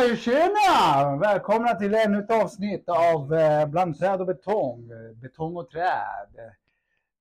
Tjena, 0.00 0.16
tjena! 0.16 1.16
Välkomna 1.16 1.74
till 1.74 1.94
ännu 1.94 2.18
ett 2.18 2.30
avsnitt 2.30 2.88
av 2.88 3.34
eh, 3.34 3.68
Bland 3.68 3.98
träd 3.98 4.20
och 4.20 4.26
betong. 4.26 4.90
Betong 5.14 5.56
och 5.56 5.70
träd. 5.70 6.52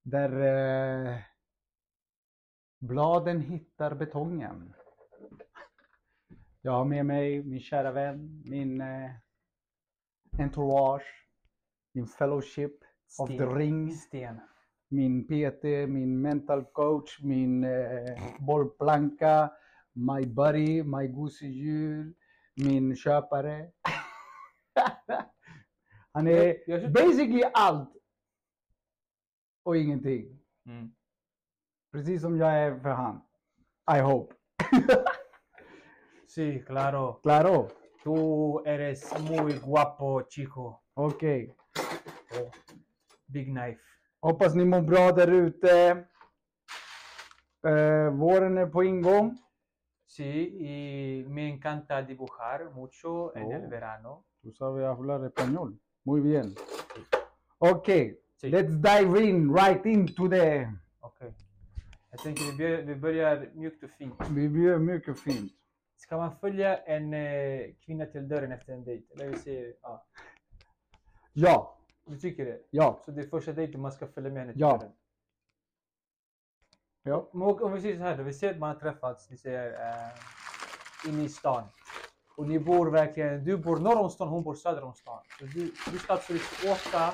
Där 0.04 0.42
eh, 1.10 1.16
bladen 2.80 3.42
hittar 3.42 3.96
betongen. 3.96 4.74
Jag 6.62 6.72
har 6.72 6.86
med 6.86 7.06
mig 7.06 7.44
min 7.44 7.60
kära 7.60 7.92
vän, 7.92 8.44
min 8.46 8.82
eh, 8.82 9.12
entourage, 10.40 11.28
min 11.94 12.08
fellowship 12.08 12.74
of 13.20 13.30
the 13.30 13.46
ring, 13.46 13.92
Sten. 13.92 14.40
min 14.88 15.28
PT, 15.28 15.64
min 15.88 16.22
mental 16.22 16.64
coach, 16.64 17.20
min 17.22 17.64
eh, 17.64 18.20
bollplanka, 18.40 19.52
my 19.94 20.26
buddy, 20.26 20.84
my 20.84 21.08
gosedjur, 21.08 22.14
min 22.66 22.96
köpare. 22.96 23.72
Han 26.14 26.28
är 26.28 26.58
Jag- 26.68 26.84
jag 26.84 26.92
basically 26.92 27.44
allt 27.54 27.90
och 29.64 29.78
ingenting. 29.78 30.40
Mm. 30.66 30.92
Precis 31.92 32.22
som 32.22 32.38
jag 32.38 32.54
är 32.54 32.80
för 32.80 32.90
han. 32.90 33.22
I 33.98 34.00
hope. 34.00 34.36
Sí, 36.28 36.64
claro. 36.68 37.14
Claro. 37.24 37.70
Tú 38.04 38.60
eres 38.66 39.14
muy 39.30 39.54
guapo, 39.54 40.22
chico. 40.30 40.82
Okej. 40.94 41.56
Oh, 42.40 42.52
big 43.26 43.46
knife. 43.46 43.80
Hoppas 44.22 44.56
ni 44.56 44.66
mår 44.66 44.82
bra 44.82 45.12
där 45.12 45.28
ute. 45.32 45.90
Eh, 47.68 48.10
våren 48.14 48.58
är 48.58 48.66
på 48.66 48.84
ingång. 48.84 49.38
Sí, 50.20 50.58
y 50.60 51.26
me 51.30 51.48
encanta 51.48 52.02
dibujar 52.02 52.72
mucho 52.74 53.34
en 53.38 53.44
Oh. 53.46 53.52
el 53.54 53.68
verano. 53.68 54.26
Tú 54.42 54.52
sabes 54.52 54.84
hablar 54.86 55.24
español. 55.24 55.80
Muy 56.04 56.20
bien. 56.22 56.56
Okej, 57.60 58.20
Sí. 58.36 58.50
let's 58.52 58.76
dive 58.82 59.22
in 59.24 59.56
right 59.56 59.86
into 59.86 60.28
the... 60.30 60.68
Okej. 61.00 61.34
Jag 62.12 62.20
tänker 62.20 62.44
vi 62.52 62.58
börjar, 62.58 62.82
vi 62.82 62.96
börjar 62.96 63.50
mjukt 63.54 63.84
och 63.84 63.90
fint. 63.90 64.14
Vi 64.32 64.62
gör 64.64 64.78
mycket 64.80 65.20
fint. 65.20 65.52
Ska 65.96 66.18
man 66.18 66.36
följa 66.36 66.78
en 66.78 67.14
eh, 67.14 67.62
kvinna 67.86 68.06
till 68.06 68.28
dörren 68.28 68.52
efter 68.52 68.74
en 68.74 68.84
dejt? 68.84 69.14
Eller 69.14 69.28
vi 69.32 69.38
säger, 69.38 69.74
ja. 69.82 70.06
Ja, 71.34 71.78
Du 72.06 72.18
tycker 72.20 72.46
det? 72.46 72.60
ja, 72.72 73.00
Så 73.06 73.12
det 73.12 73.22
är 73.22 73.28
första 73.28 73.54
dejten 73.54 73.82
man 73.82 73.92
ska 73.92 74.08
följa 74.08 74.30
med 74.30 74.40
henne 74.42 74.52
till 74.54 74.62
Ja. 74.62 74.78
dörren? 74.78 74.92
Ja. 77.10 77.30
Men 77.32 77.42
om 77.48 77.74
vi 77.74 77.82
säger 77.82 77.98
så 77.98 78.04
här 78.04 78.18
då, 78.18 78.24
vi 78.24 78.34
ser 78.34 78.52
att 78.52 78.60
man 78.60 78.70
har 78.70 78.80
träffats, 78.80 79.32
vi 79.32 79.38
säger 79.38 79.72
eh, 79.72 81.10
inne 81.10 81.24
i 81.24 81.30
stan. 81.30 81.64
Och 82.36 82.48
ni 82.48 82.60
bor 82.60 82.92
verkligen, 82.92 83.44
du 83.44 83.58
bor 83.58 83.78
norr 83.80 83.98
om 84.00 84.10
stan, 84.10 84.28
hon 84.28 84.44
bor 84.44 84.56
söder 84.56 84.84
om 84.84 84.94
stan. 84.94 85.20
Så 85.40 85.46
du, 85.46 85.72
du 85.92 85.98
ska 86.00 86.14
alltså 86.14 86.34
liksom 86.34 86.72
åka 86.72 87.14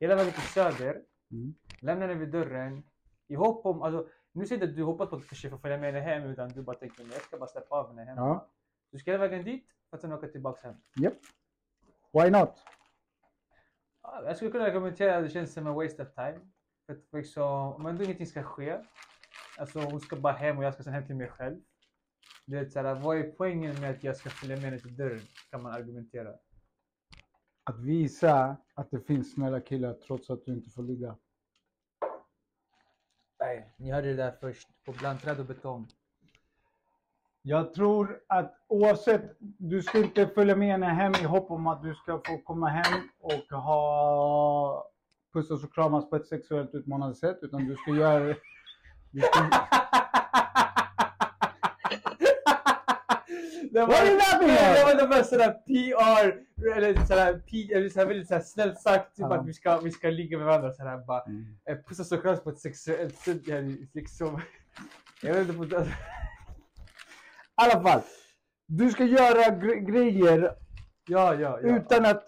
hela 0.00 0.14
vägen 0.14 0.32
till 0.32 0.42
söder, 0.42 1.02
Mm. 1.32 1.54
lämna 1.80 2.06
henne 2.06 2.18
vid 2.18 2.28
dörren 2.30 2.82
i 3.28 3.34
hopp 3.34 3.66
om, 3.66 3.82
alltså 3.82 4.06
nu 4.32 4.46
säger 4.46 4.60
inte 4.62 4.70
att 4.70 4.76
du 4.76 4.82
hoppas 4.82 5.10
på 5.10 5.16
att 5.16 5.22
du 5.22 5.28
kanske 5.28 5.50
får 5.50 5.58
följa 5.58 5.78
med 5.78 5.92
henne 5.94 6.04
hem 6.06 6.22
utan 6.22 6.48
du 6.48 6.62
bara 6.62 6.76
tänker 6.76 7.04
jag 7.12 7.22
ska 7.22 7.38
bara 7.38 7.48
släppa 7.48 7.74
av 7.76 7.88
henne 7.88 8.04
hem. 8.04 8.16
Ja. 8.16 8.48
Du 8.90 8.98
ska 8.98 9.10
hela 9.10 9.28
vägen 9.28 9.44
dit 9.44 9.66
för 9.90 9.96
att 9.96 10.00
sen 10.00 10.12
åka 10.12 10.28
tillbaks 10.28 10.62
hem. 10.62 10.74
Yep. 11.02 11.14
Why 12.12 12.30
not? 12.30 12.64
Ja, 14.02 14.22
Jag 14.26 14.36
skulle 14.36 14.50
kunna 14.50 14.64
argumentera 14.64 15.16
att 15.16 15.24
det 15.24 15.30
känns 15.30 15.52
som 15.52 15.66
en 15.66 15.74
waste 15.74 16.02
of 16.02 16.14
time. 16.14 16.40
För 16.86 16.92
att 16.92 17.12
liksom, 17.12 17.72
om 17.74 17.86
ändå 17.86 18.04
ingenting 18.04 18.26
ska 18.26 18.42
ske. 18.42 18.78
Alltså 19.60 19.80
hon 19.80 20.00
ska 20.00 20.16
bara 20.16 20.32
hem 20.32 20.58
och 20.58 20.64
jag 20.64 20.74
ska 20.74 20.82
sen 20.82 20.92
hem 20.92 21.06
till 21.06 21.16
mig 21.16 21.28
själv. 21.28 21.60
Du 22.46 22.58
vet 22.58 22.72
såhär, 22.72 22.94
vad 22.94 23.18
är 23.18 23.22
poängen 23.22 23.80
med 23.80 23.90
att 23.90 24.04
jag 24.04 24.16
ska 24.16 24.30
följa 24.30 24.56
med 24.56 24.64
henne 24.64 24.78
till 24.78 24.96
dörren? 24.96 25.20
Kan 25.50 25.62
man 25.62 25.72
argumentera. 25.72 26.30
Att 27.64 27.80
visa 27.80 28.56
att 28.74 28.90
det 28.90 29.00
finns 29.00 29.32
snälla 29.34 29.60
killar 29.60 29.92
trots 30.06 30.30
att 30.30 30.44
du 30.44 30.52
inte 30.52 30.70
får 30.70 30.82
ligga. 30.82 31.16
Nej, 33.40 33.74
ni 33.76 33.90
hörde 33.90 34.08
det 34.08 34.14
där 34.14 34.32
först. 34.40 34.68
På 34.84 34.92
blandträd 34.92 35.40
och 35.40 35.46
betong. 35.46 35.88
Jag 37.42 37.74
tror 37.74 38.20
att 38.26 38.64
oavsett, 38.66 39.36
du 39.40 39.82
ska 39.82 39.98
inte 39.98 40.26
följa 40.26 40.56
med 40.56 40.68
henne 40.68 40.86
hem 40.86 41.12
i 41.22 41.24
hopp 41.24 41.50
om 41.50 41.66
att 41.66 41.82
du 41.82 41.94
ska 41.94 42.22
få 42.26 42.38
komma 42.38 42.68
hem 42.68 43.08
och 43.20 43.58
ha 43.58 44.90
pussas 45.32 45.64
och 45.64 45.74
kramas 45.74 46.10
på 46.10 46.16
ett 46.16 46.26
sexuellt 46.26 46.74
utmanande 46.74 47.14
sätt. 47.14 47.38
Utan 47.42 47.64
du 47.64 47.76
ska 47.76 47.90
göra 47.90 48.34
ska, 49.20 49.50
Det 53.72 53.80
är 53.80 53.86
det 53.86 54.14
där 54.16 54.38
för 54.38 54.74
det 54.74 54.84
var 54.84 54.94
det 54.94 55.06
var 55.16 55.22
sådär 55.22 55.52
PR, 55.52 56.40
eller 56.76 57.06
sådär, 57.06 57.42
P, 57.50 57.74
eller 57.74 57.88
sådär 57.88 58.06
väldigt 58.06 58.28
såhär 58.28 58.40
snällt 58.40 58.80
sagt. 58.80 59.16
Typ 59.16 59.26
att 59.26 59.46
vi 59.46 59.52
ska, 59.52 59.78
vi 59.78 59.90
ska 59.90 60.10
ligga 60.10 60.38
med 60.38 60.46
varandra 60.46 60.72
såhär 60.72 60.98
bara. 61.06 61.22
Mm. 61.22 61.44
eh, 61.68 61.76
Pussas 61.88 62.12
och 62.12 62.22
kramas 62.22 62.40
på 62.42 62.50
ett 62.50 62.58
sexuellt 62.58 63.16
sätt. 63.18 63.42
Liksom. 63.94 64.40
Jag 65.22 65.34
vet 65.34 65.48
inte. 65.48 65.76
I 65.76 65.82
alla 67.54 67.82
fall, 67.82 68.00
du 68.66 68.90
ska 68.90 69.04
göra 69.04 69.42
gre- 69.42 69.90
grejer 69.92 70.54
ja, 71.08 71.34
ja, 71.34 71.58
ja. 71.62 71.76
utan 71.76 72.04
att 72.04 72.24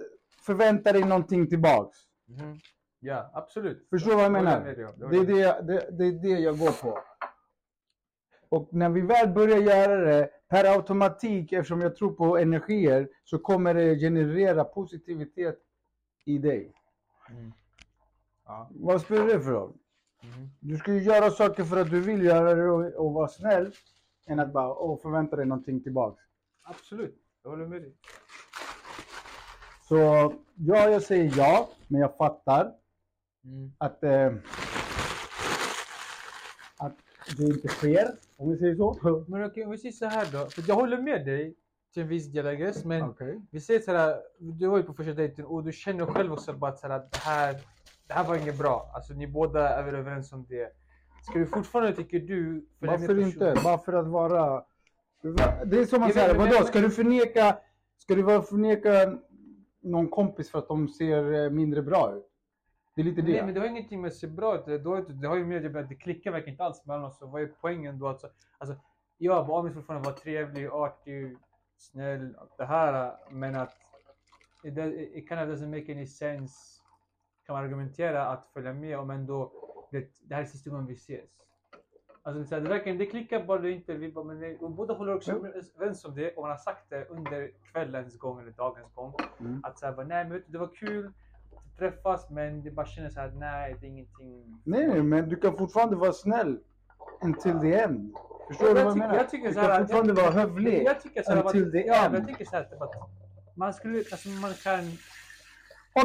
förvänta 0.46 0.92
dig 0.92 1.04
någonting 1.04 1.46
tillbaks. 1.48 1.98
Mhm. 2.28 2.58
Ja, 3.04 3.30
absolut. 3.34 3.86
Förstår 3.90 4.10
du 4.10 4.16
vad 4.16 4.24
jag 4.24 4.32
Det 4.34 4.42
menar? 4.42 4.60
med 4.60 4.76
Det 4.76 5.16
är 5.16 5.40
jag 5.40 5.66
med. 5.66 5.66
det, 5.66 5.90
det, 5.90 5.90
det 5.98 6.04
är 6.04 6.12
det 6.34 6.40
jag 6.40 6.58
går 6.58 6.82
på. 6.82 6.98
Och 8.48 8.68
när 8.72 8.88
vi 8.88 9.00
väl 9.00 9.28
börjar 9.28 9.58
göra 9.58 9.96
det 10.04 10.30
per 10.48 10.64
automatik, 10.76 11.52
eftersom 11.52 11.80
jag 11.80 11.96
tror 11.96 12.12
på 12.12 12.38
energier, 12.38 13.08
så 13.24 13.38
kommer 13.38 13.74
det 13.74 13.96
generera 13.98 14.64
positivitet 14.64 15.58
i 16.24 16.38
dig. 16.38 16.72
Mm. 17.30 17.52
Ja. 18.46 18.70
Vad 18.70 19.00
spelar 19.00 19.26
det 19.26 19.40
för 19.40 19.50
roll? 19.52 19.72
Mhm. 20.22 20.48
Du 20.60 20.76
ska 20.76 20.92
ju 20.92 21.02
göra 21.02 21.30
saker 21.30 21.64
för 21.64 21.80
att 21.80 21.90
du 21.90 22.00
vill 22.00 22.22
göra 22.24 22.54
det 22.54 22.70
och, 22.70 23.06
och 23.06 23.12
vara 23.12 23.28
snäll, 23.28 23.72
än 24.26 24.40
att 24.40 24.52
bara 24.52 24.74
åh, 24.74 24.98
förvänta 25.02 25.36
dig 25.36 25.46
någonting 25.46 25.82
tillbaks. 25.82 26.22
Absolut, 26.62 27.18
jag 27.42 27.50
håller 27.50 27.66
med 27.66 27.82
dig. 27.82 27.94
Så 29.88 29.96
ja, 30.54 30.88
jag 30.90 31.02
säger 31.02 31.32
ja, 31.36 31.68
men 31.88 32.00
jag 32.00 32.16
fattar 32.16 32.72
Mm. 33.44 33.72
att, 33.78 34.04
eh, 34.04 34.32
att 36.78 36.96
det 37.36 37.42
inte 37.42 37.68
sker, 37.68 38.14
om 38.36 38.50
vi 38.50 38.58
säger 38.58 38.76
så. 38.76 39.24
Men 39.28 39.44
okej, 39.44 39.64
om 39.64 39.70
vi 39.70 39.78
säger 39.78 39.92
så 39.92 40.06
här 40.06 40.26
då. 40.32 40.50
För 40.50 40.64
jag 40.68 40.74
håller 40.74 41.02
med 41.02 41.26
dig 41.26 41.56
till 41.92 42.02
en 42.02 42.08
viss 42.08 42.26
del, 42.32 42.46
I 42.46 42.56
guess, 42.56 42.84
men 42.84 43.02
Okej. 43.02 43.40
vi 43.50 43.60
säger 43.60 43.80
så 43.80 43.92
här. 43.92 44.16
Du 44.38 44.66
var 44.66 44.76
ju 44.76 44.82
på 44.82 44.94
första 44.94 45.12
dejten 45.12 45.44
och 45.44 45.64
du 45.64 45.72
känner 45.72 46.06
själv 46.06 46.32
också 46.32 46.52
bara 46.52 46.70
att 46.70 46.78
så 46.78 46.88
här, 46.88 46.98
det, 46.98 47.18
här, 47.18 47.56
det 48.06 48.14
här 48.14 48.24
var 48.24 48.36
inget 48.36 48.58
bra. 48.58 48.90
Alltså 48.94 49.14
ni 49.14 49.26
båda 49.26 49.68
är 49.68 49.82
väl 49.82 49.94
överens 49.94 50.32
om 50.32 50.46
det. 50.48 50.72
Ska 51.22 51.38
du 51.38 51.46
fortfarande, 51.46 51.96
tycker 51.96 52.20
du... 52.20 52.66
Varför 52.78 53.18
inte? 53.18 53.54
Bara 53.64 53.78
för 53.78 53.92
att 53.92 54.06
vara... 54.06 54.64
Det 55.64 55.78
är 55.78 55.86
som 55.86 56.00
man 56.00 56.12
säger, 56.12 56.34
men- 56.34 56.50
vadå? 56.50 56.66
Ska 56.66 56.80
du 56.80 56.90
förneka... 56.90 57.58
Ska 57.98 58.14
du 58.14 58.22
förneka 58.22 59.18
någon 59.80 60.08
kompis 60.08 60.50
för 60.50 60.58
att 60.58 60.68
de 60.68 60.88
ser 60.88 61.44
eh, 61.44 61.50
mindre 61.50 61.82
bra 61.82 62.14
ut? 62.16 62.31
Det 62.94 63.00
är 63.00 63.04
lite 63.04 63.22
det. 63.22 63.32
Nej 63.32 63.44
men 63.44 63.54
det 63.54 63.60
har 63.60 63.66
ingenting 63.66 64.00
med 64.00 64.08
att 64.08 64.14
se 64.14 64.26
bra 64.26 64.54
ut. 64.58 64.64
Det, 64.64 64.88
har- 65.28 65.36
ju 65.36 65.44
med 65.46 65.76
att 65.76 65.88
det 65.88 65.94
klickar 65.94 66.30
verkligen 66.30 66.54
inte 66.54 66.64
alls 66.64 66.86
mellan 66.86 67.04
oss. 67.04 67.18
Så 67.18 67.26
vad 67.26 67.42
är 67.42 67.52
poängen 67.60 67.98
då? 67.98 68.08
Alltså, 68.08 68.28
alltså, 68.58 68.76
jag 69.18 69.44
var 69.44 69.60
Amis 69.60 69.74
fortfarande 69.74 70.08
var 70.10 70.16
trevlig, 70.16 70.66
artig, 70.66 71.36
snäll. 71.76 72.36
allt 72.38 72.56
Det 72.58 72.64
här. 72.64 73.16
Men 73.30 73.56
att 73.56 73.76
it, 74.64 74.74
does- 74.74 74.92
it 74.92 75.28
kind 75.28 75.40
of 75.40 75.48
doesn't 75.48 75.78
make 75.80 75.92
any 75.92 76.06
sense. 76.06 76.82
Kan 77.46 77.54
man 77.56 77.64
argumentera 77.64 78.26
att 78.26 78.46
följa 78.46 78.72
med 78.72 78.98
om 78.98 79.10
ändå 79.10 79.52
det, 79.90 80.08
det 80.28 80.34
här 80.34 80.42
är 80.42 80.46
sista 80.46 80.70
gången 80.70 80.86
vi 80.86 80.92
ses. 80.94 81.30
Alltså 82.22 82.54
det, 82.60 82.68
verkar, 82.68 82.94
det 82.94 83.06
klickar 83.06 83.44
bara 83.46 83.68
inte. 83.68 83.94
Vi 83.94 84.12
bara, 84.12 84.24
men 84.24 84.40
det, 84.40 84.56
och 84.56 84.70
båda 84.70 84.94
håller 84.94 85.14
också 85.14 85.32
Jo. 85.32 85.46
överens 85.76 86.04
om 86.04 86.14
det 86.14 86.34
och 86.36 86.42
man 86.42 86.50
har 86.50 86.58
sagt 86.58 86.90
det 86.90 87.04
under 87.04 87.50
kvällens 87.72 88.18
gång 88.18 88.40
eller 88.40 88.50
dagens 88.50 88.94
gång. 88.94 89.14
Mm. 89.40 89.60
Att 89.64 89.78
så 89.78 89.86
här, 89.86 89.92
bara, 89.92 90.06
nej 90.06 90.28
men 90.28 90.42
det 90.46 90.58
var 90.58 90.74
kul 90.74 91.12
träffas 91.78 92.30
men 92.30 92.62
det 92.62 92.70
bara 92.70 92.86
känner 92.86 93.08
så 93.10 93.20
här, 93.20 93.32
nej 93.36 93.76
det 93.80 93.86
är 93.86 93.90
ingenting. 93.90 94.60
Nej, 94.64 94.86
nej, 94.86 95.02
men 95.02 95.28
du 95.28 95.36
kan 95.36 95.56
fortfarande 95.56 95.96
vara 95.96 96.12
snäll 96.12 96.58
until 97.24 97.60
the 97.60 97.74
end. 97.74 98.14
Förstår 98.48 98.68
Jag 98.68 98.76
du 98.76 98.82
vad 98.84 98.86
jag 98.86 98.94
tycker- 98.94 99.06
menar? 99.06 99.14
jag 99.16 99.30
tycker 99.30 99.48
du 99.48 99.54
kan 99.54 99.70
att- 99.70 99.78
fortfarande 99.80 100.12
vara 100.12 100.30
hövlig. 100.30 100.82
Jag 100.84 101.00
tycker 101.00 101.22
så 101.22 101.32
här, 101.32 101.42
until 101.44 101.66
att, 101.66 101.72
the 101.72 101.78
ja, 101.86 102.04
end. 102.04 102.12
men 102.12 102.20
jag 102.20 102.28
tycker 102.28 102.44
så 102.44 102.56
här, 102.56 102.64
typ 102.64 102.82
att 102.82 102.94
man 103.56 103.74
skulle, 103.74 103.98
alltså 103.98 104.28
man 104.28 104.52
kan... 104.64 104.80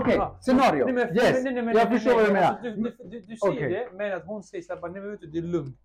Okej, 0.01 0.15
Ja. 0.15 0.37
scenario. 0.41 0.85
Nej, 0.85 0.93
men- 0.93 1.15
yes, 1.15 1.43
nej, 1.43 1.53
nej, 1.53 1.63
men- 1.63 1.75
jag 1.77 1.87
förstår 1.91 2.13
vad 2.13 2.25
du 2.25 2.33
menar. 2.33 2.47
alltså, 2.47 2.63
Du, 2.69 2.75
du, 3.09 3.19
du, 3.21 3.37
säger 3.37 3.53
Okej. 3.53 3.69
det, 3.69 3.97
men 3.97 4.13
att 4.17 4.25
hon 4.25 4.43
säger 4.43 4.63
så 4.63 4.73
här, 4.73 4.81
bara, 4.81 4.91
nej 4.91 5.01
men 5.01 5.11
vet 5.11 5.21
du, 5.21 5.27
det 5.27 5.37
är 5.37 5.41
lugnt. 5.41 5.79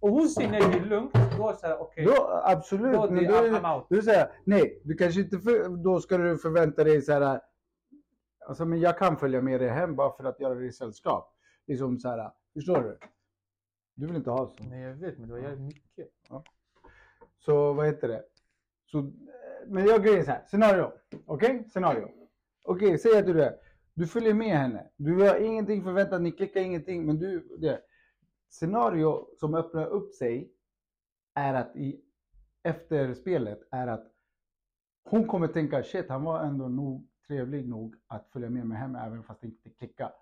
Och 0.00 0.10
hon 0.10 0.28
säger 0.28 0.50
nej, 0.50 0.60
det 0.72 0.78
är 0.78 0.84
lugnt. 0.84 1.12
Då 1.36 1.48
är 1.48 1.52
det 1.52 1.58
så 1.58 1.66
här, 1.66 1.80
okej. 1.80 2.04
Då, 2.04 2.40
absolut. 2.44 2.94
Då, 2.94 3.10
men 3.10 3.24
det, 3.24 3.28
då, 3.28 3.34
är, 3.34 3.48
I'm 3.50 3.76
out. 3.76 3.86
du 3.90 4.02
säger 4.02 4.30
nej, 4.44 4.80
du 4.84 4.94
kanske 4.94 5.20
inte 5.20 5.38
för, 5.38 5.68
då 5.84 6.00
ska 6.00 6.18
du 6.18 6.38
förvänta 6.38 6.84
dig 6.84 7.02
så 7.02 7.12
här. 7.12 7.40
Alltså, 8.48 8.64
men 8.64 8.80
jag 8.80 8.98
kan 8.98 9.16
följa 9.16 9.42
med 9.42 9.60
dig 9.60 9.68
hem 9.68 9.96
bara 9.96 10.12
för 10.12 10.24
att 10.24 10.40
göra 10.40 10.54
dig 10.54 10.72
sällskap. 10.72 11.36
Liksom 11.66 11.98
så 11.98 12.08
här, 12.08 12.30
förstår 12.54 12.82
du? 12.82 12.98
Du 13.94 14.06
vill 14.06 14.16
inte 14.16 14.30
ha 14.30 14.46
så. 14.46 14.64
Nej 14.64 14.82
jag 14.82 14.94
vet, 14.94 15.18
men 15.18 15.28
det 15.28 15.34
var 15.34 15.40
jävligt 15.40 15.66
mycket. 15.66 16.08
Så 17.38 17.72
vad 17.72 17.86
heter 17.86 18.08
det? 18.08 18.24
Så 18.84 19.12
men 19.66 19.86
jag 19.86 20.04
grejen 20.04 20.24
så 20.24 20.30
här. 20.30 20.44
Scenario. 20.46 20.92
Okej? 21.26 21.64
Scenario. 21.70 22.10
Okej, 22.64 22.98
säg 22.98 23.18
att 23.18 23.26
du 23.26 23.32
det. 23.32 23.58
Du 23.94 24.06
följer 24.06 24.34
med 24.34 24.58
henne. 24.58 24.90
Du 24.96 25.28
har 25.28 25.36
ingenting 25.40 25.82
förväntat, 25.82 26.22
ni 26.22 26.32
klickar 26.32 26.60
ingenting. 26.60 27.06
Men 27.06 27.18
du, 27.18 27.56
det. 27.58 27.80
Scenario 28.48 29.28
som 29.36 29.54
öppnar 29.54 29.86
upp 29.86 30.14
sig 30.14 30.52
är 31.34 31.54
att 31.54 31.76
i, 31.76 32.00
efter 32.62 33.14
spelet 33.14 33.60
är 33.70 33.86
att 33.86 34.06
hon 35.04 35.26
kommer 35.26 35.48
tänka 35.48 35.82
shit, 35.82 36.08
han 36.08 36.24
var 36.24 36.40
ändå 36.40 36.68
nog 36.68 37.08
trevlig 37.28 37.68
nog 37.68 37.96
att 38.06 38.28
följa 38.32 38.50
med 38.50 38.66
mig 38.66 38.78
hem 38.78 38.96
även 38.96 39.22
fast 39.22 39.40
det 39.40 39.46
inte 39.46 39.70
klickar. 39.70 40.12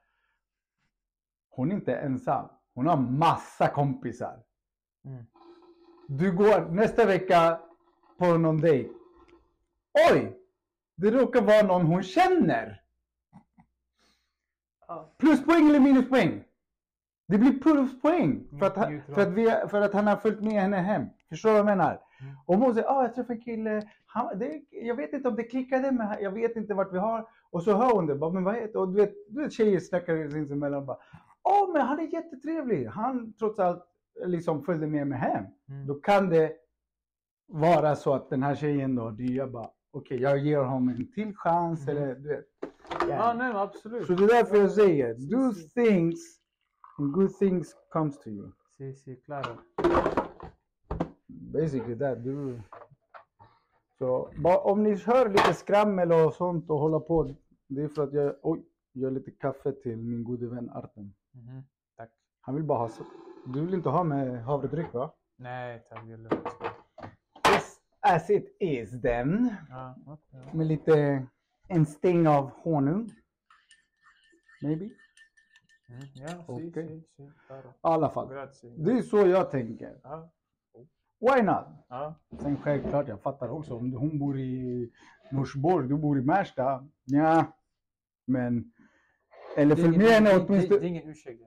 Hon 1.48 1.70
är 1.70 1.74
inte 1.74 1.96
ensam. 1.96 2.48
Hon 2.74 2.86
har 2.86 2.96
massa 2.96 3.68
kompisar. 3.68 4.42
Mm. 5.04 5.26
Du 6.08 6.32
går 6.32 6.70
nästa 6.70 7.04
vecka 7.06 7.60
på 8.18 8.38
någon 8.38 8.60
dejt. 8.60 8.90
Oj! 10.12 10.38
Det 10.94 11.10
råkar 11.10 11.42
vara 11.42 11.62
någon 11.62 11.86
hon 11.86 12.02
känner. 12.02 12.82
Ja. 14.88 15.12
Pluspoäng 15.18 15.68
eller 15.68 15.80
minuspoäng? 15.80 16.44
Det 17.28 17.38
blir 17.38 17.58
pluspoäng 17.58 18.48
för 18.58 18.66
att, 18.66 18.76
Neutral. 18.76 19.14
för, 19.14 19.22
att 19.22 19.32
vi, 19.32 19.54
för 19.68 19.80
att 19.80 19.92
han 19.94 20.06
har 20.06 20.16
följt 20.16 20.40
med 20.40 20.52
henne 20.52 20.76
hem. 20.76 21.06
Förstår 21.28 21.48
du 21.48 21.52
vad 21.52 21.58
jag 21.58 21.66
menar? 21.66 22.00
Mm. 22.20 22.60
Hon 22.62 22.74
säger 22.74 22.88
ah, 22.88 23.02
jag 23.02 23.14
träffade 23.14 23.34
en 23.34 23.40
kille, 23.40 23.82
han, 24.06 24.38
det, 24.38 24.62
jag 24.70 24.94
vet 24.94 25.12
inte 25.12 25.28
om 25.28 25.36
det 25.36 25.42
klickade, 25.42 25.92
men 25.92 26.22
jag 26.22 26.30
vet 26.30 26.56
inte 26.56 26.74
vart 26.74 26.92
vi 26.92 26.98
har. 26.98 27.28
Och 27.50 27.62
så 27.62 27.76
hör 27.76 27.94
hon 27.94 28.06
det, 28.06 28.14
bara, 28.14 28.30
men 28.32 28.44
vad 28.44 28.54
heter 28.54 28.78
Och 28.78 28.88
du 28.88 29.00
vet, 29.00 29.14
du 29.28 29.42
vet 29.42 29.52
tjejer 29.52 29.80
snackar 29.80 30.28
sinsemellan 30.28 30.86
bara, 30.86 30.98
åh 31.42 31.72
men 31.72 31.82
han 31.82 31.98
är 31.98 32.12
jättetrevlig. 32.14 32.86
Han 32.86 33.32
trots 33.32 33.58
allt 33.58 33.84
liksom 34.24 34.62
följde 34.62 34.86
med 34.86 35.06
mig 35.06 35.18
hem. 35.18 35.44
Mm. 35.68 35.86
Då 35.86 35.94
kan 35.94 36.28
det 36.28 36.52
vara 37.48 37.96
så 37.96 38.14
att 38.14 38.30
den 38.30 38.42
här 38.42 38.54
tjejen 38.54 38.94
då, 38.94 39.08
är 39.08 39.46
bara, 39.46 39.68
okej 39.92 40.20
jag 40.22 40.38
ger 40.38 40.58
honom 40.58 40.88
en 40.88 41.12
till 41.12 41.36
chans 41.36 41.88
Mm. 41.88 42.02
eller 42.02 42.14
du 42.14 42.28
vet. 42.28 42.44
Ja, 43.08 43.34
nej 43.38 43.52
absolut. 43.54 44.06
Så 44.06 44.12
det 44.12 44.24
är 44.24 44.28
därför 44.28 44.56
jag 44.56 44.70
säger, 44.70 45.14
do 45.14 45.52
things 45.74 46.40
good 46.98 47.30
things 47.38 47.74
comes 47.92 48.18
to 48.18 48.30
you. 48.30 48.52
Sí, 48.78 48.92
sí, 48.94 49.16
claro. 49.24 49.56
Basically 51.28 51.98
that, 51.98 52.24
du. 52.24 52.60
Så 53.98 54.30
om 54.64 54.82
ni 54.82 54.94
hör 54.96 55.28
lite 55.28 55.54
skrammel 55.54 56.12
och 56.12 56.34
sånt 56.34 56.70
och 56.70 56.78
hålla 56.78 57.00
på, 57.00 57.34
det 57.68 57.82
är 57.82 57.88
för 57.88 58.02
att 58.04 58.12
jag, 58.12 58.34
oj, 58.42 58.64
gör 58.92 59.10
lite 59.10 59.30
kaffe 59.30 59.72
till 59.72 59.96
min 59.96 60.24
gode 60.24 60.46
vän 60.46 60.70
Artem. 60.70 61.14
Mhm. 61.32 61.62
Tack. 61.96 62.10
Han 62.40 62.54
vill 62.54 62.64
bara 62.64 62.78
ha, 62.78 62.88
så- 62.88 63.04
du 63.46 63.60
vill 63.64 63.74
inte 63.74 63.88
ha 63.88 64.04
med 64.04 64.44
havredryck 64.44 64.92
va? 64.94 65.12
Nej, 65.36 65.86
tack. 65.90 66.06
Det 66.06 66.12
är 66.12 66.16
lugnt. 66.16 66.48
Yes, 67.52 67.76
as 68.00 68.30
it 68.30 68.56
is 68.60 69.00
then. 69.02 69.54
Ja, 69.68 69.94
okej. 70.06 70.50
Med 70.54 70.66
lite, 70.66 71.26
en 71.68 71.86
sting 71.86 72.28
av 72.28 72.50
honung. 72.50 73.10
Maybe? 74.62 74.90
Mm, 75.88 76.00
ja, 76.14 76.28
Okej. 76.46 76.72
sí, 76.88 77.02
sí, 77.16 77.30
claro. 77.46 77.72
alla 77.80 78.08
fall. 78.10 78.28
Grazie. 78.28 78.70
Det 78.76 78.92
är 78.92 79.02
så 79.02 79.16
jag 79.16 79.50
tänker. 79.50 79.98
Ja, 80.02 80.30
Why 81.20 81.42
not? 81.42 81.64
ja. 81.88 82.14
Sen 82.38 82.56
självklart, 82.56 83.08
jag 83.08 83.20
fattar 83.22 83.48
också. 83.48 83.74
Om 83.74 83.92
hon 83.92 84.18
bor 84.18 84.38
i 84.38 84.90
Norsborg, 85.32 85.88
du 85.88 85.94
bor 85.96 86.18
i 86.18 86.22
Märsta. 86.22 86.86
Ja, 87.04 87.44
men... 88.26 88.72
Eller 89.56 89.76
följ 89.76 89.98
med 89.98 90.06
henne 90.06 90.30
det- 90.30 90.38
det- 90.38 90.44
åtminstone. 90.48 90.80
är 90.80 90.84
ingen 90.84 91.08
ursäkt. 91.08 91.42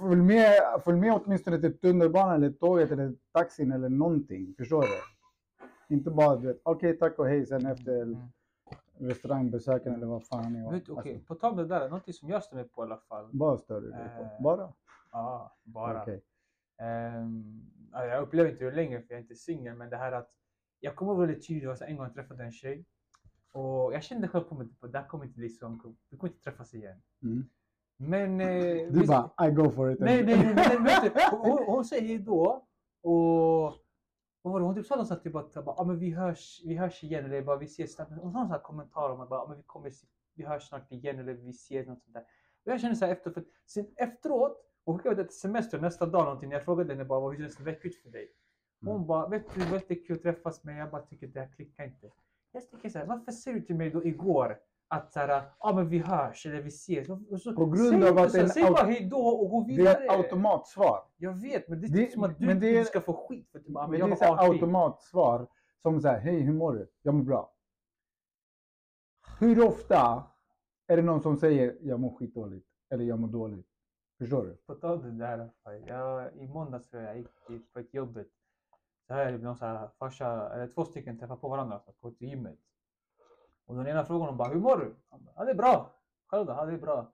Följ 0.00 0.22
med, 0.22 0.52
följ 0.84 0.98
med 0.98 1.12
åtminstone 1.14 1.60
till 1.60 1.78
tunnelbanan 1.78 2.34
eller 2.34 2.50
tåget 2.50 2.90
eller 2.90 3.14
taxin 3.32 3.72
eller 3.72 3.88
någonting. 3.88 4.54
Förstår 4.58 4.82
du? 4.82 5.94
Inte 5.94 6.10
bara 6.10 6.36
du 6.36 6.46
vet, 6.46 6.60
okej 6.62 6.98
tack 6.98 7.18
och 7.18 7.26
hej 7.28 7.46
sen 7.46 7.66
efter 7.66 8.02
Mm. 8.02 8.18
Restaurangbesöken 8.98 9.94
eller 9.94 10.06
vad 10.06 10.26
fan 10.26 10.70
Vet 10.70 10.86
du, 10.86 10.92
okej, 10.92 11.12
alltså, 11.14 11.26
på 11.26 11.34
tal 11.34 11.50
om 11.50 11.56
det 11.56 11.66
där, 11.66 11.88
någonting 11.88 12.14
som 12.14 12.28
jag 12.28 12.42
stämmer 12.42 12.64
på 12.64 12.82
i 12.82 12.84
alla 12.84 12.96
fall. 12.98 13.28
Bara 13.32 13.58
stör 13.58 13.80
du 13.80 13.90
dig 13.90 14.08
på. 14.18 14.42
Bara? 14.42 14.72
Ja, 15.12 15.56
bara. 15.62 16.02
Okej. 16.02 16.22
Ehm, 16.78 17.62
ja, 17.92 18.04
jag 18.06 18.22
upplever 18.22 18.50
inte 18.50 18.64
det 18.64 18.70
längre 18.70 19.02
för 19.02 19.14
jag 19.14 19.18
är 19.18 19.22
inte 19.22 19.34
singel, 19.34 19.76
men 19.76 19.90
det 19.90 19.96
här 19.96 20.12
att 20.12 20.30
jag 20.80 20.96
kommer 20.96 21.14
väldigt 21.14 21.46
tydligt, 21.46 21.62
det 21.64 21.68
var 21.68 21.74
så 21.76 21.84
en 21.84 21.96
gång 21.96 22.06
jag 22.06 22.14
träffade 22.14 22.44
en 22.44 22.52
tjej 22.52 22.84
och 23.52 23.94
jag 23.94 24.02
kände 24.02 24.28
själv 24.28 24.44
på 24.44 24.54
mig 24.54 24.68
att 24.80 24.92
det 24.92 24.98
här 24.98 25.06
kommer 25.06 25.24
inte 25.24 25.40
liksom, 25.40 25.96
vi 26.10 26.16
kommer 26.16 26.32
inte 26.32 26.44
träffas 26.44 26.74
igen. 26.74 27.02
Mm. 27.22 27.44
Men... 27.96 28.40
Eh, 28.40 28.46
Du 28.92 29.00
vi- 29.00 29.06
bara, 29.06 29.48
I 29.48 29.50
go 29.50 29.70
for 29.70 29.92
it. 29.92 30.00
Nej, 30.00 30.24
nej, 30.24 30.54
nej, 30.54 30.76
nej, 30.80 31.10
du, 31.14 31.36
hon, 31.36 31.58
hon 31.66 31.84
säger 31.84 32.08
hej 32.08 32.18
då 32.18 32.66
och 33.02 33.72
vad 34.44 34.52
var 34.52 34.60
det? 34.60 34.66
Hon 34.66 34.74
typ 34.74 34.86
sa 34.86 34.96
något 34.96 35.08
sånt 35.08 35.22
typ 35.22 35.34
att 35.34 35.56
ah, 35.56 35.84
men 35.84 35.98
vi, 35.98 36.10
hörs, 36.10 36.60
vi 36.64 36.74
hörs 36.76 37.04
igen 37.04 37.24
eller 37.24 37.42
bara 37.42 37.56
vi 37.56 37.64
ses 37.64 37.92
snart. 37.94 38.08
Hon 38.08 38.18
sa 38.18 38.24
någon 38.38 38.46
sån 38.46 38.50
här 38.50 38.58
kommentar 38.58 39.10
om 39.10 39.20
att 39.20 39.28
bara, 39.28 39.40
ah, 39.40 39.46
men 39.48 39.56
vi, 39.56 39.62
kommer, 39.62 39.92
vi 40.34 40.44
hörs 40.44 40.68
snart 40.68 40.92
igen 40.92 41.18
eller 41.18 41.32
vi 41.34 41.50
ses 41.50 41.86
något 41.86 42.02
sånt 42.02 42.14
där. 42.14 42.22
Och 42.66 42.72
jag 42.72 42.80
kände 42.80 42.96
så 42.96 43.04
här 43.04 43.12
efter, 43.12 43.30
för, 43.30 43.44
sen 43.66 43.86
efteråt, 43.96 44.60
hon 44.84 44.98
skickade 44.98 45.22
ett 45.22 45.32
semester 45.32 45.80
nästa 45.80 46.06
dag 46.06 46.24
någonting. 46.24 46.50
Jag 46.50 46.64
frågade 46.64 46.92
henne 46.92 47.04
bara 47.04 47.30
hur 47.30 47.38
känns 47.38 47.56
det 47.56 47.78
ut 47.86 47.96
för 48.02 48.10
dig? 48.10 48.28
Hon 48.80 48.94
Mm. 48.94 49.06
bara, 49.06 49.28
vet 49.28 49.54
du, 49.54 49.60
det 49.60 49.66
väldigt 49.70 50.06
kul 50.06 50.16
att 50.16 50.22
träffas 50.22 50.64
men 50.64 50.76
jag 50.76 50.90
bara 50.90 51.02
tycker 51.02 51.26
det 51.26 51.40
här 51.40 51.48
klickar 51.56 51.84
inte. 51.84 52.10
Jag 52.52 52.70
tänker 52.70 52.88
så 52.88 52.98
här, 52.98 53.06
varför 53.06 53.32
säger 53.32 53.58
du 53.60 53.66
till 53.66 53.76
mig 53.76 53.90
då 53.90 54.04
igår 54.04 54.58
att 54.88 55.12
så 55.12 55.18
här, 55.20 55.42
ah, 55.58 55.72
men 55.72 55.88
vi 55.88 55.98
hörs 55.98 56.46
eller 56.46 56.62
vi 56.62 56.68
ses? 56.68 57.08
Och 57.08 57.40
så, 57.40 57.52
På 57.52 57.66
grund 57.66 58.02
säg 58.02 58.10
av 58.10 58.18
att 58.18 58.34
här, 58.34 58.42
en 58.42 58.48
Säg 58.48 58.62
bara 58.62 58.86
hej 58.86 59.08
då 59.10 59.16
och 59.26 59.50
gå 59.50 59.60
Det 59.60 59.66
vidare. 59.76 59.94
är 59.96 60.04
ett 60.04 60.10
automatsvar. 60.10 61.04
Jag 61.24 61.32
vet, 61.32 61.68
men 61.68 61.80
det 61.80 61.86
är 61.86 61.90
Det- 61.90 62.00
inte 62.00 62.12
som 62.12 62.24
att 62.24 62.38
du, 62.38 62.46
men 62.46 62.60
det 62.60 62.78
du 62.78 62.84
ska 62.84 63.00
få 63.00 63.26
skit 63.28 63.48
för 63.52 63.58
bara, 63.66 63.82
men 63.86 63.90
Men 63.90 64.00
jag 64.00 64.08
det 64.08 64.12
är 64.12 64.16
så 64.26 64.34
18. 64.34 64.50
automatsvar 64.54 65.46
som 65.82 66.00
säger 66.00 66.18
hej 66.20 66.40
hur 66.40 66.52
mår 66.52 66.72
du? 66.72 66.90
Jag 67.02 67.14
mår 67.14 67.22
bra. 67.24 67.52
Hur 69.40 69.66
ofta 69.66 70.24
är 70.86 70.96
det 70.96 71.02
någon 71.02 71.22
som 71.22 71.36
säger 71.36 71.76
jag 71.80 72.00
mår 72.00 72.14
skitdåligt 72.18 72.66
eller 72.90 73.04
jag 73.04 73.18
mår 73.18 73.28
dåligt? 73.28 73.66
Förstår 74.18 74.44
du? 74.44 74.56
På 74.56 74.74
tal 74.74 75.00
om 75.00 75.18
det 75.18 75.24
där, 75.26 75.50
jag, 75.86 76.36
i 76.36 76.46
måndags 76.48 76.88
tror 76.88 77.02
jag 77.02 77.16
gick 77.18 77.28
dit 77.48 77.72
på 77.72 77.78
ett 77.78 77.94
jobbet. 77.94 78.28
Så 79.06 79.14
här 79.14 79.26
är 79.26 79.32
det 79.32 79.38
någon 79.38 79.56
så 79.56 79.64
här 79.66 79.88
farsa, 79.98 80.54
eller 80.54 80.68
två 80.68 80.84
stycken 80.84 81.18
träffar 81.18 81.36
på 81.36 81.48
varandra 81.48 81.78
så 81.80 81.92
på 81.92 82.10
till 82.10 82.28
gymmet. 82.28 82.58
Och 83.66 83.76
den 83.76 83.86
ena 83.86 84.04
frågar 84.04 84.20
honom 84.20 84.36
bara, 84.36 84.48
hur 84.48 84.60
mår 84.60 84.76
du? 84.76 84.94
Han 85.10 85.24
bara, 85.24 85.32
ja 85.36 85.44
det 85.44 85.50
är 85.50 85.54
bra. 85.54 85.90
Själv 86.26 86.46
då? 86.46 86.52
Ja 86.52 86.64
det 86.66 86.72
är 86.72 86.78
bra. 86.78 87.12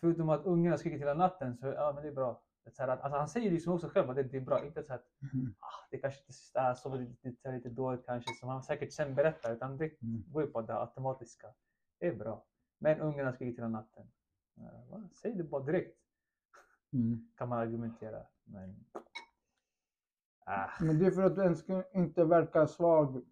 Förutom 0.00 0.28
att 0.28 0.44
ungarna 0.46 0.78
skriker 0.78 0.98
hela 0.98 1.14
natten 1.14 1.56
så, 1.56 1.66
ja 1.66 1.92
men 1.94 2.02
det 2.02 2.08
är 2.08 2.14
bra. 2.14 2.40
Är 2.70 2.74
så 2.74 2.82
att- 2.90 3.00
alltså, 3.00 3.18
han 3.18 3.28
säger 3.28 3.50
liksom 3.50 3.72
också 3.72 3.88
själv 3.88 4.10
att 4.10 4.16
det, 4.16 4.22
det 4.22 4.36
är 4.36 4.40
bra, 4.40 4.64
inte 4.64 4.82
så 4.82 4.94
att 4.94 5.04
Mm. 5.34 5.54
ah, 5.58 5.86
det 5.90 5.98
kanske 5.98 6.20
inte 6.20 6.32
är 6.60 6.74
så 6.74 6.94
lite, 7.22 7.52
lite, 7.52 7.68
dåligt 7.68 8.06
kanske 8.06 8.34
som 8.34 8.48
han 8.48 8.62
säkert 8.62 8.92
sen 8.92 9.14
berättar 9.14 9.52
utan 9.52 9.76
det 9.76 10.02
Mm. 10.02 10.22
går 10.26 10.42
ju 10.42 10.50
på 10.50 10.60
det 10.62 10.80
automatiska. 10.80 11.54
Det 11.98 12.06
är 12.06 12.14
bra. 12.14 12.44
Men 12.78 13.00
ungarna 13.00 13.32
skriker 13.32 13.56
hela 13.56 13.68
natten. 13.68 14.10
Ja? 14.54 15.02
Säg 15.12 15.34
det 15.34 15.44
bara 15.44 15.62
direkt 15.62 15.96
Mm. 16.92 17.28
kan 17.36 17.48
man 17.48 17.58
argumentera. 17.58 18.26
Men... 18.44 18.84
Ah, 20.44 20.68
Men 20.80 20.98
det 20.98 21.06
är 21.06 21.10
för 21.10 21.22
att 21.22 21.36
du 21.36 21.42
ens 21.42 21.58
ska 21.58 21.84
inte 21.92 22.24
verka 22.24 22.66
svag 22.66 23.22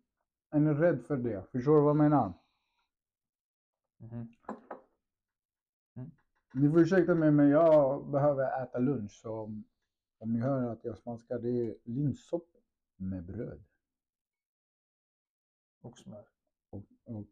eller 0.54 0.74
rädd 0.74 1.02
för 1.06 1.16
det. 1.16 1.50
Förstår 1.52 1.74
du 1.76 1.80
vad 1.80 1.88
jag 1.90 1.96
menar? 1.96 2.32
mhm. 4.00 4.32
Ni 6.54 6.70
får 6.70 6.80
ursäkta 6.80 7.14
mig 7.14 7.30
men 7.30 7.48
jag 7.48 8.06
behöver 8.10 8.62
äta 8.62 8.78
lunch 8.78 9.12
så 9.12 9.62
om 10.18 10.32
ni 10.32 10.38
hör 10.40 10.72
att 10.72 10.84
jag 10.84 10.98
smaskar 10.98 11.38
det 11.38 11.48
är 11.48 11.76
linssoppa 11.84 12.58
med 12.96 13.24
bröd 13.24 13.64
Och 15.80 15.98
smör. 15.98 16.24
och, 16.70 16.84
och 17.04 17.26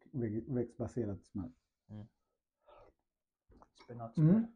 växtbaserat 0.47 1.25
smör. 1.25 1.51
Spenatsmör. 3.85 4.31
Mm. 4.31 4.47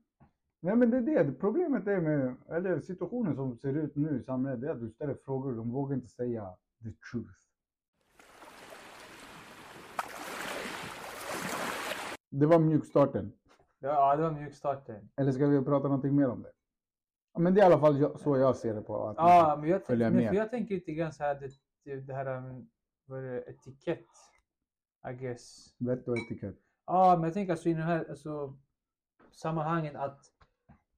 Nej 0.60 0.76
men 0.76 0.90
det 0.90 0.96
är 0.96 1.24
det. 1.24 1.32
Problemet 1.32 1.86
är 1.86 2.00
med, 2.00 2.36
eller 2.48 2.80
situationen 2.80 3.34
som 3.34 3.56
ser 3.58 3.76
ut 3.76 3.96
nu 3.96 4.20
i 4.20 4.22
samhället, 4.22 4.60
det 4.60 4.66
är 4.66 4.70
att 4.72 4.80
du 4.80 4.90
ställer 4.90 5.14
frågor, 5.14 5.52
de 5.54 5.70
vågar 5.70 5.94
inte 5.94 6.08
säga 6.08 6.56
the 6.82 6.92
truth. 6.92 7.40
Det 12.30 12.46
var 12.46 12.58
mjukstarten. 12.58 13.32
Ja, 13.82 14.16
det 14.16 14.22
var 14.22 14.30
mjukstarten. 14.30 15.10
Eller 15.16 15.32
ska 15.32 15.46
vi 15.46 15.64
prata 15.64 15.88
någonting 15.88 16.16
mer 16.16 16.28
om 16.28 16.42
det? 16.42 16.52
Men 17.38 17.54
det 17.54 17.60
är 17.60 17.62
i 17.62 17.66
alla 17.66 17.80
fall 17.80 18.18
så 18.18 18.36
jag 18.36 18.56
ser 18.56 18.74
det 18.74 18.82
på. 18.82 19.06
Att 19.06 19.16
Ja, 19.16 19.56
men 19.60 19.70
jag, 19.70 19.86
Följa 19.86 20.10
med. 20.10 20.28
för 20.28 20.36
jag 20.36 20.50
tänker 20.50 20.74
lite 20.74 20.92
grann 20.92 21.12
så 21.12 21.22
här, 21.22 21.50
det, 21.84 22.00
det, 22.00 22.14
här 22.14 22.36
um, 22.36 22.70
vad 23.06 23.18
är 23.18 23.22
det, 23.22 23.42
etikett. 23.42 24.06
I 25.10 25.12
guess. 25.12 25.74
Vett 25.78 26.08
och 26.08 26.18
etikett. 26.18 26.56
Ja, 26.86 27.14
men 27.16 27.24
jag 27.24 27.34
tänker 27.34 27.52
alltså 27.52 27.68
i 27.68 27.74
den 27.74 27.82
här 27.82 28.06
alltså, 28.10 28.58
sammanhangen 29.30 29.96
att 29.96 30.20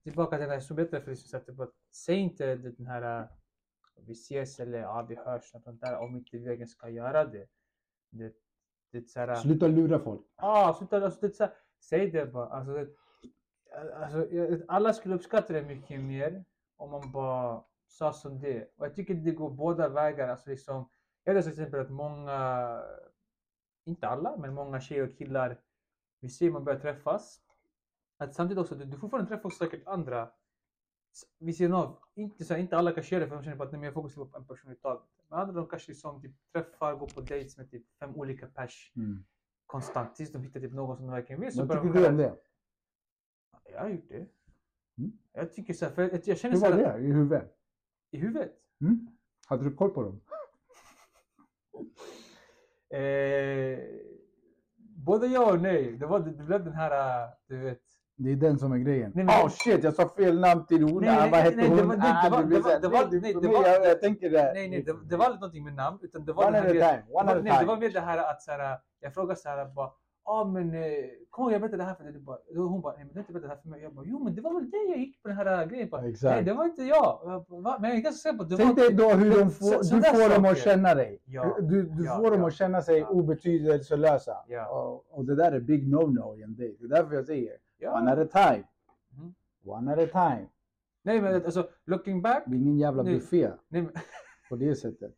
tillbaka 0.02 0.38
till 0.38 0.46
det 0.46 0.52
här 0.52 0.60
så 1.14 1.36
att 1.62 1.70
säg 1.92 2.16
inte 2.16 2.56
den 2.56 2.86
här 2.86 3.22
uh, 3.22 3.28
vi 4.06 4.12
ses 4.12 4.60
eller 4.60 4.78
ja, 4.78 5.06
vi 5.08 5.16
hörs 5.16 5.54
något 5.54 5.64
sånt 5.64 5.80
där 5.80 5.96
om 5.98 6.16
inte 6.16 6.36
vi 6.36 6.44
verkligen 6.44 6.68
ska 6.68 6.88
göra 6.88 7.24
det. 7.24 7.46
Det, 8.10 8.32
det 8.90 9.10
så 9.10 9.20
här, 9.20 9.34
Sluta 9.34 9.66
lura 9.66 9.98
folk. 9.98 10.26
Ja, 10.36 10.74
sluta, 10.78 11.04
alltså, 11.04 11.20
det, 11.20 11.36
så 11.36 11.44
här, 11.44 11.52
säg 11.82 12.10
det 12.10 12.26
bara. 12.26 12.46
Alltså, 12.48 12.72
det, 12.74 12.88
alltså, 13.94 14.30
jag- 14.32 14.62
alla 14.68 14.92
skulle 14.92 15.14
uppskatta 15.14 15.52
det 15.52 15.62
mycket 15.62 16.00
mer 16.00 16.44
om 16.76 16.90
man 16.90 17.12
bara 17.12 17.64
sa 17.86 18.12
som 18.12 18.40
det 18.40 18.56
är. 18.58 18.68
Och 18.76 18.86
jag 18.86 18.94
tycker 18.94 19.14
det 19.14 19.30
går 19.32 19.50
båda 19.50 19.88
vägar. 19.88 20.28
Alltså, 20.28 20.50
liksom, 20.50 20.88
jag 21.24 21.34
vet 21.34 21.44
till 21.44 21.52
exempel 21.52 21.80
att 21.80 21.90
många 21.90 22.82
inte 23.84 24.08
alla, 24.08 24.36
men 24.36 24.54
många 24.54 24.80
tjejer 24.80 25.08
och 25.08 25.16
killar, 25.18 25.60
vi 26.20 26.28
ser 26.28 26.50
man 26.50 26.64
börjar 26.64 26.80
träffas. 26.80 27.40
Att 28.18 28.34
samtidigt 28.34 28.60
också, 28.60 28.74
du, 28.74 28.84
du 28.84 28.98
fortfarande 28.98 29.28
träffar 29.28 29.50
säkert 29.50 29.86
andra 29.86 30.30
vid 31.38 31.56
sidan 31.56 31.72
av. 31.74 31.98
Inte, 32.14 32.44
så 32.44 32.56
inte 32.56 32.76
alla 32.76 32.92
kanske 32.92 33.14
gör 33.14 33.20
det 33.20 33.28
för 33.28 33.34
de 33.34 33.44
känner 33.44 33.56
på 33.56 33.62
att 33.62 33.72
nej, 33.72 33.84
jag 33.84 33.94
fokuserar 33.94 34.24
på 34.24 34.36
en 34.36 34.46
person 34.46 34.72
i 34.72 34.76
taget. 34.76 35.02
Men 35.28 35.38
andra 35.38 35.52
de 35.54 35.66
kanske 35.66 35.90
liksom 35.90 36.22
typ, 36.22 36.32
träffar, 36.52 36.94
går 36.94 37.06
på 37.06 37.20
dates 37.20 37.56
med 37.56 37.70
typ 37.70 37.86
fem 37.98 38.16
olika 38.16 38.46
pers 38.46 38.92
Mm 38.96 39.24
konstant 39.72 40.16
tills 40.16 40.32
de 40.32 40.42
hittar 40.42 40.60
typ 40.60 40.72
någon 40.72 40.96
som 40.96 41.06
de 41.06 41.12
verkligen 41.12 41.40
vill. 41.40 41.52
Så 41.52 41.64
Vad 41.64 41.82
tycker 41.82 42.00
du 42.00 42.06
om 42.06 42.16
det? 42.16 42.36
Jag 43.72 43.80
har 43.80 43.88
gjort 43.88 44.08
det. 44.08 44.26
Mm. 44.98 45.12
Jag 45.32 45.52
tycker 45.52 45.74
så 45.74 45.84
här, 45.84 45.92
för 45.92 46.02
jag, 46.02 46.20
jag 46.24 46.38
känner 46.38 46.54
Hur 46.54 46.60
så 46.60 46.70
var 46.70 46.76
det 46.76 46.98
i 46.98 47.12
huvudet? 47.12 47.56
i 48.10 48.18
huvudet. 48.18 48.52
Mm? 48.80 49.08
Hade 49.46 49.64
du 49.64 49.74
koll 49.74 49.90
på 49.90 50.02
dem? 50.02 50.20
Eh, 52.92 53.78
både 54.78 55.26
ja 55.26 55.52
och 55.52 55.60
nej. 55.60 55.96
Det, 55.96 56.06
var, 56.06 56.20
det 56.20 56.44
blev 56.44 56.64
den 56.64 56.72
här, 56.72 57.24
äh, 57.24 57.30
du 57.46 57.58
vet. 57.58 57.82
Det 58.16 58.32
är 58.32 58.36
den 58.36 58.58
som 58.58 58.72
är 58.72 58.78
grejen. 58.78 59.12
Nej, 59.14 59.24
men- 59.24 59.34
oh, 59.44 59.48
shit, 59.48 59.84
jag 59.84 59.94
sa 59.94 60.08
fel 60.08 60.40
namn 60.40 60.66
till 60.66 60.82
hon. 60.82 61.00
Nej, 61.00 61.10
Ah, 61.10 61.20
nej, 61.20 61.30
vad 61.30 61.40
hette 61.40 61.56
nej, 61.56 61.68
hon? 61.68 61.76
nej, 61.76 61.96
Ah, 62.00 62.42
nej, 62.44 63.88
jag, 63.88 64.00
tänker 64.00 64.30
det. 64.30 64.52
Nej, 64.54 64.68
nej, 64.68 64.82
det, 64.82 64.96
det 65.10 65.16
var 65.16 65.24
aldrig 65.24 65.40
någonting 65.40 65.64
med 65.64 65.74
namn. 65.74 65.98
Utan 66.02 66.24
det 66.24 66.32
var 66.32 66.46
One 66.46 66.58
at 66.58 66.64
a 66.66 66.68
time. 66.68 66.82
One 66.82 67.28
det 67.30 67.34
var, 67.34 67.42
nej, 67.42 67.66
det 67.66 67.76
mer 67.76 67.92
det 67.92 68.00
här 68.00 68.18
att 68.30 68.42
så 68.42 68.50
här, 68.50 68.78
jag 69.00 69.14
frågade 69.14 69.40
så 69.40 69.48
här 69.48 69.64
bara, 69.74 69.90
ja 70.24 70.44
men 70.54 70.74
eh, 70.74 70.82
kom 71.30 71.44
ihåg 71.44 71.52
jag 71.52 71.60
berättade 71.60 71.82
det 71.82 71.86
här 71.86 71.94
för 71.94 72.04
dig. 72.04 72.12
Bara, 72.20 72.38
hon 72.56 72.80
bara, 72.80 72.94
nej 72.96 73.04
men 73.04 73.08
du 73.14 73.14
har 73.14 73.20
inte 73.20 73.32
berättat 73.32 73.48
det 73.50 73.54
här 73.54 73.62
för 73.62 73.68
mig. 73.68 73.82
Jag 73.82 73.94
bara, 73.94 74.04
jo 74.08 74.24
men 74.24 74.34
det 74.34 74.40
var 74.40 74.54
väl 74.54 74.70
det 74.70 74.76
jag 74.90 74.98
gick 74.98 75.22
på 75.22 75.28
den 75.28 75.36
här 75.36 75.66
grejen. 75.66 75.88
Bara, 75.90 76.08
Exakt. 76.08 76.34
Nej 76.34 76.42
det 76.44 76.52
var 76.52 76.64
inte 76.64 76.82
jag. 76.82 77.20
Va? 77.48 77.76
Men 77.80 77.90
jag 77.90 77.98
är 77.98 78.02
ganska 78.02 78.18
säker 78.28 78.36
på 78.38 78.42
att 78.42 78.50
det 78.50 78.56
Tänk 78.56 78.78
var... 78.78 78.84
dig 78.84 78.94
då 78.94 79.08
hur 79.10 79.30
de 79.30 79.50
får, 79.50 79.82
så- 79.82 79.94
du 79.96 80.02
får 80.02 80.34
dem 80.34 80.44
att 80.44 80.58
känna 80.58 80.94
dig. 80.94 81.22
Ja, 81.24 81.56
Du, 81.60 81.82
du 81.82 82.04
ja, 82.04 82.16
får 82.16 82.30
dem 82.30 82.40
ja. 82.40 82.46
att 82.46 82.54
känna 82.54 82.82
sig 82.82 82.98
Ja. 82.98 83.08
obetydelselösa. 83.08 84.36
Ja. 84.48 84.68
Och, 84.68 85.18
och 85.18 85.24
det 85.24 85.34
där 85.34 85.52
är 85.52 85.60
big 85.60 85.94
no-no 85.94 86.36
i 86.38 86.42
en 86.42 86.54
dejt. 86.56 86.76
Det 86.80 86.84
är 86.84 86.88
därför 87.02 87.14
jag 87.14 87.26
säger 87.26 87.52
Ja. 87.82 87.98
one 87.98 88.12
at 88.12 88.18
a 88.18 88.26
time. 88.52 88.64
Mhm. 89.10 89.34
One 89.64 89.92
at 89.92 89.98
a 89.98 90.06
time. 90.06 90.48
Nej 91.02 91.20
men 91.20 91.34
alltså, 91.34 91.68
looking 91.84 92.22
back. 92.22 92.42
Det 92.46 92.56
är 92.56 92.58
ingen 92.58 92.78
jävla 92.78 93.02
Nej. 93.02 93.14
buffé 93.14 93.52
Nej, 93.68 93.82
men, 93.82 93.92
på 94.48 94.56
det 94.56 94.74
sättet. 94.76 95.14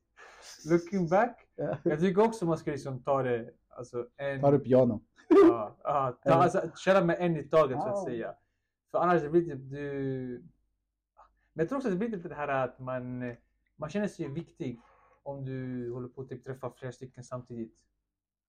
looking 0.70 1.08
back. 1.08 1.46
Ja. 1.54 1.76
Jag 1.82 2.00
tycker 2.00 2.22
också 2.22 2.46
man 2.46 2.58
ska 2.58 2.70
liksom 2.70 3.02
ta 3.02 3.22
det, 3.22 3.50
alltså 3.68 4.06
en... 4.16 4.40
Ta 4.40 4.50
det 4.50 4.58
piano. 4.58 5.00
Ja, 5.28 5.76
ja, 5.82 6.18
ta, 6.24 6.30
alltså, 6.32 6.70
köra 6.76 7.04
med 7.04 7.16
en 7.18 7.36
i 7.36 7.42
taget 7.42 7.80
så 7.80 7.88
att 7.88 8.04
säga. 8.04 8.34
För 8.90 8.98
annars 8.98 9.22
det 9.22 9.28
blir 9.30 9.44
typ 9.44 9.70
du... 9.70 10.44
Men 11.52 11.62
jag 11.62 11.68
tror 11.68 11.76
också 11.78 11.88
att 11.88 11.94
det 11.94 11.98
blir 11.98 12.08
lite 12.08 12.28
det 12.28 12.34
här 12.34 12.48
att 12.48 12.78
man, 12.78 13.34
man 13.76 13.90
känner 13.90 14.08
sig 14.08 14.28
viktig 14.28 14.80
om 15.22 15.44
du 15.44 15.90
håller 15.92 16.08
på 16.08 16.20
att 16.20 16.28
typ 16.28 16.44
träffa 16.44 16.70
flera 16.70 16.92
stycken 16.92 17.24
samtidigt. 17.24 17.74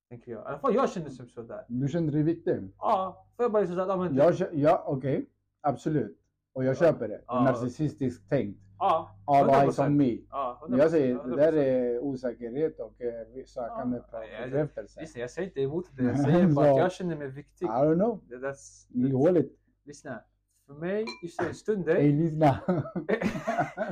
Tänker 0.09 0.31
jag. 0.31 0.41
I 0.41 0.45
alla 0.45 0.59
fall 0.59 0.75
jag 0.75 0.89
kände 0.89 1.11
som 1.11 1.27
sådär. 1.29 1.65
Du 1.67 1.87
kände 1.87 2.11
dig 2.11 2.23
viktig? 2.23 2.71
Ja, 2.77 3.25
för 3.35 3.43
jag 3.43 3.51
bara 3.51 3.59
liksom 3.61 3.75
så 3.77 3.81
att, 3.81 3.87
ja 3.87 3.97
men... 3.97 4.15
Jag, 4.15 4.37
kö- 4.37 4.49
ja, 4.53 4.83
okej. 4.87 5.29
Absolut. 5.61 6.17
Och 6.53 6.63
jag 6.65 6.77
köper 6.77 7.07
det. 7.07 7.21
Ja. 7.27 7.43
Narcissistiskt 7.43 8.29
tänkt. 8.29 8.59
Ja, 8.79 9.15
All 9.25 9.49
100%. 9.49 9.61
eyes 9.61 9.79
on 9.79 9.97
me. 9.97 10.17
Ja, 10.29 10.67
jag 10.69 10.91
säger, 10.91 11.15
100%. 11.15 11.29
det 11.29 11.35
där 11.35 11.53
är 11.53 11.99
osäkerhet 11.99 12.79
och 12.79 13.01
eh, 13.01 13.45
sökande 13.45 13.97
Ja, 13.97 14.03
på 14.11 14.17
bekräftelse. 14.45 15.01
Lyssna, 15.01 15.21
jag 15.21 15.31
säger 15.31 15.47
inte 15.47 15.61
emot 15.61 15.85
det. 15.97 16.03
Jag 16.03 16.19
säger 16.19 16.47
bara 16.55 16.71
att 16.71 16.77
jag 16.77 16.91
känner 16.91 17.15
mig 17.15 17.27
viktig. 17.27 17.65
I 17.65 17.69
don't 17.69 17.95
know. 17.95 18.19
Det, 18.27 18.35
that's, 18.35 19.11
hålligt. 19.13 19.59
lyssna. 19.85 20.19
För 20.67 20.73
mig, 20.73 21.05
just 21.23 21.39
den 21.39 21.53
stunden... 21.53 21.97
Ey, 21.97 22.11
lyssna. 22.11 22.59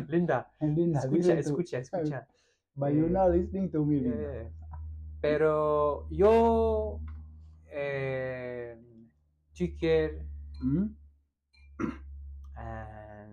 Linda, 0.07 0.45
Linda, 0.61 0.99
escucha, 0.99 1.33
escucha, 1.37 1.77
escucha. 1.79 2.19
But 2.75 2.89
you're 2.89 3.09
not 3.09 3.35
listening 3.35 3.71
to 3.71 3.85
me, 3.85 3.99
Linda. 3.99 4.51
Pero 5.23 6.07
yo 6.11 6.99
eh, 7.71 8.77
tycker 9.55 10.09
Mm? 10.63 10.95
eh, 12.57 13.29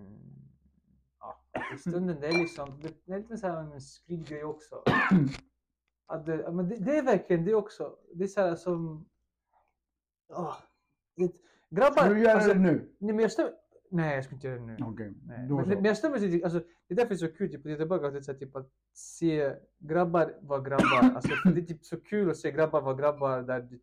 ja, 1.19 1.43
i 1.75 1.77
stunden 1.77 2.19
det 2.21 2.27
är 2.27 2.37
liksom, 2.37 2.81
det, 2.81 3.13
är 3.13 3.19
lite 3.19 3.37
så 3.37 3.47
här 3.47 3.73
en 3.73 3.81
skrytgrej 3.81 4.43
också. 4.43 4.83
Att 6.07 6.25
det, 6.25 6.51
men 6.51 6.69
det, 6.69 6.75
det 6.75 6.97
är 6.97 7.03
verkligen 7.03 7.45
det 7.45 7.55
också. 7.55 7.95
Det 8.13 8.23
är 8.23 8.27
så 8.27 8.41
här 8.41 8.55
som... 8.55 9.09
åh, 10.29 10.57
det, 11.15 11.31
grabbar... 11.69 12.03
Ska 12.03 12.09
du 12.09 12.21
göra 12.21 12.33
alltså, 12.33 12.53
det 12.53 12.59
nu? 12.59 12.95
nej, 12.97 13.13
men 13.13 13.19
jag 13.19 13.31
stämmer, 13.31 13.53
nej, 13.91 14.15
jag 14.15 14.23
ska 14.23 14.35
inte 14.35 14.47
göra 14.47 14.59
det 14.59 14.65
nu. 14.65 14.77
Nej. 15.25 15.47
då 15.49 15.55
Men, 15.55 15.69
men 15.69 15.85
jag 15.85 15.97
stämmer 15.97 16.19
sig, 16.19 16.43
alltså, 16.43 16.59
det 16.59 16.93
är 16.93 16.95
därför 16.95 17.09
det 17.09 17.15
är 17.15 17.27
så 17.27 17.35
kul 17.37 17.51
typ, 17.51 17.65
att 17.65 17.77
tillbaka 17.77 18.11
till 18.11 18.23
så 18.23 18.33
typ, 18.33 18.55
att 18.55 18.69
se 18.93 19.55
grabbar 19.79 20.33
vara 20.41 20.61
grabbar. 20.61 21.11
Alltså, 21.15 21.49
det 21.49 21.61
är 21.61 21.65
typ 21.65 21.85
så 21.85 21.99
kul 21.99 22.29
att 22.29 22.37
se 22.37 22.51
grabbar 22.51 22.81
vara 22.81 22.95
grabbar 22.95 23.41
där 23.41 23.61
det, 23.61 23.79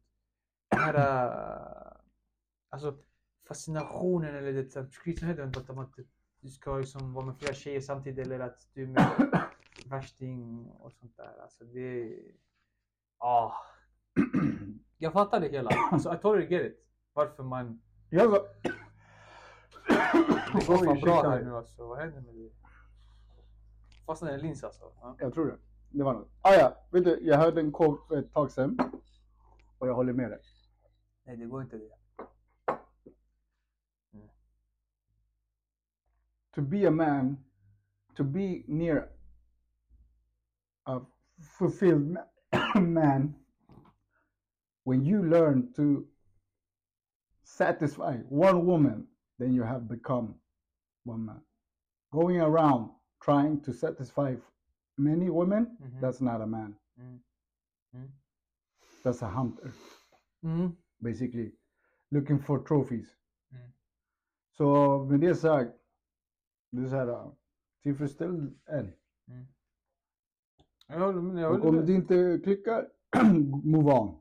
den 0.70 0.80
här 0.80 0.94
äh, 0.94 1.92
alltså, 2.68 2.98
fascinationen 3.48 4.34
eller 4.34 4.52
det 4.52 4.72
så 4.72 4.80
här, 4.80 4.86
skrytenheten 4.86 5.52
på 5.52 5.80
att 5.80 5.96
du, 6.40 6.48
ska 6.48 6.78
liksom 6.78 7.12
vara 7.12 7.26
med 7.26 7.36
flera 7.36 7.54
tjejer 7.54 7.80
samtidigt 7.80 8.26
eller 8.26 8.40
att 8.40 8.68
du 8.74 8.82
är 8.82 8.86
med 8.86 9.40
värsting 9.86 10.68
och 10.68 10.92
sånt 10.92 11.16
där. 11.16 11.42
Alltså, 11.42 11.64
det. 11.64 12.16
Ah. 13.18 13.52
Jag 14.98 15.12
fattar 15.12 15.40
det 15.40 15.48
hela. 15.48 15.70
Alltså, 15.92 16.14
I 16.14 16.16
totally 16.16 16.46
get 16.46 16.66
it. 16.66 16.84
Varför 17.12 17.42
man... 17.42 17.80
Jag 18.10 18.30
så... 18.30 18.46
Det 20.52 20.66
går 20.66 20.84
fan 20.84 21.00
bra 21.00 21.30
här 21.30 21.42
nu 21.44 21.56
alltså. 21.56 21.86
Vad 21.88 21.98
händer 21.98 22.20
med 22.20 22.34
det? 22.34 22.50
Fastnade 24.06 24.34
en 24.34 24.40
lins 24.40 24.64
alltså. 24.64 24.92
Ja. 25.00 25.16
Jag 25.18 25.34
tror 25.34 25.46
det. 25.46 25.58
Det 25.90 26.02
var 26.04 26.14
något. 26.14 26.28
Ah, 26.42 26.54
ja, 26.54 26.76
vet 26.90 27.04
du, 27.04 27.18
jag 27.22 27.38
hörde 27.38 27.60
en 27.60 27.72
quote 27.72 28.02
för 28.08 28.16
ett 28.16 28.32
tag 28.32 28.50
sedan. 28.50 28.78
Och 29.78 29.88
jag 29.88 29.94
håller 29.94 30.12
med 30.12 30.30
dig. 30.30 30.40
Nej, 31.24 31.36
det 31.36 31.46
går 31.46 31.62
inte 31.62 31.76
det. 31.76 31.90
To 36.54 36.62
be 36.62 36.88
a 36.88 36.90
man, 36.90 37.36
to 38.16 38.24
be 38.24 38.64
near 38.66 39.08
a 40.84 41.00
fulfilled 41.58 42.16
ma- 42.16 42.80
man, 42.80 43.34
when 44.84 45.06
you 45.06 45.22
learn 45.22 45.72
to 45.74 46.06
satisfy 47.44 48.16
one 48.28 48.64
woman, 48.64 49.06
then 49.38 49.54
you 49.54 49.64
have 49.64 49.80
become 49.88 50.35
one 51.04 51.25
man. 51.25 51.40
Going 52.11 52.40
around 52.40 52.90
trying 53.25 53.61
to 53.64 53.73
satisfy 53.73 54.37
many 54.97 55.30
women, 55.30 55.76
Mhm. 55.80 56.00
that's 56.00 56.21
not 56.25 56.40
a 56.40 56.47
man. 56.47 56.76
Mm. 56.99 57.21
Mm. 57.95 58.11
That's 59.04 59.23
a 59.23 59.28
hunter. 59.28 59.73
Mm. 60.42 60.76
basically 61.00 61.52
looking 62.11 62.38
for 62.38 62.59
trophies. 62.59 63.16
Mm. 63.52 63.73
Så 64.57 64.99
med 65.04 65.21
det 65.21 65.35
sagt, 65.35 65.71
det 66.71 66.83
är 66.83 66.88
så 66.88 66.97
här, 66.97 67.09
uh, 67.09 67.33
tillfredsställd 67.83 68.59
än. 68.66 68.92
Jag 70.87 71.00
håller 71.00 71.21
med. 71.23 71.42
Jag 71.42 71.52
Och 71.52 71.59
håller 71.59 71.78
om 71.80 71.87
det 71.87 71.92
inte 71.92 72.40
klickar, 72.45 72.88
move 73.64 73.92
on. 73.92 74.21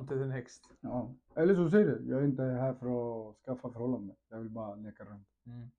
To 0.00 0.14
the 0.18 0.24
next. 0.24 0.70
Ja. 0.80 1.14
Eller 1.34 1.54
så 1.54 1.70
säger 1.70 1.86
du, 1.86 2.10
jag 2.10 2.20
är 2.20 2.24
inte 2.24 2.42
här 2.42 2.74
för 2.74 2.86
att 2.86 3.36
skaffa 3.36 3.70
förhållande. 3.70 4.14
Jag 4.28 4.38
vill 4.38 4.50
bara 4.50 4.74
leka 4.74 5.04
runt. 5.04 5.28
Mm. 5.46 5.70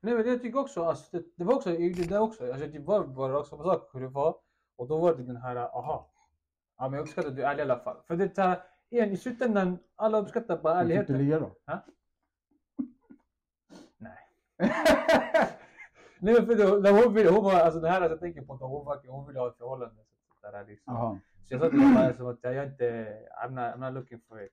Nej 0.00 0.14
men 0.14 0.28
jag 0.28 0.42
tycker 0.42 0.58
också, 0.58 0.84
alltså, 0.84 1.16
det, 1.16 1.24
det 1.36 1.44
var 1.44 1.54
också, 1.54 1.70
det 1.70 2.08
där 2.08 2.20
också, 2.20 2.52
alltså, 2.52 2.66
det 2.66 2.78
var 2.78 3.06
bara 3.06 3.38
också 3.38 3.50
samma 3.50 3.64
sak 3.64 3.90
hur 3.92 4.00
det 4.00 4.08
var. 4.08 4.36
Och 4.76 4.88
då 4.88 4.98
var 4.98 5.14
det 5.14 5.22
den 5.22 5.36
här, 5.36 5.56
aha. 5.56 6.10
Ja 6.78 6.88
men 6.88 6.92
jag 6.92 7.02
uppskattar 7.02 7.28
att 7.28 7.36
du 7.36 7.42
är 7.42 7.50
ärlig 7.50 7.60
i 7.60 7.62
alla 7.62 7.78
fall. 7.78 7.96
För 8.06 8.16
det 8.16 8.36
här, 8.36 8.62
igen 8.90 9.10
i 9.10 9.16
slutändan, 9.16 9.78
alla 9.96 10.18
uppskattar 10.18 10.62
bara 10.62 10.74
fick 10.74 10.88
du 10.88 10.94
ärligheten. 10.94 11.18
ligga 11.18 11.40
då? 11.40 11.50
Nej. 13.98 14.18
Nej 16.18 16.34
men 16.34 16.46
för 16.46 16.54
det, 16.82 16.90
hon 16.90 17.14
ville, 17.14 17.30
hon 17.30 17.44
var, 17.44 17.52
alltså 17.52 17.80
det 17.80 17.88
här 17.88 18.00
att 18.00 18.10
jag 18.10 18.20
tänker 18.20 18.42
på, 18.42 18.54
hon, 18.54 18.84
var, 18.84 19.06
hon 19.06 19.26
ville 19.26 19.40
ha 19.40 19.48
ett 19.48 19.56
förhållande. 19.56 20.02
Så, 20.40 20.50
där, 20.50 20.64
liksom. 20.66 21.20
Så 21.50 21.54
jag 21.54 21.60
sa 21.62 21.70
till 21.70 21.80
henne 21.80 22.08
liksom, 22.08 22.26
att 22.26 22.38
jag 22.42 22.64
inte, 22.66 23.18
I'm 23.44 23.50
not, 23.50 23.74
I'm 23.74 23.78
not 23.78 23.94
looking 23.94 24.20
for 24.28 24.42
it. 24.42 24.52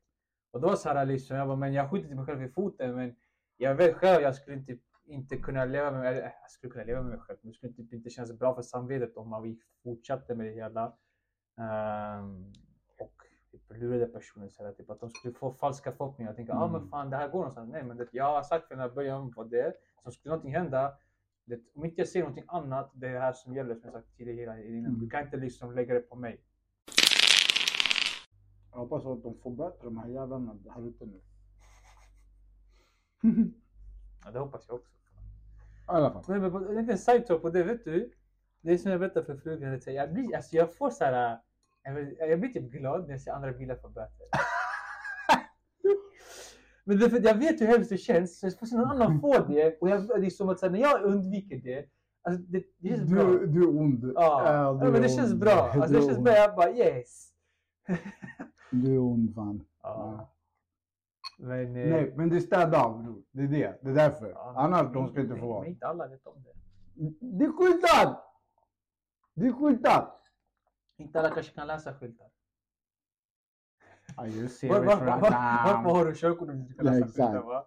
Och 0.51 0.61
då 0.61 0.75
sa 0.75 0.93
han 0.93 1.07
liksom, 1.07 1.37
jag 1.37 1.47
bara, 1.47 1.57
men 1.57 1.73
jag 1.73 1.89
skjuter 1.89 2.15
mig 2.15 2.25
själv 2.25 2.43
i 2.43 2.49
foten 2.49 2.95
men 2.95 3.15
jag 3.57 3.75
vet 3.75 3.95
själv 3.95 4.21
jag 4.21 4.35
skulle 4.35 4.57
inte, 4.57 4.77
inte 5.05 5.37
kunna 5.37 5.65
leva 5.65 5.91
med 5.91 5.99
mig, 5.99 6.15
jag 6.41 6.51
skulle 6.51 6.71
kunna 6.71 6.85
leva 6.85 7.01
med 7.01 7.09
mig 7.09 7.19
själv 7.19 7.39
men 7.41 7.51
det 7.51 7.55
skulle 7.57 7.73
typ 7.73 7.93
inte 7.93 8.09
kännas 8.09 8.39
bra 8.39 8.55
för 8.55 8.61
samvetet 8.61 9.17
om 9.17 9.29
man 9.29 9.57
fortsatte 9.83 10.35
med 10.35 10.45
det 10.45 10.51
hela. 10.53 10.93
Ehm, 11.57 12.53
och 12.97 13.13
typ 13.51 13.61
lurade 13.69 14.07
personen 14.07 14.49
så 14.49 14.65
här, 14.65 14.71
typ, 14.71 14.89
att 14.89 14.99
de 14.99 15.09
skulle 15.09 15.33
få 15.33 15.51
falska 15.53 15.91
förhoppningar. 15.91 16.29
Jag 16.29 16.35
tänkte, 16.35 16.53
ja 16.53 16.63
ah, 16.63 16.67
men 16.67 16.75
Mm. 16.81 16.89
fan 16.89 17.09
det 17.09 17.17
här 17.17 17.27
går 17.27 17.39
någonstans. 17.39 17.71
Nej 17.71 17.83
men 17.83 17.97
det, 17.97 18.07
jag 18.11 18.25
har 18.25 18.43
sagt 18.43 18.67
från 18.67 18.93
början 18.95 19.33
vad 19.35 19.49
det 19.49 19.61
är. 19.61 19.73
Så 20.03 20.11
skulle 20.11 20.29
någonting 20.31 20.55
hända, 20.55 20.93
det, 21.45 21.59
om 21.75 21.85
inte 21.85 22.01
jag 22.01 22.07
ser 22.07 22.19
någonting 22.19 22.45
annat, 22.47 22.91
det 22.93 23.07
är 23.07 23.13
det 23.13 23.19
här 23.19 23.33
som 23.33 23.53
gäller 23.53 23.75
som 23.75 23.83
jag 23.83 23.93
sagt 23.93 24.17
tidigare 24.17 24.67
innan. 24.67 24.85
Mm. 24.85 24.99
Du 24.99 25.09
kan 25.09 25.23
inte 25.23 25.37
liksom 25.37 25.75
lägga 25.75 25.93
det 25.93 25.99
på 25.99 26.15
mig. 26.15 26.41
Jag 28.77 28.81
hoppas 28.81 29.05
att 29.05 29.23
de 29.23 29.37
får 29.37 29.51
böter 29.51 29.83
de 29.83 29.97
här 29.97 30.07
jävlarna 30.07 30.57
här 30.75 30.87
ute 30.87 31.05
nu. 31.05 31.21
Ja, 34.25 34.31
det 34.31 34.39
hoppas 34.39 34.65
jag 34.67 34.75
också. 34.75 34.91
I 34.91 34.95
alla 35.87 36.11
fall. 36.11 36.23
Men, 36.27 36.41
men 36.41 36.51
på- 36.51 36.57
en 36.69 36.75
liten 36.75 36.97
side 36.97 37.27
på 37.41 37.49
det, 37.49 37.63
vet 37.63 37.85
du? 37.85 38.11
Det 38.61 38.71
är 38.73 38.77
som 38.77 38.91
jag 38.91 38.99
berättade 38.99 39.25
för 39.25 39.37
frugan. 39.37 39.79
Jag, 39.85 40.13
blir, 40.13 40.35
alltså 40.35 40.55
jag 40.55 40.75
får 40.75 40.89
så 40.89 41.03
här... 41.03 41.39
Jag 41.83 41.93
blir, 41.95 42.29
jag 42.29 42.39
blir 42.39 42.49
typ 42.49 42.71
glad 42.71 43.03
när 43.03 43.11
jag 43.11 43.21
ser 43.21 43.31
andra 43.31 43.51
bilar 43.51 43.75
få 43.75 43.89
böter. 43.89 44.27
Men 46.83 46.99
det, 46.99 47.23
jag 47.23 47.35
vet 47.35 47.61
hur 47.61 47.67
hemskt 47.67 47.89
det 47.89 47.97
känns. 47.97 48.39
Så 48.39 48.51
får 48.51 48.65
se 48.65 48.75
någon 48.77 48.91
annan 48.91 49.21
få 49.21 49.39
det. 49.47 49.77
Och 49.81 49.89
jag, 49.89 50.07
det 50.07 50.25
är 50.25 50.29
som 50.29 50.49
att 50.49 50.59
så 50.59 50.65
här, 50.65 50.71
när 50.73 50.79
jag 50.79 51.03
undviker 51.03 51.57
det. 51.57 51.85
Alltså 52.21 52.41
det, 52.41 52.63
det 52.77 52.87
känns 52.89 53.11
bra. 53.11 53.23
Du, 53.23 53.47
du 53.47 53.63
är 53.63 53.69
ond. 53.69 54.11
Ja, 54.15 54.73
du 54.79 54.85
ja 54.85 54.91
men 54.91 55.01
det 55.01 55.07
är 55.07 55.15
känns 55.17 55.31
ond. 55.31 55.39
bra. 55.39 55.51
Alltså 55.51 55.87
Du 55.87 55.93
det 55.93 55.99
är 55.99 56.01
känns 56.07 56.17
ond. 56.17 56.23
bra. 56.23 56.33
Jag 56.33 56.55
bara 56.55 56.71
yes. 56.71 57.33
Du 58.71 58.93
är 58.95 58.99
ond 58.99 59.35
fan. 59.35 59.65
Ja. 59.83 60.29
Men, 61.39 61.73
Nej, 61.73 62.13
men 62.15 62.29
det 62.29 62.35
är 62.35 62.39
städa 62.39 62.83
av 62.83 63.03
bror. 63.03 63.23
Det 63.31 63.43
är 63.43 63.47
det. 63.47 63.79
Det 63.81 63.89
är 63.89 63.93
därför. 63.93 64.29
ja, 64.29 64.53
Annars 64.55 64.93
de 64.93 65.07
ska 65.07 65.21
inte 65.21 65.35
få 65.35 65.47
vara. 65.47 65.61
Men 65.61 65.69
inte 65.71 65.87
alla 65.87 66.07
vet 66.07 66.27
om 66.27 66.43
det. 66.43 66.53
Det 67.19 67.45
är 67.45 67.51
skyltat! 67.51 68.23
Det 69.33 69.47
är 69.47 69.51
skyltat! 69.53 70.21
Inte 70.97 71.19
alla 71.19 71.29
kanske 71.29 71.53
kan 71.53 71.67
läsa 71.67 71.93
skyltar. 71.93 72.27
Are 74.15 74.27
you 74.27 74.47
serious 74.47 74.77
Var- 74.79 74.85
var- 74.85 75.05
right 75.05 75.21
var- 75.21 75.31
Varför 75.73 75.89
har 75.89 76.05
du 76.05 76.15
körkort 76.15 76.49
om 76.49 76.55
du 76.55 76.61
inte 76.61 76.73
kan 76.73 76.85
läsa 76.85 77.05
skyltar? 77.05 77.41
Va? 77.43 77.65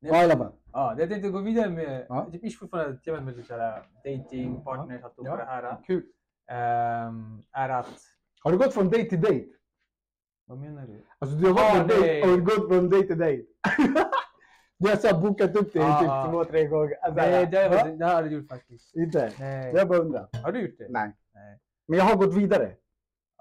Ja, 0.00 0.20
i 0.22 0.24
alla 0.24 0.36
fall. 0.36 0.52
Ja, 0.72 0.94
jag 0.98 1.08
tänkte 1.08 1.28
gå 1.30 1.38
vidare 1.40 1.70
med. 1.70 2.06
Ja. 2.08 2.30
Typ 2.32 2.44
ish 2.44 2.58
fortfarande 2.58 2.98
temat 2.98 3.22
med 3.24 3.44
såhär 3.46 3.82
dating, 4.04 4.64
partners, 4.64 5.02
allt 5.04 5.14
Ja. 5.16 5.36
det 5.36 5.44
här. 5.44 5.82
Kul. 5.86 6.06
ehm, 6.46 7.42
är 7.52 7.68
att... 7.68 8.00
Har 8.42 8.52
du 8.52 8.58
gått 8.58 8.74
från 8.74 8.90
date 8.90 9.04
till 9.04 9.20
date? 9.20 9.44
Vad 10.46 10.58
menar 10.58 10.86
du? 10.86 11.06
Alltså 11.18 11.36
du 11.36 11.46
har 11.46 11.52
gått 11.52 11.62
Ah, 11.62 11.74
från 11.74 11.88
date 11.88 12.22
och 12.22 12.40
gått 12.44 12.68
från 12.68 12.88
date 12.90 13.06
till 13.06 13.18
date. 13.18 13.42
du 14.78 14.88
har 14.88 14.96
så 14.96 15.06
här 15.06 15.20
bokat 15.20 15.56
upp 15.56 15.76
Ah, 15.76 16.00
typ 16.00 16.08
ah. 16.10 16.30
två, 16.30 16.44
tre 16.44 16.66
gånger. 16.66 16.94
Alltså, 17.02 17.20
Nej, 17.20 17.46
det, 17.46 17.56
har- 17.58 17.68
det 17.70 18.04
har 18.04 18.10
jag 18.10 18.18
aldrig 18.18 18.32
gjort 18.38 18.48
faktiskt. 18.48 18.94
Inte? 18.96 19.32
Nej. 19.38 19.72
Jag 19.74 19.88
bara 19.88 19.98
undrar. 19.98 20.28
Har 20.44 20.52
du 20.52 20.60
gjort 20.60 20.78
det? 20.78 20.86
Nej. 20.90 21.16
Nej. 21.34 21.58
Men 21.88 21.98
jag 21.98 22.04
har 22.04 22.16
gått 22.16 22.34
vidare. 22.34 22.72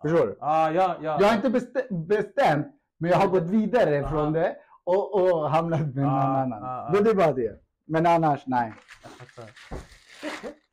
Förstår 0.01 0.27
du? 0.27 0.37
Ah, 0.39 0.71
ja, 0.71 0.97
ja. 1.01 1.17
Jag 1.21 1.27
har 1.27 1.35
inte 1.35 1.49
bestä- 1.49 2.05
bestämt, 2.07 2.67
men 2.97 3.11
jag 3.11 3.17
har 3.17 3.27
gått 3.27 3.43
vidare 3.49 3.99
Aha. 3.99 4.09
från 4.09 4.33
det 4.33 4.55
och, 4.83 5.13
och 5.21 5.49
hamnat 5.49 5.79
med 5.79 5.95
någon 5.95 6.05
Ah, 6.05 6.41
annan. 6.41 6.63
ah, 6.63 6.87
ah. 6.87 6.91
Det, 6.91 7.03
det 7.03 7.09
är 7.09 7.15
bara 7.15 7.33
det. 7.33 7.61
Men 7.85 8.05
annars, 8.05 8.43
nej. 8.47 8.73
Jag 9.03 9.11
fattar. 9.11 9.51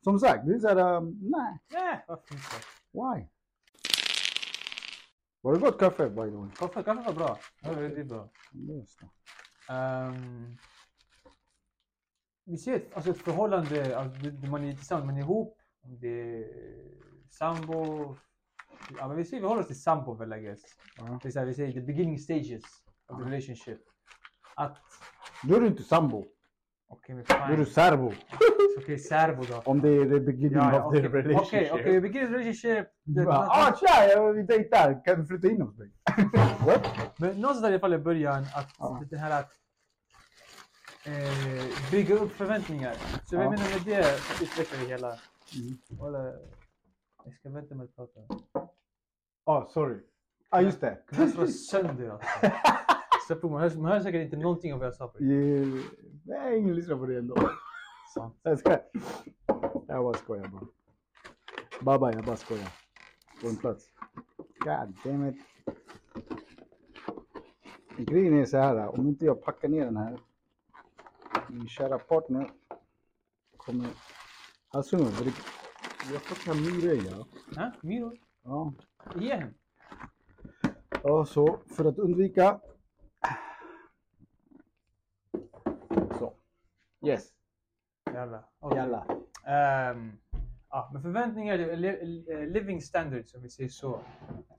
Som 0.03 0.19
sagt, 0.19 0.45
det 0.47 0.53
är 0.53 0.59
såhär, 0.59 0.95
um, 0.97 1.19
nej. 1.21 1.59
Nej, 1.73 2.05
varför 2.07 2.33
inte? 2.33 2.55
Why? 2.93 3.27
Var 5.47 5.53
det 5.53 5.59
gott 5.59 5.79
kaffe 5.79 6.09
by 6.09 6.29
the 6.29 6.35
way? 6.35 6.49
Kaffe, 6.55 6.83
kaffe 6.83 7.01
var 7.05 7.13
bra. 7.13 7.39
Det 7.61 7.67
var 7.69 7.81
väldigt 7.81 8.07
bra. 8.07 8.29
Just. 8.51 8.99
Ehm, 9.69 10.57
vi 12.45 12.57
ser 12.57 12.75
ett, 12.75 12.93
alltså 12.93 13.11
ett 13.11 13.17
förhållande, 13.17 13.97
alltså 13.97 14.47
man 14.51 14.63
är 14.63 14.75
tillsammans, 14.75 15.05
man 15.05 15.17
är 15.17 15.21
ihop, 15.21 15.57
det 15.81 16.07
är 16.07 16.47
sambo. 17.29 18.15
Ja, 18.97 19.07
men 19.07 19.17
vi 19.17 19.25
säger 19.25 19.41
vi 19.41 19.47
håller 19.47 19.61
oss 19.61 19.67
till 19.67 19.81
sambo 19.81 20.13
väl 20.13 20.33
I 20.33 20.41
guess. 20.41 20.61
Ja. 20.97 21.19
Det 21.21 21.27
är 21.27 21.31
så 21.31 21.39
här, 21.39 21.45
vi 21.45 21.53
säger 21.53 21.73
the 21.73 21.81
beginning 21.81 22.19
stages 22.19 22.63
of 23.07 23.17
the 23.17 23.23
relationship. 23.29 23.79
Att, 24.55 24.77
Då 25.43 25.55
är 25.55 25.61
du 25.61 25.67
inte 25.67 25.83
sambo. 25.83 26.25
Är 26.89 27.47
fine. 27.47 27.59
du 27.59 27.65
serbo. 27.65 28.11
Okej, 28.77 28.99
serbo 28.99 29.43
då. 29.43 29.61
Om 29.65 29.81
det 29.81 29.89
är 29.89 30.03
the 30.09 30.19
beginning 30.19 30.51
ja, 30.57 30.83
of 30.85 30.93
the 30.93 30.99
okej, 30.99 31.09
relationship. 31.21 31.71
okej, 31.71 31.81
okej, 31.81 32.01
beginning 32.01 32.33
relationship. 32.33 32.87
Du 33.03 33.13
det- 33.19 33.25
bara, 33.25 33.37
ah 33.37 33.73
tja, 33.79 34.07
jag- 34.09 34.33
vi 34.33 34.43
dejtar. 34.43 35.05
Kan 35.05 35.19
du 35.19 35.25
flytta 35.25 35.47
in 35.47 35.61
hos 35.61 35.77
mig? 35.77 35.91
What? 36.65 36.87
Men 37.17 37.29
någonstans 37.41 37.61
där 37.61 37.69
i 37.69 37.73
alla 37.73 37.79
fall 37.79 37.93
i 37.93 37.97
början 37.97 38.43
att 38.55 38.75
Ja. 38.79 39.03
det 39.09 39.17
här 39.17 39.39
att 39.39 39.51
eh, 41.05 41.91
bygga 41.91 42.15
upp 42.15 42.31
förväntningar. 42.31 42.93
Så 43.25 43.35
Ja. 43.35 43.41
jag 43.41 43.51
menar 43.51 43.69
med 43.69 43.81
det 43.85 44.19
utvecklar 44.43 44.79
det 44.81 44.87
hela. 44.87 45.07
Mm. 45.07 45.99
Walla, 45.99 46.23
jag 47.25 47.33
ska 47.39 47.49
vänta 47.49 47.75
med 47.75 47.83
att 47.83 47.95
prata. 47.95 48.19
Ah, 49.45 49.65
sorry. 49.65 49.99
Ah, 50.49 50.61
just 50.61 50.81
det. 50.81 50.97
Jag 51.17 51.29
slår 51.29 51.45
sönder 51.47 52.09
alltså. 52.09 52.27
Så 53.41 53.49
man, 53.49 53.61
hör, 53.61 53.69
man 53.77 53.91
hör 53.91 53.99
säkert 53.99 54.21
inte 54.25 54.37
någonting 54.37 54.73
av 54.73 54.79
vad 54.79 54.87
jag 54.87 54.95
sa. 54.95 55.13
Yeah. 55.19 55.67
Nej, 56.27 56.59
ingen 56.59 56.75
lyssnar 56.75 56.97
på 56.97 57.05
det 57.05 57.17
ändå. 57.17 57.49
Sant. 58.13 58.39
Jag 58.43 58.59
ska... 58.59 58.79
Jag 59.87 60.03
bara 60.03 60.13
skojar 60.13 60.47
bara. 60.47 60.67
Baba, 61.81 62.13
jag 62.13 62.25
bara 62.25 62.35
skojar. 62.35 62.71
På 63.41 63.47
en 63.47 63.55
plats. 63.55 63.91
God 64.59 64.97
damn 65.03 65.25
it. 65.27 65.35
Grejen 67.97 68.33
är 68.33 68.45
så 68.45 68.57
här, 68.57 68.87
om 68.87 69.07
inte 69.07 69.25
jag 69.25 69.43
packar 69.43 69.69
ner 69.69 69.85
den 69.85 69.97
här. 69.97 70.19
Min 71.49 71.67
kära 71.67 71.99
partner 71.99 72.51
kommer... 73.57 73.87
Alltså, 74.69 74.97
det... 74.97 75.33
jag 76.13 76.23
ta 76.45 76.53
myror 76.53 77.05
ja. 77.05 77.27
Ja, 77.55 77.71
Miro, 77.81 78.13
ja. 78.43 78.73
ge 79.15 79.35
hem. 79.35 79.53
Ja, 81.03 81.25
så 81.25 81.59
för 81.75 81.85
att 81.85 81.97
undvika... 81.97 82.59
Så. 86.19 86.33
Yes. 87.07 87.33
Jävlar. 88.13 88.43
Okej. 88.59 88.77
Jalla. 88.77 89.05
Ehm, 89.45 90.11
ja, 90.69 90.89
men 90.93 91.01
förväntningar, 91.01 91.57
li, 91.57 92.05
li- 92.05 92.45
living 92.49 92.81
standards 92.81 93.35
om 93.35 93.41
vi 93.41 93.49
säger 93.49 93.69
så, 93.69 93.99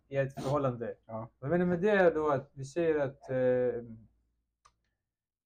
i 0.08 0.16
ett 0.16 0.42
förhållande. 0.42 0.94
Ja. 1.06 1.28
Vad 1.38 1.50
menar 1.50 1.66
med 1.66 1.80
det 1.80 2.10
då 2.10 2.28
att 2.28 2.50
vi 2.54 2.64
säger 2.64 2.98
att 3.00 3.30
eh, 3.30 3.82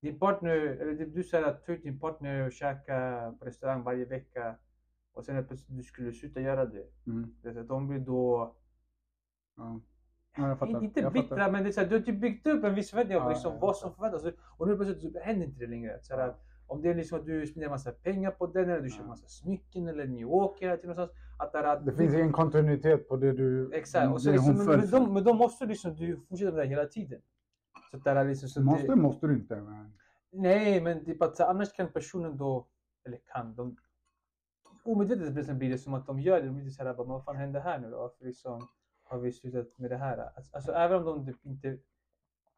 din 0.00 0.18
partner, 0.18 0.56
eller 0.56 1.06
du 1.06 1.22
säger 1.24 1.44
att 1.46 1.64
ta 1.64 1.72
ut 1.72 1.82
din 1.82 2.00
partner 2.00 2.46
och 2.46 2.52
käka 2.52 3.34
på 3.38 3.44
restaurang 3.44 3.82
varje 3.82 4.04
vecka 4.04 4.56
och 5.12 5.24
sen 5.24 5.46
plötsligt 5.46 5.76
du 5.76 5.82
skulle 5.82 6.12
sluta 6.12 6.40
göra 6.40 6.64
det. 6.64 6.86
Mm. 7.06 7.34
Det 7.42 7.60
att 7.60 7.68
de 7.68 7.88
blir 7.88 7.98
då, 8.00 8.54
Ja. 9.56 9.80
Ja, 10.36 10.66
in- 10.66 10.82
inte 10.82 11.00
jag 11.00 11.12
bittra 11.12 11.50
men 11.50 11.62
det 11.62 11.70
är 11.70 11.72
så 11.72 11.80
här, 11.80 11.88
du 11.88 11.96
har 11.96 12.02
typ 12.02 12.20
byggt 12.20 12.46
upp 12.46 12.64
en 12.64 12.74
viss 12.74 12.90
förväntning 12.90 13.16
Ja, 13.18 13.28
liksom 13.28 13.52
jag 13.54 13.60
vad 13.60 13.76
som 13.76 13.94
förväntas 13.94 14.24
och 14.58 14.68
nu 14.68 14.76
plötsligt 14.76 15.22
händer 15.22 15.46
inte 15.46 15.60
det 15.60 15.66
längre. 15.66 15.98
Så 16.02 16.14
här, 16.16 16.20
Ja. 16.20 16.26
att 16.26 16.40
om 16.66 16.82
det 16.82 16.88
är 16.90 16.94
liksom 16.94 17.18
att 17.20 17.26
du 17.26 17.46
spenderar 17.46 17.70
massa 17.70 17.92
pengar 17.92 18.30
på 18.30 18.46
den 18.46 18.70
eller 18.70 18.80
du 18.82 18.90
köper 18.90 19.08
massa 19.08 19.28
smycken 19.28 19.88
eller 19.88 20.06
ni 20.06 20.24
åker 20.24 20.76
till 20.76 20.88
någonstans. 20.88 21.20
Att 21.38 21.52
det, 21.52 21.58
är 21.58 21.64
att 21.64 21.86
Det 21.86 21.92
finns 21.92 22.14
ingen 22.14 22.32
kontinuitet 22.32 23.08
på 23.08 23.16
det 23.16 23.32
du... 23.32 23.74
Exakt, 23.74 24.12
och 24.12 24.22
så 24.22 24.32
liksom, 24.32 24.54
men, 24.56 24.66
men, 24.66 24.90
då, 24.90 25.06
men 25.12 25.24
då 25.24 25.34
måste 25.34 25.66
liksom 25.66 25.94
du 25.96 26.16
fortsätta 26.16 26.52
med 26.52 26.60
det 26.64 26.68
hela 26.68 26.84
tiden. 26.86 27.20
Så 27.90 27.96
att 27.96 28.04
det 28.04 28.10
är 28.10 28.24
liksom, 28.24 28.48
så 28.48 28.60
Måste, 28.62 28.86
det, 28.86 28.96
måste 28.96 29.26
du 29.26 29.34
inte. 29.34 29.56
Men... 29.56 29.92
nej, 30.32 30.80
men 30.80 31.04
typ 31.04 31.22
att 31.22 31.36
så, 31.36 31.44
annars 31.44 31.72
kan 31.72 31.88
personen 31.92 32.36
då, 32.36 32.66
eller 33.06 33.18
kan, 33.32 33.54
de 33.54 33.76
omedvetet 34.84 35.56
blir 35.56 35.70
det- 35.70 35.78
som 35.78 35.94
att 35.94 36.06
de 36.06 36.20
gör 36.20 36.40
det. 36.40 36.46
De 36.46 36.56
blir 36.56 36.70
så 36.70 36.84
här, 36.84 36.94
bara, 36.94 37.06
vad 37.06 37.24
fan 37.24 37.36
händer 37.36 37.60
här 37.60 37.78
nu 37.78 37.90
då? 37.90 37.96
Varför 37.98 38.24
liksom 38.24 38.68
har 39.04 39.18
vi 39.18 39.32
slutat 39.32 39.78
med 39.78 39.90
det 39.90 39.96
här? 39.96 40.18
Alltså, 40.36 40.56
alltså 40.56 40.72
även 40.72 40.96
om 40.98 41.04
de 41.04 41.26
typ 41.26 41.46
inte 41.46 41.78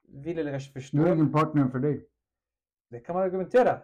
vill 0.09 0.39
eller 0.39 0.51
kanske 0.51 0.71
Nu 0.75 0.79
är 0.79 0.83
förstår, 0.83 1.09
ingen 1.15 1.33
partner 1.33 1.69
för 1.69 1.79
dig. 1.79 2.09
det 2.89 3.01
kan 3.01 3.15
man 3.17 3.25
argumentera. 3.25 3.81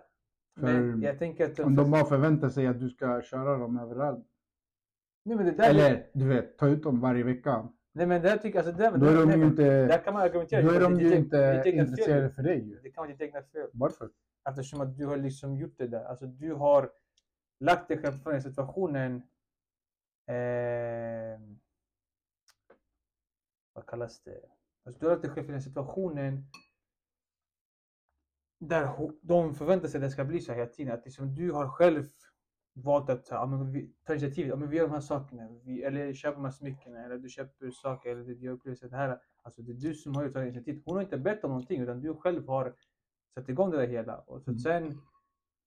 Men 0.62 1.02
jag 1.02 1.18
tänker 1.18 1.50
att... 1.50 1.60
Om 1.60 1.76
de 1.76 1.90
bara 1.90 2.04
förväntar 2.04 2.48
sig 2.48 2.66
att 2.66 2.80
du 2.80 2.90
ska 2.90 3.22
köra 3.22 3.56
dem 3.58 3.78
överallt. 3.78 4.26
nej, 5.24 5.36
men 5.36 5.46
det 5.46 5.52
där, 5.52 5.70
Eller 5.70 6.06
du 6.12 6.28
vet, 6.28 6.58
ta 6.58 6.68
ut 6.68 6.82
dem 6.82 7.00
varje 7.00 7.24
vecka. 7.24 7.68
nej, 7.92 8.06
men 8.06 8.22
det 8.22 8.28
här 8.28 8.36
tycker 8.36 8.58
alltså, 8.58 8.72
det, 8.72 8.90
Då 8.90 9.06
är 9.06 9.16
de 9.16 9.28
nej, 9.28 9.38
ju 9.38 9.44
inte, 9.44 9.86
Där 9.86 10.04
kan 10.04 10.14
man 10.14 10.22
argumentera. 10.22 10.62
då 10.62 10.70
är 10.70 10.80
de 10.80 11.00
ju 11.00 11.14
inte 11.16 11.62
intresserade 11.66 12.30
för 12.30 12.42
dig. 12.42 12.78
Det 12.82 12.90
kan 12.90 13.02
vara 13.02 13.12
ditt 13.12 13.20
egna 13.20 13.42
fel. 13.42 13.68
Varför? 13.72 14.10
Eftersom 14.48 14.80
att 14.80 14.96
du 14.96 15.06
har 15.06 15.16
liksom 15.16 15.56
gjort 15.56 15.74
det 15.78 15.86
där. 15.86 16.04
Alltså 16.04 16.26
du 16.26 16.52
har 16.52 16.90
lagt 17.60 17.88
dig 17.88 17.98
själv 17.98 18.18
för 18.18 18.32
den 18.32 18.42
situationen. 18.42 19.22
Eh, 20.26 21.40
vad 23.72 23.86
kallas 23.86 24.22
det? 24.22 24.40
Alltså 24.86 25.00
du 25.00 25.06
har 25.06 25.12
lagt 25.12 25.22
dig 25.22 25.30
själv 25.30 25.44
för 25.46 25.52
den 25.52 25.62
situationen. 25.62 26.44
Där 28.60 29.10
de 29.22 29.54
förväntar 29.54 29.88
sig 29.88 29.98
att 29.98 30.02
det 30.02 30.10
ska 30.10 30.24
bli 30.24 30.40
så 30.40 30.52
här 30.52 30.58
hela 30.58 30.70
tiden. 30.70 30.94
Att 30.94 31.04
liksom 31.04 31.34
du 31.34 31.52
har 31.52 31.68
själv 31.68 32.04
valt 32.72 33.10
att 33.10 33.28
ja, 33.30 33.46
men 33.46 33.72
vi, 33.72 33.92
ta 34.04 34.12
initiativet. 34.12 34.48
Ja, 34.48 34.56
men 34.56 34.70
vi 34.70 34.76
gör 34.76 34.84
de 34.86 34.92
här 34.92 35.00
sakerna. 35.00 35.48
Vi, 35.64 35.82
eller 35.82 36.12
köper 36.12 36.36
de 36.36 36.44
här 36.44 36.52
smyckena. 36.52 37.04
Eller 37.04 37.18
du 37.18 37.28
köper 37.28 37.70
saker. 37.70 38.10
Eller 38.10 38.34
du 38.34 38.48
upplever 38.48 38.88
det 38.88 38.96
här. 38.96 39.18
Alltså 39.42 39.62
det 39.62 39.72
är 39.72 39.76
du 39.76 39.94
som 39.94 40.14
har 40.14 40.28
tagit 40.28 40.54
initiativ. 40.54 40.82
Hon 40.84 40.94
har 40.94 41.02
inte 41.02 41.18
bett 41.18 41.44
om 41.44 41.50
någonting. 41.50 41.80
Utan 41.80 42.00
du 42.00 42.14
själv 42.14 42.48
har 42.48 42.74
satt 43.34 43.48
igång 43.48 43.70
det 43.70 43.76
där 43.76 43.86
hela. 43.86 44.18
Och 44.18 44.42
så 44.42 44.50
Mm. 44.50 44.58
sen 44.58 45.00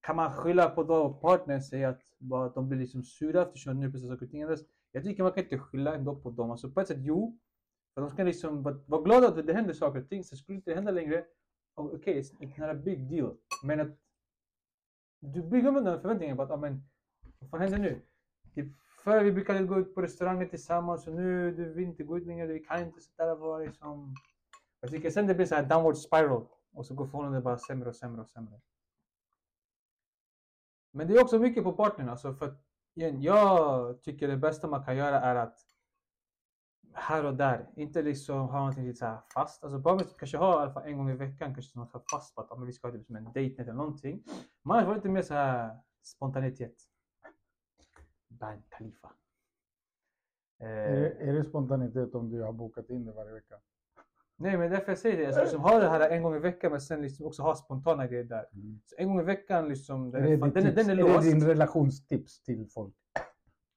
kan 0.00 0.16
man 0.16 0.32
skylla 0.32 0.70
på 0.70 0.82
då 0.82 1.12
partnern 1.14 1.62
säga 1.62 1.88
att 1.88 2.00
bara 2.18 2.46
att 2.46 2.54
de 2.54 2.68
blir 2.68 2.78
liksom 2.78 3.02
sura 3.02 3.42
eftersom 3.42 3.80
nu 3.80 3.92
saker 3.92 4.24
och 4.24 4.30
ting 4.30 4.40
ändras. 4.40 4.60
Jag 4.92 5.04
tycker 5.04 5.22
man 5.22 5.32
kan 5.32 5.42
inte 5.44 5.58
skylla 5.58 5.94
ändå 5.94 6.16
på 6.16 6.30
dem. 6.30 6.50
Alltså 6.50 6.70
på 6.70 6.80
ett 6.80 6.88
sätt 6.88 7.00
jo. 7.00 7.38
För 7.94 8.00
de 8.00 8.10
ska 8.10 8.22
liksom 8.24 8.62
vara 8.62 9.02
glada 9.02 9.28
att 9.28 9.46
det 9.46 9.52
händer 9.52 9.72
saker 9.74 10.00
och 10.02 10.08
ting. 10.08 10.24
Så 10.24 10.36
skulle 10.36 10.56
det 10.56 10.58
inte 10.58 10.74
hända 10.74 10.90
längre. 10.90 11.24
Okej, 11.74 12.20
it's 12.20 12.32
it's 12.40 12.60
not 12.60 12.70
a 12.70 12.74
big 12.74 13.10
deal. 13.10 13.36
Men 13.62 13.80
att 13.80 13.98
du 15.20 15.42
bygger 15.42 15.72
med 15.72 15.84
den 15.84 16.00
förväntningen 16.00 16.36
på 16.36 16.42
att, 16.42 16.50
ja 16.50 16.56
men 16.56 16.82
vad 17.38 17.50
fan 17.50 17.60
händer 17.60 17.78
nu? 17.78 18.02
Typ, 18.54 18.76
förr 19.04 19.24
vi 19.24 19.32
brukade 19.32 19.64
gå 19.64 19.78
ut 19.78 19.94
på 19.94 20.02
restauranger 20.02 20.46
tillsammans 20.46 21.06
och 21.06 21.14
nu 21.14 21.54
du 21.56 21.72
vill 21.72 21.84
inte 21.84 22.04
gå 22.04 22.18
ut 22.18 22.26
längre, 22.26 22.46
vi 22.46 22.64
kan 22.64 22.82
inte 22.82 23.00
sitta 23.00 23.26
där 23.26 23.32
och 23.32 23.38
vara 23.38 23.58
liksom... 23.58 24.14
Jag 24.80 24.90
tycker 24.90 25.10
sen 25.10 25.26
det 25.26 25.34
blir 25.34 25.46
så 25.46 25.54
här 25.54 25.62
downward 25.62 25.96
spiral 25.96 26.46
och 26.72 26.86
så 26.86 26.94
går 26.94 27.06
förhållandet 27.06 27.44
bara 27.44 27.58
sämre 27.58 27.88
och 27.88 27.96
sämre 27.96 28.20
och 28.20 28.28
sämre. 28.28 28.60
Men 30.90 31.08
det 31.08 31.14
är 31.14 31.22
också 31.22 31.38
mycket 31.38 31.64
på 31.64 31.72
partnern. 31.72 32.08
Alltså 32.08 32.34
för 32.34 32.46
att, 32.46 32.64
igen, 32.94 33.22
jag 33.22 34.02
tycker 34.02 34.28
det 34.28 34.36
bästa 34.36 34.68
man 34.68 34.84
kan 34.84 34.96
göra 34.96 35.20
är 35.20 35.34
att 35.34 35.58
här 36.94 37.24
och 37.24 37.34
där, 37.34 37.68
inte 37.76 38.02
liksom 38.02 38.36
ha 38.48 38.58
någonting 38.58 38.84
lite 38.84 38.98
så 38.98 39.06
här 39.06 39.18
fast. 39.34 39.64
Alltså 39.64 39.78
bara 39.78 40.00
kanske 40.18 40.36
ha 40.36 40.58
i 40.60 40.62
alla 40.62 40.72
fall 40.72 40.82
en 40.86 40.96
gång 40.98 41.10
i 41.10 41.14
veckan 41.14 41.54
kanske 41.54 41.78
något 41.78 41.90
så 41.90 42.02
fast 42.12 42.34
på 42.34 42.40
att 42.40 42.58
men 42.58 42.66
vi 42.66 42.72
ska 42.72 42.86
ha 42.88 42.92
typ 42.92 43.06
som 43.06 43.16
en 43.16 43.24
date 43.24 43.54
eller 43.58 43.72
någonting. 43.72 44.22
Men 44.62 44.72
annars 44.76 44.84
var 44.86 44.92
det 44.94 44.98
lite 44.98 45.08
mer 45.08 45.22
så 45.22 45.34
här 45.34 45.78
spontanitet. 46.02 46.74
Ban 48.28 48.62
Khalifa. 48.68 49.12
Är, 50.58 50.94
Eh, 50.94 51.00
det- 51.00 51.28
är 51.28 51.32
det 51.32 51.44
spontanitet 51.44 52.14
om 52.14 52.30
du 52.30 52.42
har 52.42 52.52
bokat 52.52 52.90
in 52.90 53.04
det 53.04 53.12
varje 53.12 53.32
vecka? 53.32 53.54
nej 54.36 54.56
men 54.58 54.70
därför 54.70 54.88
jag 54.88 54.98
säger 54.98 55.16
det, 55.18 55.26
alltså, 55.26 55.40
liksom, 55.42 55.60
ha 55.60 55.78
det 55.78 55.88
här 55.88 56.10
en 56.10 56.22
gång 56.22 56.34
i 56.34 56.38
veckan 56.38 56.70
men 56.70 56.80
sen 56.80 57.02
liksom 57.02 57.26
också 57.26 57.42
ha 57.42 57.54
spontana 57.54 58.06
grejer 58.06 58.24
där. 58.24 58.46
Så 58.86 58.94
en 58.98 59.08
gång 59.08 59.20
i 59.20 59.24
veckan 59.24 59.68
liksom, 59.68 60.10
den 60.10 60.22
Är 60.22 60.26
är, 60.26 60.30
det, 60.30 60.38
fan- 60.38 60.48
ditt 60.50 60.54
den, 60.54 60.66
är, 60.66 60.72
den 60.76 60.86
är 60.86 60.92
är 60.92 60.96
det 60.96 61.14
låst. 61.14 61.22
din 61.30 61.46
relationstips 61.46 62.42
till 62.42 62.66
folk? 62.70 62.94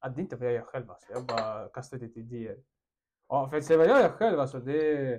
Ja, 0.01 0.10
det 0.10 0.19
är 0.19 0.23
inte 0.23 0.36
vad 0.36 0.45
jag 0.47 0.53
gör 0.53 0.62
själv 0.62 0.89
alltså. 0.91 1.12
Jag 1.13 1.25
bara 1.25 1.69
kastar 1.69 1.97
lite 1.97 2.19
idéer. 2.19 2.58
Ja, 3.30 3.50
för 3.50 3.58
att 3.58 3.66
säga 3.66 3.78
vad 3.78 3.88
jag 3.88 4.02
gör 4.02 4.10
själv 4.10 4.40
alltså, 4.40 4.60
det. 4.60 5.13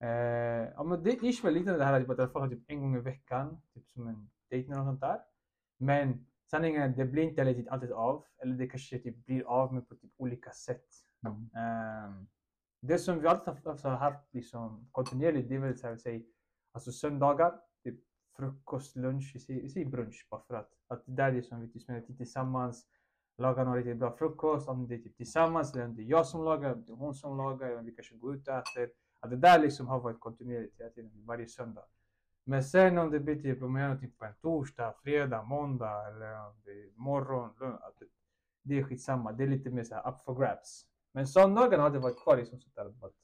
Eh, 0.00 0.72
ja, 0.76 0.82
men 0.82 1.02
det 1.02 1.10
är 1.10 1.24
ish 1.24 1.44
liknande 1.44 1.78
det 1.78 1.84
här 1.84 2.00
typ, 2.00 2.10
att 2.10 2.18
jag 2.18 2.32
får 2.32 2.40
ha 2.40 2.48
typ 2.48 2.64
en 2.66 2.80
gång 2.80 2.96
i 2.96 3.00
veckan, 3.00 3.60
typ 3.74 3.88
som 3.88 4.08
en 4.08 4.30
dejt 4.50 4.66
eller 4.66 4.76
något 4.76 4.86
sånt 4.86 5.00
där. 5.00 5.20
Men 5.78 6.26
sanningen 6.50 6.82
är, 6.82 6.88
det 6.88 7.04
blir 7.04 7.22
inte 7.22 7.42
alltid, 7.42 7.68
alltid 7.68 7.92
av. 7.92 8.24
Eller 8.38 8.54
det 8.54 8.68
kanske 8.68 8.98
typ 8.98 9.24
blir 9.26 9.44
av 9.44 9.74
men 9.74 9.84
på 9.84 9.94
typ 9.94 10.12
olika 10.16 10.50
sätt. 10.50 10.86
Mm. 11.26 11.50
Ehm, 11.54 12.26
det 12.80 12.98
som 12.98 13.20
vi 13.20 13.28
alltid 13.28 13.54
har 13.54 13.70
alltså, 13.70 13.88
haft 13.88 14.34
liksom, 14.34 14.88
kontinuerligt, 14.92 15.48
det 15.48 15.54
är 15.54 15.58
väl 15.58 15.78
så 15.78 15.86
här, 15.86 15.96
säg, 15.96 16.26
alltså 16.72 16.92
söndagar, 16.92 17.60
typ 17.84 18.00
frukost, 18.36 18.96
lunch, 18.96 19.32
vi 19.48 19.68
säger, 19.70 19.86
brunch 19.86 20.26
bara 20.30 20.40
för 20.40 20.54
att, 20.54 20.70
att 20.86 21.06
det 21.06 21.12
där 21.12 21.32
är 21.32 21.42
som 21.42 21.60
vi 21.60 21.68
typ, 21.68 21.88
lite 21.88 22.16
tillsammans, 22.16 22.86
laga 23.38 23.64
någon 23.64 23.76
riktigt 23.76 23.96
bra 23.96 24.10
frukost, 24.10 24.68
om 24.68 24.88
det 24.88 24.94
är 24.94 24.98
typ 24.98 25.16
tillsammans, 25.16 25.74
eller 25.74 25.84
om 25.84 25.96
det 25.96 26.02
är 26.02 26.06
jag 26.06 26.26
som 26.26 26.44
lagar, 26.44 26.72
om 26.72 26.84
det 26.84 26.92
är 26.92 26.96
hon 26.96 27.14
som 27.14 27.36
lagar, 27.36 27.66
eller 27.66 27.78
om 27.78 27.84
vi 27.84 27.92
kanske 27.92 28.14
går 28.14 28.34
ut 28.34 28.48
och 28.48 28.54
äter. 28.54 28.90
Att 29.20 29.30
det 29.30 29.36
där 29.36 29.58
liksom 29.58 29.86
har 29.86 30.00
varit 30.00 30.20
kontinuerligt 30.20 30.80
hela 30.80 30.90
tiden, 30.90 31.10
varje 31.26 31.46
söndag. 31.46 31.84
Men 32.44 32.64
sen 32.64 32.98
om 32.98 33.10
det 33.10 33.20
blir 33.20 33.42
typ, 33.42 33.62
om 33.62 33.76
jag 33.76 33.82
gör 33.82 33.88
någonting 33.88 34.12
på 34.18 34.24
en 34.24 34.34
torsdag, 34.34 34.94
fredag, 35.02 35.42
måndag 35.42 36.08
eller 36.08 36.46
om 36.46 36.54
det 36.64 36.70
är 36.70 36.90
morgon, 36.96 37.54
lön, 37.60 37.72
att 37.72 37.98
det, 37.98 38.06
det 38.62 38.78
är 38.78 38.82
skitsamma. 38.82 39.32
Det 39.32 39.44
är 39.44 39.48
lite 39.48 39.70
mer 39.70 39.84
så 39.84 39.94
här 39.94 40.08
up 40.08 40.20
for 40.24 40.34
grabs. 40.34 40.86
Men 41.12 41.26
söndagarna 41.26 41.82
har 41.82 41.90
det 41.90 41.98
varit 41.98 42.22
kvar 42.22 42.36
liksom 42.36 42.60
sånt 42.60 42.74
där. 42.74 42.88
But, 42.88 43.14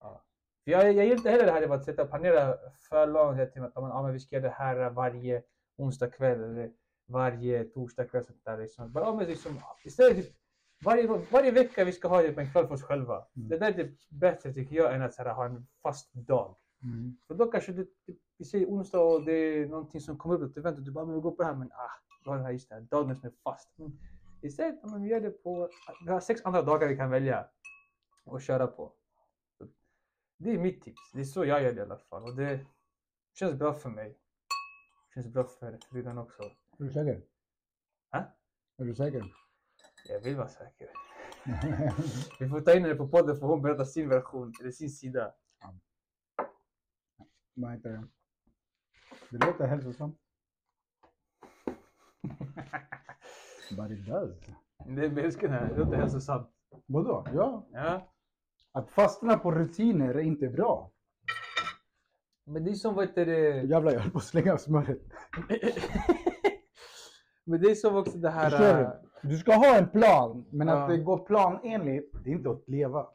ja. 0.00 0.24
Jag, 0.64 0.92
jag 0.92 1.04
gillar 1.04 1.16
inte 1.16 1.30
heller 1.30 1.46
det 1.46 1.52
här 1.52 1.68
med 1.68 1.76
att 1.76 1.84
sitta 1.84 2.02
och 2.02 2.08
planera 2.08 2.56
för 2.88 3.06
långt 3.06 3.36
hela 3.36 3.50
tiden. 3.50 3.72
Att 3.74 4.04
men 4.04 4.12
vi 4.12 4.20
ska 4.20 4.36
göra 4.36 4.46
det 4.46 4.54
här 4.54 4.90
varje 4.90 5.42
onsdag 5.76 6.10
kväll 6.10 6.42
eller 6.42 6.72
varje 7.06 7.64
torsdag 7.64 8.04
kväll. 8.04 8.24
Sånt 8.24 8.44
där, 8.44 8.58
liksom. 8.58 8.92
Bara, 8.92 9.04
ja, 9.04 9.14
men 9.14 9.26
liksom, 9.26 9.60
istället 9.84 10.16
typ, 10.16 10.36
varje, 10.84 11.06
varje 11.30 11.50
vecka 11.50 11.84
vi 11.84 11.92
ska 11.92 12.08
ha 12.08 12.22
typ 12.22 12.38
en 12.38 12.52
kväll 12.52 12.66
för 12.66 12.74
oss 12.74 12.82
själva. 12.82 13.26
Mm. 13.36 13.48
Det 13.48 13.58
där 13.58 13.68
är 13.68 13.72
typ 13.72 14.08
bättre 14.08 14.52
tycker 14.52 14.76
jag 14.76 14.94
än 14.94 15.02
att 15.02 15.16
här, 15.16 15.34
ha 15.34 15.46
en 15.46 15.66
fast 15.82 16.14
dag. 16.14 16.56
Mm. 16.82 17.16
För 17.26 17.34
då 17.34 17.46
kanske 17.46 17.72
du, 17.72 17.84
typ, 17.84 18.18
vi 18.38 18.44
säger 18.44 18.66
onsdag 18.66 19.00
och 19.00 19.24
det 19.24 19.32
är 19.32 19.66
någonting 19.66 20.00
som 20.00 20.18
kommer 20.18 20.42
upp, 20.42 20.50
ett 20.50 20.56
event 20.56 20.78
och 20.78 20.84
du 20.84 20.90
bara, 20.90 21.04
men 21.04 21.14
vi 21.14 21.20
går 21.20 21.30
på 21.30 21.42
det 21.42 21.48
här, 21.48 21.54
men 21.54 21.72
ah, 21.72 21.90
du 22.24 22.30
har 22.30 22.36
den 22.36 22.44
här, 22.44 22.52
just 22.52 22.68
det 22.68 22.74
här 22.74 22.82
dagen 22.82 23.16
som 23.16 23.28
är 23.28 23.32
fast. 23.44 23.72
Men 23.76 23.98
istället, 24.42 24.84
men 24.84 25.02
vi 25.02 25.08
gör 25.08 25.20
det 25.20 25.30
på, 25.30 25.68
vi 26.04 26.10
har 26.10 26.20
sex 26.20 26.40
andra 26.44 26.62
dagar 26.62 26.88
vi 26.88 26.96
kan 26.96 27.10
välja 27.10 27.48
och 28.24 28.42
köra 28.42 28.66
på. 28.66 28.92
Det 30.36 30.50
är 30.50 30.58
mitt 30.58 30.82
tips, 30.82 31.12
det 31.12 31.20
är 31.20 31.24
så 31.24 31.44
jag 31.44 31.62
gör 31.62 31.72
det 31.72 31.78
i 31.78 31.82
alla 31.82 31.98
fall 31.98 32.22
och 32.22 32.36
det 32.36 32.66
känns 33.34 33.54
bra 33.54 33.74
för 33.74 33.90
mig. 33.90 34.18
Känns 35.14 35.28
bra 35.28 35.44
för 35.44 35.78
frugan 35.90 36.18
också. 36.18 36.42
Är 36.78 36.84
du 36.84 36.92
säker? 36.92 37.22
Hä? 38.10 38.24
Är 38.78 38.84
du 38.84 38.94
säker? 38.94 39.34
Jag 40.08 40.20
vill 40.20 40.36
vara 40.36 40.48
säker. 40.48 40.88
Vi 42.40 42.48
får 42.48 42.60
ta 42.60 42.74
in 42.74 42.82
henne 42.82 42.94
på 42.94 43.08
podden 43.08 43.36
för 43.36 43.46
hon 43.46 43.62
berättar 43.62 43.84
sin 43.84 44.08
version, 44.08 44.52
eller 44.60 44.70
sin 44.70 44.90
sida. 44.90 45.34
Vad 47.54 47.72
heter 47.72 47.90
det? 47.90 48.08
Det 49.30 49.46
låter 49.46 49.66
hälsosamt. 49.66 50.18
But 53.70 53.90
it 53.90 54.06
does. 54.06 54.36
Det 54.86 55.04
är 55.04 55.10
människan 55.10 55.50
här, 55.50 55.68
det 55.68 55.78
låter 55.78 55.96
hälsosamt. 55.96 56.50
Vadå? 56.86 57.26
Ja. 57.34 57.66
Ja. 57.72 58.12
Att 58.72 58.90
fastna 58.90 59.38
på 59.38 59.52
rutiner 59.52 60.14
är 60.14 60.18
inte 60.18 60.48
bra. 60.48 60.90
Men 62.44 62.64
det 62.64 62.70
är 62.70 62.74
som, 62.74 62.94
vad 62.94 63.06
heter 63.06 63.26
det? 63.26 63.62
Jävlar, 63.62 63.92
jag 63.92 64.00
höll 64.00 64.10
på 64.10 64.18
att 64.18 64.24
slänga 64.24 64.58
smöret. 64.58 65.00
Men 67.44 67.60
det 67.60 67.70
är 67.70 67.74
som 67.74 67.96
också 67.96 68.18
det 68.18 68.30
här... 68.30 68.50
Förstår 68.50 68.80
äh, 68.80 68.90
du? 69.22 69.28
Du 69.28 69.38
ska 69.38 69.54
ha 69.54 69.76
en 69.78 69.88
plan, 69.88 70.44
men 70.50 70.68
att 70.68 70.88
det 70.88 70.98
går 70.98 71.18
planenligt, 71.18 72.14
det 72.24 72.30
är 72.30 72.34
inte 72.34 72.50
att 72.50 72.68
leva. 72.68 73.06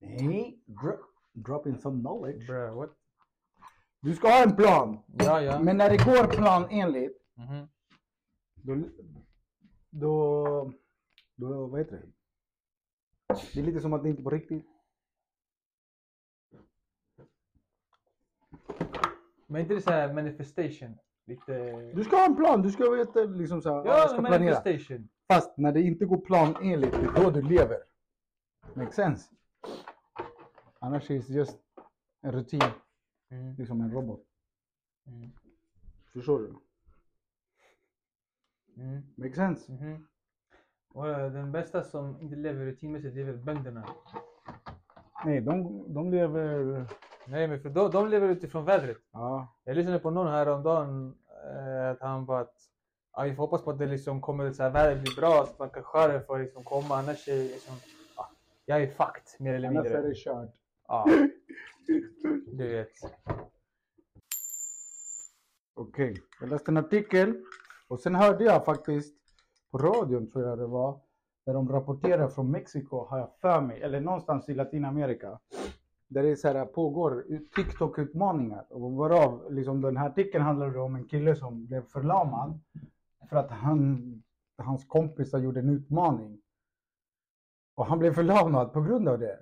Nej, 0.00 0.58
dro- 0.66 1.04
drop 1.32 1.66
in 1.66 1.78
some 1.78 2.00
knowledge. 2.00 2.46
Bro, 2.46 2.74
what? 2.80 2.90
Du 4.00 4.14
ska 4.14 4.28
ha 4.28 4.42
en 4.42 4.56
plan, 4.56 4.98
Ja, 5.18 5.42
ja. 5.42 5.60
men 5.60 5.76
när 5.76 5.90
det 5.90 5.96
går 5.96 6.26
planenligt, 6.26 7.24
Mhm. 7.34 7.68
då, 8.54 8.76
då, 9.90 10.72
då, 11.36 11.66
vad 11.66 11.80
heter 11.80 11.96
det? 11.96 12.06
Det 13.54 13.60
är 13.60 13.64
lite 13.64 13.80
som 13.80 13.92
att 13.92 14.02
det 14.02 14.08
inte 14.08 14.22
är 14.22 14.24
på 14.24 14.30
riktigt. 14.30 14.66
Men 19.46 19.60
inte 19.62 19.74
det 19.74 19.82
så 19.82 19.90
här 19.90 20.12
manifestation? 20.14 20.98
Lite... 21.28 21.70
Du 21.94 22.04
ska 22.04 22.16
ha 22.16 22.26
en 22.26 22.36
plan, 22.36 22.62
du 22.62 22.70
ska 22.70 22.90
veta 22.90 23.20
liksom 23.20 23.62
så 23.62 23.68
här, 23.74 23.76
Ja, 23.86 23.98
jag 23.98 24.10
ska 24.10 24.18
planera. 24.18 24.38
manifestation. 24.38 25.08
Fast 25.32 25.56
när 25.56 25.72
det 25.72 25.82
inte 25.82 26.04
går 26.06 26.18
planenligt, 26.18 26.92
det 26.92 27.06
är 27.20 27.24
då 27.24 27.30
du 27.30 27.42
lever. 27.42 27.78
Make 28.74 28.92
sense? 28.92 29.34
Annars 30.78 31.10
är 31.10 31.14
det 31.14 31.28
just 31.28 31.58
en 32.22 32.32
rutin, 32.32 32.60
Mm. 33.30 33.54
liksom 33.54 33.80
en 33.80 33.90
robot. 33.92 34.24
Mm. 35.06 35.30
Förstår 36.12 36.38
du? 36.38 36.54
Mm. 38.82 39.02
Make 39.16 39.34
sense? 39.34 39.72
Mhm. 39.72 40.06
Och 40.94 41.08
äh, 41.08 41.32
den 41.32 41.52
bästa 41.52 41.82
som 41.84 42.20
inte 42.20 42.36
lever 42.36 42.64
rutinmässigt, 42.64 43.14
det 43.14 43.20
är 43.20 43.24
väl 43.24 43.36
bönderna. 43.38 43.88
Nej, 45.24 45.40
de, 45.40 45.84
de 45.94 46.10
lever... 46.10 46.86
Nej, 47.30 47.48
men 47.48 47.60
för 47.60 47.70
de, 47.70 47.90
de 47.90 48.08
lever 48.08 48.28
utifrån 48.28 48.64
vädret. 48.64 48.98
Ja, 49.12 49.56
Jag 49.64 49.76
lyssnade 49.76 49.98
på 49.98 50.10
någon 50.10 50.28
häromdagen, 50.32 51.14
eh, 51.44 51.90
att 51.90 52.00
han 52.00 52.26
bara 52.26 52.40
att 52.40 52.54
ja, 53.12 53.22
vi 53.22 53.34
får 53.34 53.42
hoppas 53.42 53.62
på 53.62 53.70
att 53.70 53.78
det 53.78 53.86
liksom 53.86 54.20
kommer 54.20 54.52
så 54.52 54.62
här, 54.62 54.70
vädret 54.70 55.02
blir 55.02 55.16
bra 55.16 55.46
så 55.46 55.52
man 55.58 55.70
kan 55.70 55.82
skörden 55.82 56.24
får 56.24 56.38
liksom 56.38 56.64
komma 56.64 56.96
annars 56.96 57.28
är 57.28 57.42
liksom, 57.42 57.74
ja, 58.16 58.30
jag 58.64 58.82
är 58.82 58.86
fucked 58.86 59.22
mer 59.38 59.54
eller 59.54 59.68
annars 59.68 59.86
är 59.86 59.90
mindre. 59.90 60.08
det 60.08 60.14
kört. 60.14 60.54
Ja, 60.88 61.06
du 62.52 62.68
vet. 62.68 62.92
Okej, 65.74 66.16
jag 66.40 66.48
läste 66.50 66.70
en 66.70 66.76
artikel 66.76 67.44
och 67.88 68.00
sen 68.00 68.14
hörde 68.14 68.44
jag 68.44 68.64
faktiskt 68.64 69.14
på 69.70 69.78
radion 69.78 70.30
tror 70.30 70.44
jag 70.44 70.58
det 70.58 70.66
var, 70.66 71.00
där 71.46 71.54
de 71.54 71.68
rapporterar 71.72 72.28
från 72.28 72.50
Mexiko 72.50 73.06
har 73.06 73.18
jag 73.18 73.30
för 73.40 73.60
mig, 73.60 73.82
eller 73.82 74.00
någonstans 74.00 74.48
i 74.48 74.54
Latinamerika. 74.54 75.38
Där 76.08 76.22
det 76.22 76.36
så 76.36 76.48
här, 76.48 76.66
pågår 76.66 77.24
TikTok-utmaningar. 77.54 78.66
Och 78.70 78.92
varav 78.92 79.52
liksom, 79.52 79.80
den 79.80 79.96
här 79.96 80.08
artikeln 80.08 80.44
handlade 80.44 80.78
om 80.78 80.94
en 80.94 81.08
kille 81.08 81.36
som 81.36 81.66
blev 81.66 81.82
förlamad 81.82 82.60
för 83.28 83.36
att 83.36 83.50
han, 83.50 84.22
hans 84.58 84.84
kompisar 84.84 85.38
gjorde 85.38 85.60
en 85.60 85.68
utmaning. 85.68 86.40
Och 87.74 87.86
han 87.86 87.98
blev 87.98 88.12
förlamad 88.12 88.72
på 88.72 88.80
grund 88.80 89.08
av 89.08 89.18
det. 89.18 89.38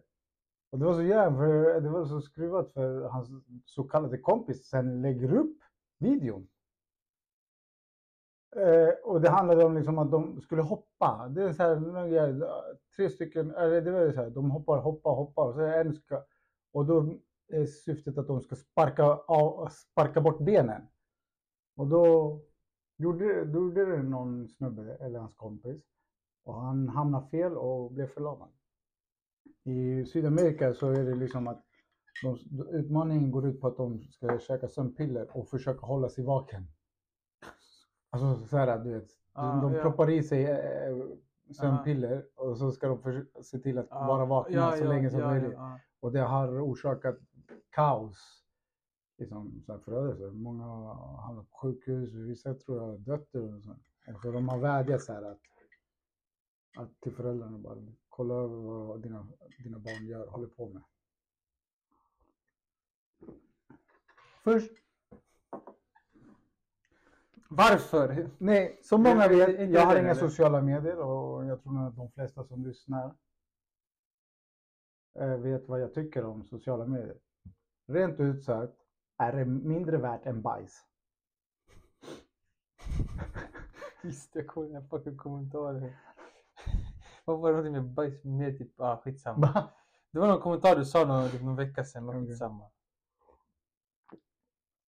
Och 0.71 0.79
det 0.79 0.85
var 0.85 0.95
så 0.95 1.03
jävla, 1.03 1.39
för 1.39 1.81
det 1.81 1.89
var 1.89 2.05
så 2.05 2.21
skruvat 2.21 2.73
för 2.73 3.09
hans 3.09 3.29
så 3.65 3.85
kallade 3.85 4.19
kompis 4.19 4.69
sen 4.69 5.03
lägger 5.03 5.35
upp 5.35 5.57
videon. 5.99 6.49
Eh, 8.57 8.89
och 9.05 9.21
det 9.21 9.31
handlade 9.31 9.65
om 9.65 9.77
liksom 9.77 9.99
att 9.99 10.11
de 10.11 10.41
skulle 10.41 10.63
hoppa. 10.63 11.29
Det 11.29 11.43
är 11.43 11.53
så 11.53 11.63
här, 11.63 12.47
tre 12.97 13.11
stycken, 13.11 13.51
eller 13.51 13.81
det 13.81 13.91
var 13.91 14.13
så 14.13 14.21
här, 14.21 14.31
de 14.31 14.51
hoppar, 14.51 14.79
hoppar, 14.79 15.11
hoppar. 15.11 15.49
Och, 15.49 15.55
så 15.55 15.61
en 15.61 15.95
ska, 15.95 16.23
och 16.73 16.87
då 16.87 17.19
är 17.49 17.67
syftet 17.67 18.19
att 18.19 18.27
de 18.27 18.41
ska 18.41 18.57
sparka, 18.57 19.05
av, 19.05 19.69
sparka 19.69 20.21
bort 20.21 20.41
benen. 20.41 20.83
Och 21.77 21.87
då 21.87 22.41
gjorde, 22.97 23.45
då 23.45 23.59
gjorde 23.59 23.97
det 23.97 24.03
någon 24.03 24.49
snubbe, 24.49 24.97
eller 25.01 25.19
hans 25.19 25.35
kompis. 25.35 25.83
Och 26.45 26.61
han 26.61 26.89
hamnade 26.89 27.29
fel 27.29 27.57
och 27.57 27.93
blev 27.93 28.07
förlamad. 28.07 28.49
I 29.65 30.05
Sydamerika 30.05 30.75
så 30.75 30.91
är 30.91 31.05
det 31.05 31.15
liksom 31.15 31.49
att 31.49 31.65
de, 32.23 32.39
utmaningen 32.71 33.31
går 33.31 33.47
ut 33.47 33.61
på 33.61 33.67
att 33.67 33.77
de 33.77 34.03
ska 34.03 34.39
käka 34.39 34.69
sömnpiller 34.69 35.37
och 35.37 35.49
försöka 35.49 35.87
hålla 35.87 36.09
sig 36.09 36.25
vaken. 36.25 36.67
Alltså 38.11 38.47
så 38.47 38.57
här, 38.57 38.85
du 38.85 38.93
vet. 38.93 39.09
Ah, 39.33 39.61
de 39.61 39.75
ja. 39.75 39.83
proppar 39.83 40.11
i 40.11 40.23
sig 40.23 40.45
eh, 40.45 40.97
sömnpiller 41.55 42.27
och 42.35 42.59
så 42.59 42.73
ska 42.73 42.89
de 42.89 43.27
se 43.43 43.59
till 43.59 43.79
att 43.79 43.87
Ja, 43.91 44.07
vara 44.07 44.25
vakna 44.25 44.57
ja, 44.57 44.77
så 44.77 44.85
ja, 44.85 44.89
länge 44.89 45.11
som 45.11 45.21
ja, 45.21 45.31
möjligt. 45.31 45.59
Och 46.01 46.13
det 46.13 46.21
har 46.21 46.61
orsakat 46.61 47.19
kaos 47.71 48.45
liksom, 49.19 49.63
så 49.67 49.73
här 49.73 49.79
förödelse. 49.79 50.37
Många 50.37 50.65
har 50.65 51.23
hamnat 51.23 51.51
på 51.51 51.57
sjukhus, 51.57 52.15
vissa 52.15 52.55
tror 52.55 52.79
jag 52.79 52.87
har 52.87 52.99
dött. 52.99 53.35
Och 53.35 53.63
så. 53.63 53.77
Och 54.15 54.21
så 54.23 54.33
de 54.33 54.49
har 54.49 54.59
vädjat 54.59 55.03
så 55.03 55.13
här 55.13 55.23
att, 55.23 55.41
att 56.77 57.01
till 57.01 57.13
föräldrarna 57.13 57.59
bara 57.59 57.87
kolla 58.09 58.35
över 58.35 58.57
vad 58.57 59.03
dina, 59.03 59.29
dina 59.65 59.79
barn 59.79 60.07
gör, 60.07 60.27
håller 60.27 60.49
på 60.49 60.69
med. 60.69 60.83
Först, 64.45 64.73
Varför? 67.49 68.31
nej, 68.39 68.79
som 68.83 69.03
många 69.03 69.29
vet, 69.29 69.57
det 69.57 69.65
jag 69.65 69.87
har 69.87 69.95
det, 69.95 70.01
inga 70.01 70.15
sociala 70.15 70.63
medier 70.63 70.99
och 70.99 71.45
jag 71.45 71.63
tror 71.63 71.73
nog 71.73 71.87
att 71.87 71.97
de 71.97 72.11
flesta 72.11 72.45
som 72.45 72.65
lyssnar 72.65 73.15
eh, 75.19 75.37
vet 75.37 75.69
vad 75.69 75.81
jag 75.81 75.95
tycker 75.95 76.25
om 76.25 76.45
sociala 76.45 76.87
medier. 76.87 77.17
Rent 77.87 78.21
ut 78.21 78.45
sagt 78.45 78.73
är 79.19 79.33
det 79.33 79.45
mindre 79.45 79.97
värt 79.97 80.27
än 80.27 80.43
bajs. 80.43 80.85
Just 84.03 84.35
jag 84.35 84.47
kommer 84.47 84.69
ihåg 84.69 84.89
fucking 84.91 85.17
kommentarer. 85.17 85.97
Vad 87.25 87.39
var 87.39 87.49
det 87.49 87.57
någonting 87.57 87.73
med 87.73 87.95
bajs 87.95 88.25
med 88.25 88.59
typ, 88.59 88.81
ah 88.81 88.97
skitsamma. 88.97 89.69
Det 90.11 90.19
var 90.19 90.27
någon 90.29 90.41
kommentar 90.41 90.77
du 90.77 90.85
sa 90.85 91.05
någon, 91.05 91.31
typ, 91.31 91.43
någon 91.43 91.57
vecka 91.57 91.85
sedan, 91.85 92.07
men 92.07 92.27
skitsamma. 92.27 92.71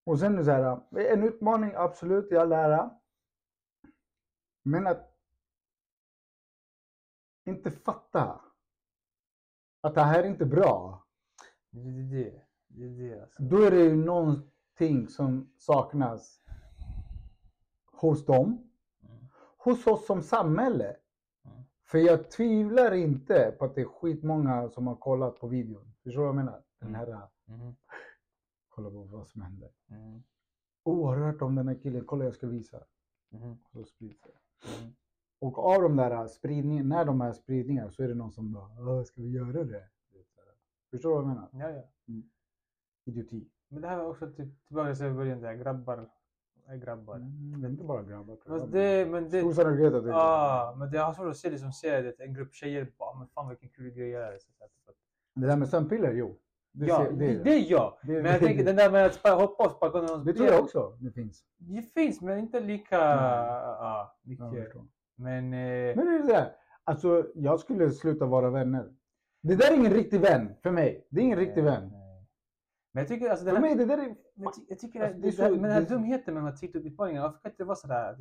Och 0.09 0.19
sen 0.19 0.45
så 0.45 0.51
här, 0.51 0.79
en 0.99 1.23
utmaning 1.23 1.71
absolut 1.75 2.31
i 2.31 2.37
all 2.37 2.51
ära. 2.51 2.91
Men 4.63 4.87
att 4.87 5.15
inte 7.45 7.71
fatta 7.71 8.41
att 9.81 9.95
det 9.95 10.01
här 10.01 10.23
är 10.23 10.27
inte 10.27 10.45
bra. 10.45 11.03
Det 11.69 11.79
är 11.79 12.23
det. 12.23 12.41
Det 12.67 12.83
är 12.85 12.89
det 12.89 13.21
alltså. 13.21 13.43
Då 13.43 13.61
är 13.63 13.71
det 13.71 13.77
ju 13.83 13.95
någonting 13.95 15.07
som 15.07 15.53
saknas 15.57 16.41
hos 17.91 18.25
dem, 18.25 18.71
Mm. 19.03 19.25
hos 19.57 19.87
oss 19.87 20.05
som 20.05 20.21
samhälle. 20.21 20.95
Mm. 21.45 21.63
För 21.83 21.97
jag 21.97 22.31
tvivlar 22.31 22.91
inte 22.93 23.55
på 23.59 23.65
att 23.65 23.75
det 23.75 23.81
är 23.81 23.85
skitmånga 23.85 24.69
som 24.69 24.87
har 24.87 24.95
kollat 24.95 25.39
på 25.39 25.47
videon. 25.47 25.93
Förstår 26.03 26.21
du 26.21 26.27
vad 26.27 26.27
jag 26.27 26.45
menar? 26.45 26.63
Den 26.79 26.95
Mm. 26.95 26.99
här, 26.99 27.27
Mhm. 27.45 27.75
Kolla 28.79 28.89
på 28.89 29.17
vad 29.17 29.27
som 29.27 29.41
händer. 29.41 29.69
Mm. 29.89 30.23
Oh, 30.83 31.07
har 31.07 31.17
du 31.17 31.23
hört 31.23 31.41
om 31.41 31.55
den 31.55 31.67
här 31.67 31.75
killen? 31.75 32.03
Kolla 32.05 32.25
jag 32.25 32.33
ska 32.33 32.47
visa. 32.47 32.83
Mhm. 33.29 33.51
Och 33.63 33.69
så 33.71 33.83
sprids 33.83 34.21
det. 34.21 34.31
Mhm. 34.67 34.93
Och 35.39 35.59
av 35.59 35.81
de 35.81 35.95
där 35.95 36.27
spridningen, 36.27 36.89
när 36.89 37.05
de 37.05 37.21
är 37.21 37.33
spridningar 37.33 37.89
så 37.89 38.03
är 38.03 38.07
det 38.07 38.13
någon 38.15 38.31
som 38.31 38.53
bara, 38.53 38.69
"Åh, 38.79 39.03
ska 39.03 39.21
vi 39.21 39.29
göra 39.29 39.63
det? 39.63 39.83
Förstår 40.91 41.09
du 41.09 41.15
vad 41.15 41.23
jag 41.23 41.27
menar? 41.27 41.49
Ja, 41.51 41.83
ja. 42.05 42.13
Idioti. 43.05 43.49
Men 43.67 43.81
det 43.81 43.87
här 43.87 43.97
var 43.97 44.05
också 44.05 44.31
typ 44.31 44.65
tillbaka 44.67 44.95
till 44.95 45.13
början 45.13 45.41
där, 45.41 45.53
grabbar 45.53 46.09
är 46.69 46.77
grabbar. 46.77 47.15
Mm, 47.15 47.61
det 47.61 47.67
är 47.67 47.71
inte 47.71 47.83
bara 47.83 48.03
grabbar. 48.03 48.37
Men 48.45 48.59
jag. 48.59 48.69
det, 48.71 49.05
men 49.11 49.29
det, 49.29 49.39
Stor 49.39 49.53
sannolikhet 49.53 49.93
att 49.93 50.03
det 50.03 50.09
är 50.09 50.13
ah, 50.15 50.75
men 50.75 50.91
det 50.91 50.97
har 50.97 51.13
svårt 51.13 51.27
att 51.27 51.37
se 51.37 51.49
det 51.49 51.59
som 51.59 51.73
ser 51.73 52.03
det, 52.03 52.19
en 52.19 52.33
grupp 52.33 52.53
tjejer 52.53 52.91
bara, 52.97 53.19
men 53.19 53.27
fan 53.27 53.49
vilken 53.49 53.69
kul 53.69 53.89
grej 53.89 54.11
det 54.11 54.17
är. 54.17 54.37
Så, 54.37 54.51
så, 54.51 54.67
så. 54.85 54.91
Det 55.33 55.47
där 55.47 55.57
med 55.57 55.69
sömnpiller, 55.69 56.13
jo. 56.13 56.37
Det, 56.71 56.85
Ja, 56.85 57.05
ser- 57.05 57.11
det, 57.11 57.43
det 57.43 57.53
är 57.53 57.71
jag. 57.71 57.97
det- 58.03 58.13
Men 58.21 58.31
jag 58.31 58.39
tänker 58.39 58.63
den 58.65 58.75
där 58.75 58.91
med 58.91 59.05
att 59.05 59.39
hoppa 59.41 59.65
och 59.65 59.71
sparka 59.71 59.97
någons 60.01 60.25
det 60.25 60.33
tror 60.33 60.47
jag 60.47 60.63
också 60.63 60.97
det 60.99 61.11
finns. 61.11 61.43
Det 61.57 61.81
finns, 61.81 62.21
men 62.21 62.39
inte 62.39 62.59
lika 62.59 63.01
Mm. 63.01 63.23
ja, 63.63 64.17
mycket. 64.23 64.73
Men 65.15 65.53
eh, 65.53 65.95
Men 65.95 66.05
det 66.05 66.15
är 66.15 66.23
så 66.23 66.33
här, 66.33 66.51
alltså 66.83 67.25
jag 67.35 67.59
skulle 67.59 67.91
sluta 67.91 68.25
vara 68.25 68.49
vänner. 68.49 68.93
Det 69.41 69.55
där 69.55 69.71
är 69.71 69.75
ingen 69.75 69.93
riktig 69.93 70.21
vän 70.21 70.55
för 70.63 70.71
mig. 70.71 71.07
Det 71.09 71.19
är 71.21 71.25
ingen 71.25 71.39
riktig 71.39 71.63
vän. 71.63 71.89
nej. 71.91 72.25
Men 72.93 73.01
jag 73.01 73.07
tycker 73.07 73.29
alltså 73.29 73.45
den 73.45 73.55
För 73.55 73.61
här, 73.61 73.75
mig, 73.75 73.85
det 73.85 73.95
där 73.95 74.03
är... 74.03 74.15
jag, 74.33 74.53
ty- 74.53 74.61
jag 74.67 74.79
tycker 74.79 74.99
Alltså, 74.99 75.15
att 75.15 75.21
det 75.21 75.27
det, 75.27 75.31
så- 75.35 75.41
där, 75.41 75.49
men 75.51 75.61
den 75.61 75.71
här 75.71 75.79
det 75.79 75.85
är 75.85 75.89
så- 75.89 75.93
dumheten 75.93 76.33
med 76.33 76.43
de 76.43 76.47
här 76.49 76.55
TikTok-utmaningarna, 76.57 77.27
varför 77.27 77.39
kan 77.41 77.51
inte 77.51 77.63
det 77.63 77.67
vara 77.67 77.75
sådär, 77.75 78.17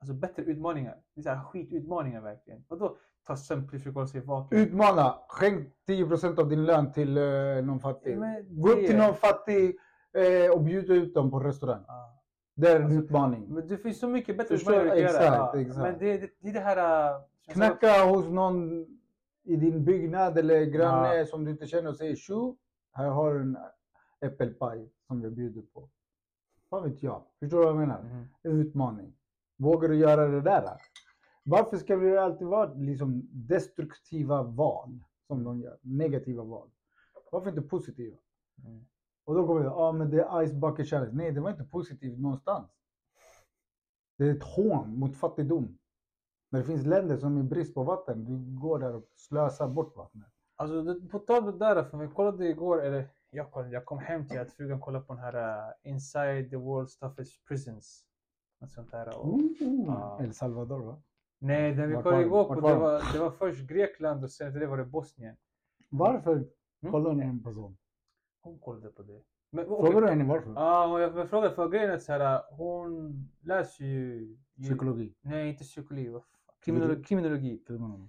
alltså 0.00 0.14
bättre 0.14 0.42
utmaningar? 0.42 0.96
Det 1.14 1.20
är 1.20 1.22
såhär 1.22 1.44
skitutmaningar 1.44 2.20
verkligen. 2.20 2.64
Vadå 2.68 2.96
ta 3.36 4.20
vaken? 4.24 4.58
Utmana! 4.58 5.14
Skänk 5.28 5.68
10% 5.88 6.38
av 6.40 6.48
din 6.48 6.64
lön 6.64 6.92
till 6.92 7.16
eh, 7.16 7.22
någon 7.64 7.80
fattig. 7.80 8.18
Men 8.18 8.60
Gå 8.60 8.68
upp 8.70 8.86
till 8.86 8.96
någon 8.96 9.14
fattig 9.14 9.76
eh, 10.12 10.52
och 10.54 10.62
bjuda 10.62 10.94
ut 10.94 11.14
dem 11.14 11.30
på 11.30 11.40
restaurang. 11.40 11.84
Ja. 11.86 12.14
Det 12.54 12.68
är 12.68 12.76
en 12.76 12.82
Alltså, 12.84 12.98
utmaning. 13.00 13.54
Men 13.54 13.68
det 13.68 13.76
finns 13.78 14.00
så 14.00 14.08
mycket 14.08 14.36
bättre 14.38 14.56
Förstår, 14.56 14.74
utmaningar 14.74 14.94
att 14.94 15.00
göra. 15.00 15.10
exakt, 15.10 15.54
Ja, 15.54 15.60
exakt. 15.60 15.78
Men 15.78 15.98
det, 15.98 16.18
det, 16.18 16.30
det 16.40 16.48
är 16.48 16.52
det 16.52 16.60
här... 16.60 17.12
sa- 17.46 17.52
Knacka 17.52 18.04
hos 18.04 18.28
någon 18.28 18.86
i 19.44 19.56
din 19.56 19.84
byggnad 19.84 20.38
eller 20.38 20.64
granne 20.64 21.14
Ja. 21.16 21.26
som 21.26 21.44
du 21.44 21.50
inte 21.50 21.66
känner 21.66 21.88
och 21.90 21.96
säger 21.96 22.16
tjo, 22.16 22.56
här 22.92 23.08
har 23.08 23.34
du 23.34 23.40
en 23.40 23.56
äppelpaj 24.20 24.88
som 25.06 25.22
jag 25.22 25.32
bjuder 25.32 25.62
på. 25.74 25.88
Vad 26.68 26.82
vet 26.82 27.02
jag? 27.02 27.22
Förstår 27.40 27.58
du 27.58 27.64
vad 27.64 27.72
jag 27.74 27.80
menar? 27.80 28.26
En 28.42 28.60
utmaning. 28.60 29.14
Vågar 29.56 29.88
du 29.88 29.96
göra 29.96 30.26
det 30.26 30.40
där? 30.40 30.70
Varför 31.48 31.76
ska 31.76 31.96
det 31.96 32.22
alltid 32.22 32.46
vara 32.46 32.74
liksom 32.74 33.28
destruktiva 33.32 34.42
val 34.42 35.04
som 35.26 35.44
de 35.44 35.60
gör? 35.60 35.78
Negativa 35.82 36.44
val. 36.44 36.70
Varför 37.32 37.50
inte 37.50 37.62
positiva? 37.62 38.16
Mm. 38.64 38.86
Och 39.24 39.34
då 39.34 39.46
kommer 39.46 39.60
det, 39.60 39.66
ja 39.66 39.74
ah, 39.74 39.92
men 39.92 40.10
det 40.10 40.22
är 40.22 40.46
Ice 40.46 40.52
Bucket 40.52 40.88
Challenge. 40.88 41.12
Nej, 41.14 41.32
det 41.32 41.40
var 41.40 41.50
inte 41.50 41.64
positivt 41.64 42.18
någonstans. 42.18 42.70
Det 44.18 44.24
är 44.24 44.34
ett 44.34 44.42
hån 44.42 44.98
mot 44.98 45.16
fattigdom. 45.16 45.78
När 46.50 46.60
det 46.60 46.66
finns 46.66 46.86
länder 46.86 47.16
som 47.16 47.38
är 47.38 47.42
brist 47.42 47.74
på 47.74 47.82
vatten, 47.82 48.24
du 48.24 48.60
går 48.60 48.78
där 48.78 48.94
och 48.94 49.08
slösar 49.14 49.68
bort 49.68 49.96
vattnet. 49.96 50.28
Alltså 50.56 50.82
det, 50.82 51.08
på 51.08 51.18
tal 51.18 51.38
om 51.38 51.58
det 51.58 51.58
där, 51.58 51.84
för 51.84 51.98
vi 51.98 52.08
kollade 52.08 52.48
igår, 52.48 52.82
eller 52.84 53.08
jag, 53.30 53.52
kollade, 53.52 53.72
jag 53.72 53.84
kom 53.84 53.98
hem 53.98 54.28
till 54.28 54.40
att 54.40 54.52
frugan 54.52 54.80
kollade 54.80 55.04
på 55.04 55.14
den 55.14 55.22
här 55.22 55.66
uh, 55.68 55.72
Inside 55.82 56.50
the 56.50 56.56
World's 56.56 56.98
Toughest 57.00 57.44
Prisons. 57.44 58.04
Något 58.60 58.72
sånt 58.72 58.90
där. 58.90 59.18
Och, 59.20 59.40
Ja. 59.86 60.18
El 60.22 60.34
Salvador 60.34 60.80
va? 60.80 61.02
Nej, 61.38 61.74
den 61.74 61.88
vi 61.88 61.94
Vart 61.94 62.04
kollade 62.04 62.22
var 62.22 62.26
igår 62.26 62.44
på, 62.44 62.48
Vart 62.48 62.56
det 62.72 62.78
var 62.78 62.92
var, 62.92 63.12
det 63.12 63.18
var 63.18 63.30
först 63.30 63.60
Grekland 63.68 64.24
och 64.24 64.30
sen 64.30 64.46
efter 64.48 64.60
det 64.60 64.66
var 64.66 64.76
det 64.76 64.84
Bosnien. 64.84 65.36
Varför 65.88 66.44
Mm. 66.82 66.92
kollar 66.92 67.12
ni 67.14 67.42
på 67.42 67.52
sånt? 67.54 67.78
Hon 68.42 68.58
kollade 68.58 68.88
på 68.88 69.02
det. 69.02 69.22
Men, 69.50 69.64
Frågar 69.64 70.00
du 70.00 70.08
henne 70.08 70.24
varför? 70.24 70.52
Ja, 70.54 70.92
och 70.92 71.00
jag 71.00 71.18
jag 71.18 71.30
frågade 71.30 71.54
för 71.54 71.68
grejen 71.68 71.90
är 71.90 71.98
så 71.98 72.12
här, 72.12 72.42
hon 72.50 73.14
läser 73.40 73.84
ju... 73.84 74.36
ju 74.54 74.64
Psykologi. 74.64 75.14
Nej, 75.20 75.48
inte 75.48 75.64
psykologi. 75.64 76.08
vad 76.08 76.22
fan, 76.22 76.54
Kriminologi. 76.64 77.02
kriminologi. 77.04 77.62
Mm. 77.68 78.08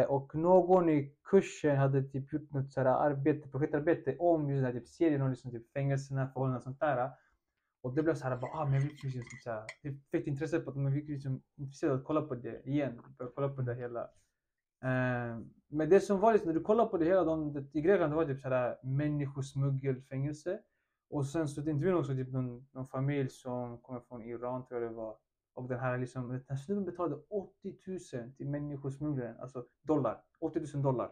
Eh, 0.00 0.06
och 0.10 0.34
någon 0.34 0.88
i 0.88 1.14
kursen 1.24 1.76
hade 1.76 2.02
typ 2.02 2.32
gjort 2.32 2.50
något 2.52 2.72
så 2.72 2.80
här 2.80 2.86
arbete, 3.10 3.48
projektarbete 3.48 4.16
om 4.18 4.50
just 4.50 4.64
den 4.64 4.72
här 4.72 4.80
typ 4.80 4.88
serien 4.88 5.22
om 5.22 5.30
liksom 5.30 5.50
typ 5.50 5.72
fängelserna, 5.72 6.26
förhållanden 6.28 6.56
och 6.56 6.62
sånt 6.62 6.80
där. 6.80 7.10
Och 7.82 7.94
det 7.94 8.02
blev 8.02 8.14
så 8.14 8.24
här, 8.24 8.36
bara, 8.36 8.50
ah, 8.50 8.64
men 8.64 8.74
jag 8.74 8.80
vill 8.80 8.90
liksom, 9.02 9.38
så 9.44 9.50
här, 9.50 9.64
det 9.82 9.92
fick 10.10 10.26
intresse 10.26 10.60
på 10.60 10.70
att 10.70 10.76
man 10.76 10.92
fick 10.92 11.08
liksom 11.08 11.42
intresserad 11.56 11.94
att 11.94 12.04
kolla 12.04 12.22
på 12.22 12.34
det 12.34 12.66
igen. 12.66 13.02
Börja 13.18 13.30
kolla 13.34 13.48
på 13.48 13.62
det 13.62 13.74
hela. 13.74 14.00
Eh, 14.82 15.38
men 15.68 15.88
det 15.88 16.00
som 16.00 16.20
var 16.20 16.32
liksom, 16.32 16.48
när 16.48 16.58
du 16.58 16.64
kollar 16.64 16.86
på 16.86 16.98
det 16.98 17.04
hela, 17.04 17.24
de, 17.24 17.52
det, 17.52 17.64
i 17.72 17.80
Grekland 17.80 18.12
det 18.12 18.16
var 18.16 18.24
typ 18.24 18.40
så 18.40 18.48
här 18.48 18.76
människosmuggelfängelse. 18.82 20.60
Och 21.10 21.26
sen 21.26 21.48
så 21.48 21.60
intervjuade 21.60 21.98
också 21.98 22.12
typ 22.12 22.32
någon, 22.32 22.66
någon 22.72 22.88
familj 22.88 23.28
som 23.28 23.78
kommer 23.78 24.00
från 24.00 24.22
Iran 24.22 24.66
tror 24.66 24.82
jag 24.82 24.90
det 24.90 24.96
var. 24.96 25.16
Och 25.54 25.68
den 25.68 25.78
här 25.78 25.98
liksom, 25.98 26.28
den 26.28 26.44
här 26.48 26.56
snubben 26.56 26.84
betalade 26.84 27.16
80 27.28 27.76
000 28.16 28.32
till 28.36 28.48
människosmugglaren, 28.48 29.40
alltså 29.40 29.64
dollar. 29.82 30.20
80 30.40 30.60
000 30.74 30.82
dollar. 30.82 31.10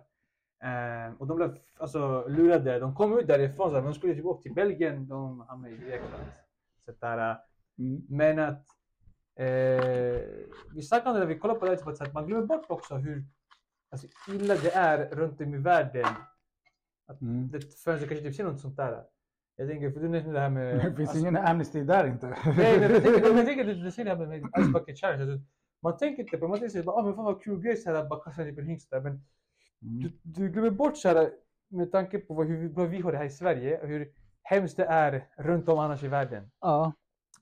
Eh, 0.62 1.14
och 1.18 1.26
de 1.26 1.36
blev 1.36 1.56
alltså 1.78 2.28
lurade. 2.28 2.78
De 2.78 2.94
kom 2.94 3.18
ut 3.18 3.26
därifrån, 3.26 3.70
så 3.70 3.76
här, 3.76 3.82
de 3.82 3.94
skulle 3.94 4.14
typ 4.14 4.24
åka 4.24 4.42
till 4.42 4.54
Belgien, 4.54 5.08
de 5.08 5.40
hamnade 5.40 5.74
i 5.74 5.76
Grekland. 5.76 6.24
Så 6.92 7.06
där, 7.06 7.36
Mm. 7.78 8.02
men 8.08 8.38
att 8.38 8.66
eh, 9.36 10.20
vi 10.74 10.82
snackade 10.82 11.10
om 11.10 11.14
det 11.14 11.20
när 11.20 11.26
vi 11.34 11.38
kollade 11.38 11.60
på 11.60 11.64
det, 11.66 11.70
här, 11.70 11.76
typ 11.78 11.86
att 11.86 11.96
så 11.96 12.04
att 12.04 12.12
man 12.14 12.26
glömmer 12.26 12.46
bort 12.46 12.66
också 12.70 12.94
hur 12.94 13.24
alltså, 13.90 14.06
illa 14.28 14.54
det 14.54 14.70
är 14.74 15.08
runt 15.14 15.40
om 15.40 15.54
i 15.54 15.58
världen. 15.58 16.06
Mm. 17.20 17.48
Det, 17.50 17.74
förrän 17.84 17.98
du 18.00 18.06
kanske 18.08 18.26
typ 18.26 18.34
ser 18.36 18.44
något 18.44 18.60
sånt 18.60 18.76
där. 18.76 19.04
Jag 19.56 19.68
tänker, 19.68 19.90
för 19.90 20.00
du 20.00 20.08
nämnde 20.08 20.32
det 20.32 20.40
här 20.40 20.50
med... 20.50 20.76
Det 20.84 20.96
finns 20.96 21.08
alltså- 21.10 21.18
ingen 21.18 21.36
Amnesty 21.36 21.82
där 21.84 22.06
inte. 22.06 22.26
Nej, 22.56 22.80
men 22.80 22.92
jag 22.92 23.02
tänker, 23.02 23.26
jag 23.36 23.46
tänker 23.46 23.64
du, 23.64 23.74
du 23.74 23.90
ser 23.90 24.04
det 24.04 24.10
här 24.10 24.26
med, 24.26 24.42
Ice 24.42 24.72
Bucket 24.72 24.98
Challenge. 24.98 25.32
Alltså, 25.32 25.46
man 25.82 25.96
tänker 25.96 26.22
inte 26.22 26.36
på 26.38 26.48
man 26.48 26.58
tänker 26.58 26.82
såhär, 26.82 26.98
ah, 26.98 27.02
men 27.02 27.14
fan 27.14 27.24
vad 27.24 27.42
kul 27.42 27.60
grej 27.60 27.76
såhär, 27.76 28.08
bara 28.08 28.20
kasta 28.20 28.42
en 28.42 28.66
hingst 28.66 28.90
där. 28.90 29.00
Men 29.00 29.20
Mm. 29.82 30.02
du, 30.02 30.12
du 30.22 30.48
glömmer 30.48 30.70
bort 30.70 30.96
såhär, 30.96 31.30
med 31.68 31.92
tanke 31.92 32.18
på 32.18 32.34
vad, 32.34 32.46
hur 32.46 32.68
bra 32.68 32.84
vi 32.84 33.00
har 33.00 33.12
det 33.12 33.18
här 33.18 33.24
i 33.24 33.30
Sverige 33.30 33.80
hur 33.82 34.12
hemskt 34.50 34.76
det 34.76 34.84
är 34.84 35.28
runt 35.36 35.68
om 35.68 35.78
annars 35.78 36.02
i 36.02 36.08
världen. 36.08 36.50
Ja. 36.60 36.92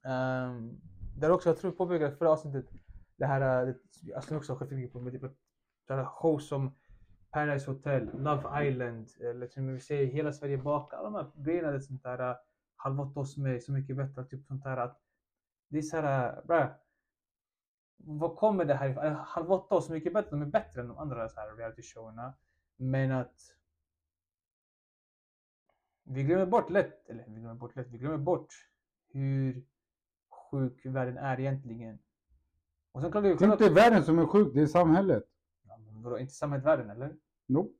Um, 0.04 0.80
där 1.16 1.30
också, 1.30 1.48
jag 1.48 1.58
tror 1.58 1.72
påpekade 1.72 2.16
förra 2.16 2.30
avsnittet, 2.30 2.66
det 3.16 3.26
här, 3.26 3.66
uh, 3.66 3.74
det, 4.02 4.14
alltså 4.14 4.36
också 4.36 4.52
har 4.52 4.88
på 4.92 5.00
med 5.00 5.12
typ, 5.12 5.22
här 5.88 6.04
show 6.04 6.38
som 6.38 6.74
Paradise 7.30 7.70
Hotel, 7.70 8.10
Love 8.14 8.68
Island, 8.68 9.08
eller 9.20 9.46
som 9.46 9.74
vi 9.74 9.80
säger 9.80 10.06
Hela 10.06 10.32
Sverige 10.32 10.58
bakar, 10.58 10.96
alla 10.96 11.10
de 11.10 11.14
här 11.14 11.44
grejerna, 11.44 11.70
det 11.70 11.80
sånt 11.80 12.02
där 12.02 12.30
uh, 12.30 12.36
Halv 12.76 13.00
åtta 13.00 13.20
hos 13.20 13.36
mig, 13.36 13.60
Så 13.60 13.72
mycket 13.72 13.96
bättre, 13.96 14.24
typ 14.24 14.46
sånt 14.46 14.64
där 14.64 14.76
att 14.76 15.00
det 15.68 15.78
är 15.78 15.82
såhär, 15.82 16.38
uh, 16.38 16.46
bra. 16.46 16.80
Vad 17.96 18.36
kommer 18.36 18.64
det 18.64 18.74
här 18.74 18.88
ifrån? 18.88 19.14
Halv 19.14 19.52
åtta 19.52 19.74
och 19.74 19.84
Så 19.84 19.92
mycket 19.92 20.12
bättre, 20.12 20.30
de 20.30 20.42
är 20.42 20.46
bättre 20.46 20.80
än 20.80 20.88
de 20.88 20.98
andra 20.98 21.28
så 21.28 21.40
här 21.40 21.56
reality 21.56 21.82
showerna. 21.82 22.34
Men 22.76 23.12
att 23.12 23.57
Vi 26.10 26.22
glömmer 26.22 26.46
bort 26.46 26.70
lätt, 26.70 27.08
eller 27.08 27.24
vi 27.28 27.40
glömmer 27.40 27.54
bort 27.54 27.76
lätt, 27.76 27.86
vi 27.90 27.98
glömmer 27.98 28.18
bort 28.18 28.54
hur 29.08 29.64
sjuk 30.50 30.86
världen 30.86 31.16
är 31.16 31.40
egentligen. 31.40 31.98
Och 32.92 33.00
sen 33.02 33.12
kan 33.12 33.22
du 33.22 33.34
Det 33.34 33.44
är 33.44 33.52
inte 33.52 33.70
världen 33.70 34.04
som 34.04 34.18
är 34.18 34.26
sjuk, 34.26 34.54
det 34.54 34.60
är 34.60 34.66
samhället. 34.66 35.24
Ja, 35.62 35.76
men 35.78 36.02
vadå, 36.02 36.18
inte 36.18 36.34
samhället 36.34 36.66
världen 36.66 36.90
eller? 36.90 37.16
Nope. 37.46 37.74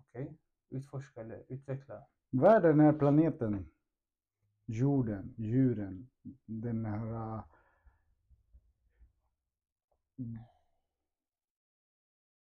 Okej. 0.00 0.38
Utforska 0.70 1.20
eller 1.20 1.44
utveckla. 1.48 2.06
Världen 2.30 2.80
är 2.80 2.92
planeten. 2.92 3.66
Jorden, 4.66 5.34
djuren, 5.38 6.10
den 6.46 6.84
här... 6.84 7.14
äh, 7.14 7.44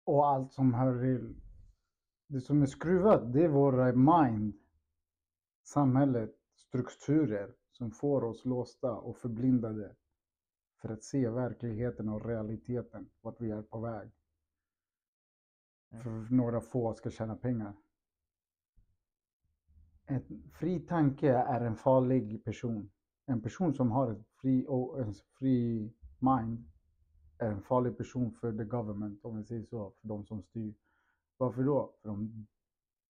Och 0.03 0.27
allt 0.27 0.53
som 0.53 0.73
hör 0.73 0.99
till. 1.01 1.35
Det 2.27 2.41
som 2.41 2.61
är 2.61 2.65
skruvat, 2.65 3.33
det 3.33 3.43
är 3.43 3.47
våra 3.47 3.91
mind. 3.93 4.53
Samhället, 5.67 6.35
strukturer 6.55 7.55
som 7.71 7.91
får 7.91 8.23
oss 8.23 8.45
låsta 8.45 8.93
och 8.93 9.17
förblindade 9.17 9.95
för 10.81 10.89
att 10.89 11.03
se 11.03 11.29
verkligheten 11.29 12.09
och 12.09 12.25
realiteten, 12.25 13.09
vart 13.21 13.41
vi 13.41 13.51
är 13.51 13.61
på 13.61 13.79
väg. 13.79 14.11
Mm. 15.91 16.03
För 16.03 16.33
några 16.35 16.61
få 16.61 16.93
ska 16.93 17.09
tjäna 17.09 17.35
pengar. 17.35 17.73
En 20.05 20.43
fri 20.51 20.79
tanke 20.79 21.29
är 21.29 21.61
en 21.61 21.75
farlig 21.75 22.43
person. 22.43 22.91
En 23.25 23.41
person 23.41 23.73
som 23.73 23.91
har 23.91 24.11
ett 24.11 24.27
fri, 24.41 24.65
och 24.67 24.99
en 24.99 25.13
fri 25.13 25.93
mind 26.19 26.63
är 27.37 27.51
en 27.51 27.61
farlig 27.61 27.97
person 27.97 28.31
för 28.31 28.57
the 28.57 28.63
government, 28.63 29.25
om 29.25 29.37
vi 29.37 29.43
säger 29.43 29.63
så, 29.63 29.93
för 30.01 30.07
de 30.07 30.25
som 30.25 30.43
styr. 30.43 30.73
Varför 31.37 31.63
då? 31.63 31.93
För 32.01 32.09
de 32.09 32.47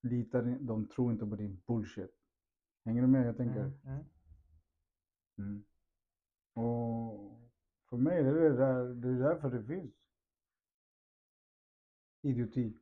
litar, 0.02 0.58
de 0.62 0.88
tror 0.88 1.12
inte 1.12 1.26
på 1.26 1.36
din 1.36 1.62
bullshit. 1.68 2.25
Hänger 2.86 3.02
du 3.02 3.08
med? 3.08 3.28
Jag 3.28 3.38
tänker. 3.38 3.60
Mm, 3.60 3.74
mm. 3.86 4.06
Mm. 5.38 5.64
Och 6.54 7.40
för 7.90 7.98
mig 7.98 8.24
det 8.24 8.30
är 8.30 8.34
det, 8.34 8.56
där, 8.58 8.86
det 8.86 9.08
är 9.08 9.30
därför 9.30 9.50
det 9.50 9.64
finns 9.64 9.94
idioti. 12.22 12.78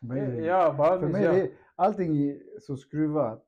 Mig- 0.00 0.40
Ja, 0.44 0.74
bara 0.78 1.00
för 1.00 1.08
mig 1.08 1.22
ja. 1.24 1.32
är 1.32 1.50
allting 1.74 2.40
så 2.60 2.76
skruvat. 2.76 3.44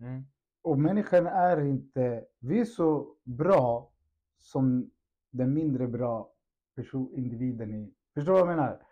Mm. 0.00 0.22
Och 0.62 0.78
människan 0.78 1.26
är 1.26 1.60
inte, 1.60 2.24
vi 2.38 2.60
är 2.60 2.64
så 2.64 3.16
bra 3.22 3.92
som 4.38 4.90
den 5.30 5.54
mindre 5.54 5.86
bra 5.88 6.32
person, 6.74 7.14
individen 7.14 7.74
är. 7.74 7.90
Förstår 8.14 8.32
du 8.32 8.40
vad 8.40 8.50
jag 8.50 8.56
menar? 8.56 8.82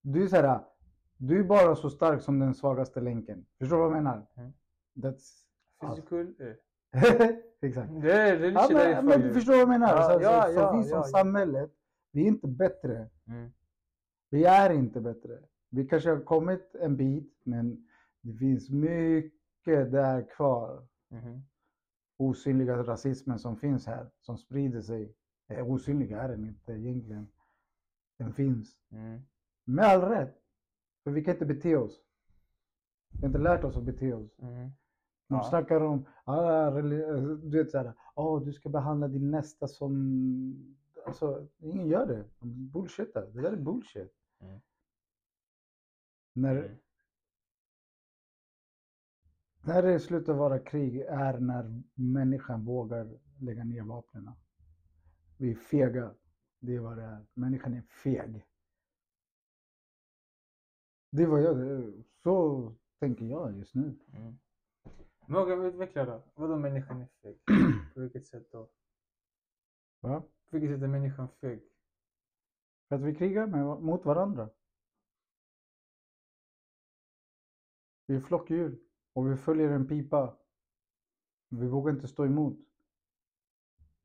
Du 0.00 0.22
är 0.24 0.28
så 0.28 0.36
här, 0.36 0.64
du 1.18 1.38
är 1.40 1.44
bara 1.44 1.76
så 1.76 1.90
stark 1.90 2.22
som 2.22 2.38
den 2.38 2.54
svagaste 2.54 3.00
länken. 3.00 3.46
Förstår 3.58 3.76
du 3.76 3.82
vad 3.82 3.90
jag 3.96 3.96
menar? 4.04 4.26
Mm. 4.36 4.52
That's 4.96 5.44
Physical. 5.80 6.34
eh. 6.40 6.54
Exakt. 7.60 7.90
Det 8.02 8.12
är, 8.12 8.40
är 8.40 8.50
Ja, 8.52 8.68
lite 8.68 8.74
men, 8.94 9.06
men 9.06 9.20
du 9.20 9.34
förstår 9.34 9.52
vad 9.52 9.60
jag 9.60 9.68
menar? 9.68 9.88
Ja, 9.96 10.02
så, 10.18 10.22
ja, 10.22 10.42
så, 10.46 10.52
så 10.52 10.58
ja, 10.60 10.72
vi 10.72 10.84
som 10.88 11.02
samhället, 11.04 11.70
vi 12.12 12.22
är 12.22 12.26
inte 12.26 12.48
bättre. 12.48 13.10
Mm. 13.26 13.50
Vi 14.30 14.44
är 14.44 14.70
inte 14.70 15.00
bättre. 15.00 15.38
Vi 15.70 15.86
kanske 15.88 16.10
har 16.10 16.20
kommit 16.20 16.74
en 16.74 16.96
bit, 16.96 17.40
men 17.44 17.86
det 18.20 18.32
finns 18.34 18.70
mycket 18.70 19.92
där 19.92 20.28
kvar. 20.36 20.86
Mhm. 21.10 21.42
Osynliga 22.16 22.76
rasismen 22.82 23.38
som 23.38 23.56
finns 23.56 23.86
här, 23.86 24.10
som 24.20 24.38
sprider 24.38 24.80
sig. 24.80 25.14
Eh, 25.48 25.70
osynlig 25.70 26.12
är 26.12 26.28
den 26.28 26.44
inte 26.44 26.72
egentligen. 26.72 27.28
Den 28.18 28.32
finns. 28.32 28.76
Mm. 28.90 29.20
Med 29.64 29.84
all 29.84 30.00
rätt. 30.00 30.34
För 31.08 31.12
vi 31.12 31.24
kan 31.24 31.34
inte 31.34 31.46
bete 31.46 31.76
oss. 31.76 32.00
Vi 33.12 33.18
har 33.20 33.26
inte 33.26 33.38
lärt 33.38 33.64
oss 33.64 33.76
att 33.76 33.84
bete 33.84 34.14
oss. 34.14 34.38
Mm. 34.38 34.54
De 35.28 35.34
Ja. 35.34 35.42
snackar 35.42 35.80
om, 35.80 36.06
ah, 36.24 36.70
du 36.70 37.50
vet 37.58 37.70
såhär, 37.70 37.92
oh, 38.14 38.44
du 38.44 38.52
ska 38.52 38.68
behandla 38.68 39.08
din 39.08 39.30
nästa 39.30 39.68
som, 39.68 40.76
alltså 41.06 41.46
ingen 41.58 41.86
gör 41.88 42.06
det. 42.06 42.24
De 42.40 42.68
bullshittar. 42.68 43.26
Det 43.26 43.40
där 43.42 43.52
är 43.52 43.56
bullshit. 43.56 44.12
Mm. 44.40 44.60
När, 46.32 46.56
Mm. 46.56 46.76
när 49.64 49.82
det 49.82 50.00
slutar 50.00 50.32
vara 50.34 50.58
krig 50.58 51.00
är 51.00 51.38
när 51.40 51.82
människan 51.94 52.64
vågar 52.64 53.18
lägga 53.40 53.64
ner 53.64 53.82
vapnen. 53.82 54.30
Vi 55.38 55.50
är 55.50 55.54
fega. 55.54 56.14
Det 56.60 56.74
är 56.76 56.80
vad 56.80 56.96
det 56.96 57.02
är. 57.04 57.26
Människan 57.34 57.74
är 57.74 57.82
feg. 57.82 58.44
Det 61.10 61.26
var 61.26 61.38
jag, 61.38 61.92
så 62.22 62.72
tänker 62.98 63.24
jag 63.24 63.56
just 63.56 63.74
nu. 63.74 63.98
Mm. 64.12 64.38
Våga 65.26 65.54
utveckla 65.54 66.04
då. 66.04 66.22
Vadå 66.34 66.56
människan 66.56 67.00
är 67.00 67.06
feg? 67.22 67.40
På 67.94 68.00
vilket 68.00 68.26
sätt 68.26 68.52
då? 68.52 68.68
Va? 70.00 70.22
På 70.50 70.58
vilket 70.58 70.70
sätt 70.70 70.82
är 70.82 70.88
människan 70.88 71.28
feg? 71.28 71.62
För 72.88 72.96
att 72.96 73.02
vi 73.02 73.14
krigar 73.14 73.46
med, 73.46 73.82
mot 73.82 74.04
varandra. 74.04 74.50
Vi 78.06 78.16
är 78.16 78.20
flockdjur 78.20 78.78
och 79.12 79.30
vi 79.30 79.36
följer 79.36 79.70
en 79.70 79.88
pipa. 79.88 80.36
Vi 81.48 81.66
vågar 81.66 81.92
inte 81.92 82.08
stå 82.08 82.24
emot. 82.24 82.58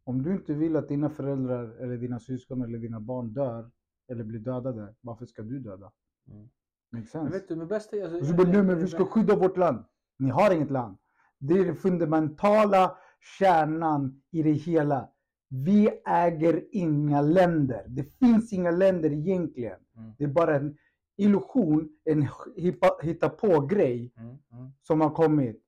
Om 0.04 0.24
du 0.24 0.34
inte 0.34 0.54
vill 0.54 0.76
att 0.76 0.88
dina 0.88 1.10
föräldrar 1.10 1.70
eller 1.70 1.98
dina 1.98 2.20
syskon 2.20 2.62
eller 2.62 2.78
dina 2.78 3.00
barn 3.00 3.34
dör 3.34 3.72
eller 4.08 4.24
blir 4.24 4.40
dödade, 4.40 4.96
varför 5.02 5.26
ska 5.26 5.42
du 5.42 5.60
döda? 5.60 5.92
Mm. 6.28 6.50
Men 6.94 7.32
vet 7.32 7.48
du, 7.48 7.66
bästa... 7.66 8.04
Alltså, 8.04 8.26
så 8.26 8.34
bara, 8.34 8.48
nej 8.48 8.64
men 8.64 8.78
vi 8.80 8.88
ska 8.88 9.06
skydda 9.06 9.36
vårt 9.36 9.58
land. 9.58 9.86
Ni 10.20 10.30
har 10.30 10.52
inget 10.54 10.72
land. 10.72 10.98
Det 11.40 11.54
är 11.54 11.66
den 11.66 11.76
fundamentala 11.76 12.98
kärnan 13.40 14.22
i 14.32 14.44
det 14.44 14.52
hela. 14.52 15.10
Vi 15.50 15.90
äger 16.06 16.64
inga 16.72 17.22
länder. 17.22 17.86
Det 17.88 18.04
finns 18.04 18.54
inga 18.54 18.72
länder 18.72 19.12
egentligen. 19.12 19.80
Mm. 19.98 20.12
Det 20.18 20.24
är 20.24 20.28
bara 20.28 20.56
en 20.56 20.78
illusion, 21.18 21.90
en 22.04 22.28
hitta 23.02 23.30
på 23.30 23.60
grej 23.66 24.14
Mm. 24.18 24.30
Mm. 24.52 24.72
som 24.82 25.02
har 25.02 25.10
kommit. 25.10 25.64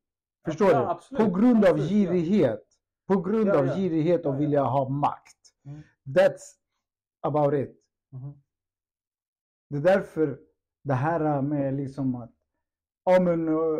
Förstår 0.45 0.71
Ja, 0.71 0.79
du? 0.79 0.85
absolut. 0.85 1.23
På 1.25 1.39
grund 1.39 1.65
av 1.65 1.77
girighet. 1.79 2.61
På 3.07 3.21
grund 3.21 3.47
Ja, 3.47 3.59
av 3.59 3.65
ja. 3.67 3.75
girighet 3.75 4.25
och 4.25 4.31
Ja, 4.31 4.33
ja. 4.35 4.39
vilja 4.39 4.63
ha 4.63 4.89
makt. 4.89 5.37
Mm. 5.65 5.81
That's 6.05 6.41
about 7.21 7.53
it. 7.53 7.75
Mhm. 8.11 8.33
Det 9.69 9.77
är 9.77 9.81
därför 9.81 10.39
det 10.85 10.93
här 10.93 11.41
med 11.41 11.73
liksom 11.73 12.15
att 12.15 12.31
ja 13.05 13.19
men 13.21 13.49
uh, 13.49 13.79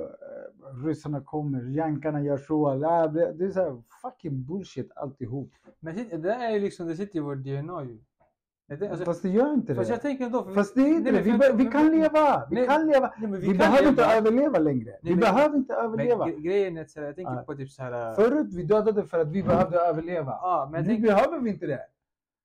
ryssarna 0.86 1.22
kommer, 1.22 1.62
jankarna 1.64 2.22
gör 2.22 2.38
så. 2.38 2.74
Det 2.76 3.34
det 3.34 3.46
är 3.46 3.52
så 3.52 3.60
här 3.60 3.82
fucking 4.02 4.46
bullshit 4.46 4.92
alltihop. 4.96 5.50
Men 5.80 5.96
det 5.96 6.18
där 6.18 6.40
är 6.40 6.50
ju 6.52 6.60
liksom, 6.60 6.88
det 6.88 6.96
sitter 6.96 7.18
i 7.18 7.22
vårt 7.22 7.38
DNA 7.38 7.84
ju. 7.84 8.00
Alltså, 8.90 9.06
Fast 9.06 9.22
det 9.22 9.30
gör 9.30 9.54
inte 9.54 9.76
fast 9.76 9.90
jag 9.90 9.98
det. 9.98 10.02
tänker 10.02 10.30
för- 10.30 10.54
Fast 10.54 10.76
det 10.76 10.82
är 10.82 10.88
inte 10.88 11.12
Nej, 11.12 11.24
det. 11.24 11.30
men 11.30 11.40
Vi, 11.40 11.52
be- 11.52 11.64
vi 11.64 11.72
kan 11.72 11.86
men- 11.86 12.00
leva. 12.00 12.48
Vi 12.50 12.56
Nej, 12.56 12.68
kan 12.68 12.88
leva. 12.88 13.14
Nej, 13.20 13.30
men 13.30 13.40
Vi, 13.40 13.48
kan 13.48 13.58
behöver 13.58 13.90
inte 13.90 14.02
leva. 14.02 14.14
överleva 14.16 14.60
längre. 14.60 14.98
Vi 15.04 15.10
men- 15.10 15.20
behöver 15.20 15.58
inte 15.58 15.74
Men 15.74 15.86
överleva. 15.86 16.26
gre- 16.26 16.40
grejen 16.40 16.78
är 16.78 16.86
så 16.86 17.00
här, 17.00 17.06
jag 17.08 17.16
tänker 17.16 17.34
Ja. 17.34 17.42
på 17.44 17.56
typ 17.56 17.72
så 17.72 17.84
här... 17.84 18.10
äh, 18.10 18.16
Förut 18.16 18.54
vi 18.54 18.64
dödade 18.64 19.04
för 19.04 19.20
att 19.20 19.28
vi 19.28 19.44
behövde 19.44 19.78
överleva. 19.80 20.32
Ja, 20.42 20.70
men 20.72 20.82
Nu 20.84 20.88
tänker, 20.88 21.08
behöver 21.08 21.40
vi 21.40 21.50
inte 21.50 21.66
det. 21.66 21.86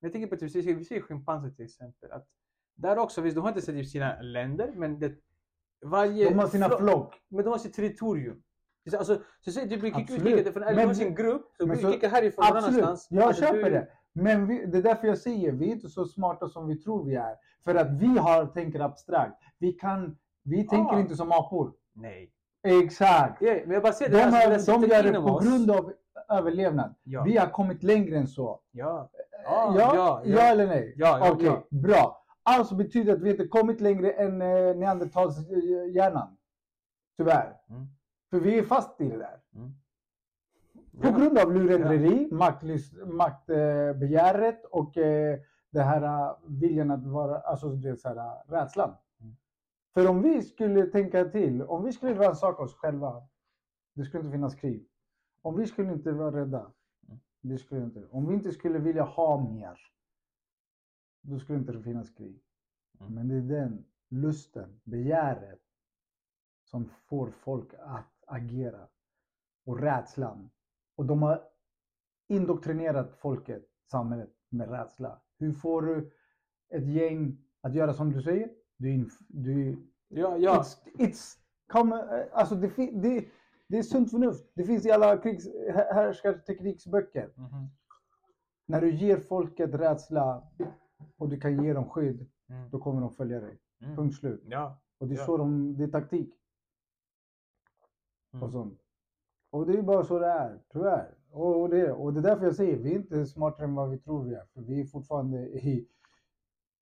men 0.01 0.07
jag 0.07 0.11
tänker 0.11 0.27
på 0.27 0.35
typ, 0.35 0.55
vi 0.55 0.63
ser- 0.63 0.75
vi 0.75 0.85
ser 0.85 1.01
schimpanser 1.01 1.49
till 1.49 1.65
exempel. 1.65 2.11
Att 2.11 2.27
där 2.81 2.97
också, 2.97 3.21
visst 3.21 3.35
de 3.35 3.41
har 3.41 3.49
inte 3.49 3.61
typ 3.61 3.87
sina 3.87 4.21
länder, 4.21 4.71
men 4.75 4.99
det, 4.99 5.11
varje... 5.85 6.29
De 6.29 6.39
har 6.39 6.47
sina 6.47 6.67
flo- 6.67 6.77
flock. 6.77 7.15
Men 7.29 7.43
de 7.45 7.49
har 7.49 7.57
sitt 7.57 7.73
territorium. 7.73 8.41
Är 8.85 8.97
Alltså, 8.97 9.17
så 9.41 9.51
säg 9.51 9.69
typ 9.69 9.83
vi 9.83 9.87
kickar 9.93 10.13
ut 10.15 10.47
kickar, 10.47 10.65
de 10.69 10.75
Men 10.85 10.95
sin 10.95 11.15
grupp, 11.15 11.51
så 11.59 11.65
vi 11.65 11.77
kickar 11.77 12.09
härifrån 12.09 12.45
någon 12.47 12.57
Absolut, 12.57 12.83
annanstans. 12.83 13.07
jag 13.09 13.23
Alltså, 13.23 13.41
köper 13.43 13.63
du- 13.63 13.69
det. 13.69 13.87
Men 14.13 14.47
vi, 14.47 14.65
det 14.65 14.77
är 14.77 14.81
därför 14.81 15.07
jag 15.07 15.17
säger, 15.17 15.51
vi 15.51 15.67
är 15.67 15.71
inte 15.71 15.89
så 15.89 16.05
smarta 16.05 16.47
som 16.49 16.67
vi 16.67 16.75
tror 16.75 17.03
vi 17.05 17.15
är. 17.15 17.35
För 17.63 17.75
att 17.75 17.91
vi 17.91 18.17
har, 18.17 18.45
tänker 18.45 18.79
abstrakt. 18.79 19.37
Vi 19.59 19.73
kan, 19.73 20.17
vi 20.43 20.67
tänker 20.67 20.95
Ah. 20.95 20.99
inte 20.99 21.15
som 21.15 21.31
apor. 21.31 21.73
Nej. 21.93 22.31
Exakt. 22.63 23.41
Ja, 23.41 23.53
men 23.65 23.71
jag 23.71 23.83
bara 23.83 23.93
säger 23.93 24.11
De, 24.11 24.17
det, 24.17 24.23
alltså, 24.23 24.37
det 24.49 24.53
har, 24.53 24.59
sitter 24.59 24.87
de 25.03 25.07
gör 25.07 25.13
det 25.13 25.27
på 25.27 25.35
oss. 25.35 25.45
grund 25.45 25.71
av 25.71 25.93
överlevnad. 26.29 26.95
Ja. 27.03 27.23
Vi 27.23 27.37
har 27.37 27.47
kommit 27.47 27.83
längre 27.83 28.17
än 28.17 28.27
så. 28.27 28.59
Ja. 28.71 29.09
Ja, 29.11 29.11
Ja, 29.45 29.73
ja, 29.77 29.95
ja, 29.95 30.21
ja. 30.25 30.41
eller 30.41 30.67
nej? 30.67 30.93
Ja, 30.97 31.19
ja, 31.19 31.31
Okej, 31.31 31.45
ja. 31.47 31.63
bra. 31.69 32.20
Alltså 32.59 32.75
betyder 32.75 33.05
det 33.11 33.17
att 33.17 33.23
vi 33.23 33.31
inte 33.31 33.47
kommit 33.47 33.81
längre 33.81 34.11
än 34.11 34.41
eh, 34.41 34.75
neandertalshjärnan. 34.75 36.37
Tyvärr. 37.17 37.57
Mm. 37.69 37.87
För 38.29 38.39
vi 38.39 38.59
är 38.59 38.63
fast 38.63 39.01
i 39.01 39.09
det 39.09 39.17
där. 39.17 39.39
Mm. 39.55 39.71
På 41.01 41.07
Ja. 41.07 41.17
grund 41.17 41.37
av 41.37 41.53
lurendrejeri, 41.53 42.27
maktbegäret 42.31 43.03
makt, 43.13 43.49
eh, 43.49 44.69
och 44.79 44.97
eh, 44.97 45.39
det 45.71 45.81
här 45.81 46.01
eh, 46.29 46.35
viljan 46.47 46.91
att 46.91 47.05
vara, 47.05 47.39
alltså 47.39 47.69
du 47.69 47.89
vet, 47.89 47.99
så 48.01 48.07
här, 48.09 48.43
rädslan. 48.47 48.95
Mm. 49.21 49.35
För 49.93 50.07
om 50.09 50.21
vi 50.21 50.41
skulle 50.41 50.85
tänka 50.85 51.25
till, 51.25 51.63
om 51.63 51.83
vi 51.83 51.91
skulle 51.91 52.13
rannsaka 52.13 52.63
oss 52.63 52.75
själva, 52.75 53.23
det 53.93 54.03
skulle 54.03 54.23
inte 54.23 54.31
finnas 54.31 54.55
krig. 54.55 54.87
Om 55.41 55.57
vi 55.57 55.65
skulle 55.67 55.93
inte 55.93 56.11
vara 56.11 56.35
rädda, 56.41 56.71
Mm. 57.07 57.19
det 57.41 57.57
skulle 57.57 57.83
inte. 57.83 58.07
Om 58.11 58.27
vi 58.27 58.33
inte 58.33 58.51
skulle 58.51 58.79
vilja 58.79 59.03
ha 59.03 59.49
mer, 59.51 59.79
då 61.21 61.39
skulle 61.39 61.59
inte 61.59 61.71
det 61.71 61.83
finnas 61.83 62.09
krig. 62.09 62.43
Mm. 62.99 63.13
Men 63.13 63.27
det 63.27 63.35
är 63.35 63.61
den 63.61 63.85
lusten, 64.09 64.81
begäret 64.83 65.61
som 66.63 66.85
får 66.85 67.31
folk 67.31 67.73
att 67.79 68.23
agera. 68.27 68.87
Och 69.65 69.79
rädslan. 69.79 70.49
Och 70.95 71.05
de 71.05 71.21
har 71.21 71.43
indoktrinerat 72.27 73.15
folket, 73.15 73.63
samhället, 73.91 74.29
med 74.49 74.69
rädsla. 74.69 75.21
Hur 75.37 75.53
får 75.53 75.81
du 75.81 76.11
ett 76.69 76.87
gäng 76.87 77.37
att 77.61 77.75
göra 77.75 77.93
som 77.93 78.11
du 78.11 78.21
säger? 78.21 78.49
Du, 78.77 79.09
du 79.27 79.77
Ja, 80.13 80.37
ja. 80.37 80.61
It's, 80.61 80.77
it's 80.97 81.37
come, 81.67 81.95
alltså 82.33 82.55
det, 82.55 82.67
det, 82.77 83.25
det 83.67 83.77
är 83.77 83.83
sunt 83.83 84.11
förnuft. 84.11 84.51
Det 84.53 84.63
finns 84.63 84.85
i 84.85 84.91
alla 84.91 85.17
krigs, 85.17 85.47
här- 85.73 85.93
härskartekniksböcker. 85.93 87.33
Mhm. 87.35 87.67
När 88.65 88.81
du 88.81 88.95
ger 88.95 89.17
folket 89.17 89.73
rädsla 89.73 90.43
och 91.17 91.29
du 91.29 91.39
kan 91.39 91.63
ge 91.63 91.73
dem 91.73 91.89
skydd, 91.89 92.29
Mm. 92.49 92.69
då 92.69 92.79
kommer 92.79 93.01
de 93.01 93.11
följa 93.11 93.39
dig. 93.39 93.59
Mm. 93.81 93.95
Punkt 93.95 94.15
slut. 94.15 94.41
Ja. 94.45 94.81
Och 94.97 95.07
det 95.07 95.13
är 95.15 95.17
Ja. 95.19 95.25
så 95.25 95.37
de, 95.37 95.77
det 95.77 95.83
är 95.83 95.87
taktik 95.87 96.35
Mm. 98.33 98.43
och 98.43 98.51
sånt. 98.51 98.79
Och 99.49 99.65
det 99.65 99.77
är 99.77 99.81
bara 99.81 100.03
så 100.03 100.19
det 100.19 100.27
är, 100.27 100.59
tyvärr. 100.69 101.15
Och, 101.31 101.61
och, 101.61 101.69
det, 101.69 101.91
och 101.91 102.13
det 102.13 102.19
är 102.19 102.23
därför 102.23 102.45
jag 102.45 102.55
säger, 102.55 102.77
vi 102.77 102.91
är 102.91 102.95
inte 102.95 103.25
smartare 103.25 103.65
än 103.65 103.75
vad 103.75 103.89
vi 103.89 103.97
tror 103.99 104.23
vi 104.23 104.33
är. 104.35 104.45
För 104.53 104.61
vi 104.61 104.81
är 104.81 104.85
fortfarande 104.85 105.37
i 105.49 105.87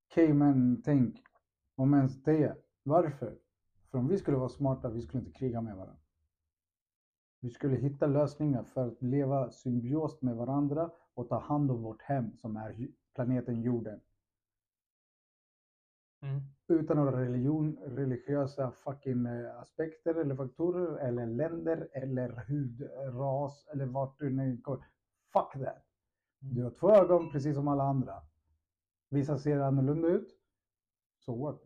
caveman-tänk, 0.07 1.23
om 1.75 1.93
ens 1.93 2.23
det. 2.23 2.55
Varför? 2.83 3.37
För 3.91 3.97
om 3.97 4.07
vi 4.07 4.17
skulle 4.17 4.37
vara 4.37 4.49
smarta, 4.49 4.89
vi 4.89 5.01
skulle 5.01 5.19
inte 5.25 5.39
kriga 5.39 5.61
med 5.61 5.75
varandra. 5.75 6.01
Vi 7.39 7.49
skulle 7.49 7.75
hitta 7.75 8.07
lösningar 8.07 8.63
för 8.63 8.87
att 8.87 9.01
leva 9.01 9.51
symbiost 9.51 10.21
med 10.21 10.35
varandra 10.35 10.91
och 11.13 11.29
ta 11.29 11.39
hand 11.39 11.71
om 11.71 11.81
vårt 11.83 12.01
hem 12.01 12.37
som 12.37 12.57
är 12.57 12.87
planeten 13.15 13.61
jorden. 13.61 14.01
Mm. 16.21 16.41
Utan 16.67 16.97
några 16.97 17.21
religion, 17.21 17.77
religiösa 17.85 18.71
fucking 18.71 19.25
eh, 19.25 19.59
aspekter 19.59 20.15
eller 20.15 20.35
faktorer 20.35 20.97
eller 20.97 21.25
länder 21.25 21.89
eller 21.93 22.29
hudras 22.47 23.67
eller 23.73 23.85
vart 23.85 24.19
du 24.19 24.29
nu 24.29 24.57
går. 24.57 24.85
Fuck 25.33 25.63
that! 25.63 25.85
Du 26.39 26.63
har 26.63 26.71
två 26.71 26.91
ögon 26.91 27.31
precis 27.31 27.55
som 27.55 27.67
alla 27.67 27.83
andra. 27.83 28.13
Vissa 29.09 29.37
ser 29.37 29.59
annorlunda 29.59 30.07
ut. 30.07 30.27
So 31.17 31.35
what? 31.43 31.61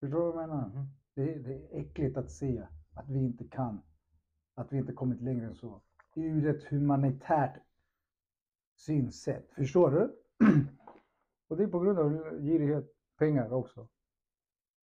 Förstår 0.00 0.18
du 0.18 0.32
vad 0.32 0.42
jag 0.42 0.48
menar? 0.48 0.68
Mhm. 0.68 0.86
Det, 1.14 1.38
det 1.38 1.54
är 1.54 1.80
äckligt 1.80 2.16
att 2.16 2.30
se 2.30 2.66
att 2.94 3.08
vi 3.08 3.18
inte 3.18 3.44
kan. 3.44 3.82
Att 4.54 4.72
vi 4.72 4.78
inte 4.78 4.92
kommit 4.92 5.22
längre 5.22 5.46
än 5.46 5.54
så. 5.54 5.82
Ur 6.16 6.46
ett 6.46 6.64
humanitärt 6.64 7.62
synsätt. 8.76 9.50
Förstår 9.54 9.90
du? 9.90 10.16
Och 11.48 11.56
det 11.56 11.62
är 11.62 11.68
på 11.68 11.80
grund 11.80 11.98
av 11.98 12.10
girighet, 12.40 12.92
pengar 13.20 13.52
också. 13.52 13.88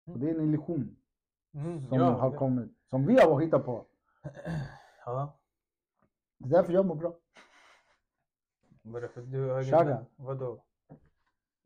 Och 0.06 0.18
det 0.18 0.30
är 0.30 0.34
en 0.34 0.40
illusion 0.48 0.96
Mm. 1.54 1.86
som 1.88 1.98
ja. 1.98 2.04
har 2.10 2.30
kommit. 2.30 2.70
Som 2.86 3.06
vi 3.06 3.20
har 3.20 3.40
hittat 3.40 3.64
på. 3.64 3.86
Ja. 5.04 5.38
Det 6.38 6.48
är 6.48 6.50
därför 6.50 6.72
jag 6.72 6.86
mår 6.86 6.94
bra. 6.94 7.14
Vadå? 8.82 9.08
För 9.08 9.20
du 9.22 9.48
har 9.50 9.62
Shaga. 9.64 10.06
Vadå? 10.16 10.64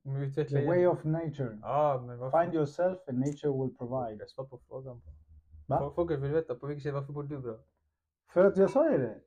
Utveckla 0.05 0.61
The 0.61 0.67
way 0.67 0.87
of 0.87 1.05
nature. 1.05 1.59
Ja, 1.63 2.03
men 2.07 2.19
varför? 2.19 2.43
Find 2.43 2.55
yourself 2.55 2.99
and 3.09 3.19
nature 3.19 3.53
will 3.63 3.77
provide. 3.79 4.29
Svarar 4.29 4.49
på 4.49 4.59
frågan. 4.59 5.03
Va? 5.67 5.93
Folk- 5.95 6.11
vill 6.11 6.19
veta 6.33 6.55
på 6.55 6.67
vilket 6.67 6.83
sätt, 6.83 6.95
varför 6.95 7.13
bor 7.13 7.23
du 7.23 7.39
bra? 7.39 7.59
För 8.33 8.45
att 8.45 8.57
jag 8.57 8.71
sa 8.71 8.91
ju 8.93 8.99
det. 8.99 9.21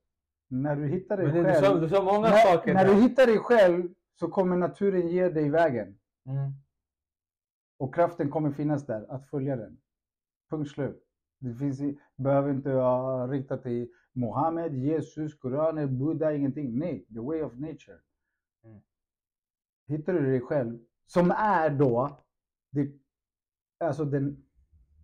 När 0.47 0.75
du 0.75 0.87
hittar 0.87 1.17
dig 1.17 1.25
Men 1.25 1.35
det- 1.43 1.49
du 1.49 1.55
sa, 1.55 1.61
själv. 1.61 1.81
du 1.81 1.89
sa 1.89 2.03
många 2.03 2.19
när, 2.29 2.37
saker 2.37 2.73
när 2.73 2.85
du 2.85 2.93
hittar 2.93 3.25
dig 3.25 3.37
själv 3.39 3.93
så 4.19 4.27
kommer 4.27 4.57
naturen 4.57 5.07
ge 5.07 5.29
dig 5.29 5.49
vägen. 5.49 5.97
Mm. 6.25 6.51
Och 7.77 7.95
kraften 7.95 8.29
kommer 8.29 8.51
finnas 8.51 8.85
där 8.85 9.11
att 9.11 9.29
följa 9.29 9.55
den. 9.55 9.77
Punkt 10.49 10.69
slut. 10.69 11.01
Det 11.39 11.55
finns, 11.55 11.81
i- 11.81 11.99
behöver 12.15 12.49
inte 12.51 12.69
ha 12.71 13.27
riktat 13.27 13.63
till 13.63 13.89
Mohammed, 14.13 14.73
Jesus, 14.75 15.35
Koranen, 15.39 15.99
Buddha, 15.99 16.33
ingenting. 16.33 16.79
Nej, 16.79 17.05
the 17.13 17.19
way 17.19 17.41
of 17.41 17.53
nature. 17.53 17.99
Mm. 18.63 18.81
Hittar 19.87 20.13
du 20.13 20.21
dig 20.25 20.41
själv, 20.41 20.79
som 21.05 21.31
är 21.31 21.69
då 21.69 22.17
the, 22.73 22.91
alltså 23.85 24.05
den, 24.05 24.43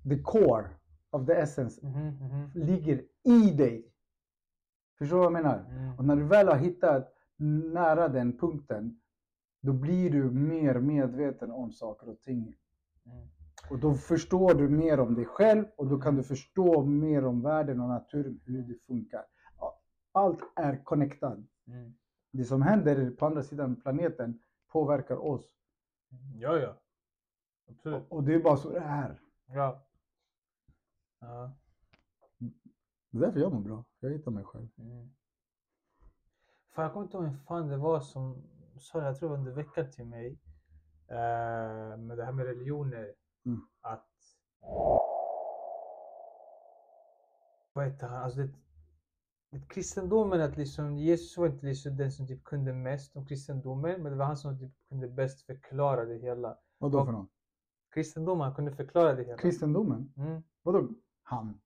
the 0.09 0.19
core 0.23 0.69
of 1.09 1.25
the 1.25 1.33
essence, 1.33 1.85
Mhm, 1.87 2.07
mhm. 2.07 2.49
ligger 2.53 3.03
i 3.23 3.51
dig. 3.51 3.93
Förstår 4.97 5.15
du 5.17 5.19
vad 5.23 5.25
jag 5.25 5.43
menar? 5.43 5.65
Mm. 5.69 5.97
Och 5.97 6.05
när 6.05 6.15
du 6.15 6.23
väl 6.23 6.47
har 6.47 6.55
hittat 6.57 7.13
nära 7.73 8.07
den 8.07 8.37
punkten, 8.37 9.01
då 9.61 9.73
blir 9.73 10.09
du 10.09 10.31
mer 10.31 10.79
medveten 10.79 11.51
om 11.51 11.71
saker 11.71 12.09
och 12.09 12.21
ting. 12.21 12.55
Mm. 13.05 13.27
Och 13.69 13.79
då 13.79 13.93
förstår 13.93 14.53
du 14.53 14.69
mer 14.69 14.99
om 14.99 15.15
dig 15.15 15.25
själv 15.25 15.65
och 15.75 15.87
då 15.87 15.99
kan 16.01 16.15
du 16.15 16.23
förstå 16.23 16.83
mer 16.85 17.25
om 17.25 17.41
världen 17.41 17.79
och 17.79 17.89
naturen, 17.89 18.39
hur 18.45 18.63
det 18.63 18.75
funkar. 18.87 19.25
Allt 20.11 20.39
är 20.55 20.83
connectad. 20.83 21.47
Mm. 21.67 21.93
Det 22.31 22.43
som 22.43 22.61
händer 22.61 23.11
på 23.11 23.25
andra 23.25 23.43
sidan 23.43 23.75
planeten 23.75 24.39
påverkar 24.67 25.15
oss. 25.15 25.55
Ja, 26.35 26.57
ja. 26.57 26.77
Absolut. 27.69 28.03
Och 28.09 28.23
det 28.23 28.33
är 28.33 28.39
bara 28.39 28.57
så 28.57 28.69
det 28.69 28.79
är. 28.79 29.21
Ja. 29.45 29.85
Ja. 31.19 31.51
Det 33.09 33.17
är 33.17 33.21
därför 33.21 33.39
jag 33.39 33.53
mår 33.53 33.61
bra. 33.61 33.85
Jag 33.99 34.09
hittar 34.09 34.31
mig 34.31 34.43
själv. 34.43 34.67
Mm. 34.77 35.09
Fan, 36.69 36.83
jag 36.83 36.93
kommer 36.93 37.05
inte 37.05 37.17
ihåg 37.17 37.25
vem 37.25 37.37
fan 37.37 37.67
det 37.67 37.77
var 37.77 37.99
som 37.99 38.43
sa 38.79 38.99
det, 38.99 39.05
jag 39.05 39.19
tror 39.19 39.33
under 39.33 39.51
veckan 39.51 39.91
till 39.91 40.05
mig. 40.05 40.37
Eh, 41.11 41.97
med 41.97 42.17
det 42.17 42.25
här 42.25 42.31
med 42.31 42.45
religioner. 42.45 43.13
Mm. 43.45 43.61
Att... 43.81 44.07
Vad 47.73 47.85
heter 47.85 48.07
han? 48.07 48.23
Alltså 48.23 48.39
det, 48.39 48.49
det, 49.51 49.67
kristendomen, 49.67 50.41
att 50.41 50.57
liksom, 50.57 50.97
Jesus 50.97 51.37
var 51.37 51.47
inte 51.47 51.65
liksom 51.65 51.97
den 51.97 52.11
som 52.11 52.27
typ 52.27 52.43
kunde 52.43 52.73
mest 52.73 53.15
om 53.15 53.25
kristendomen, 53.25 54.03
men 54.03 54.11
det 54.11 54.17
var 54.17 54.25
han 54.25 54.37
som 54.37 54.59
typ 54.59 54.71
kunde 54.89 55.07
bäst 55.07 55.41
förklara 55.45 56.05
det 56.05 56.17
hela. 56.17 56.57
Vad 56.77 56.91
då 56.91 56.99
Och- 56.99 57.05
för 57.05 57.11
något? 57.13 57.29
Kristendomen, 57.93 58.41
han 58.45 58.55
kunde 58.55 58.71
förklara 58.71 59.13
det 59.15 59.23
hela. 59.23 59.37
Kristendomen? 59.37 60.13
Mm. 60.17 60.43
Vadå 60.63 60.87
han? 61.23 61.59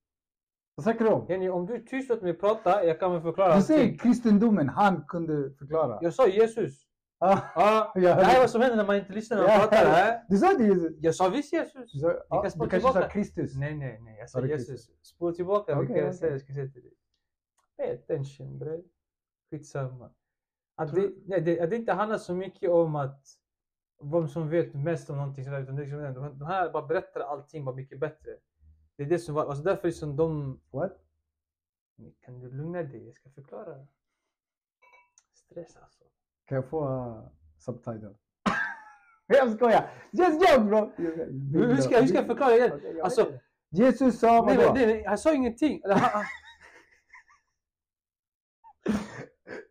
Vad 0.75 0.83
snackar 0.83 1.05
du 1.05 1.11
om? 1.11 1.25
Jenny, 1.29 1.49
om 1.49 1.65
du 1.65 1.75
är 1.75 1.79
tyst 1.79 2.11
åt 2.11 2.21
mig 2.21 2.33
prata, 2.33 2.83
jag 2.85 2.99
kan 2.99 3.11
väl 3.11 3.21
förklara 3.21 3.55
Du 3.55 3.61
säger 3.61 3.81
allting. 3.83 3.97
kristendomen, 3.97 4.69
han 4.69 5.03
kunde 5.07 5.51
förklara. 5.51 5.99
Jag 6.01 6.13
sa 6.13 6.27
Jesus. 6.27 6.84
Ah, 7.18 7.39
Ja, 7.55 7.91
jag 7.95 8.18
det 8.18 8.24
här 8.24 8.36
är 8.36 8.39
vad 8.39 8.49
som 8.49 8.61
händer 8.61 8.78
när 8.78 8.86
man 8.86 8.95
inte 8.95 9.13
lyssnar 9.13 9.38
när 9.38 9.43
man 9.43 9.53
Ja, 9.53 9.59
pratar. 9.59 9.86
Här. 9.86 10.26
Du 10.30 10.38
sa 10.38 10.51
inte 10.51 10.63
Jesus. 10.63 10.91
Jag 10.99 11.16
sa 11.16 11.30
visst 11.30 11.53
Jesus. 11.53 11.91
Du, 11.91 11.99
sa, 11.99 12.26
ja, 12.30 12.41
kan 12.41 12.59
du 12.59 12.70
kanske 12.70 12.93
sa. 12.93 13.09
Kristus. 13.09 13.55
Nej, 13.55 13.76
nej, 13.76 13.99
nej. 14.01 14.18
Jag 14.20 14.30
Sa 14.30 14.45
Jesus. 14.45 14.89
Spola 15.01 15.36
tillbaka 15.36 15.80
vilka 15.80 15.97
jag 15.97 16.16
säger. 16.16 16.34
Jag 16.34 16.41
ska 16.41 16.53
säga 16.53 16.68
till 16.72 16.82
dig. 16.82 16.93
Pay 17.78 17.93
attention 17.93 18.59
bre. 18.59 18.82
Skitsamma. 19.51 20.11
Att 20.76 20.89
Tror- 20.89 21.01
det, 21.01 21.13
nej, 21.26 21.41
det, 21.41 21.59
att 21.61 21.70
det 21.70 21.76
inte 21.76 21.93
handlar 21.93 22.18
så 22.18 22.36
mycket 22.36 22.70
om 22.70 22.95
att 22.95 23.26
vem 24.03 24.28
som 24.28 24.49
vet 24.49 24.74
mest 24.74 25.09
om 25.09 25.18
någonting 25.18 25.43
sådär. 25.43 25.61
Utan 25.61 25.76
det 25.76 25.82
liksom, 25.82 26.13
de, 26.39 26.45
här 26.45 26.70
bara 26.70 26.86
berättar 26.88 27.22
allting 27.22 27.66
bara 27.66 27.76
mycket 27.76 27.99
bättre. 27.99 28.32
Det 28.97 29.03
är 29.03 29.07
det 29.07 29.20
som 29.20 29.36
var, 29.36 29.45
alltså 29.45 29.63
därför 29.63 29.88
liksom 29.88 30.16
de... 30.16 30.59
What? 30.72 30.97
Kan 32.22 32.39
du 32.39 32.51
lugna 32.51 32.84
dig? 32.84 33.05
Jag 33.05 33.16
ska 33.16 33.30
förklara. 33.30 33.88
Stress 35.34 35.76
alltså. 35.78 36.03
Kan 36.47 36.55
jag 36.55 36.69
få 36.69 36.87
uh, 36.87 37.27
subtitle? 37.57 38.13
jag 39.27 39.51
skojar! 39.51 39.91
Just 40.11 40.41
joke 40.41 40.63
bro! 40.65 40.91
Hur, 41.53 41.77
ska, 41.77 41.99
hur 41.99 42.07
ska 42.07 42.17
jag 42.17 42.25
förklara 42.25 42.55
igen? 42.55 42.79
Vet 42.83 43.01
Alltså. 43.03 43.31
Jesus 43.69 44.19
sa 44.19 44.45
nej, 44.45 44.57
vadå? 44.57 44.73
nej, 44.73 44.87
nej, 44.87 45.03
han 45.07 45.17
sa 45.17 45.33
ingenting. 45.33 45.81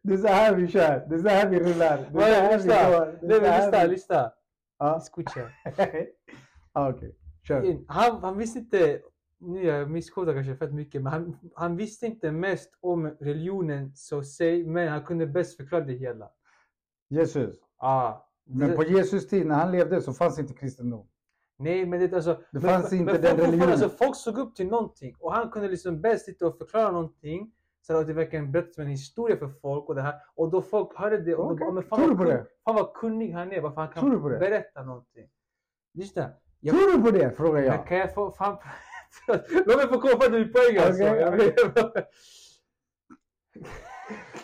Det 0.02 0.14
är 0.14 0.18
så 0.18 0.28
här 0.28 0.54
vi 0.54 0.68
kör. 0.68 1.06
Det 1.08 1.14
är 1.14 1.18
så 1.18 1.28
här 1.28 1.48
vi 1.48 1.60
rullar. 1.60 2.10
Det 2.12 2.22
är 2.22 2.58
så 2.58 2.70
här 2.72 2.90
vi 2.90 2.96
går. 2.96 3.18
Nej, 3.28 3.40
men 3.40 3.60
lyssna, 3.60 3.84
lyssna. 3.84 4.32
Ja. 4.78 4.96
Escucha. 4.96 5.50
ah, 6.72 6.88
Okej, 6.90 7.16
kör. 7.48 7.84
Han, 7.88 8.22
han 8.22 8.38
visste 8.38 8.58
inte, 8.58 9.00
nu 9.38 9.64
jag 9.64 9.90
misskodar 9.90 10.34
kanske 10.34 10.56
fett 10.56 10.72
mycket, 10.72 11.02
men 11.02 11.12
han, 11.12 11.38
han 11.54 11.76
visste 11.76 12.06
inte 12.06 12.30
mest 12.30 12.78
om 12.80 13.06
religionen 13.06 13.92
så 13.94 14.22
säg, 14.22 14.66
men 14.66 14.88
han 14.88 15.04
kunde 15.04 15.26
bäst 15.26 15.56
förklara 15.56 15.84
det 15.84 15.92
hela. 15.92 16.30
Jesus. 17.14 17.56
Ah, 17.76 18.12
Men 18.46 18.76
på 18.76 18.84
Jesus 18.84 19.28
tid 19.28 19.46
när 19.46 19.54
han 19.54 19.72
levde 19.72 20.02
så 20.02 20.12
fanns 20.12 20.38
inte 20.38 20.54
kristendom. 20.54 21.08
Nej 21.58 21.86
men 21.86 22.00
det 22.00 22.12
alltså, 22.14 22.32
Det 22.34 22.38
men, 22.52 22.62
fanns 22.62 22.92
inte 22.92 23.12
men 23.12 23.22
den 23.22 23.36
religionen. 23.36 23.68
alltså, 23.72 23.88
folk 23.88 24.16
såg 24.16 24.38
upp 24.38 24.56
till 24.56 24.66
någonting 24.66 25.16
och 25.20 25.32
han 25.32 25.50
kunde 25.50 25.68
liksom 25.68 26.00
bäst 26.00 26.24
sitta 26.24 26.46
och 26.46 26.58
förklara 26.58 26.90
någonting 26.90 27.52
så 27.86 27.96
att 28.00 28.06
det 28.06 28.12
verkligen 28.12 28.52
berättade 28.52 28.82
en 28.82 28.88
historia 28.90 29.36
för 29.36 29.48
folk 29.48 29.88
och 29.88 29.94
det 29.94 30.02
här. 30.02 30.14
Och 30.34 30.50
då 30.50 30.62
folk 30.62 30.96
hörde 30.98 31.18
det 31.20 31.34
och 31.34 31.44
Okej. 31.44 31.56
då, 31.58 31.64
bara, 31.64 31.72
men 31.72 31.82
fan, 31.82 31.98
Tror 31.98 32.10
du 32.10 32.16
på 32.16 32.24
det? 32.24 32.46
fan 32.64 32.74
vad 32.74 32.94
kunnig 32.94 33.32
han 33.32 33.52
är, 33.52 33.60
varför 33.60 33.80
han 33.80 33.92
kan 33.92 34.02
Tror 34.02 34.12
du 34.12 34.18
på 34.20 34.28
det? 34.28 34.38
berätta 34.38 34.82
någonting. 34.82 35.28
Lyssna. 35.94 36.30
Jag- 36.60 36.76
Tror 36.76 36.96
du 36.96 37.02
på 37.02 37.10
det? 37.10 37.30
Frågar 37.36 37.52
Men 37.54 37.64
jag. 37.64 37.86
kan 37.86 37.98
jag 37.98 38.14
få 38.14 38.30
fan... 38.32 38.56
Låt 39.66 39.76
mig 39.76 39.88
få 39.88 40.00
komma 40.00 40.24
till 40.24 40.52
poäng 40.52 40.76
alltså. 40.78 41.04
Okej. 41.04 41.54
vet- 41.94 42.06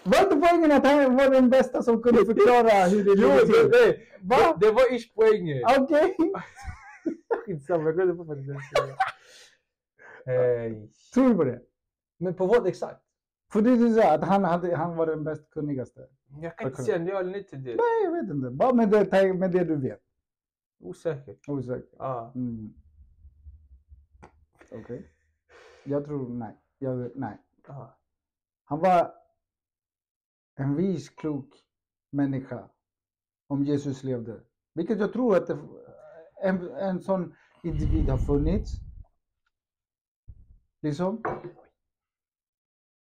Var 0.04 0.22
inte 0.22 0.36
poängen 0.36 0.72
att 0.72 0.86
han 0.86 1.16
var 1.16 1.30
den 1.30 1.50
bästa 1.50 1.82
som 1.82 2.02
kunde 2.02 2.24
förklara 2.24 2.88
hur 2.88 3.04
det 3.04 3.10
Jo, 3.22 3.28
ligger 3.28 3.40
det, 3.40 3.46
till? 3.46 3.70
nej, 3.70 4.08
Va? 4.20 4.56
det, 4.60 4.66
det 4.66 4.72
var 4.72 4.94
ish 4.94 5.14
poängen. 5.14 5.62
Okej. 5.78 6.16
Skitsamma, 7.46 7.84
jag 7.84 7.94
glömde 7.94 8.14
skulle 8.24 8.60
säga. 8.76 8.96
Eh, 10.66 10.72
Tror 11.14 11.28
du 11.28 11.34
på 11.34 11.44
det? 11.44 11.60
Men 12.18 12.34
på 12.34 12.46
vad 12.46 12.66
exakt? 12.66 13.00
För 13.52 13.62
det 13.62 13.70
så 13.94 14.00
här 14.00 14.14
att 14.18 14.24
han, 14.24 14.44
hade, 14.44 14.76
han 14.76 14.96
var 14.96 15.06
den 15.06 15.24
bäst 15.24 15.50
kunnigaste. 15.50 16.06
Jag 16.40 16.56
kan 16.58 16.68
inte 16.68 16.82
säga 16.82 16.98
nej 16.98 17.44
till 17.44 17.64
det. 17.64 17.70
Nej, 17.70 18.04
jag 18.04 18.12
vet 18.12 18.30
inte. 18.34 18.50
Bara 18.50 18.72
med 18.74 18.90
det, 18.90 19.34
med 19.34 19.52
det 19.52 19.64
du 19.64 19.76
vet. 19.76 20.00
Osäkert. 20.80 21.48
Osäker. 21.48 21.88
Ja. 21.98 22.32
Mm. 22.34 22.74
Okej. 24.70 25.10
Jag 25.84 26.04
tror 26.04 26.28
nej. 26.28 26.56
Jag, 26.78 27.10
nej. 27.14 27.38
ja. 27.66 27.98
Han 28.64 28.80
var 28.80 29.12
en 30.60 30.76
vis, 30.76 31.08
klok 31.10 31.54
människa 32.10 32.70
om 33.46 33.64
Jesus 33.64 34.02
levde. 34.02 34.40
Vilket 34.74 35.00
jag 35.00 35.12
tror 35.12 35.36
att 35.36 35.46
det, 35.46 35.58
en, 36.42 36.68
en 36.68 37.00
sån 37.00 37.34
individ 37.62 38.08
har 38.08 38.18
funnits. 38.18 38.72
Liksom. 40.82 41.22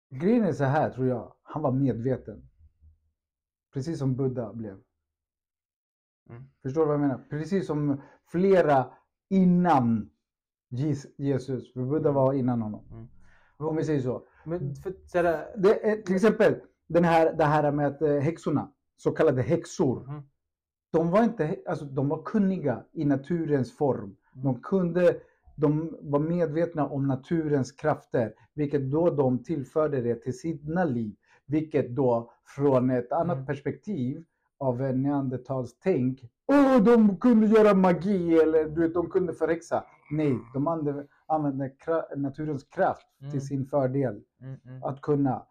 Grejen 0.10 0.43
är 0.43 0.53
så 0.53 0.64
här 0.64 0.89
tror 0.89 1.07
jag. 1.07 1.34
Han 1.43 1.62
var 1.62 1.72
medveten. 1.72 2.49
Precis 3.74 3.99
som 3.99 4.16
Buddha 4.16 4.53
blev. 4.53 4.82
Mm. 6.30 6.43
Förstår 6.62 6.82
du 6.82 6.86
vad 6.88 6.93
jag 6.93 7.01
menar? 7.01 7.26
Precis 7.30 7.68
som 7.68 8.01
flera 8.32 8.93
innan 9.30 10.10
Jes- 10.70 11.14
Jesus. 11.18 11.74
För 11.74 11.86
Buddha 11.86 12.12
var 12.12 12.34
innan 12.34 12.62
honom. 12.62 12.86
Mm. 12.91 13.07
Om 13.57 13.76
vi 13.76 13.84
säger 13.84 14.01
så. 14.01 14.28
Men 14.45 14.76
för, 14.76 14.93
sådär, 15.05 15.53
Det 15.57 15.91
är, 15.91 16.01
till 16.01 16.16
exempel 16.16 16.62
den 16.89 17.03
här, 17.03 17.33
det 17.33 17.43
här 17.45 17.71
med 17.71 17.87
att 17.87 18.01
eh, 18.01 18.17
häxorna, 18.17 18.71
så 18.97 19.11
kallade 19.11 19.41
häxor. 19.41 20.03
Mhm. 20.07 20.21
De 20.91 21.11
var 21.11 21.23
inte, 21.23 21.55
alltså 21.67 21.85
de 21.85 22.09
var 22.09 22.23
kunniga 22.23 22.83
i 22.91 23.05
naturens 23.05 23.77
form. 23.77 24.15
De 24.33 24.61
kunde, 24.61 25.15
de 25.55 25.97
var 26.01 26.19
medvetna 26.19 26.87
om 26.87 27.07
naturens 27.07 27.71
krafter, 27.71 28.33
vilket 28.53 28.91
då 28.91 29.09
de 29.09 29.43
tillförde 29.43 30.01
det 30.01 30.15
till 30.15 30.39
sina 30.39 30.83
liv. 30.83 31.15
Vilket 31.45 31.95
då 31.95 32.31
från 32.55 32.89
ett 32.89 33.11
annat 33.11 33.35
Mm. 33.35 33.45
perspektiv 33.45 34.23
av 34.57 34.81
en 34.81 35.01
neandertals 35.01 35.77
tänk. 35.83 36.23
Åh, 36.47 36.83
de 36.83 37.17
kunde 37.17 37.47
göra 37.47 37.73
magi 37.73 38.37
eller 38.39 38.69
du 38.69 38.81
vet, 38.81 38.93
de 38.93 39.09
kunde 39.09 39.33
förhäxa. 39.33 39.83
Nej, 40.11 40.39
de 40.53 40.67
använde, 40.67 41.07
använde 41.25 41.67
kra- 41.85 42.15
naturens 42.15 42.63
kraft 42.63 43.07
Mm. 43.21 43.31
till 43.31 43.41
sin 43.41 43.65
fördel 43.65 44.21
mm, 44.41 44.55
mm. 44.65 44.83
att 44.83 45.01
kunna. 45.01 45.45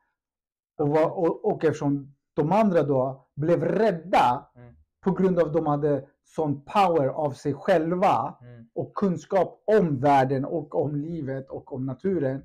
Och, 0.78 0.88
var, 0.88 1.10
och, 1.18 1.44
och 1.44 1.64
eftersom 1.64 2.14
de 2.34 2.52
andra 2.52 2.82
då 2.82 3.26
blev 3.34 3.64
rädda 3.64 4.46
Mm. 4.56 4.74
på 5.00 5.10
grund 5.10 5.38
av 5.38 5.46
att 5.46 5.52
de 5.54 5.66
hade 5.66 6.06
sån 6.24 6.64
power 6.64 7.08
av 7.08 7.30
sig 7.30 7.54
själva 7.54 8.34
Mm. 8.42 8.68
och 8.74 8.94
kunskap 8.94 9.62
om 9.66 10.00
världen 10.00 10.44
och 10.44 10.74
om 10.74 10.96
livet 10.96 11.48
och 11.48 11.72
om 11.72 11.86
naturen. 11.86 12.42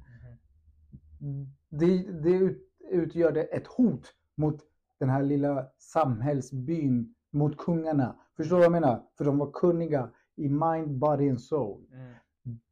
Mhm. 1.22 1.48
Det, 1.70 2.12
det 2.22 2.30
ut, 2.30 2.70
utgör 2.92 3.32
det 3.32 3.44
ett 3.44 3.68
hot 3.68 4.14
mot 4.36 4.60
den 5.00 5.10
här 5.10 5.24
lilla 5.24 5.66
samhällsbyn, 5.78 7.16
mot 7.32 7.58
kungarna. 7.58 8.16
Förstår 8.38 8.56
du 8.56 8.60
vad 8.60 8.66
jag 8.66 8.72
menar? 8.82 9.04
För 9.18 9.26
de 9.26 9.38
var 9.38 9.52
kunniga 9.52 10.10
i 10.36 10.50
mind, 10.50 10.98
body 10.98 11.30
and 11.30 11.42
soul. 11.42 11.82
Mm. 11.94 12.14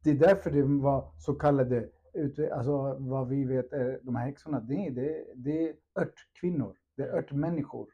Det 0.04 0.10
är 0.10 0.14
därför 0.14 0.50
det 0.50 0.62
var 0.62 1.12
så 1.18 1.34
kallade, 1.34 1.88
alltså 2.52 2.96
vad 2.98 3.28
vi 3.28 3.44
vet 3.44 3.72
är 3.72 3.98
de 4.02 4.16
här 4.16 4.26
häxorna, 4.26 4.60
det 4.60 4.74
är, 4.86 4.90
det 4.90 5.24
det 5.34 5.68
är 5.68 5.74
örtkvinnor, 6.00 6.76
det 6.96 7.02
är 7.02 7.16
örtmänniskor. 7.16 7.86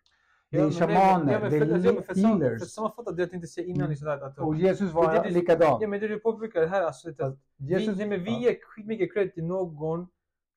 Det 0.51 0.59
är 0.59 0.71
shamaner, 0.71 1.33
ja, 1.33 1.39
det 1.51 1.57
är 1.57 2.01
för 2.03 2.15
healers. 2.15 2.71
sammanfatta 2.71 3.13
det 3.13 3.23
jag 3.23 3.31
tänkte 3.31 3.49
säga 3.49 3.67
innan. 3.67 3.79
Mm. 3.81 3.91
Liksom 3.91 4.09
att, 4.09 4.23
att, 4.23 4.39
Och 4.39 4.55
Jesus 4.57 4.93
var 4.93 5.15
det- 5.15 5.21
det- 5.23 5.31
likadan. 5.31 5.79
ja, 5.81 5.89
men 5.89 6.01
det 6.01 6.09
du 6.09 6.19
påpekar 6.21 6.67
här, 6.67 6.83
alltså, 6.83 7.09
att, 7.19 7.39
vi, 7.57 7.73
Jesus, 7.73 7.99
nej, 7.99 8.09
men 8.09 8.25
vi 8.25 8.31
ja. 8.31 8.39
ger 8.39 8.57
skitmycket 8.63 9.13
credit 9.13 9.35
till 9.35 9.45
någon 9.45 10.07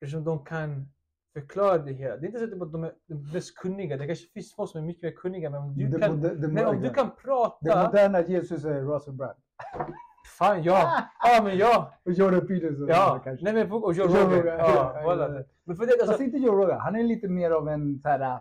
eftersom 0.00 0.24
de 0.24 0.44
kan 0.44 0.88
förklara 1.32 1.78
det 1.78 1.92
hela. 1.92 2.16
Det 2.16 2.24
är 2.24 2.26
inte 2.26 2.38
så 2.38 2.64
att 2.64 2.72
de 2.72 2.84
är 2.84 2.92
de 3.06 3.32
mest 3.32 3.56
kunniga. 3.56 3.96
Det 3.96 4.06
kanske 4.06 4.26
finns 4.28 4.54
folk 4.54 4.70
som 4.70 4.80
är 4.82 4.86
mycket 4.86 5.02
mer 5.02 5.10
kunniga. 5.10 5.50
Men 5.50 5.62
om 5.62 5.74
du, 5.74 5.86
Det 5.88 5.98
kan, 5.98 6.16
moder- 6.20 6.34
det 6.34 6.48
men 6.48 6.66
om 6.66 6.80
du 6.82 6.90
kan 6.90 7.06
Det 7.06 7.12
prata... 7.22 7.86
moderna 7.86 8.20
Jesus 8.20 8.64
är 8.64 8.80
Russell 8.82 9.14
Brand. 9.14 9.38
Fan 10.24 10.62
ja! 10.62 11.02
Ja 11.22 11.42
men 11.42 11.56
ja! 11.58 11.92
Och 12.04 12.12
Jordan 12.12 12.46
Peterson 12.46 12.86
Ja! 12.88 13.20
kanske. 13.24 13.44
Nej 13.44 13.52
men 13.54 13.72
och 13.72 13.94
Joe 13.94 14.06
Joe 14.06 14.14
Rogan. 14.16 14.30
Rogan, 14.30 14.58
Ja, 14.58 15.02
ja. 15.04 15.44
Men 15.64 15.76
för 15.76 15.86
det, 15.86 15.92
alltså, 15.92 16.06
Fast 16.06 16.20
inte 16.20 16.36
Joe 16.38 16.56
Rogan, 16.56 16.80
han 16.80 16.96
är 16.96 17.02
lite 17.02 17.28
mer 17.28 17.50
av 17.50 17.68
en 17.68 18.00
så 18.00 18.08
här, 18.08 18.40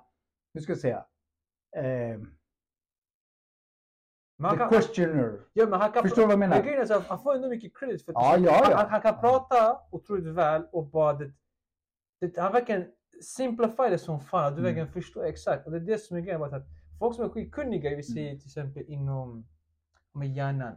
hur 0.53 0.61
ska 0.61 0.71
jag 0.71 0.79
säga? 0.79 1.05
Eh, 1.75 2.19
man 4.37 4.51
the 4.51 4.57
kan, 4.57 4.69
questioner. 4.69 5.39
ja, 5.53 5.65
men 5.67 5.81
han 5.81 5.91
kan, 5.91 6.01
Förstår 6.03 6.21
du 6.21 6.25
vad 6.25 6.31
jag 6.31 6.39
Men 6.39 6.49
menar? 6.49 6.63
grejen 6.63 6.81
är 6.81 6.85
så 6.85 6.93
att 6.97 7.07
han 7.07 7.19
får 7.23 7.35
ändå 7.35 7.49
mycket 7.49 7.77
credit 7.77 8.05
för 8.05 8.11
att 8.11 8.15
Ja, 8.23 8.37
ja, 8.37 8.67
ja. 8.69 8.77
Han, 8.77 8.89
han 8.89 9.01
kan 9.01 9.19
prata 9.19 9.77
otroligt 9.91 10.25
väl 10.25 10.63
och 10.71 10.85
bara 10.85 11.13
det, 11.13 11.31
det, 12.19 12.37
han 12.37 12.51
verkligen 12.53 12.85
simplify 13.21 13.89
det 13.89 13.97
som 13.97 14.19
fan. 14.19 14.45
Att 14.45 14.53
du 14.55 14.59
Mm. 14.59 14.63
verkligen 14.63 14.87
förstår 15.03 15.25
exakt. 15.25 15.65
Och 15.65 15.71
det 15.71 15.77
är 15.77 15.81
det 15.81 15.97
som 15.97 16.17
är 16.17 16.21
grejen. 16.21 16.43
Att 16.43 16.63
folk 16.99 17.15
som 17.15 17.25
är 17.25 17.29
skitkunniga, 17.29 17.95
vi 17.95 18.03
säger 18.03 18.35
till 18.37 18.45
exempel 18.47 18.83
inom 18.87 19.47
med 20.13 20.27
hjärnan. 20.33 20.75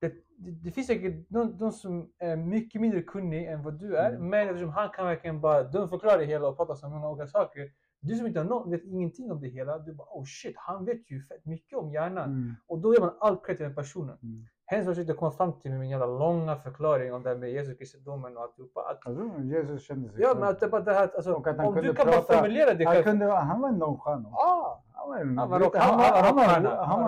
Det, 0.00 0.12
det, 0.38 0.50
det 0.50 0.70
finns 0.70 0.86
säkert 0.86 1.30
någon, 1.30 1.72
som 1.72 2.10
är 2.18 2.36
mycket 2.36 2.80
mindre 2.80 3.02
kunnig 3.02 3.46
än 3.46 3.62
vad 3.62 3.74
du 3.80 3.96
är. 3.96 4.10
Mm. 4.10 4.28
Men 4.30 4.48
eftersom 4.48 4.70
han 4.70 4.88
kan 4.90 5.06
verkligen 5.06 5.40
bara 5.40 5.62
dumförklara 5.62 6.16
det 6.16 6.24
hela 6.24 6.48
och 6.48 6.56
prata 6.56 6.74
så 6.74 6.88
många 6.88 7.08
olika 7.08 7.26
saker. 7.26 7.70
Du 8.00 8.14
som 8.14 8.26
inte 8.26 8.38
har 8.40 8.44
någon, 8.46 8.70
vet 8.70 8.84
ingenting 8.84 9.32
om 9.32 9.40
det 9.40 9.48
hela. 9.48 9.78
Du 9.78 9.92
bara 9.94 10.08
oh 10.10 10.24
shit, 10.24 10.54
han 10.56 10.84
vet 10.84 11.10
ju 11.10 11.22
fett 11.22 11.44
mycket 11.44 11.78
om 11.78 11.90
hjärnan. 11.92 12.24
Mm. 12.30 12.54
Och 12.66 12.78
då 12.78 12.94
ger 12.94 13.00
man 13.00 13.14
all 13.20 13.36
credit 13.36 13.56
till 13.58 13.64
den 13.66 13.74
personen. 13.74 14.18
Mm. 14.22 14.46
Hens 14.68 14.86
försökte 14.86 15.12
komma 15.12 15.30
fram 15.30 15.52
till 15.60 15.70
med 15.70 15.80
min 15.80 15.90
jävla 15.90 16.06
långa 16.06 16.56
förklaring 16.56 17.14
om 17.14 17.22
det 17.22 17.28
här 17.28 17.36
med 17.36 17.50
Jesus 17.50 17.78
kristendomen 17.78 18.36
och 18.36 18.42
alltihopa. 18.42 18.80
Att, 18.80 19.06
Alltså, 19.06 19.42
Jesus 19.42 19.82
kände 19.86 20.08
sig 20.10 20.20
ja 20.22 20.34
men 20.34 20.42
att 20.48 20.60
det 20.60 20.68
bara 20.68 20.80
det 20.80 20.92
här, 20.94 21.10
alltså, 21.16 21.32
Och 21.32 21.46
att 21.46 21.56
han 21.56 21.66
om 21.66 21.74
du 21.74 21.94
kan 21.94 22.06
bara 22.06 22.16
prata- 22.16 22.32
formulera 22.34 22.74
det 22.74 22.86
själv. 22.86 23.02
kunde, 23.04 23.24
han 23.26 23.60
var 23.60 23.68
en 23.68 23.78
nonchalant. 23.78 24.26
Ah, 24.26 24.82
Han 24.92 25.08
var 25.08 25.16
en, 25.16 25.38
Han 25.38 25.50
var 25.50 25.60
han 25.60 25.98
var, 25.98 26.22
han- 26.22 26.36
var, 26.36 26.44
han- 26.44 26.64
han 26.64 26.88
han 26.88 27.04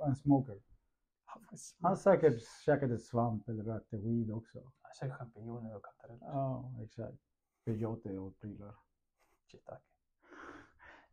var 0.00 0.06
en 0.08 0.16
smoker. 0.16 0.54
Han 1.80 1.96
säkert 1.96 2.42
käkade 2.64 2.98
svamp 2.98 3.48
eller 3.48 3.64
rökte 3.64 3.96
weed 3.96 4.30
också. 4.30 4.72
Säkert 5.00 5.16
champinjoner 5.18 5.76
och 5.76 5.84
kantareller. 5.84 6.26
Ja, 6.26 6.74
exakt. 6.84 7.18
Peyote 7.64 8.18
och 8.18 8.38
prylar. 8.40 8.74
Shit, 9.50 9.64
tack. 9.64 9.82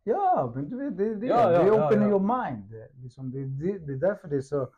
Ja, 0.02 0.52
men 0.54 0.68
du 0.68 0.76
vet, 0.76 0.96
det, 0.96 1.14
det, 1.14 1.26
Ja, 1.26 1.52
ja, 1.52 1.62
det 1.62 1.68
är 1.68 1.86
open 1.88 2.02
ja. 2.02 2.08
your 2.08 2.44
mind. 2.50 2.74
Liksom, 3.02 3.30
det, 3.30 3.44
det, 3.44 3.78
det 3.78 3.92
är 3.92 3.96
därför 3.96 4.28
det 4.28 4.36
är 4.36 4.40
så... 4.40 4.68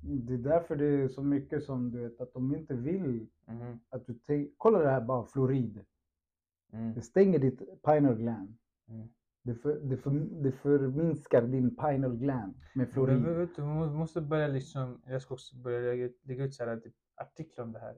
Det 0.00 0.34
är 0.34 0.38
därför 0.38 0.76
det 0.76 0.84
är 0.84 1.08
så 1.08 1.22
mycket 1.22 1.64
som 1.64 1.90
du 1.90 2.00
vet 2.00 2.20
att 2.20 2.32
de 2.32 2.54
inte 2.54 2.74
vill 2.74 3.28
Mhm. 3.46 3.80
att 3.88 4.06
du. 4.06 4.50
Kolla 4.56 4.78
det 4.78 4.90
här 4.90 5.00
bara, 5.00 5.26
fluorid. 5.26 5.84
Mm. 6.72 6.94
Det 6.94 7.02
stänger 7.02 7.38
ditt 7.38 7.82
pineal 7.82 8.14
gland. 8.14 8.56
Mm. 8.88 9.08
Det, 9.46 9.54
för, 9.54 9.74
det, 9.74 9.96
för, 9.96 10.10
det 10.42 10.52
förminskar 10.52 11.42
din 11.42 11.76
pineal 11.76 12.16
gland 12.16 12.54
med 12.74 12.90
fluorid. 12.90 13.22
du, 13.56 13.62
man 13.62 13.94
måste 13.94 14.20
börja 14.20 14.46
liksom, 14.46 15.02
jag 15.06 15.22
ska 15.22 15.34
också 15.34 15.56
börja 15.56 15.80
lägga, 15.80 16.08
lägga 16.22 16.44
ut 16.44 16.54
så 16.54 16.64
här, 16.64 16.76
typ, 16.76 16.94
artiklar 17.16 17.64
om 17.64 17.72
det 17.72 17.78
här. 17.78 17.94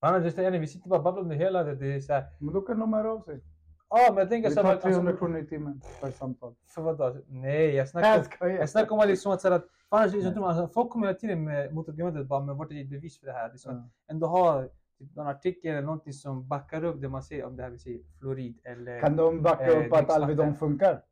Annars, 0.00 0.36
vi 0.36 0.66
sitter 0.66 0.88
bara 0.88 0.98
och 0.98 1.04
babblar 1.04 1.22
om 1.22 1.28
det 1.28 1.34
hela. 1.34 1.64
Det, 1.64 1.74
det 1.74 1.94
är 1.94 2.00
så 2.00 2.12
här, 2.12 2.24
Men 2.40 2.54
då 2.54 2.60
kan 2.60 2.78
de 2.80 2.92
höra 2.92 3.12
av 3.12 3.20
sig. 3.20 3.40
ja 3.88 4.06
men 4.08 4.18
jag 4.18 4.28
tänker 4.28 4.50
så 4.50 4.62
här, 4.62 4.74
tar 4.74 4.80
300 4.80 5.10
alltså, 5.10 5.18
kronor 5.18 5.38
i 5.38 5.46
timmen 5.46 5.80
per 6.00 6.10
samtal. 6.10 6.54
för 6.66 6.82
vadå? 6.82 7.16
Nej, 7.26 7.74
jag 7.74 7.88
snackar 7.88 8.26
Jag. 8.40 8.52
Jag 8.52 8.70
snackar 8.70 8.96
om 8.96 9.08
liksom 9.08 9.32
att, 9.32 9.40
så 9.40 9.48
här 9.48 9.56
att 9.56 9.64
tror 9.90 10.40
man, 10.40 10.44
alltså, 10.44 10.68
folk 10.74 10.90
kommer 10.90 11.06
hela 11.06 11.18
tiden 11.18 11.44
med 11.44 11.74
motargumentet 11.74 12.26
bara 12.26 12.40
men 12.40 12.56
vart 12.56 12.70
är 12.70 12.74
ditt 12.74 12.90
bevis 12.90 13.20
för 13.20 13.26
det 13.26 13.32
här? 13.32 13.52
Liksom, 13.52 13.74
Ja. 13.74 13.90
ändå 14.14 14.26
ha 14.26 14.68
typ, 14.98 15.16
någon 15.16 15.26
artikel 15.26 15.70
eller 15.70 15.82
någonting 15.82 16.12
som 16.12 16.48
backar 16.48 16.84
upp 16.84 17.00
det 17.00 17.08
man 17.08 17.22
säger 17.22 17.44
om 17.44 17.56
det 17.56 17.62
här 17.62 17.70
vi 17.70 17.78
säger 17.78 18.00
fluorid 18.18 18.58
eller 18.64 19.00
Kan 19.00 19.16
de 19.16 19.42
backa 19.42 19.72
Eh, 19.72 19.86
upp 19.86 19.92
att. 19.92 20.10
Alvedon 20.10 20.54
funkar? 20.54 21.04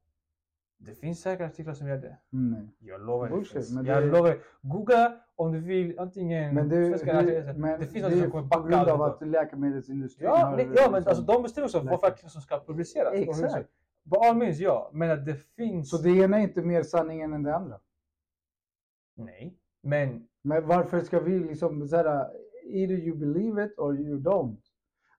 det 0.79 0.95
finns 0.95 1.21
säkert 1.21 1.51
artiklar 1.53 1.75
som 1.75 1.89
gör 1.89 1.97
det. 1.99 2.17
Nej. 2.31 2.69
Jag 2.79 3.01
lovar 3.01 3.29
Bullshit, 3.29 3.85
det. 3.85 3.89
Jag 3.93 4.03
det- 4.03 4.07
lovar. 4.11 4.39
Googla 4.63 5.17
om 5.37 5.53
du 5.53 5.61
vill 5.61 5.99
antingen 5.99 6.55
Men 6.55 6.69
det, 6.69 6.87
svenska 6.89 7.13
det, 7.23 7.37
eller 7.37 7.55
men 7.55 7.81
det 7.81 7.87
finns 7.87 7.93
det 8.07 8.11
något 8.11 8.13
som 8.19 8.27
är 8.27 8.31
kommer 8.31 8.43
på 8.43 8.49
backa 8.49 8.69
grund 8.69 8.89
av 8.89 9.03
att 9.03 9.29
läkemedelsindustrin 9.29 10.29
Ja, 10.29 10.37
har... 10.37 10.59
ja 10.61 10.91
men 10.91 10.95
alltså 11.09 11.23
de 11.23 11.43
bestämmer 11.43 11.65
också 11.67 11.79
vad 11.79 11.85
läkare. 11.87 12.01
faktiskt 12.11 12.31
som 12.33 12.43
ska 12.43 12.61
publiceras. 12.67 13.15
Hur 13.15 13.33
så- 13.33 13.45
Exakt. 13.45 13.69
By 14.05 14.17
all 14.17 14.37
means 14.37 14.59
ja, 14.59 14.91
men 14.93 15.11
att 15.11 15.27
det 15.27 15.35
finns. 15.57 15.91
Så 15.91 15.97
det 15.99 16.11
ena 16.11 16.39
är 16.39 16.43
inte 16.43 16.63
mer 16.63 16.83
sanningen 16.83 17.33
än 17.33 17.43
det 17.43 17.55
andra. 17.57 17.81
Nej, 19.17 19.57
men 19.83 20.29
Men 20.43 20.67
varför 20.67 21.01
ska 21.01 21.21
vi 21.21 21.39
liksom 21.39 21.89
såhär, 21.89 22.27
either 22.67 22.95
you 22.95 23.17
believe 23.17 23.65
it 23.65 23.79
or 23.79 23.97
you 23.97 24.19
don't. 24.21 24.57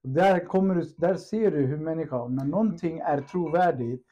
Där, 0.04 0.40
kommer 0.46 0.76
du, 0.76 0.82
där 0.98 1.16
ser 1.16 1.52
du 1.52 1.66
hur 1.66 1.78
människa, 1.78 2.20
om 2.20 2.36
när 2.36 2.46
någonting 2.46 3.00
är 3.00 3.22
trovärdigt, 3.22 4.08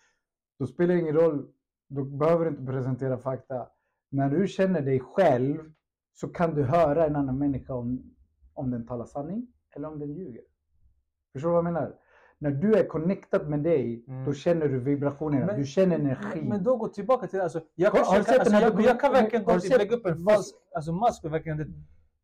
då 0.59 0.67
spelar 0.67 0.93
det 0.95 1.01
ingen 1.01 1.15
roll, 1.15 1.47
då 1.87 2.03
behöver 2.03 2.45
du 2.45 2.51
inte 2.51 2.65
presentera 2.71 3.17
fakta. 3.17 3.67
När 4.09 4.29
du 4.29 4.47
känner 4.47 4.81
dig 4.81 4.99
själv 4.99 5.71
så 6.13 6.27
kan 6.27 6.55
du 6.55 6.63
höra 6.63 7.05
en 7.05 7.15
annan 7.15 7.37
människa 7.37 7.73
om, 7.73 8.15
om 8.53 8.71
den 8.71 8.87
talar 8.87 9.05
sanning 9.05 9.47
eller 9.75 9.87
om 9.87 9.99
den 9.99 10.13
ljuger. 10.13 10.41
Förstår 11.33 11.49
du 11.49 11.53
vad 11.53 11.65
jag 11.65 11.73
menar? 11.73 11.95
när 12.37 12.51
du 12.51 12.73
är 12.73 12.87
connectad 12.87 13.49
med 13.49 13.59
dig, 13.59 14.05
Mm. 14.07 14.25
då 14.25 14.33
känner 14.33 14.67
du 14.67 14.79
vibrationerna, 14.79 15.45
Men- 15.45 15.59
du 15.59 15.65
känner 15.65 15.95
energi. 15.95 16.41
Men 16.41 16.63
då 16.63 16.75
gå 16.75 16.87
tillbaka 16.87 17.27
till. 17.27 17.41
Alltså, 17.41 17.61
jag, 17.75 17.93
kanske, 17.93 18.11
har 18.11 18.17
jag, 18.17 18.25
kan, 18.25 18.39
alltså, 18.39 18.55
jag, 18.55 18.81
jag 18.81 18.99
kan 18.99 19.11
verkligen 19.11 19.45
gå 19.45 19.59
till 19.59 19.77
lägga 19.77 19.95
upp 19.95 20.05
en 20.05 20.23
falsk 20.23 20.55
alltså, 20.75 20.91
mask 20.91 21.25
och 21.25 21.33
verkligen 21.33 21.57
det, 21.57 21.67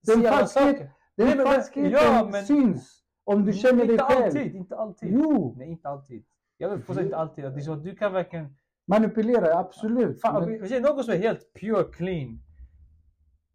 Den 0.01 0.47
saker. 0.47 0.91
Den 1.18 1.28
Nej, 1.28 1.38
men- 1.38 1.45
falskheten 1.45 1.91
ja, 1.91 2.30
men- 2.32 2.45
syns 2.45 3.03
om 3.24 3.45
du 3.45 3.53
känner 3.53 3.84
dig 3.86 3.91
inte 3.91 4.03
själv. 4.03 4.24
alltid, 4.26 4.55
inte 4.55 4.76
alltid. 4.76 5.09
Jo, 5.14 5.55
Nej, 5.57 5.70
inte 5.72 5.89
alltid. 5.89 6.24
Jag 6.57 6.70
vill 6.70 6.82
påstå 6.82 7.01
inte 7.03 7.18
alltid. 7.18 7.45
Att 7.45 7.53
det 7.53 7.59
är 7.59 7.64
så 7.64 7.74
att 7.74 7.84
du 7.84 7.95
kan 7.95 8.14
verkligen... 8.14 8.55
manipulera, 8.88 9.57
absolut. 9.59 10.22
Fan, 10.22 10.49
Men- 10.49 10.62
vi 10.62 10.80
någon 10.80 11.03
som 11.03 11.14
är 11.14 11.18
helt 11.18 11.53
pure 11.59 11.84
clean. 11.84 12.39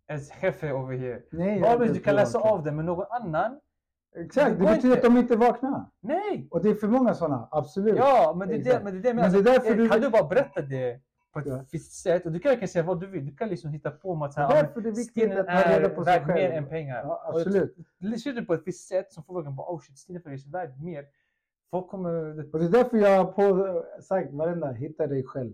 As 0.09 0.43
jefe 0.43 0.73
over 0.73 0.97
here. 0.97 1.23
nej, 1.33 1.59
jag 1.61 1.81
du 1.81 2.01
kan 2.01 2.15
läsa 2.15 2.39
av 2.39 2.63
det, 2.65 2.73
men 2.73 2.87
någon 2.87 3.07
annan? 3.11 3.61
Exakt, 4.17 4.47
Det 4.51 4.65
det 4.67 4.71
betyder 4.73 4.89
inte. 4.97 4.99
att 4.99 5.15
de 5.15 5.17
inte 5.21 5.37
vaknar. 5.37 5.85
Nej! 6.01 6.49
Och 6.51 6.63
det 6.63 6.69
är 6.71 6.75
för 6.75 6.89
många 6.89 7.15
sådana, 7.15 7.49
absolut. 7.51 7.97
Ja, 7.97 8.35
men 8.39 8.49
det 8.49 8.55
är 8.55 8.65
det, 8.65 8.81
men 8.85 8.93
det, 8.93 8.99
är 8.99 9.03
det 9.03 9.15
Men 9.15 9.17
menar. 9.17 9.31
det 9.43 9.51
är 9.51 9.55
därför 9.55 9.71
Eh, 9.71 9.77
du- 9.77 9.89
Kan 9.89 10.01
du 10.01 10.11
bara 10.11 10.29
berätta 10.29 10.63
det 10.63 11.01
på 11.37 11.41
ett 11.41 11.47
Ja. 11.47 11.65
visst 11.73 11.93
sätt? 12.03 12.27
Och 12.27 12.33
du 12.33 12.39
kan 12.39 12.51
verkligen 12.51 12.69
säga 12.69 12.83
vad 12.85 13.01
du 13.01 13.07
vill. 13.07 13.27
Du 13.27 13.37
kan 13.37 13.49
liksom 13.49 13.71
hitta 13.71 13.91
på 13.91 14.11
om 14.13 14.23
att 14.23 14.35
så 14.35 14.41
Det 14.41 14.47
är 14.47 14.51
här, 14.51 14.63
därför 14.63 14.81
det 14.81 14.89
är 14.89 14.93
viktigt 14.95 15.33
att 15.39 15.47
ta 15.47 15.79
reda 15.79 15.89
på 15.89 16.05
sig 16.05 16.19
värd 16.19 16.27
mer 16.29 16.35
själv. 16.35 16.53
än 16.55 16.69
pengar. 16.69 17.03
Ja, 17.05 17.23
absolut. 17.29 17.77
Ser 18.23 18.33
du 18.33 18.45
på 18.47 18.55
ett 18.55 18.63
visst 18.67 18.89
sätt 18.89 19.13
som 19.13 19.25
får 19.25 19.35
verkligen 19.35 19.57
bara 19.57 19.73
oh 19.75 19.81
shit, 19.81 19.99
stenen 19.99 20.21
är 20.21 20.25
faktiskt 20.25 20.47
värd 20.55 20.83
mer. 20.83 21.05
Folk 21.71 21.89
kommer... 21.89 22.13
Och 22.55 22.59
det 22.59 22.65
är 22.65 22.71
därför 22.71 22.97
jag 22.97 23.25
har 23.25 23.33
på, 23.33 23.85
sagt 24.03 24.33
varenda, 24.33 24.73
hitta 24.73 25.07
dig 25.07 25.25
själv. 25.25 25.53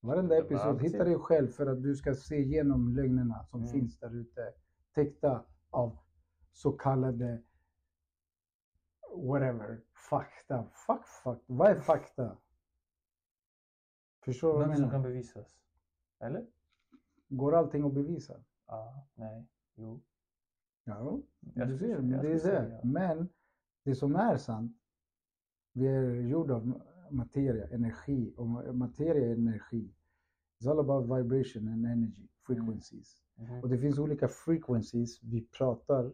Varenda 0.00 0.38
episod, 0.38 0.82
hitta 0.82 1.04
dig 1.04 1.18
själv 1.18 1.48
för 1.48 1.66
att 1.66 1.82
du 1.82 1.94
ska 1.96 2.14
se 2.14 2.36
igenom 2.36 2.88
lögnerna 2.94 3.44
som 3.50 3.60
Mm. 3.60 3.72
finns 3.72 3.98
där 3.98 4.14
ute. 4.20 4.52
Täckta 4.94 5.44
av 5.70 5.98
så 6.52 6.72
kallade 6.72 7.42
whatever, 9.16 9.80
fakta. 10.10 10.64
Fuck, 10.86 11.06
fuck. 11.24 11.42
Vad 11.46 11.70
är 11.70 11.80
fakta? 11.80 12.36
Förstår 14.30 14.48
du 14.48 14.54
vad 14.54 14.62
jag 14.62 14.68
Något 14.68 14.78
som 14.78 14.90
kan 14.90 15.00
menar? 15.00 15.10
bevisas. 15.14 15.58
Eller? 16.20 16.46
Går 17.28 17.54
allting 17.54 17.84
att 17.86 17.94
bevisa? 17.94 18.40
Ja, 18.66 19.06
nej, 19.14 19.46
jo. 19.74 20.00
Ja, 20.84 21.20
Jag 21.54 21.68
du 21.68 21.78
ser, 21.78 21.98
det 22.00 22.14
är 22.14 22.18
skulle 22.18 22.38
säga 22.38 22.60
det. 22.62 22.74
ja. 22.74 22.80
Men 22.84 23.28
det 23.84 23.94
som 23.94 24.16
är 24.16 24.36
sant, 24.36 24.76
vi 25.72 25.86
är 25.86 26.10
gjorda 26.14 26.54
av 26.54 26.82
materia, 27.10 27.68
energi 27.68 28.34
och 28.36 28.46
ma- 28.46 28.72
materia 28.72 29.26
är 29.28 29.32
energi. 29.32 29.94
It's 30.58 30.70
all 30.70 30.78
about 30.78 31.04
vibration 31.18 31.68
and 31.68 31.86
energy, 31.86 32.28
frequencies. 32.46 33.22
Mhm. 33.34 33.60
Och 33.62 33.68
det 33.68 33.78
finns 33.78 33.98
olika 33.98 34.28
frequencies 34.28 35.22
vi 35.22 35.40
pratar. 35.46 36.12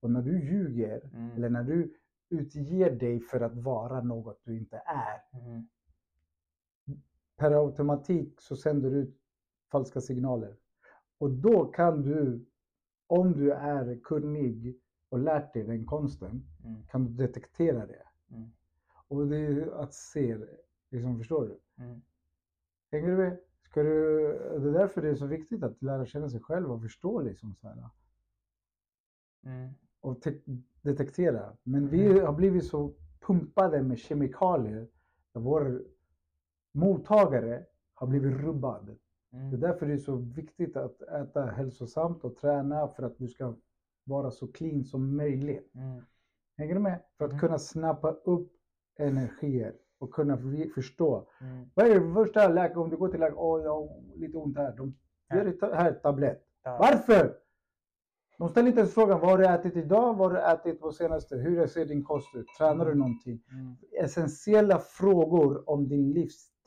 Och 0.00 0.10
när 0.10 0.22
du 0.22 0.40
ljuger, 0.44 1.10
Mm. 1.14 1.30
eller 1.36 1.50
när 1.50 1.62
du 1.64 1.94
utger 2.28 2.90
dig 2.90 3.20
för 3.20 3.40
att 3.40 3.54
vara 3.56 4.00
något 4.02 4.40
du 4.44 4.56
inte 4.58 4.76
är, 4.86 5.38
Mhm. 5.38 5.68
Per 7.38 7.50
automatik 7.52 8.40
så 8.40 8.56
sänder 8.56 8.90
du 8.90 8.96
ut 8.96 9.16
falska 9.72 10.00
signaler. 10.00 10.56
Och 11.18 11.30
då 11.30 11.64
kan 11.64 12.02
du, 12.02 12.46
om 13.06 13.32
du 13.32 13.52
är 13.52 14.00
kunnig 14.02 14.80
och 15.08 15.18
lärt 15.18 15.52
dig 15.54 15.64
den 15.64 15.86
konsten, 15.86 16.44
Mm. 16.64 16.86
kan 16.86 17.04
du 17.04 17.10
detektera 17.26 17.86
det. 17.86 18.02
Mm. 18.30 18.50
Och 19.08 19.26
det 19.26 19.36
är 19.36 19.70
att 19.70 19.94
se, 19.94 20.38
liksom, 20.90 21.18
förstår 21.18 21.46
du? 21.46 21.84
Mm. 21.84 22.00
Hänger 22.90 23.08
du 23.08 23.16
med? 23.16 23.38
Ska 23.62 23.82
du, 23.82 24.18
det 24.58 24.68
är 24.68 24.72
därför 24.72 25.02
det 25.02 25.08
är 25.08 25.14
så 25.14 25.26
viktigt 25.26 25.62
att 25.62 25.82
lära 25.82 26.06
känna 26.06 26.28
sig 26.30 26.40
själv 26.40 26.72
och 26.72 26.82
förstå 26.82 27.20
liksom 27.20 27.54
så 27.54 27.68
här. 27.68 27.88
Mm. 29.44 29.70
Och 30.00 30.20
te- 30.22 30.40
detektera. 30.82 31.56
Men 31.62 31.88
vi 31.88 32.18
har 32.18 32.32
blivit 32.32 32.64
så 32.66 32.94
pumpade 33.20 33.82
med 33.82 33.98
kemikalier. 33.98 34.88
Vår 35.32 35.84
mottagare 36.72 37.64
har 37.94 38.06
blivit 38.06 38.40
rubbad. 38.40 38.86
Det 39.30 39.36
är 39.36 39.40
Mm. 39.48 39.60
därför 39.60 39.86
det 39.86 39.92
är 39.92 39.98
så 39.98 40.16
viktigt 40.16 40.76
att 40.76 41.02
äta 41.02 41.42
hälsosamt 41.46 42.24
och 42.24 42.36
träna 42.36 42.88
för 42.88 43.02
att 43.02 43.18
du 43.18 43.28
ska 43.28 43.54
vara 44.04 44.30
så 44.30 44.46
clean 44.46 44.84
som 44.84 45.16
möjligt. 45.16 45.74
Mm. 45.74 46.02
Hänger 46.56 46.74
du 46.74 46.80
med? 46.80 47.00
För 47.18 47.24
att 47.24 47.30
Mm. 47.30 47.40
kunna 47.40 47.58
snappa 47.58 48.10
upp 48.10 48.52
energier 48.98 49.74
och 49.98 50.10
kunna 50.14 50.38
förstå. 50.74 51.28
Mm. 51.40 51.66
Vad 51.74 51.86
är 51.86 52.00
det 52.00 52.14
första 52.14 52.48
läkaren, 52.48 52.78
om 52.82 52.90
du 52.90 52.96
går 52.96 53.08
till 53.08 53.20
läkaren, 53.20 53.38
åh 53.38 53.62
jag 53.62 53.70
har 53.74 54.16
lite 54.16 54.36
ont 54.36 54.56
här. 54.56 54.76
De 54.76 54.94
ger 55.34 55.44
dig 55.44 55.58
här 55.74 55.92
tablett. 55.92 56.44
Ja. 56.62 56.76
Varför? 56.80 57.34
De 58.38 58.48
ställer 58.48 58.68
inte 58.68 58.80
ens 58.80 58.94
frågan, 58.94 59.20
vad 59.20 59.30
har 59.30 59.38
du 59.38 59.46
ätit 59.46 59.76
idag? 59.76 60.14
Vad 60.16 60.30
har 60.32 60.38
du 60.38 60.40
ätit 60.70 60.80
på 60.80 60.92
senaste? 60.92 61.36
Hur 61.36 61.66
ser 61.66 61.84
din 61.86 62.04
kost 62.04 62.34
ut? 62.34 62.46
Tränar 62.58 62.86
du 62.86 62.94
någonting? 62.94 63.42
Mm. 63.52 63.76
Essentiella 64.04 64.78
frågor 64.78 65.70
om 65.70 65.88
din 65.88 66.12
livsstil. 66.12 66.57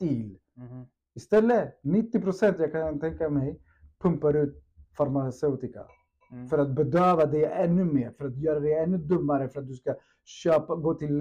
Mhm. 0.54 0.86
Istället, 1.14 1.78
90 1.82 2.20
procent 2.20 2.56
jag 2.58 2.72
kan 2.72 3.00
tänka 3.00 3.28
mig, 3.28 3.60
pumpar 4.02 4.34
ut 4.36 4.62
farmaceutika. 4.96 5.86
Mm. 6.32 6.48
För 6.48 6.58
att 6.58 6.70
bedöva 6.70 7.26
dig 7.26 7.44
ännu 7.44 7.84
mer, 7.84 8.10
för 8.10 8.24
att 8.24 8.36
göra 8.36 8.60
dig 8.60 8.74
ännu 8.74 8.98
dummare, 8.98 9.48
för 9.48 9.60
att 9.60 9.68
du 9.68 9.74
ska 9.74 9.94
köpa, 10.24 10.76
gå 10.76 10.94
till 10.94 11.18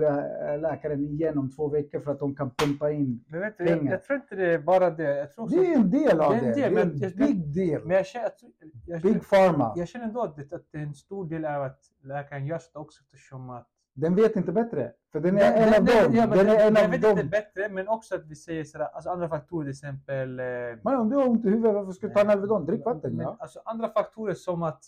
läkaren 0.62 1.04
igen 1.04 1.38
om 1.38 1.52
två 1.52 1.68
veckor 1.70 2.00
för 2.00 2.12
att 2.12 2.20
de 2.20 2.36
kan 2.36 2.52
pumpa 2.56 2.92
in. 2.92 3.24
Men 3.28 3.40
vet 3.40 3.58
du, 3.58 3.66
jag, 3.66 3.80
pengar. 3.80 3.92
jag 3.92 4.04
tror 4.04 4.16
inte 4.16 4.36
det 4.36 4.54
är 4.54 4.60
bara 4.60 4.90
det. 4.90 5.18
Jag 5.18 5.34
tror 5.34 5.50
Det 5.50 5.56
är 5.56 5.76
en 5.76 5.90
del 5.92 6.20
av 6.22 6.32
Det 6.34 6.40
det. 6.40 6.46
är 6.46 6.48
en 6.48 6.54
Det 6.54 6.62
del, 6.62 6.72
är 6.72 6.76
men 6.86 6.92
en 6.94 6.98
jag- 7.00 7.16
big 7.16 7.54
deal. 7.56 7.86
men 7.86 7.96
jag 7.98 8.06
känner, 8.06 8.32
jag, 8.60 8.70
jag, 8.86 9.02
Big 9.02 9.30
pharma. 9.30 9.74
jag 9.76 9.88
känner 9.88 10.06
ändå 10.06 10.22
att, 10.22 10.36
det, 10.36 10.54
att 10.56 10.66
det 10.72 10.78
är 10.78 10.82
en 10.84 10.94
stor 10.96 11.26
del 11.30 11.46
är 11.46 11.60
att 11.60 11.80
läkaren 12.04 12.46
gör 12.46 12.58
så 12.60 12.80
också 12.80 13.04
eftersom 13.04 13.50
att 13.50 13.68
Den 14.02 14.16
vet 14.16 14.36
inte 14.36 14.52
bättre. 14.52 14.92
För 15.12 15.20
den 15.20 15.38
är 15.38 15.40
Den- 15.40 15.54
en 15.64 15.72
den- 15.72 15.80
av 15.82 15.86
den- 15.86 16.04
dem. 16.04 16.16
ja, 16.16 16.28
men 16.28 16.38
Den 16.38 16.48
är 16.48 16.68
en 16.68 16.76
jag 16.76 16.84
av 16.86 16.92
vet 16.92 16.96
inte 17.04 17.14
dem. 17.22 17.30
bättre, 17.30 17.70
men 17.70 17.88
också 17.88 18.16
att 18.16 18.26
vi 18.26 18.36
säger 18.36 18.64
sådär, 18.64 18.86
alltså 18.86 19.10
andra 19.10 19.30
faktorer 19.30 19.64
till 19.66 19.70
exempel. 19.72 20.40
eh, 20.40 20.46
Men 20.84 20.96
om 21.02 21.10
du 21.10 21.16
har 21.16 21.28
ont 21.28 21.46
i 21.46 21.50
huvudet, 21.50 21.74
varför 21.76 21.92
ska 21.92 22.08
du 22.08 22.14
ta 22.14 22.22
en 22.22 22.30
Alvedon? 22.30 22.66
Drick 22.66 22.86
vatten. 22.86 23.16
men, 23.16 23.26
Ja. 23.26 23.38
Alltså 23.40 23.60
andra 23.66 23.90
faktorer 23.90 24.34
som 24.34 24.64
att 24.64 24.84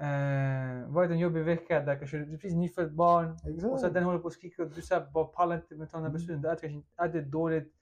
eh, 0.00 0.88
varit 0.94 1.10
en 1.10 1.18
jobbig 1.18 1.44
vecka 1.44 1.80
där 1.80 1.98
kanske 1.98 2.18
det 2.18 2.38
finns 2.38 2.54
nyfött 2.54 2.90
barn 2.92 3.30
och 3.32 3.38
så 3.40 3.48
Exakt. 3.74 3.84
att 3.84 3.94
den 3.94 4.04
håller 4.04 4.18
på 4.18 4.28
att 4.28 4.34
skrika 4.34 4.62
och 4.62 4.70
du 4.70 4.82
så 4.82 4.94
här, 4.94 5.06
bara 5.14 5.24
pallar 5.24 5.56
inte 5.56 5.74
med 5.74 5.90
ta 5.90 5.96
den 5.96 6.06
här 6.06 6.12
besluten. 6.12 6.42
Du 6.42 6.48
äter 6.50 6.68
kanske 6.68 7.06
inte, 7.18 7.20
dåligt, 7.20 7.72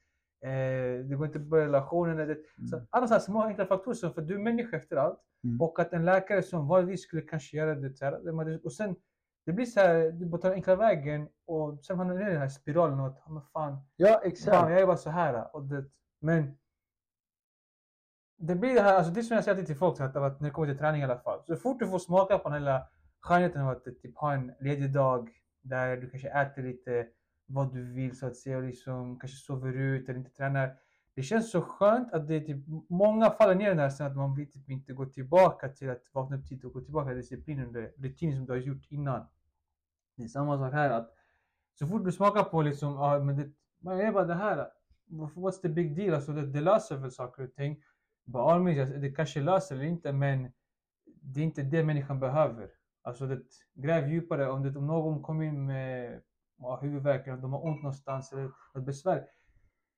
eh, 0.44 0.50
det 1.08 1.14
går 1.16 1.26
inte 1.26 1.38
att 1.38 1.44
börja 1.44 1.64
relationen. 1.66 2.18
Eller, 2.18 2.38
så, 2.70 2.76
Mm. 2.76 2.86
alla 2.90 3.06
sådana 3.06 3.20
små 3.20 3.42
enkla 3.42 3.66
faktorer 3.66 3.94
som 3.94 4.14
för 4.14 4.22
att 4.22 4.28
du 4.28 4.34
är 4.34 4.38
människa 4.38 4.76
efter 4.76 4.96
allt 4.96 5.20
Mm. 5.44 5.60
och 5.60 5.78
att 5.80 5.92
en 5.92 6.04
läkare 6.04 6.42
som 6.42 6.68
vanligtvis 6.68 7.02
skulle 7.02 7.22
kanske 7.22 7.56
göra 7.56 7.74
det 7.74 7.96
så 7.96 8.04
här, 8.04 8.60
och 8.66 8.72
sen 8.72 8.96
det 9.44 9.52
blir 9.52 9.66
så 9.66 9.80
här, 9.80 10.10
du 10.10 10.26
bara 10.26 10.40
tar 10.40 10.48
den 10.48 10.56
enkla 10.56 10.76
vägen 10.76 11.28
och 11.46 11.84
sen 11.84 11.98
hamnar 11.98 12.14
du 12.14 12.22
i 12.22 12.32
den 12.32 12.40
här 12.40 12.48
spiralen 12.48 13.00
och 13.00 13.06
att, 13.06 13.22
"Ja, 13.26 13.32
men 13.32 13.42
fan, 13.42 13.78
Ja, 13.96 14.08
fan, 14.08 14.20
exakt. 14.24 14.70
jag 14.70 14.80
är 14.80 14.86
bara 14.86 14.96
så 14.96 15.10
här. 15.10 15.56
Och 15.56 15.64
det, 15.64 15.84
men 16.20 16.56
det 18.36 18.54
blir 18.54 18.74
det 18.74 18.80
här, 18.80 18.94
alltså 18.94 19.12
det 19.12 19.22
som 19.22 19.34
jag 19.34 19.44
säger 19.44 19.54
alltid 19.54 19.66
till 19.66 19.76
folk, 19.76 20.00
att, 20.00 20.16
att 20.16 20.40
när 20.40 20.48
det 20.48 20.52
kommer 20.54 20.68
till 20.68 20.78
träning 20.78 21.00
i 21.00 21.04
alla 21.04 21.18
fall. 21.18 21.44
Så 21.46 21.56
fort 21.56 21.78
du 21.78 21.86
får 21.88 21.98
smaka 21.98 22.38
på 22.38 22.48
den 22.48 22.62
här 22.64 22.82
skönheten 23.20 23.62
av 23.62 23.68
att 23.68 23.84
typ, 23.84 24.16
ha 24.16 24.32
en 24.34 24.52
ledig 24.60 24.92
dag 24.92 25.30
där 25.62 25.96
du 25.96 26.10
kanske 26.10 26.28
äter 26.28 26.62
lite 26.62 27.06
vad 27.46 27.72
du 27.74 27.92
vill 27.92 28.18
så 28.18 28.26
att 28.26 28.36
säga 28.36 28.56
och 28.56 28.62
liksom 28.62 29.18
kanske 29.18 29.36
sover 29.36 29.72
ut 29.72 30.08
eller 30.08 30.18
inte 30.18 30.30
tränar. 30.30 30.76
Det 31.14 31.22
känns 31.22 31.50
så 31.50 31.62
skönt 31.62 32.12
att 32.12 32.28
det 32.28 32.34
är 32.34 32.40
typ, 32.40 32.64
många 32.88 33.30
faller 33.30 33.54
ner 33.54 33.66
i 33.66 33.68
den 33.68 33.78
här 33.78 33.90
sen 33.90 34.06
att 34.06 34.16
man 34.16 34.34
vill 34.34 34.50
typ 34.52 34.70
inte 34.70 34.92
gå 34.92 35.06
tillbaka 35.06 35.68
till 35.68 35.90
att 35.90 36.02
vakna 36.12 36.36
upp 36.36 36.46
tidigt 36.48 36.64
och 36.64 36.72
gå 36.72 36.80
tillbaka 36.80 37.08
till 37.08 37.16
disciplinen 37.16 37.68
och 37.68 38.02
rutinen 38.02 38.36
som 38.36 38.46
du 38.46 38.52
har 38.52 38.58
gjort 38.58 38.86
innan. 38.88 39.26
Det 40.16 40.22
är 40.22 40.28
samma 40.28 40.58
sak 40.58 40.72
här 40.72 40.90
att 40.90 41.10
så 41.78 41.86
fort 41.86 42.04
du 42.04 42.12
smakar 42.12 42.44
på 42.44 42.62
liksom, 42.62 42.92
ja 42.92 43.18
men 43.18 43.36
det, 43.36 43.50
man 43.78 44.00
är 44.00 44.12
bara 44.12 44.24
det 44.24 44.34
här. 44.34 44.68
What's 45.10 45.60
the 45.62 45.68
big 45.68 45.96
deal? 45.96 46.14
Alltså 46.14 46.32
det, 46.32 46.46
det 46.46 46.60
löser 46.60 46.96
väl 46.96 47.10
saker 47.10 47.42
och 47.42 47.54
ting. 47.54 47.82
Bara 48.24 48.52
all 48.52 48.62
means, 48.62 48.90
det 48.90 49.10
kanske 49.10 49.40
löser 49.40 49.74
eller 49.74 49.84
inte 49.84 50.12
men 50.12 50.52
det 51.04 51.40
är 51.40 51.44
inte 51.44 51.62
det 51.62 51.84
människan 51.84 52.20
behöver. 52.20 52.70
Alltså 53.02 53.26
det, 53.26 53.40
gräv 53.74 54.08
djupare. 54.08 54.50
Om, 54.50 54.62
det, 54.62 54.78
om 54.78 54.86
någon 54.86 55.22
kommer 55.22 55.44
in 55.44 55.66
med 55.66 56.20
ja, 56.58 56.78
huvudvärk 56.82 57.26
eller 57.26 57.36
de 57.36 57.52
har 57.52 57.64
ont 57.64 57.82
någonstans 57.82 58.32
eller 58.32 58.50
något 58.74 58.84
besvär. 58.84 59.26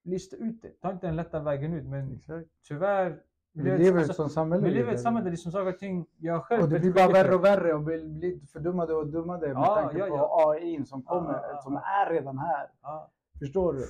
Lista 0.05 0.37
ut 0.37 0.63
det. 0.63 0.81
Ta 0.81 0.93
inte 0.93 1.07
den 1.07 1.17
lätta 1.17 1.41
vägen 1.41 1.73
ut. 1.73 1.85
Men 1.85 2.13
Exakt. 2.13 2.49
tyvärr. 2.69 3.23
Vi 3.57 3.63
lever 3.79 4.01
i 4.01 4.03
ett 4.03 4.09
alltså, 4.09 4.29
samhälle. 4.29 4.65
vi 4.65 4.71
lever 4.71 4.93
i 4.93 4.95
ett 4.95 5.01
samhälle 5.01 5.25
där 5.25 5.31
liksom 5.31 5.53
saker 5.53 5.73
och 5.73 5.79
ting. 5.79 6.07
Jag 6.17 6.45
själv 6.45 6.63
Och 6.63 6.69
det 6.69 6.81
blir 6.81 6.93
bara 6.93 7.09
värre 7.13 7.35
och 7.35 7.45
värre 7.45 7.75
och 7.75 7.81
blir, 7.83 8.05
blir 8.09 8.47
fördummade 8.47 8.95
och 8.95 9.07
dummade 9.07 9.47
med 9.47 9.57
Ja, 9.57 9.75
tanke 9.75 9.99
ja, 9.99 10.07
på 10.07 10.17
ja. 10.17 10.51
AI 10.51 10.85
som 10.85 11.03
kommer, 11.03 11.33
Ja, 11.33 11.61
som 11.63 11.77
är 11.77 12.11
redan 12.11 12.39
här. 12.39 12.69
Förstår 13.39 13.73
du? 13.73 13.85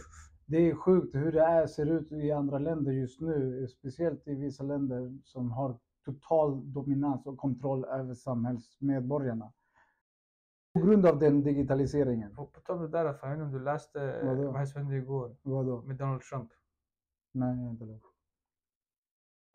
Det 0.47 0.57
är 0.57 0.75
sjukt 0.75 1.15
hur 1.15 1.33
det 1.33 1.41
är, 1.43 1.67
ser 1.67 1.87
ut 1.87 2.13
i 2.13 2.33
andra 2.33 2.59
länder 2.59 2.93
just 2.93 3.21
nu, 3.21 3.67
speciellt 3.69 4.29
i 4.29 4.35
vissa 4.35 4.63
länder 4.63 5.19
som 5.25 5.51
har 5.51 5.77
total 6.05 6.73
dominans 6.73 7.27
och 7.27 7.39
kontroll 7.39 7.85
över 7.85 8.15
samhällsmedborgarna. 8.15 9.53
På 10.75 10.81
grund 10.81 11.07
av 11.07 11.19
den 11.19 11.43
digitaliseringen. 11.43 12.35
På, 12.35 12.47
på 12.47 12.61
tal 12.61 12.77
om 12.77 12.83
det 12.83 12.89
där, 12.89 13.05
jag 13.05 13.13
vet 13.13 13.33
inte 13.33 13.43
om 13.45 13.53
du 13.53 13.61
läste 13.65 14.21
vad 14.53 14.69
som 14.69 14.81
hände 14.81 14.97
igår 14.97 15.37
Vadå? 15.43 15.83
med 15.83 15.97
Donald 15.97 16.23
Trump. 16.23 16.51
Nej, 17.33 17.57
jag 17.57 17.65
har 17.65 17.71
inte 17.71 17.85
läst. 17.85 18.16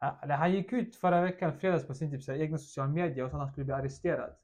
Ja, 0.02 0.20
eller 0.22 0.36
Han 0.36 0.52
gick 0.52 0.74
ut 0.74 0.96
förra 0.96 1.22
veckan, 1.22 1.54
fredags, 1.54 1.88
på 1.88 1.94
sin 1.94 2.12
typ, 2.12 2.24
så 2.24 2.32
här, 2.32 2.40
egna 2.40 2.58
sociala 2.58 2.92
medier 2.92 3.26
och 3.26 3.32
sa 3.32 3.38
att 3.38 3.42
han 3.42 3.52
skulle 3.52 3.66
bli 3.66 3.74
arresterad. 3.74 4.36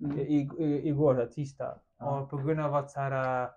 Mm. 0.00 0.18
I, 0.18 0.50
i, 0.58 0.88
igår, 0.88 1.14
här, 1.14 1.26
tisdag. 1.26 1.78
Ja. 1.98 2.20
Och 2.20 2.30
på 2.30 2.36
grund 2.36 2.60
av 2.60 2.74
att 2.74 2.90
så 2.90 3.00
här, 3.00 3.42
äh, 3.44 3.50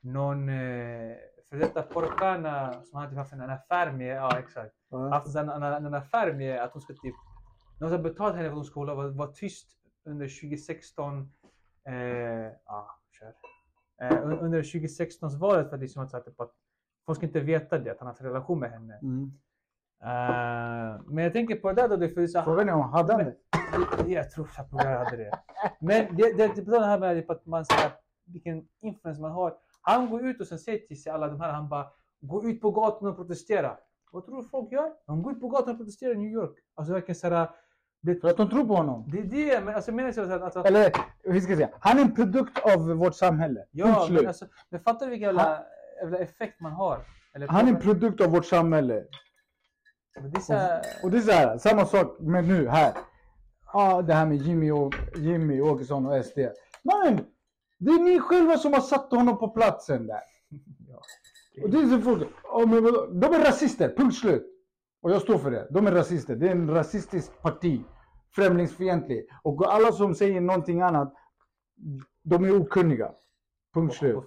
någon 0.00 0.48
eh, 0.48 1.16
för 1.48 1.56
detta 1.58 1.82
Porcana 1.82 2.72
som 2.72 2.98
han 2.98 3.08
typ 3.08 3.18
haft 3.18 3.32
en, 3.32 3.40
en 3.40 3.50
affär 3.50 3.92
med, 3.92 4.16
ja 4.16 4.38
exakt. 4.38 4.74
Haft 5.10 5.36
en, 5.36 5.48
en, 5.48 5.62
en 5.62 5.94
affär 5.94 6.32
med 6.32 6.62
att 6.62 6.72
hon 6.72 6.82
ska 6.82 6.92
typ, 6.92 7.14
de 7.78 7.90
har 7.90 7.98
betalat 7.98 8.36
henne 8.36 8.48
för 8.48 8.52
att 8.52 8.56
hon 8.56 8.64
ska 8.64 8.80
hålla, 8.80 8.94
vara, 8.94 9.08
vara 9.08 9.32
tyst 9.32 9.68
under 10.04 10.26
2016. 10.26 11.32
Eh, 11.88 11.94
ja, 12.66 12.98
kör. 13.10 13.34
Eh, 14.02 14.22
un- 14.22 14.38
under 14.40 14.62
2016 14.62 15.38
valet 15.38 15.70
för 15.70 15.78
liksom 15.78 16.02
att, 16.02 16.10
så 16.10 16.16
här, 16.16 16.24
typ, 16.24 16.40
att 16.40 16.52
folk 17.06 17.16
ska 17.16 17.26
inte 17.26 17.40
veta 17.40 17.78
det, 17.78 17.90
att 17.90 17.98
han 17.98 18.06
har 18.06 18.12
haft 18.12 18.20
en 18.20 18.26
relation 18.26 18.58
med 18.60 18.70
henne. 18.70 18.98
Mm. 19.02 19.32
Eh, 20.02 21.00
men 21.06 21.24
jag 21.24 21.32
tänker 21.32 21.56
på 21.56 21.72
det 21.72 21.82
där 21.82 21.88
då, 21.88 21.96
det 21.96 22.06
här, 22.06 22.44
Frågan 22.44 22.68
är 22.68 22.72
om 22.72 22.80
hade 22.80 23.12
han 23.12 23.24
det? 23.24 23.34
Jag 24.06 24.30
tror 24.30 24.44
Chapugar 24.44 25.04
hade 25.04 25.16
det. 25.16 25.30
Men 25.80 26.16
det, 26.16 26.36
det, 26.36 26.54
det, 26.56 26.62
det 26.62 26.86
här 26.86 26.98
med 26.98 27.16
typ 27.16 27.30
att 27.30 27.46
man 27.46 27.64
säger 27.64 27.90
vilken 28.26 28.64
influens 28.80 29.18
man 29.18 29.30
har. 29.30 29.54
Han 29.82 30.10
går 30.10 30.26
ut 30.26 30.40
och 30.40 30.46
sen 30.46 30.58
säger 30.58 30.78
till 30.78 31.02
sig 31.02 31.12
alla 31.12 31.28
de 31.28 31.40
här, 31.40 31.52
han 31.52 31.68
bara 31.68 31.86
gå 32.20 32.44
ut 32.44 32.60
på 32.60 32.70
gatan 32.70 33.08
och 33.08 33.16
protestera. 33.16 33.76
Vad 34.12 34.26
tror 34.26 34.42
du 34.42 34.48
folk 34.48 34.72
gör? 34.72 34.92
De 35.06 35.22
går 35.22 35.32
ut 35.32 35.40
på 35.40 35.48
gatan 35.48 35.70
och 35.70 35.76
protesterar 35.76 36.12
i 36.12 36.16
New 36.16 36.32
York. 36.32 36.58
Alltså 36.74 36.92
verkligen 36.92 37.16
såhär, 37.16 37.50
det, 38.00 38.20
För 38.20 38.28
att 38.28 38.36
de 38.36 38.50
tror 38.50 38.64
på 38.64 38.74
honom? 38.74 39.04
det 39.12 39.18
är 39.18 39.24
det, 39.24 39.64
men 39.64 39.74
alltså 39.74 39.90
jag 39.90 39.96
menar 39.96 40.12
så 40.12 40.20
att 40.20 40.42
alltså, 40.42 40.60
Eller 40.60 40.92
hur 41.22 41.40
ska 41.40 41.50
jag 41.50 41.58
säga? 41.58 41.70
Han 41.80 41.98
är 41.98 42.02
en 42.02 42.14
produkt 42.14 42.58
av 42.58 42.88
vårt 42.88 43.14
samhälle. 43.14 43.64
Ja, 43.70 44.08
men, 44.10 44.26
alltså, 44.26 44.46
men 44.68 44.80
fattar 44.80 45.06
du 45.06 45.10
vilken 45.10 45.26
jävla, 45.26 45.64
jävla 46.02 46.18
effekt 46.18 46.60
man 46.60 46.72
har? 46.72 46.98
Eller, 47.34 47.48
Han 47.48 47.68
är 47.68 47.72
en 47.72 47.80
produkt 47.80 48.20
av 48.20 48.30
vårt 48.30 48.46
samhälle. 48.46 49.04
Det 50.20 50.40
så 50.40 50.52
här, 50.52 50.82
Och 51.02 51.10
det 51.10 51.18
är 51.18 51.22
så 51.22 51.32
här, 51.32 51.58
samma 51.58 51.86
sak 51.86 52.16
med 52.20 52.48
nu 52.48 52.68
här. 52.68 52.94
Ja, 53.72 54.02
det 54.02 54.14
här 54.14 54.26
med 54.26 54.36
Jimmy, 54.36 54.70
och, 54.70 54.94
Jimmy 55.16 55.60
Åkesson 55.60 56.06
och 56.06 56.24
SD. 56.24 56.38
Men 56.82 57.24
det 57.78 57.90
är 57.90 58.02
ni 58.02 58.20
själva 58.20 58.58
som 58.58 58.72
har 58.72 58.80
satt 58.80 59.10
honom 59.10 59.38
på 59.38 59.48
platsen 59.48 60.06
där. 60.06 60.20
ja. 60.88 61.00
Och 61.62 61.70
det 61.70 61.78
är 61.78 61.86
så 61.86 62.00
folk, 62.00 62.28
de 63.20 63.34
är 63.34 63.44
rasister, 63.44 63.94
punkt 63.96 64.16
slut. 64.16 64.54
Och 65.02 65.10
jag 65.10 65.22
står 65.22 65.38
för 65.38 65.50
det. 65.50 65.68
De 65.70 65.86
är 65.86 65.92
rasister. 65.92 66.36
Det 66.36 66.46
är 66.46 66.50
en 66.50 66.70
rasistisk 66.70 67.42
parti. 67.42 67.84
Främlingsfientlig. 68.34 69.26
Och 69.42 69.74
alla 69.74 69.92
som 69.92 70.14
säger 70.14 70.40
någonting 70.40 70.80
annat, 70.80 71.14
de 72.22 72.44
är 72.44 72.60
okunniga. 72.60 73.12
Punkt 73.74 73.94
slut. 73.94 74.24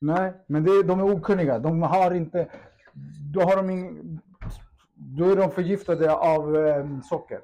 Nej, 0.00 0.32
men 0.46 0.64
det, 0.64 0.82
de 0.82 1.00
är 1.00 1.14
okunniga. 1.14 1.58
De 1.58 1.82
har 1.82 2.14
inte... 2.14 2.50
Då, 3.34 3.40
har 3.40 3.56
de 3.56 3.70
in, 3.70 4.20
då 4.96 5.24
är 5.24 5.36
de 5.36 5.50
förgiftade 5.50 6.14
av 6.16 6.56
eh, 6.56 7.00
socker. 7.00 7.40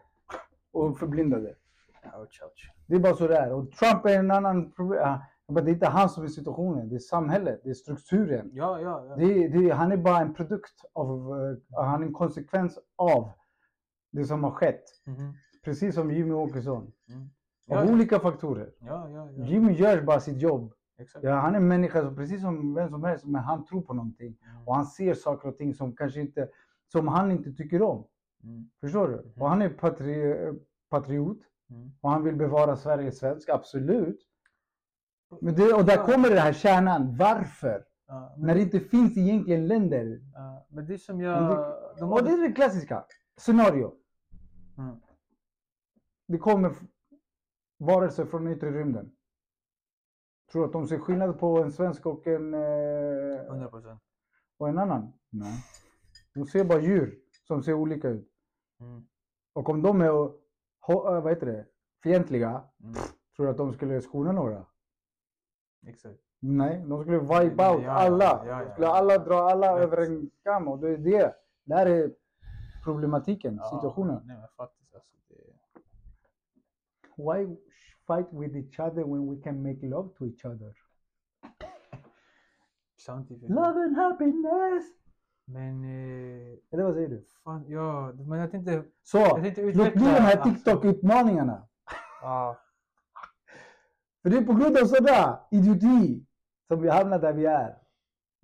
Och 0.73 0.99
förblindade. 0.99 1.55
Ouch, 2.05 2.43
ouch. 2.43 2.71
Det 2.87 2.95
är 2.95 3.01
bara 3.01 3.15
så 3.15 3.29
det 3.29 3.37
är. 3.37 3.53
Och 3.53 3.71
Trump 3.73 4.05
är 4.07 4.19
en 4.19 4.31
annan 4.31 4.71
problem. 4.73 5.19
Men 5.49 5.65
Det 5.65 5.71
är 5.71 5.73
inte 5.75 5.87
han 5.89 6.09
som 6.09 6.25
är 6.25 6.29
situationen. 6.29 6.89
Det 6.89 6.95
är 6.95 6.99
samhället. 6.99 7.61
Det 7.65 7.71
är 7.71 7.75
strukturen. 7.75 8.51
Ja, 8.53 8.81
ja, 8.81 9.05
ja. 9.09 9.17
Det 9.17 9.49
det 9.49 9.71
han 9.71 9.93
är 9.93 9.97
bara 9.97 10.19
en 10.21 10.35
produkt 10.35 10.85
av... 10.93 11.09
eh, 11.79 11.85
han 11.85 12.03
är 12.03 12.07
en 12.07 12.13
konsekvens 12.13 12.79
av 12.97 13.31
det 14.13 14.25
som 14.25 14.45
har 14.45 14.51
skett. 14.51 14.85
Mhm. 15.07 15.35
Precis 15.65 15.95
som 15.95 16.11
Jimmy 16.11 16.33
Åkesson. 16.33 16.93
Mm. 17.09 17.23
Av 17.71 17.87
Ja, 17.87 17.93
olika 17.93 18.19
faktorer. 18.21 18.71
ja, 18.79 19.09
ja, 19.11 19.29
ja. 19.37 19.45
Jimmy 19.45 19.73
gör 19.73 20.03
bara 20.03 20.21
sitt 20.21 20.39
jobb. 20.41 20.73
Exakt. 20.99 21.25
Ja, 21.25 21.35
han 21.35 21.53
är 21.55 21.57
en 21.57 21.69
människa 21.69 22.03
som, 22.03 22.17
precis 22.17 22.41
som 22.41 22.75
vem 22.75 22.91
som 22.91 23.05
helst, 23.05 23.25
men 23.25 23.43
han 23.43 23.65
tror 23.67 23.83
på 23.83 23.95
någonting. 23.95 24.37
Mm. 24.43 24.69
Och 24.69 24.75
han 24.77 24.87
ser 24.87 25.15
saker 25.15 25.49
och 25.49 25.57
ting 25.57 25.75
som 25.75 25.97
kanske 25.97 26.21
inte, 26.21 26.49
som 26.93 27.09
han 27.09 27.31
inte 27.31 27.53
tycker 27.53 27.83
om. 27.83 28.07
Mm. 28.45 28.71
Förstår 28.81 29.09
du? 29.09 29.33
Och 29.43 29.49
han 29.49 29.63
är 29.63 29.69
patri, 29.69 30.35
patriot. 30.91 31.39
Mm. 31.71 31.91
Och 32.01 32.11
han 32.11 32.25
vill 32.25 32.37
bevara 32.37 32.77
Sverige 32.77 33.13
svensk, 33.13 33.49
absolut. 33.49 34.29
Men 35.41 35.55
det, 35.55 35.73
och 35.73 35.85
där 35.85 35.97
Ja. 35.97 36.07
kommer 36.07 36.31
det 36.31 36.41
här 36.41 36.53
kärnan. 36.53 37.17
Varför? 37.17 37.85
Ja, 38.07 38.35
men, 38.37 38.47
När 38.47 38.55
det 38.55 38.61
inte 38.63 38.81
finns 38.81 39.17
egentligen 39.17 39.67
länder. 39.67 40.21
ja, 40.35 40.67
men 40.71 40.87
det 40.87 40.99
som 40.99 41.21
jag... 41.21 41.43
det- 41.51 42.01
De 42.01 42.13
Och 42.13 42.25
det 42.25 42.31
är 42.31 42.49
det 42.49 42.53
klassiska. 42.53 43.05
Scenario. 43.37 43.95
Mm. 44.79 44.97
Det 46.29 46.39
kommer 46.39 46.75
varelser 47.79 48.25
från 48.25 48.49
yttre 48.49 48.71
rymden. 48.71 49.13
Tror 50.53 50.63
du 50.63 50.67
att 50.67 50.73
de 50.73 50.87
ser 50.87 50.99
skillnad 50.99 51.39
på 51.39 51.63
en 51.63 51.73
svensk 51.73 52.07
och 52.07 52.27
en, 52.27 52.55
eh, 52.55 53.47
100 53.49 53.69
procent. 53.71 54.01
och 54.59 54.69
en 54.69 54.79
annan? 54.79 55.13
Nej. 55.31 55.53
De 56.35 56.47
ser 56.47 56.65
bara 56.65 56.81
djur 56.81 57.19
som 57.47 57.63
ser 57.63 57.73
olika 57.75 58.09
ut. 58.09 58.29
Mm. 58.81 59.07
Och 59.53 59.69
om 59.69 59.83
de 59.83 60.01
är 60.01 60.07
eh, 60.07 60.31
vad 61.23 61.29
heter 61.29 61.47
det, 61.47 61.67
fientliga, 62.03 62.65
Mm. 62.83 62.95
tror 63.37 63.47
du 63.47 63.51
att 63.53 63.57
de 63.59 63.73
skulle 63.73 64.01
skona 64.03 64.33
några? 64.33 64.67
Exakt. 65.87 66.19
Nej, 66.41 66.85
de 66.89 67.03
skulle 67.03 67.19
wipe 67.19 67.71
out 67.71 67.83
Ja, 67.83 67.91
alla. 67.91 68.25
ja, 68.25 68.47
ja, 68.47 68.65
de 68.65 68.71
skulle 68.73 68.89
alla 68.89 69.19
dra 69.19 69.35
alla 69.51 69.79
över 69.81 69.97
en 70.07 70.31
kam. 70.43 70.69
Och 70.69 70.79
det 70.79 70.89
är 70.91 70.99
det. 70.99 71.35
Där 71.65 71.87
är 71.87 72.15
problematiken, 72.85 73.61
situationen. 73.73 74.23
Nej, 74.25 74.37
men 74.37 74.49
faktiskt 74.57 74.95
alltså. 74.95 75.17
Det... 75.29 75.35
Why 77.17 77.57
fight 78.07 78.33
with 78.33 78.57
each 78.57 78.81
other 78.81 79.05
when 79.05 79.31
we 79.37 79.43
can 79.43 79.63
make 79.63 79.87
love 79.87 80.09
to 80.19 80.25
each 80.27 80.45
other? 80.45 80.75
Love 83.49 83.85
and 83.85 83.97
happiness! 83.97 84.85
Men... 85.45 85.85
Eh, 85.85 86.59
Eller 86.73 86.83
vad 86.85 86.95
säger 86.95 87.09
du? 87.09 87.25
fan, 87.45 87.65
ja, 87.69 88.13
men 88.13 88.39
jag 88.39 88.51
tänkte... 88.51 88.85
Så, 89.03 89.19
Jag 89.19 89.43
tänkte 89.43 89.63
låt 89.63 89.93
bli 89.95 90.05
de 90.05 90.11
här 90.11 90.37
alltså. 90.37 90.51
TikTok-utmaningarna. 90.51 91.63
Ja. 92.23 92.59
För 94.23 94.31
det 94.31 94.37
är 94.37 94.43
på 94.45 94.53
grund 94.53 94.77
av 94.79 94.85
sådär 94.87 95.37
idioti 95.51 96.27
som 96.69 96.81
vi 96.83 96.89
hamnar 96.91 97.19
där 97.19 97.33
vi 97.33 97.47
är. 97.47 97.77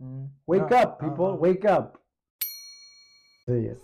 Mm. 0.01 0.29
Wake 0.47 0.75
ja, 0.75 0.83
up 0.85 0.99
people, 0.99 1.25
ja, 1.25 1.31
ja. 1.31 1.37
wake 1.37 1.79
up! 1.79 1.95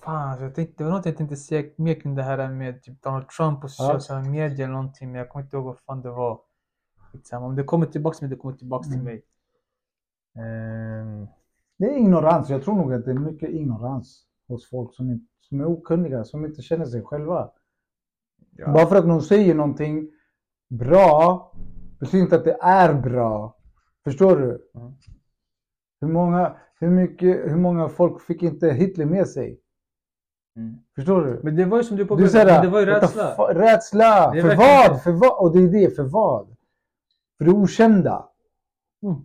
Fan, 0.02 0.28
alltså, 0.28 0.44
jag 0.44 0.54
tänkte, 0.54 0.74
det 0.76 0.84
var 0.84 0.90
något 0.96 1.06
jag 1.06 1.16
tänkte 1.16 1.36
säga 1.36 1.70
mer 1.76 2.00
kring 2.00 2.14
det 2.14 2.22
här 2.22 2.48
med 2.48 2.82
typ 2.82 3.02
Donald 3.02 3.28
Trump 3.28 3.64
och 3.64 3.70
Ja. 3.78 4.00
sociala 4.00 4.22
medier 4.22 4.64
eller 4.64 4.74
någonting, 4.74 5.12
men 5.12 5.18
jag 5.18 5.28
kommer 5.28 5.44
inte 5.44 5.56
ihåg 5.56 5.64
vad 5.64 5.78
fan 5.80 6.02
det 6.02 6.10
var. 6.10 6.40
Om 7.32 7.56
det 7.56 7.64
kommer 7.64 7.86
tillbaks 7.86 8.18
till 8.18 8.28
mig, 8.28 8.36
det 8.36 8.40
kommer 8.42 8.56
tillbaks 8.56 8.88
till 8.88 9.00
Mm. 9.00 9.04
mig. 9.04 9.22
Det 11.78 11.84
är 11.84 11.96
ignorans. 11.96 12.50
Jag 12.50 12.62
tror 12.62 12.74
nog 12.76 12.92
att 12.94 13.04
det 13.04 13.10
är 13.10 13.14
mycket 13.14 13.50
ignorans 13.50 14.26
hos 14.48 14.70
folk 14.70 14.94
som, 14.94 15.10
inte, 15.10 15.26
som 15.40 15.60
är 15.60 15.66
okunniga, 15.66 16.24
som 16.24 16.44
inte 16.44 16.62
känner 16.62 16.86
sig 16.86 17.02
själva. 17.02 17.50
ja. 18.56 18.72
Bara 18.72 18.86
för 18.86 18.96
att 18.96 19.06
någon 19.06 19.22
säger 19.22 19.54
någonting 19.54 20.10
bra 20.70 21.52
betyder 22.00 22.24
inte 22.24 22.36
att 22.36 22.44
det 22.44 22.58
är 22.60 22.94
bra. 22.94 23.56
Förstår 24.04 24.36
du? 24.36 24.70
Mm. 24.74 24.92
Hur, 26.00 26.08
många, 26.08 26.56
hur, 26.80 26.90
mycket, 26.90 27.50
hur 27.50 27.56
många 27.56 27.88
folk 27.88 28.22
fick 28.22 28.42
inte 28.42 28.70
Hitler 28.70 29.06
med 29.06 29.28
sig? 29.28 29.60
Mm. 30.56 30.78
Förstår 30.94 31.22
du? 31.24 31.40
Men 31.42 31.56
det 31.56 31.64
var 31.64 31.78
ju 31.78 31.84
som 31.84 31.96
du 31.96 32.06
påpekade, 32.06 32.62
det 32.62 32.68
var 32.68 32.80
ju 32.80 32.86
rädsla. 32.86 33.54
Rädsla! 33.54 34.32
För 34.32 34.42
verkligen 34.42 34.58
vad? 34.58 35.02
För 35.02 35.12
vad? 35.12 35.38
Och 35.38 35.56
det 35.56 35.62
är 35.62 35.68
det, 35.68 35.96
för 35.96 36.02
vad? 36.02 36.56
För 37.38 37.44
det 37.44 37.50
okända. 37.50 38.28
Mm. 39.02 39.16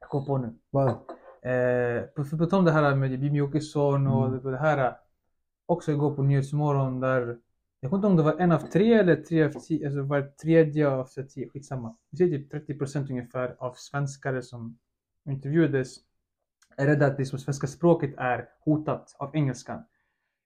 Jag 0.00 0.08
kom 0.08 0.26
på 0.26 0.38
nu. 0.38 0.54
Vad? 0.70 0.98
Eh, 1.44 2.02
på, 2.02 2.24
för 2.24 2.36
på 2.36 2.46
tal 2.46 2.58
om 2.58 2.64
det 2.64 2.72
här 2.72 2.94
med 2.94 3.22
Jimmy 3.22 3.40
Åkesson 3.40 4.06
och 4.06 4.26
Mm. 4.28 4.42
det, 4.42 4.58
här. 4.58 4.96
Också 5.66 5.92
igår 5.92 6.14
på 6.16 6.22
Nyhetsmorgon 6.22 7.00
där, 7.00 7.38
jag 7.80 7.90
kommer 7.90 7.98
inte 7.98 8.06
ihåg 8.06 8.10
om 8.10 8.16
det 8.16 8.22
var 8.22 8.40
en 8.40 8.52
av 8.52 8.58
tre 8.58 8.94
eller 8.94 9.16
tre 9.16 9.44
av 9.44 9.50
tio, 9.50 9.86
alltså 9.86 10.02
var 10.02 10.22
tredje 10.22 10.88
av 10.88 11.04
tio, 11.04 11.48
skitsamma. 11.48 11.96
Vi 12.10 12.16
säger 12.16 12.38
typ 12.38 12.50
30 12.50 12.78
procent 12.78 13.10
ungefär 13.10 13.56
av 13.58 13.74
svenskare 13.76 14.42
som 14.42 14.78
intervjuades 15.28 15.96
är 16.76 16.86
rädda 16.86 17.06
att 17.06 17.18
liksom 17.18 17.38
svenska 17.38 17.66
språket 17.66 18.14
är 18.18 18.48
hotat 18.64 19.16
av 19.18 19.36
engelskan. 19.36 19.84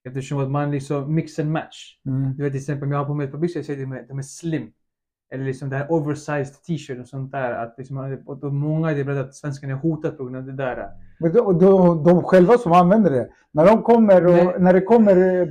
Eftersom 0.03 0.39
att 0.39 0.51
man 0.51 0.71
liksom 0.71 1.15
mix 1.15 1.39
and 1.39 1.51
match. 1.51 1.99
Mm. 2.05 2.37
Du 2.37 2.43
vet 2.43 2.51
till 2.51 2.61
exempel 2.61 2.83
om 2.83 2.91
jag 2.91 2.99
har 2.99 3.05
på 3.05 3.13
mig 3.13 3.25
ett 3.25 3.31
par 3.31 3.39
byxor, 3.39 3.59
jag 3.59 3.65
säger 3.65 4.01
att 4.01 4.07
de 4.07 4.17
är 4.17 4.23
slim. 4.23 4.71
Eller 5.31 5.45
liksom 5.45 5.69
det 5.69 5.75
här 5.75 5.91
oversized 5.91 6.63
t-shirt 6.67 6.99
och 6.99 7.07
sånt 7.07 7.31
där. 7.31 7.51
Att 7.53 7.75
liksom, 7.77 8.17
och 8.25 8.37
då 8.37 8.49
många 8.49 8.91
är 8.91 9.03
rädda 9.03 9.21
att 9.21 9.35
svenskan 9.35 9.69
är 9.69 9.75
hotad 9.75 10.17
på 10.17 10.23
grund 10.23 10.35
av 10.35 10.43
det 10.43 10.51
där. 10.51 10.89
Men 11.19 11.33
då, 11.33 11.53
då, 11.53 11.95
de 11.95 12.23
själva 12.23 12.57
som 12.57 12.71
använder 12.71 13.11
det, 13.11 13.29
när 13.51 13.65
de 13.65 13.81
kommer 13.81 14.25
och 14.25 14.33
Nej. 14.33 14.55
när 14.59 14.73
det 14.73 14.81
kommer 14.81 15.41
eh, 15.41 15.47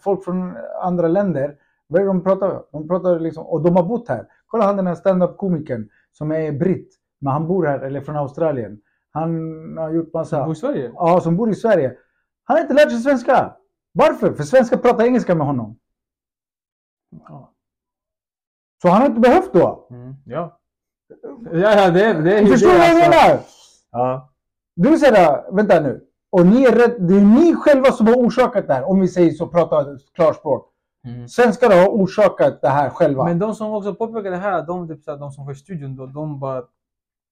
folk 0.00 0.24
från 0.24 0.56
andra 0.82 1.08
länder, 1.08 1.54
vad 1.86 2.00
är 2.00 2.04
det 2.04 2.10
de 2.10 2.22
pratar 2.22 2.62
De 2.72 2.88
pratar 2.88 3.20
liksom, 3.20 3.46
och 3.46 3.62
de 3.62 3.76
har 3.76 3.82
bott 3.82 4.08
här. 4.08 4.26
Kolla 4.46 4.64
han 4.64 4.76
den 4.76 4.86
här 4.86 4.94
stand-up-komikern 4.94 5.88
som 6.12 6.32
är 6.32 6.52
britt, 6.52 6.94
men 7.20 7.32
han 7.32 7.46
bor 7.46 7.66
här, 7.66 7.80
eller 7.80 8.00
från 8.00 8.16
Australien. 8.16 8.80
Han 9.10 9.30
har 9.78 9.92
gjort 9.92 10.12
massa, 10.14 10.44
Bor 10.44 10.52
i 10.52 10.56
Sverige? 10.56 10.92
ja, 10.94 11.20
som 11.20 11.36
bor 11.36 11.50
i 11.50 11.54
Sverige. 11.54 11.96
Han 12.44 12.56
har 12.56 12.62
inte 12.62 12.74
lärt 12.74 12.90
sig 12.90 13.00
svenska. 13.00 13.56
Varför? 13.92 14.32
För 14.32 14.42
svenskar 14.42 14.76
pratar 14.76 15.04
engelska 15.04 15.34
med 15.34 15.46
honom. 15.46 15.78
Ja. 17.28 17.52
Så 18.86 18.92
han 18.92 19.00
har 19.00 19.08
inte 19.08 19.20
behövt 19.20 19.52
då. 19.52 19.86
Mm. 19.90 20.14
Ja. 20.24 20.58
Ja, 21.52 21.74
ja, 21.76 21.90
det, 21.90 22.12
det 22.12 22.46
Förstår 22.46 22.68
du 22.68 22.78
vad 22.78 22.86
jag 22.86 22.96
alltså. 22.96 23.10
menar? 23.10 23.40
Ja. 23.92 24.32
Du 24.76 24.98
säger 24.98 25.52
vänta 25.56 25.80
nu. 25.80 26.04
Och 26.30 26.46
ni 26.46 26.64
är 26.64 26.72
rädd, 26.72 26.94
det 27.08 27.14
är 27.14 27.20
ni 27.20 27.54
själva 27.54 27.92
som 27.92 28.06
har 28.06 28.14
orsakat 28.14 28.66
det 28.66 28.74
här. 28.74 28.84
Om 28.84 29.00
vi 29.00 29.08
säger 29.08 29.30
så, 29.30 29.46
pratar 29.46 29.98
klarspråk. 30.14 30.72
Svenskar 31.28 31.70
har 31.70 31.88
orsakat 31.88 32.62
det 32.62 32.68
här 32.68 32.90
själva. 32.90 33.24
Men 33.24 33.38
de 33.38 33.54
som 33.54 33.74
också 33.74 33.94
påpekar 33.94 34.30
det 34.30 34.36
här, 34.36 34.66
de, 34.66 34.88
typ, 34.88 35.04
de 35.04 35.32
som 35.32 35.46
var 35.46 35.52
i 35.52 35.56
studion 35.56 35.96
då, 35.96 36.06
de 36.06 36.40
bara... 36.40 36.62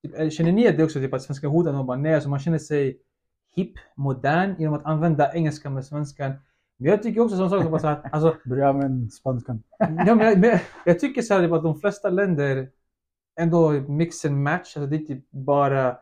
Typ, 0.03 0.19
eh, 0.19 0.29
känner 0.29 0.53
ni 0.53 0.71
det 0.71 0.85
också 0.85 0.99
typ, 0.99 1.15
att 1.15 1.23
svenska 1.23 1.49
hotar? 1.49 1.73
De 1.73 1.87
bara 1.87 1.99
nej, 1.99 2.15
alltså 2.15 2.29
man 2.29 2.39
känner 2.39 2.59
sig 2.59 2.99
hipp, 3.57 3.73
modern 3.97 4.55
genom 4.59 4.75
att 4.75 4.85
använda 4.85 5.33
engelska 5.35 5.71
med 5.71 5.85
svenskan. 5.85 6.33
Men 6.77 6.91
jag 6.91 7.03
tycker 7.03 7.21
också 7.21 7.37
som 7.37 7.51
sagt, 7.51 7.71
bara 7.71 7.79
så 7.79 7.87
här, 7.87 8.09
alltså, 8.13 8.37
Börja 8.45 8.73
med 8.73 9.13
spanskan. 9.13 9.63
ja, 9.79 10.15
men 10.15 10.19
jag, 10.27 10.39
men 10.39 10.59
jag 10.85 11.01
tycker 11.01 11.23
så 11.23 11.35
här, 11.35 11.43
typ, 11.43 11.53
att 11.53 11.63
de 11.63 11.81
flesta 11.81 12.11
länder 12.11 12.69
ändå 13.41 13.71
mix 13.71 14.25
and 14.25 14.43
match. 14.43 14.77
Alltså, 14.77 14.87
det 14.87 14.97
är 14.97 15.07
typ 15.07 15.31
bara 15.31 15.97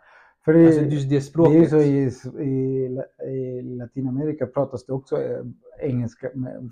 För 0.44 0.52
det, 0.52 0.66
alltså, 0.66 0.80
just 0.80 1.08
det 1.08 1.14
det 1.14 1.16
är 1.16 1.20
språket. 1.20 1.70
så 1.70 1.78
i, 1.78 2.10
i, 2.40 2.98
i 3.28 3.62
Latinamerika 3.62 4.46
pratas 4.46 4.86
det 4.86 4.92
också 4.92 5.22
eh, 5.22 5.44
engelska. 5.80 6.28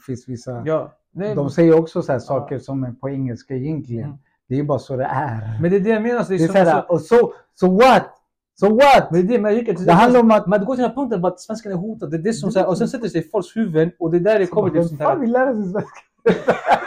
Finns 0.06 0.28
vissa, 0.28 0.62
Ja, 0.66 0.92
nej, 1.12 1.34
de 1.34 1.50
säger 1.50 1.78
också 1.78 2.02
så 2.02 2.12
här 2.12 2.18
saker 2.18 2.58
som 2.58 2.84
är 2.84 2.92
på 2.92 3.10
engelska 3.10 3.54
egentligen. 3.54 4.04
Mm. 4.04 4.18
Det 4.48 4.58
är 4.58 4.62
bara 4.62 4.78
så 4.78 4.96
det 4.96 5.04
är. 5.04 5.58
men 5.62 5.70
det 5.70 5.76
är 5.76 5.80
det 5.80 5.90
jag 5.90 6.02
menar. 6.02 6.22
Så 6.22 6.28
det 6.28 6.34
är 6.34 6.38
det 6.38 6.58
är 6.58 6.64
så 6.64 6.70
här, 6.70 6.90
och 6.92 7.00
så, 7.00 7.32
so 7.54 7.76
what? 7.76 8.19
So 8.60 8.74
what? 8.74 9.10
men 9.10 9.26
det 9.26 9.32
det, 9.32 9.40
men 9.40 9.70
att 9.70 9.86
Det 9.86 9.92
handlar 9.92 10.20
om 10.20 10.30
att... 10.30 10.44
Det 10.44 10.58
går 10.58 10.74
till 10.74 10.82
den 10.82 10.90
här 10.90 10.96
punkten 10.96 11.24
att 11.24 11.40
svenskan 11.40 11.72
är 11.72 11.76
hotad. 11.76 12.10
Det 12.10 12.16
är 12.16 12.22
det 12.22 12.32
som, 12.32 12.52
så 12.52 12.64
och 12.64 12.78
sen 12.78 12.88
sätter 12.88 13.04
det 13.04 13.10
sig 13.10 13.20
i 13.20 13.28
folks 13.30 13.56
huvuden 13.56 13.90
och 13.98 14.10
det 14.10 14.16
är 14.16 14.20
där 14.20 14.38
det 14.38 14.46
kommer 14.46 14.70
till 14.70 14.88
sånt 14.88 15.02
fan 15.02 15.20
vill 15.20 15.32
lära 15.32 15.52
sig 15.52 15.62
svenska? 15.62 16.00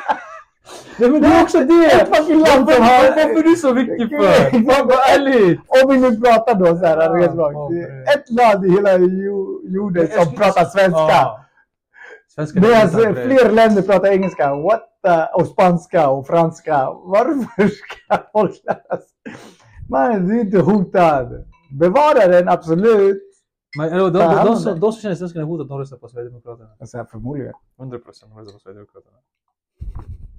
Nej, 0.97 1.09
men 1.09 1.21
det 1.21 1.27
är 1.27 1.43
också 1.43 1.59
det! 1.59 1.85
Ett 1.85 2.17
fucking 2.17 2.39
land 2.39 2.69
som 2.71 2.83
har... 2.83 3.03
Varför 3.03 3.39
är 3.39 3.43
du 3.43 3.55
så 3.55 3.73
viktig 3.73 4.09
för? 4.09 4.49
Fan 4.73 4.87
vad 4.87 4.97
ärligt! 5.15 5.59
Om 5.67 5.89
vi 5.89 5.97
nu 5.97 6.21
pratar 6.21 6.55
då 6.55 6.65
så 6.65 6.85
här, 6.85 7.13
rent 7.13 7.35
rakt. 7.35 7.73
Det 7.73 8.13
ett 8.13 8.29
land 8.29 8.65
i 8.65 8.69
hela 8.69 8.97
jo- 8.97 9.61
jorden 9.63 10.07
som 10.07 10.35
pratar 10.35 10.65
svenska. 10.65 11.43
Medan 12.55 13.13
bre. 13.13 13.23
fler 13.25 13.51
länder 13.51 13.81
pratar 13.81 14.07
engelska. 14.07 14.55
What 14.55 14.81
the, 15.05 15.41
och 15.41 15.47
spanska 15.47 16.09
och 16.09 16.27
franska. 16.27 16.89
Varför 17.03 17.67
ska 17.67 18.23
folk 18.31 18.61
lära 18.65 18.97
sig? 18.97 19.35
Man, 19.89 20.31
är 20.31 20.41
inte 20.41 20.59
hotad. 20.59 21.45
Bevara 21.79 22.27
den, 22.27 22.49
absolut. 22.49 23.23
Men, 23.77 23.93
eller, 23.93 24.03
de, 24.03 24.11
de, 24.11 24.19
de, 24.19 24.49
om 24.49 24.55
som, 24.55 24.79
de 24.79 24.91
som 24.91 25.01
känner 25.01 25.15
svenskan 25.15 25.41
är 25.41 25.45
hotad, 25.45 25.67
de 25.67 25.79
röstar 25.79 25.97
på 25.97 26.07
Sverigedemokraterna. 26.07 26.69
Så 26.85 26.97
här, 26.97 27.05
förmodligen. 27.05 27.53
100 27.79 27.99
procent 27.99 28.31
de 28.31 28.39
röstar 28.39 28.53
på 28.53 28.59
Sverigedemokraterna. 28.59 29.17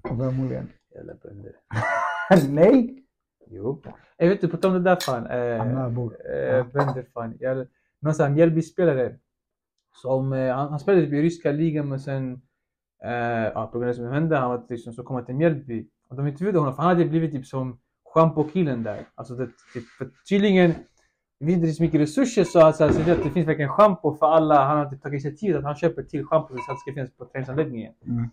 Förmodligen. 0.09 0.69
Jävla 0.95 1.15
bönder. 1.15 1.53
Nej. 2.49 3.05
Jo. 3.47 3.83
Jag 4.17 4.29
vet 4.29 4.41
du, 4.41 4.49
på 4.49 4.57
tal 4.57 4.77
om 4.77 4.83
det 4.83 4.91
där 4.91 4.97
fan. 5.01 5.27
Eh, 5.27 5.59
Hamnarbor. 5.59 6.17
eh, 6.31 6.67
bönder 6.67 7.07
fan. 7.15 7.37
Jag, 7.41 7.67
någon 8.01 8.15
sån 8.15 8.27
här 8.27 8.33
Mjällby-spelare. 8.33 9.19
Som, 10.03 10.33
eh, 10.33 10.55
han, 10.55 10.69
han 10.69 10.81
spelade 10.81 11.07
i 11.07 11.23
ryska 11.23 11.53
ligan 11.53 11.89
men 11.89 12.01
sen 12.01 12.43
eh, 13.05 13.53
ja, 13.55 13.67
på 13.73 13.79
grund 13.79 13.85
av 13.85 13.89
det 13.89 13.95
som 13.95 14.13
hände, 14.13 14.37
han 14.37 14.51
var 14.51 14.67
liksom, 14.69 14.93
så 14.93 15.03
kom 15.03 15.17
han 15.17 15.25
till 15.25 15.35
Mjällby. 15.35 15.89
Och 16.09 16.17
de 16.17 16.27
intervjuade 16.27 16.59
honom 16.59 16.75
för 16.75 16.83
han 16.83 16.97
hade 16.97 17.05
blivit 17.05 17.33
typ 17.33 17.47
som 17.47 17.79
schampo-killen 18.15 18.83
där. 18.83 19.07
Alltså 19.15 19.35
det, 19.35 19.47
typ, 19.47 19.85
för 19.99 20.11
tydligen 20.29 20.75
så 21.75 21.83
mycket 21.83 22.01
resurser 22.01 22.45
så 22.45 22.61
alltså, 22.61 22.93
så 22.93 23.01
att 23.01 23.23
det 23.23 23.31
finns 23.31 23.49
verkligen 23.49 23.71
schampo 23.71 24.17
för 24.17 24.27
alla. 24.27 24.65
Han 24.65 24.79
har 24.79 24.85
typ 24.85 25.03
tagit 25.03 25.25
initiativ 25.25 25.57
att 25.57 25.65
han 25.65 25.75
köper 25.75 26.03
till 26.03 26.25
schampo 26.25 26.49
så 26.49 26.73
att 26.73 26.77
det 26.77 26.81
ska 26.81 26.93
finnas 26.93 27.11
på 27.19 27.25
träningsanläggningen. 27.25 27.93
Mm. 28.07 28.31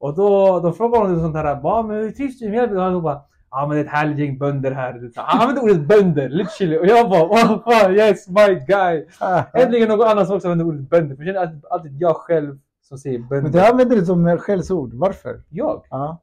Och 0.00 0.14
då 0.14 0.60
de 0.60 0.74
frågade 0.74 1.04
honom 1.04 1.20
sånt 1.20 1.36
här, 1.36 1.60
bara, 1.62 1.82
men 1.82 1.96
hur 1.96 2.10
trivs 2.10 2.38
du 2.38 2.46
i 2.46 2.50
Mjällby? 2.50 2.76
Och 2.76 2.82
han 2.82 3.02
bara, 3.02 3.22
ja 3.50 3.66
men 3.66 3.76
det 3.76 3.82
är 3.82 3.84
ett 3.84 3.90
härligt 3.90 4.18
gäng 4.18 4.38
bönder 4.38 4.72
här. 4.72 5.10
Han 5.14 5.40
använde 5.40 5.60
ordet 5.60 5.88
bönder, 5.88 6.28
literally. 6.28 6.78
Och 6.78 6.86
jag 6.86 7.10
bara, 7.10 7.24
oh 7.24 7.64
fan, 7.64 7.94
yes 7.94 8.28
my 8.28 8.54
guy. 8.66 9.06
Äntligen 9.62 9.88
någon 9.88 10.08
annan 10.08 10.26
som 10.26 10.36
också 10.36 10.48
använder 10.48 10.66
ordet 10.66 10.90
bönder. 10.90 11.16
För 11.16 11.22
jag 11.22 11.34
känner 11.34 11.46
alltid, 11.46 11.64
alltid 11.70 11.92
jag 12.00 12.16
själv 12.16 12.58
som 12.82 12.98
säger 12.98 13.18
bönder. 13.18 13.42
Men 13.42 13.52
du 13.52 13.60
använder 13.60 13.96
det 13.96 14.06
som 14.06 14.38
skällsord. 14.38 14.94
Varför? 14.94 15.42
Jag? 15.48 15.84
Ja. 15.90 16.22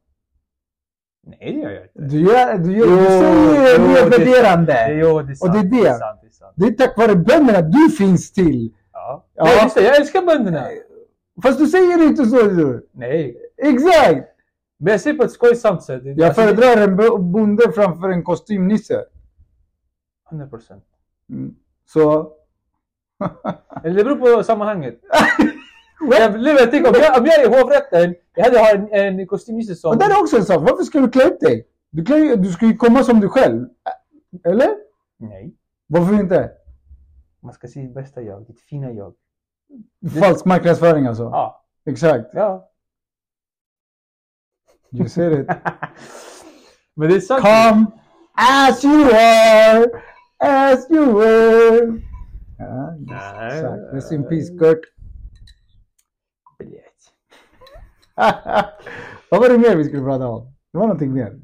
Nej 1.30 1.53
det 1.53 1.59
gör 1.59 1.69
jag 1.71 1.84
inte. 1.84 1.91
Du, 2.15 2.19
gör, 2.21 2.57
du, 2.57 2.77
gör, 2.77 2.86
Jo, 2.88 2.95
du 2.95 3.05
säger 3.05 3.80
jo, 3.80 3.86
det 3.86 3.88
det- 3.88 4.17
nedvärderande. 4.17 4.91
Jo, 4.93 5.21
det 5.21 5.32
är 5.32 5.36
sant. 5.36 5.55
Och 5.55 5.61
det 5.63 5.77
är 5.77 5.82
det. 5.84 5.88
är 5.89 5.97
sant, 5.97 6.19
det 6.21 6.27
är 6.27 6.32
sant. 6.32 6.53
Det 6.55 6.65
är 6.65 6.71
tack 6.71 6.97
vare 6.97 7.15
bönderna 7.15 7.61
du 7.61 7.89
finns 7.89 8.32
till. 8.32 8.73
Ja. 8.93 9.25
Ja. 9.36 9.43
Nej, 9.43 9.63
just 9.63 9.75
det, 9.75 9.82
jag 9.84 9.95
älskar 9.95 10.21
bönderna. 10.21 10.67
Fast 11.43 11.59
du 11.59 11.67
säger 11.67 12.03
inte 12.03 12.25
så. 12.25 12.36
Du. 12.41 12.88
Nej. 12.91 13.38
Exakt! 13.57 14.25
Men 14.80 14.91
jag 14.91 15.01
ser 15.01 15.13
på 15.13 15.23
ett 15.23 15.32
skojsamt 15.32 15.84
sätt. 15.84 16.03
Det- 16.03 16.09
Jag 16.09 16.27
alltså, 16.27 16.41
det- 16.41 16.47
föredrar 16.55 16.84
en 16.84 16.95
bo- 16.95 17.17
bonde 17.17 17.71
framför 17.75 18.09
en 18.09 18.23
kostymnisse. 18.23 19.03
100%. 20.32 20.82
Mm. 21.30 21.55
Så... 21.86 22.32
Eller 23.84 23.95
det 23.95 24.03
beror 24.03 24.36
på 24.38 24.43
sammanhanget. 24.43 24.99
jag, 25.99 26.41
jag 26.41 26.71
tänker, 26.71 26.89
om, 26.89 26.95
jag, 27.01 27.19
om 27.19 27.25
jag 27.25 27.39
är 27.39 27.45
i 27.45 27.61
hovrätten, 27.61 28.15
jag 28.35 28.43
hade 28.43 28.59
ha 28.59 28.69
en, 28.69 29.19
en 29.19 29.27
kostymnisse 29.27 29.75
som... 29.75 29.91
Och 29.91 29.97
där 29.97 30.09
är 30.09 30.21
också 30.21 30.37
en 30.37 30.45
sak. 30.45 30.69
Varför 30.69 30.83
ska 30.83 30.99
du 30.99 31.09
klä 31.09 31.23
upp 31.23 31.39
dig? 31.39 31.67
Du, 31.89 32.05
klä, 32.05 32.35
du 32.35 32.51
ska 32.51 32.65
ju 32.65 32.75
komma 32.75 33.03
som 33.03 33.19
du 33.19 33.29
själv. 33.29 33.67
Eller? 34.43 34.69
Nej. 35.17 35.55
Varför 35.87 36.13
inte? 36.13 36.51
Man 37.43 37.53
ska 37.53 37.67
se 37.67 37.73
sitt 37.73 37.93
bästa 37.93 38.21
jag, 38.21 38.47
ditt 38.47 38.61
fina 38.61 38.91
jag. 38.91 39.13
Falsk 40.21 40.45
marknadsföring 40.45 41.05
alltså. 41.05 41.23
Ja. 41.23 41.65
Exakt. 41.85 42.29
ja. 42.33 42.69
You 44.91 45.09
said 45.09 45.39
it. 45.39 45.47
Men 46.95 47.09
det 47.09 47.15
är 47.15 47.19
sant. 47.19 47.41
Come 47.41 47.85
as 48.33 48.83
you 48.83 49.03
are, 49.03 49.85
as 50.39 50.91
you 50.91 51.13
were. 51.19 52.01
Ja, 52.57 52.95
Nej. 52.97 53.57
exakt. 53.57 53.93
Rest 53.93 54.11
in 54.11 54.23
peace, 54.23 54.57
Kurt. 54.59 54.79
Vad 59.32 59.41
var 59.41 59.49
det 59.49 59.57
mer 59.57 59.76
vi 59.76 59.84
skulle 59.84 60.03
prata 60.03 60.28
om? 60.28 60.53
Det 60.72 60.78
var 60.78 60.86
någonting 60.86 61.13
mer. 61.13 61.39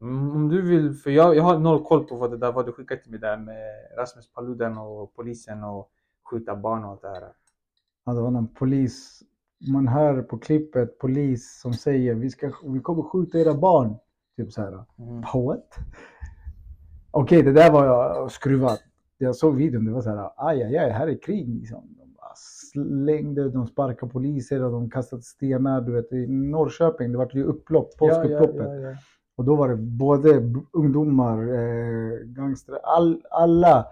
Mm, 0.00 0.30
Om 0.30 0.48
du 0.48 0.62
vill, 0.62 0.94
för 0.94 1.10
jag, 1.10 1.36
jag 1.36 1.42
har 1.42 1.58
noll 1.58 1.84
koll 1.84 2.04
på 2.04 2.16
vad 2.16 2.30
det 2.30 2.36
där 2.36 2.52
vad 2.52 2.66
du 2.66 2.72
skickade 2.72 3.02
till 3.02 3.10
mig 3.10 3.20
där 3.20 3.36
med 3.36 3.98
Rasmus 3.98 4.32
Paludan 4.32 4.78
och 4.78 5.14
polisen 5.14 5.64
och 5.64 5.90
skjuta 6.30 6.56
barn 6.56 6.84
och 6.84 6.90
allt 6.90 7.02
det 7.02 7.08
här. 7.08 7.32
Ja, 8.04 8.12
det 8.12 8.20
var 8.20 8.30
någon 8.30 8.48
polis. 8.48 9.22
Man 9.72 9.88
hör 9.88 10.22
på 10.22 10.38
klippet 10.38 10.98
polis 10.98 11.60
som 11.60 11.72
säger 11.72 12.14
vi, 12.14 12.30
ska, 12.30 12.52
vi 12.64 12.80
kommer 12.80 13.02
skjuta 13.02 13.38
era 13.38 13.54
barn. 13.54 13.96
Typ 14.36 14.52
så 14.52 14.60
här. 14.60 14.84
Mm. 14.98 15.20
What? 15.46 15.78
Okej, 17.10 17.42
det 17.42 17.52
där 17.52 17.70
var 17.72 17.86
jag 17.86 18.32
skruvat. 18.32 18.82
Jag 19.18 19.36
såg 19.36 19.56
videon, 19.56 19.84
det 19.84 19.92
var 19.92 20.00
så 20.00 20.10
här, 20.10 20.30
aj, 20.36 20.62
aj, 20.62 20.76
aj, 20.78 20.90
här 20.90 21.08
är 21.08 21.22
krig 21.22 21.48
liksom. 21.48 21.96
Slängde, 22.76 23.48
de 23.50 23.66
sparkade 23.66 24.12
poliser 24.12 24.62
och 24.64 24.72
de 24.72 24.90
kastade 24.90 25.22
stenar. 25.22 25.80
Du 25.80 25.92
vet, 25.92 26.12
i 26.12 26.26
Norrköping, 26.26 27.12
det 27.12 27.18
var 27.18 27.30
ju 27.32 27.44
upplopp, 27.44 27.96
påskupploppet. 27.98 28.56
Ja, 28.56 28.74
ja, 28.74 28.90
ja, 28.90 28.96
Och 29.36 29.44
då 29.44 29.56
var 29.56 29.68
det 29.68 29.76
både 29.76 30.52
ungdomar, 30.72 31.38
eh, 31.42 32.18
gangstrar, 32.24 32.78
all, 32.82 33.22
alla. 33.30 33.86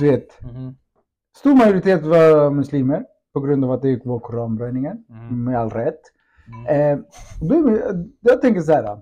Du 0.00 0.10
vet. 0.10 0.42
Mhm, 0.42 0.74
stor 1.36 1.54
majoritet 1.56 2.02
var 2.02 2.50
muslimer 2.50 3.04
på 3.32 3.40
grund 3.40 3.64
av 3.64 3.70
att 3.72 3.82
det 3.82 4.06
var 4.06 4.18
koranbränningen. 4.18 5.04
mhm, 5.08 5.44
Med 5.44 5.58
all 5.58 5.70
rätt. 5.70 6.00
mhm. 6.48 6.66
Eh, 6.66 6.98
då, 7.48 7.78
jag 8.20 8.40
tänker 8.40 8.60
så 8.60 8.72
här. 8.72 9.00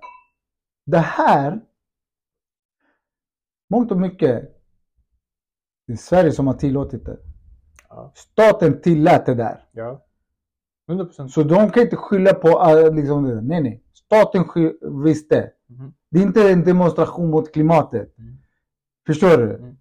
Det 0.87 0.99
här, 0.99 1.61
mångt 3.71 3.91
och 3.91 4.01
mycket, 4.01 4.53
det 5.87 5.93
är 5.93 5.97
Sverige 5.97 6.33
som 6.33 6.47
har 6.47 6.55
tillåtit 6.55 7.05
det. 7.07 7.17
Ja. 7.89 8.13
Staten 8.15 8.81
tillät 8.81 9.27
det 9.27 9.35
där. 9.35 9.65
Ja. 9.73 10.03
100 10.89 11.05
procent. 11.05 11.33
Så 11.33 11.43
de 11.43 11.71
kan 11.71 11.83
inte 11.83 11.97
skylla 11.97 12.35
på, 12.35 12.49
eh, 12.49 12.95
liksom, 12.95 13.23
det. 13.25 13.41
nej 13.41 13.63
nej. 13.63 13.83
Staten 13.95 14.45
visste. 15.05 15.51
Mhm. 15.67 15.95
Det 16.11 16.19
är 16.19 16.23
inte 16.23 16.51
en 16.51 16.65
demonstration 16.65 17.31
mot 17.31 17.53
klimatet. 17.53 18.19
Mm. 18.19 18.37
Förstår 19.07 19.37
du? 19.37 19.55
Mm. 19.55 19.77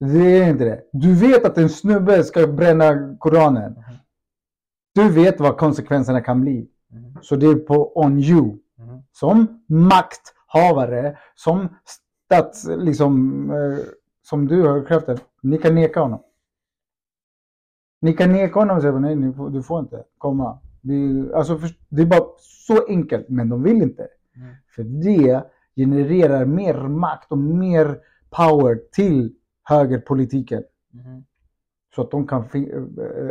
Det 0.00 0.38
är 0.38 0.48
inte 0.50 0.64
det. 0.64 0.82
Du 0.92 1.14
vet 1.14 1.44
att 1.44 1.58
en 1.58 1.68
snubbe 1.68 2.24
ska 2.24 2.46
bränna 2.46 3.16
Koranen. 3.18 3.72
Mhm. 3.72 3.82
Du 4.94 5.08
vet 5.08 5.40
vad 5.40 5.56
konsekvenserna 5.58 6.20
kan 6.20 6.40
bli. 6.40 6.68
Mhm. 6.90 7.18
Så 7.22 7.36
det 7.36 7.46
är 7.46 7.54
på 7.54 8.00
on 8.00 8.18
you. 8.18 8.42
Mhm. 8.78 9.02
Som 9.12 9.64
makthavare, 9.68 11.18
som 11.34 11.68
stats, 12.26 12.68
liksom, 12.68 13.50
eh, 13.50 13.78
som 14.22 14.48
du 14.48 14.62
har 14.62 14.84
kraften. 14.86 15.18
Ni 15.42 15.58
kan 15.58 15.74
neka 15.74 16.00
honom. 16.00 16.20
Ni 18.00 18.12
kan 18.12 18.32
neka 18.32 18.58
honom 18.60 18.76
och 18.76 18.82
säga 18.82 18.98
nej, 18.98 19.16
ni 19.16 19.32
får, 19.32 19.50
du 19.50 19.62
får 19.62 19.80
inte 19.80 20.04
komma. 20.18 20.58
Det, 20.80 20.94
är- 20.94 21.32
alltså, 21.34 21.58
för, 21.58 21.70
det 21.88 22.02
är 22.02 22.06
bara 22.06 22.24
så 22.38 22.86
enkelt, 22.88 23.28
men 23.28 23.48
de 23.48 23.62
vill 23.62 23.82
inte. 23.82 24.08
Mm. 24.36 24.54
För 24.74 24.82
det 24.82 25.42
genererar 25.76 26.44
mer 26.44 26.88
makt 26.88 27.32
och 27.32 27.38
mer 27.38 27.98
power 28.30 28.80
till 28.92 29.34
högerpolitiken. 29.62 30.62
Mhm. 30.90 31.24
Så 31.94 32.02
att 32.02 32.10
de 32.10 32.26
kan 32.26 32.40
eh, 32.42 33.30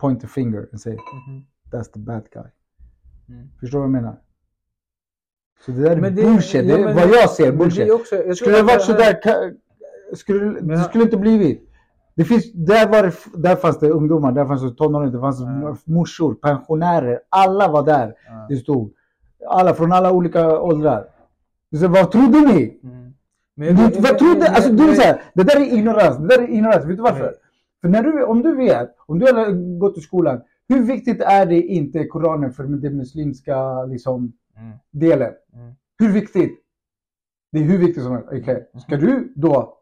point 0.00 0.24
a 0.24 0.26
finger 0.26 0.68
och 0.72 0.80
säga 0.80 1.00
Mhm. 1.28 1.42
that's 1.72 1.92
the 1.92 1.98
bad 2.00 2.22
guy. 2.32 2.42
Mm. 3.28 3.48
Förstår 3.60 3.78
du 3.78 3.80
vad 3.80 3.84
jag 3.96 4.02
menar? 4.02 4.16
Så 5.66 5.70
det 5.72 5.82
där 5.82 5.90
är 5.96 6.00
Men 6.00 6.14
det- 6.14 6.22
bullshit. 6.22 6.64
ja, 6.66 6.76
det 6.76 6.82
är 6.82 6.94
vad 6.94 7.08
det- 7.08 7.16
jag 7.20 7.30
ser 7.30 7.52
det 7.52 7.58
bullshit. 7.58 7.88
är 7.88 7.94
också- 7.94 8.16
jag 8.16 8.36
skulle 8.36 8.56
det 8.56 8.62
varit 8.62 8.78
det 8.78 8.84
sådär, 8.84 9.54
skulle, 10.14 10.60
det 10.60 10.78
skulle 10.78 11.04
inte 11.04 11.16
blivit. 11.16 11.68
Det 12.14 12.24
finns, 12.24 12.52
där, 12.52 12.88
var 12.88 13.02
det, 13.02 13.42
där 13.48 13.56
fanns 13.56 13.78
det 13.78 13.90
ungdomar, 13.90 14.32
där 14.32 14.44
fanns 14.46 14.62
det 14.62 14.74
tonåringar, 14.74 15.12
det 15.12 15.20
fanns 15.20 15.40
Ja. 15.40 15.76
morsor, 15.84 16.34
pensionärer. 16.34 17.20
Alla 17.28 17.68
var 17.68 17.82
där. 17.86 18.14
Ja. 18.26 18.46
Det 18.48 18.56
stod. 18.56 18.92
Alla 19.48 19.74
från 19.74 19.92
alla 19.92 20.12
olika 20.12 20.60
åldrar. 20.60 21.04
Så, 21.80 21.88
vad 21.88 22.10
trodde 22.10 22.40
ni? 22.40 22.80
Mm. 22.82 23.14
Men 23.56 23.76
Du, 23.76 23.82
jag- 23.82 23.90
vad 24.02 24.18
trodde, 24.18 24.48
alltså 24.48 24.72
du 24.72 24.90
är 24.90 25.00
här, 25.00 25.22
det 25.34 25.42
där 25.42 25.56
är 25.60 25.72
ignorans, 25.78 26.16
det 26.18 26.26
där 26.28 26.38
är 26.42 26.48
ignorans. 26.48 26.84
Vet 26.84 26.96
du 26.96 27.02
varför? 27.02 27.20
Nej. 27.24 27.34
För 27.80 27.88
när 27.88 28.02
du, 28.02 28.24
om 28.24 28.42
du 28.42 28.56
vet, 28.56 28.94
om 29.06 29.18
du 29.18 29.26
har 29.26 29.78
gått 29.78 29.98
i 29.98 30.00
skolan, 30.00 30.40
hur 30.68 30.82
viktigt 30.82 31.20
är 31.22 31.46
det 31.46 31.62
inte 31.62 32.04
Koranen 32.04 32.52
för 32.52 32.64
den 32.64 32.96
muslimska 32.96 33.84
liksom, 33.84 34.32
Mm. 34.56 34.72
delen? 34.90 35.32
Mm. 35.54 35.72
Hur 35.98 36.12
viktigt? 36.12 36.58
Det 37.52 37.58
är 37.58 37.62
hur 37.62 37.78
viktigt 37.78 38.02
som 38.02 38.12
helst. 38.12 38.28
Okej, 38.32 38.70
Ska 38.86 38.96
du 38.96 39.32
då 39.36 39.74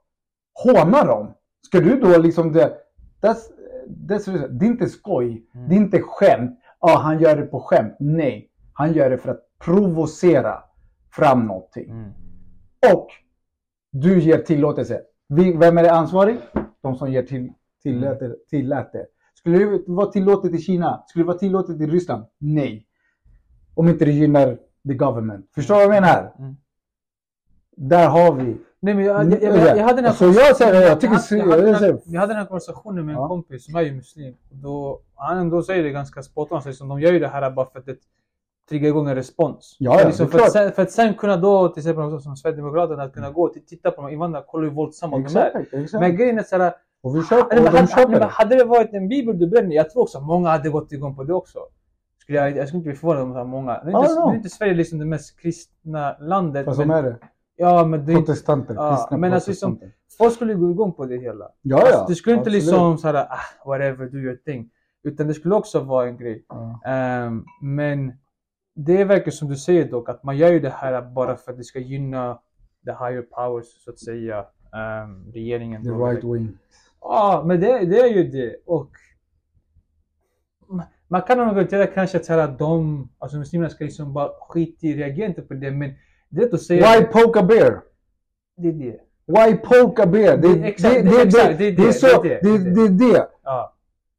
håna 0.64 1.04
dem? 1.04 1.28
Ska 1.62 1.80
du 1.80 2.00
då 2.00 2.18
liksom 2.18 2.52
det, 2.52 2.76
that's, 3.20 3.40
that's, 4.08 4.48
det 4.48 4.66
är 4.66 4.70
inte 4.70 4.88
skoj, 4.88 5.46
Mm. 5.54 5.68
det 5.68 5.74
är 5.74 5.76
inte 5.76 6.00
skämt. 6.02 6.60
Ja, 6.80 6.98
han 6.98 7.20
gör 7.20 7.36
det 7.36 7.46
på 7.46 7.60
skämt. 7.60 7.96
Nej, 8.00 8.50
han 8.72 8.92
gör 8.92 9.10
det 9.10 9.18
för 9.18 9.30
att 9.30 9.40
provocera 9.64 10.62
fram 11.12 11.46
någonting. 11.46 11.90
Mm. 11.90 12.10
Och 12.94 13.06
du 13.92 14.20
ger 14.20 14.38
tillåtelse. 14.38 15.02
Vem 15.58 15.78
är 15.78 15.88
ansvarig? 15.92 16.38
De 16.82 16.94
som 16.96 17.12
ger 17.12 17.22
till, 17.22 17.52
tillät, 17.82 18.18
det- 18.20 18.46
tillät 18.50 18.92
det. 18.92 19.06
Skulle 19.34 19.58
det 19.58 19.82
vara 19.86 20.06
tillåtet 20.10 20.54
i 20.54 20.58
Kina? 20.58 21.04
Skulle 21.08 21.22
det 21.22 21.26
vara 21.26 21.38
tillåtet 21.38 21.80
i 21.80 21.86
Ryssland? 21.86 22.24
Nej. 22.38 22.86
Om 23.74 23.88
inte 23.88 24.04
det 24.04 24.12
gynnar 24.12 24.58
the 24.88 24.94
government. 24.94 25.46
Förstår 25.54 25.74
du 25.80 25.86
vad 25.86 25.96
jag 25.96 26.02
menar? 26.02 26.34
Mm. 26.38 26.56
Där 27.76 28.08
har 28.08 28.32
vi. 28.34 28.56
Nej 28.82 28.94
men 28.94 29.04
jag, 29.04 29.20
Mm, 29.20 29.38
jag, 29.42 29.42
jag, 29.42 29.66
jag, 29.66 29.76
jag 29.78 29.84
hade 29.84 29.96
den 29.96 30.04
här 30.04 30.12
Så 30.12 30.24
jag 30.24 30.56
säger- 30.56 30.82
jag 30.82 31.00
tycker- 31.00 31.36
jag, 31.36 31.44
hade 31.44 31.56
den 31.56 31.66
jag 31.66 31.72
här, 31.72 31.78
säger- 31.80 31.98
jag 32.06 32.20
hade 32.20 32.32
den 32.32 32.40
här 32.40 32.46
konversationen 32.46 33.06
med 33.06 33.16
en 33.16 33.28
kompis 33.28 33.64
som 33.64 33.74
är 33.76 33.80
ju 33.80 33.92
muslim. 33.92 34.34
Då, 34.50 35.00
han 35.14 35.38
ändå 35.38 35.62
säger 35.62 35.82
det 35.82 35.90
ganska 35.90 36.22
spot 36.22 36.52
on, 36.52 36.60
liksom, 36.66 36.88
de 36.88 37.00
gör 37.00 37.12
ju 37.12 37.18
det 37.18 37.28
här 37.28 37.50
bara 37.50 37.66
för 37.66 37.78
att 37.78 37.86
det 37.86 37.96
triggar 38.68 38.88
igång 38.88 39.08
en 39.08 39.14
respons. 39.14 39.76
Ja, 39.78 40.00
ja, 40.00 40.06
liksom, 40.06 40.26
det 40.26 40.32
för, 40.32 40.38
att 40.38 40.52
sen, 40.52 40.72
för 40.72 40.82
att 40.82 40.90
sen 40.90 41.14
kunna 41.14 41.36
då, 41.36 41.68
till 41.68 41.80
exempel 41.80 42.20
som 42.20 42.36
Sverigedemokraterna, 42.36 43.02
att 43.02 43.12
kunna 43.12 43.30
gå 43.30 43.42
och 43.42 43.52
titta 43.66 43.90
på 43.90 43.96
de 43.96 44.04
här 44.06 44.12
invandrarna, 44.12 44.44
kolla 44.48 44.64
hur 44.64 44.70
våldsamma 44.74 45.16
de 45.18 45.36
är. 45.38 46.00
Men 46.00 46.16
grejen 46.16 46.38
är 46.38 46.42
såhär, 46.42 46.72
Och 47.02 47.16
vi 47.16 47.22
köper, 47.24 47.58
och 47.66 47.72
de 47.72 47.86
köper 47.86 48.18
det. 48.20 48.24
hade 48.26 48.56
det 48.56 48.64
varit 48.64 48.92
en 48.92 49.08
bibel 49.08 49.38
du 49.38 49.46
bränner, 49.46 49.76
jag 49.76 49.90
tror 49.90 50.02
också 50.02 50.20
många 50.20 50.48
hade 50.48 50.68
gått 50.68 50.92
igång 50.92 51.16
på 51.16 51.24
det 51.24 51.34
också. 51.34 51.58
Skulle 52.20 52.38
jag, 52.38 52.56
jag 52.56 52.68
skulle 52.68 52.78
inte 52.78 52.88
bli 52.88 52.96
förvånad 52.98 53.22
om 53.22 53.32
så 53.32 53.38
här 53.38 53.44
många. 53.44 53.80
Nu 53.84 53.90
är, 53.90 53.98
inte, 54.00 54.14
nu 54.14 54.32
är 54.32 54.36
inte 54.36 54.48
Sverige 54.48 54.74
liksom 54.74 54.98
det 54.98 55.04
mest 55.04 55.40
kristna 55.40 56.16
landet. 56.20 56.64
Fast 56.64 56.78
de 56.80 56.90
är 56.90 57.02
det. 57.02 57.16
Ja, 57.60 57.84
men 57.86 58.06
det 58.06 58.14
Protestanter. 58.14 58.74
Ja, 58.74 58.96
kristna 58.96 59.16
men 59.16 59.32
alltså 59.32 59.50
liksom- 59.50 59.72
protestanter. 59.76 59.98
folk 60.18 60.34
skulle 60.34 60.54
gå 60.54 60.70
igång 60.70 60.92
på 60.92 61.06
det 61.06 61.16
hela. 61.16 61.48
Ja, 61.62 61.76
Alltså, 61.76 61.92
ja. 61.94 62.04
det 62.08 62.14
skulle 62.14 62.34
inte 62.34 62.40
absolut. 62.40 62.62
liksom 62.62 62.98
såhär, 62.98 63.14
ah, 63.14 63.38
whatever, 63.66 64.06
do 64.06 64.18
your 64.18 64.36
thing. 64.36 64.70
Utan 65.02 65.26
det 65.26 65.34
skulle 65.34 65.54
också 65.54 65.80
vara 65.80 66.08
en 66.08 66.16
grej. 66.16 66.44
Ja. 66.48 66.80
Ehm, 66.84 67.44
men 67.62 68.12
det 68.74 69.04
verkar 69.04 69.30
som 69.30 69.48
du 69.48 69.56
säger 69.56 69.90
dock, 69.90 70.08
att 70.08 70.24
man 70.24 70.36
gör 70.36 70.52
ju 70.52 70.60
det 70.60 70.70
här 70.70 71.02
bara 71.02 71.36
för 71.36 71.52
att 71.52 71.58
det 71.58 71.64
ska 71.64 71.78
gynna 71.78 72.38
the 72.84 72.90
higher 72.90 73.22
powers, 73.22 73.66
så 73.84 73.90
att 73.90 73.98
säga. 73.98 74.44
Um, 74.72 75.32
regeringen. 75.32 75.82
The 75.84 75.90
right 75.90 76.24
wing. 76.24 76.58
Ja, 77.00 77.42
men 77.46 77.60
det, 77.60 77.66
det 77.86 78.00
är 78.00 78.06
ju 78.14 78.24
det. 78.30 78.56
Och 78.66 78.90
ma- 80.68 80.86
man 81.08 81.22
kan 81.22 81.38
nog 81.38 81.46
argumentera 81.46 81.86
kanske 81.86 82.34
att 82.44 82.58
de, 82.58 83.08
alltså 83.18 83.38
muslimerna 83.38 83.70
ska 83.70 83.84
liksom 83.84 84.12
bara 84.12 84.30
skita 84.48 84.86
i, 84.86 84.94
reagera 84.96 85.26
inte 85.26 85.42
på 85.42 85.54
det. 85.54 85.70
Men 85.70 85.92
det 86.30 86.42
är 86.42 86.54
att 86.54 86.62
säga. 86.62 86.98
Why 86.98 87.04
poke 87.04 87.40
a 87.40 87.42
bear? 87.42 87.82
Det 88.56 88.68
är 88.68 88.72
det. 88.72 89.00
Why 89.26 89.56
poke 89.56 90.02
a 90.02 90.06
bear? 90.06 90.36
Det, 90.36 90.48
är 90.48 90.52
det 90.52 90.60
är 90.60 91.76
det, 91.76 91.92
så. 91.92 92.22
det 92.22 92.32
är 92.32 92.88
Det 92.88 93.16
är. 93.16 93.26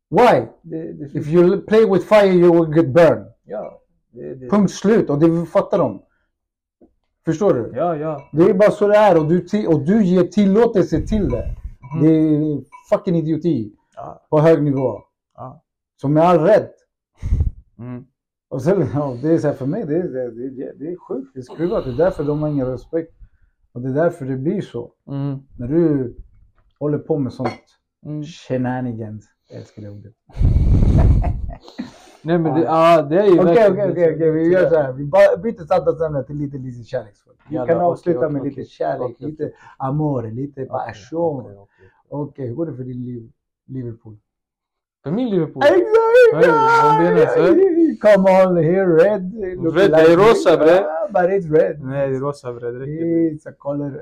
Why? 0.10 0.48
Det, 0.62 0.94
det, 0.94 1.20
If 1.20 1.28
you 1.28 1.62
play 1.62 1.86
with 1.86 2.06
fire 2.06 2.34
you 2.34 2.52
will 2.52 2.76
get 2.76 2.94
burned. 2.94 3.26
ja, 3.46 3.82
det, 4.12 4.36
det. 4.36 4.50
Punkt 4.50 4.72
slut. 4.72 5.10
Och 5.10 5.20
det 5.20 5.46
fattar 5.46 5.78
de. 5.78 6.02
Förstår 7.26 7.54
du? 7.54 7.72
Ja, 7.76 7.96
ja. 7.96 8.30
Det 8.32 8.44
är 8.44 8.54
bara 8.54 8.72
så 8.72 8.88
det 8.88 8.96
är 8.96 9.18
och 9.18 9.28
du, 9.28 9.68
och 9.68 9.86
du 9.86 10.04
ger 10.04 10.24
tillåtelse 10.24 11.02
till 11.02 11.30
det. 11.30 11.56
Mhm. 11.94 12.04
Det 12.04 12.10
är 12.10 12.62
fucking 12.90 13.16
idioti. 13.16 13.72
Ja. 13.96 14.26
På 14.30 14.40
hög 14.40 14.64
nivå. 14.64 15.02
Ja. 15.36 15.64
Som 16.02 16.14
med 16.14 16.24
all 16.24 16.40
rätt. 16.40 16.72
Mm. 17.80 18.06
Och 18.52 18.62
sen, 18.62 18.88
ja, 18.94 19.18
det 19.22 19.34
är 19.34 19.38
så 19.38 19.48
här, 19.48 19.54
för 19.54 19.66
mig, 19.66 19.86
det 19.86 19.96
är, 19.96 20.04
det, 20.04 20.50
det, 20.50 20.74
det 20.80 20.92
är 20.92 20.96
sjukt. 21.08 21.32
Det 21.34 21.40
är 21.40 21.44
skruvat. 21.44 21.86
Det 21.86 21.92
är 21.92 21.98
därför 21.98 22.24
de 22.24 22.42
har 22.42 22.50
ingen 22.50 22.68
respekt. 22.68 23.14
Och 23.72 23.82
det 23.82 23.90
är 23.90 23.94
därför 23.94 24.26
det 24.26 24.38
blir 24.38 24.62
så. 24.62 24.92
Mm. 25.08 25.40
När 25.60 25.68
du 25.68 26.16
håller 26.80 26.98
på 26.98 27.18
med 27.18 27.34
sånt 27.34 27.50
Mm. 28.06 28.24
shenanigans. 28.24 29.26
Jag 29.50 29.60
älskar 29.60 29.82
det 29.82 29.90
ordet. 29.90 30.14
Nej 32.22 32.38
men 32.40 32.54
det, 32.54 32.62
ja, 32.62 33.02
det 33.02 33.20
är 33.20 33.26
ju 33.26 33.40
Okej, 33.40 33.68
okej, 33.72 34.14
okej. 34.16 34.32
Vi 34.32 34.52
gör 34.52 34.70
så 34.70 34.76
här. 34.76 34.94
Vi 34.94 35.06
byter 35.44 35.66
samtalsämne 35.66 36.24
till 36.24 36.36
lite, 36.36 36.58
lite 36.58 36.84
kärleksfullt. 36.84 37.40
Vi 37.50 37.56
kan 37.56 37.82
avsluta 37.82 38.20
okej, 38.20 38.32
med 38.32 38.44
lite 38.44 38.64
kärlek, 38.64 39.12
Okej, 39.16 39.28
lite 39.28 39.52
amore, 39.78 40.32
lite 40.32 40.66
passion. 40.66 41.68
Okej, 42.10 42.48
hur 42.48 42.56
går 42.56 42.66
det 42.66 42.74
för 42.74 42.84
din 42.84 43.06
liv? 43.06 43.32
Liverpool? 43.66 44.18
För 45.04 45.12
min 45.12 45.30
Liverpool. 45.30 45.64
Exakt! 45.64 47.38
Hey? 47.38 47.98
Come 48.02 48.30
on, 48.46 48.58
here 48.58 48.86
red. 48.96 49.34
Red, 49.74 49.92
like 49.92 49.98
det 49.98 50.14
är 50.14 50.18
rosa, 50.18 50.58
bre. 50.58 50.80
Ah, 50.80 51.08
But 51.12 51.30
it's 51.32 51.52
red. 51.52 51.80
Nej, 51.84 52.10
det 52.10 52.16
är 52.16 52.20
rosa 52.20 52.54
bre, 52.54 52.72
det 52.72 52.80
räcker. 52.80 53.06
It's 53.06 53.50
a 53.50 53.54
color 53.58 54.02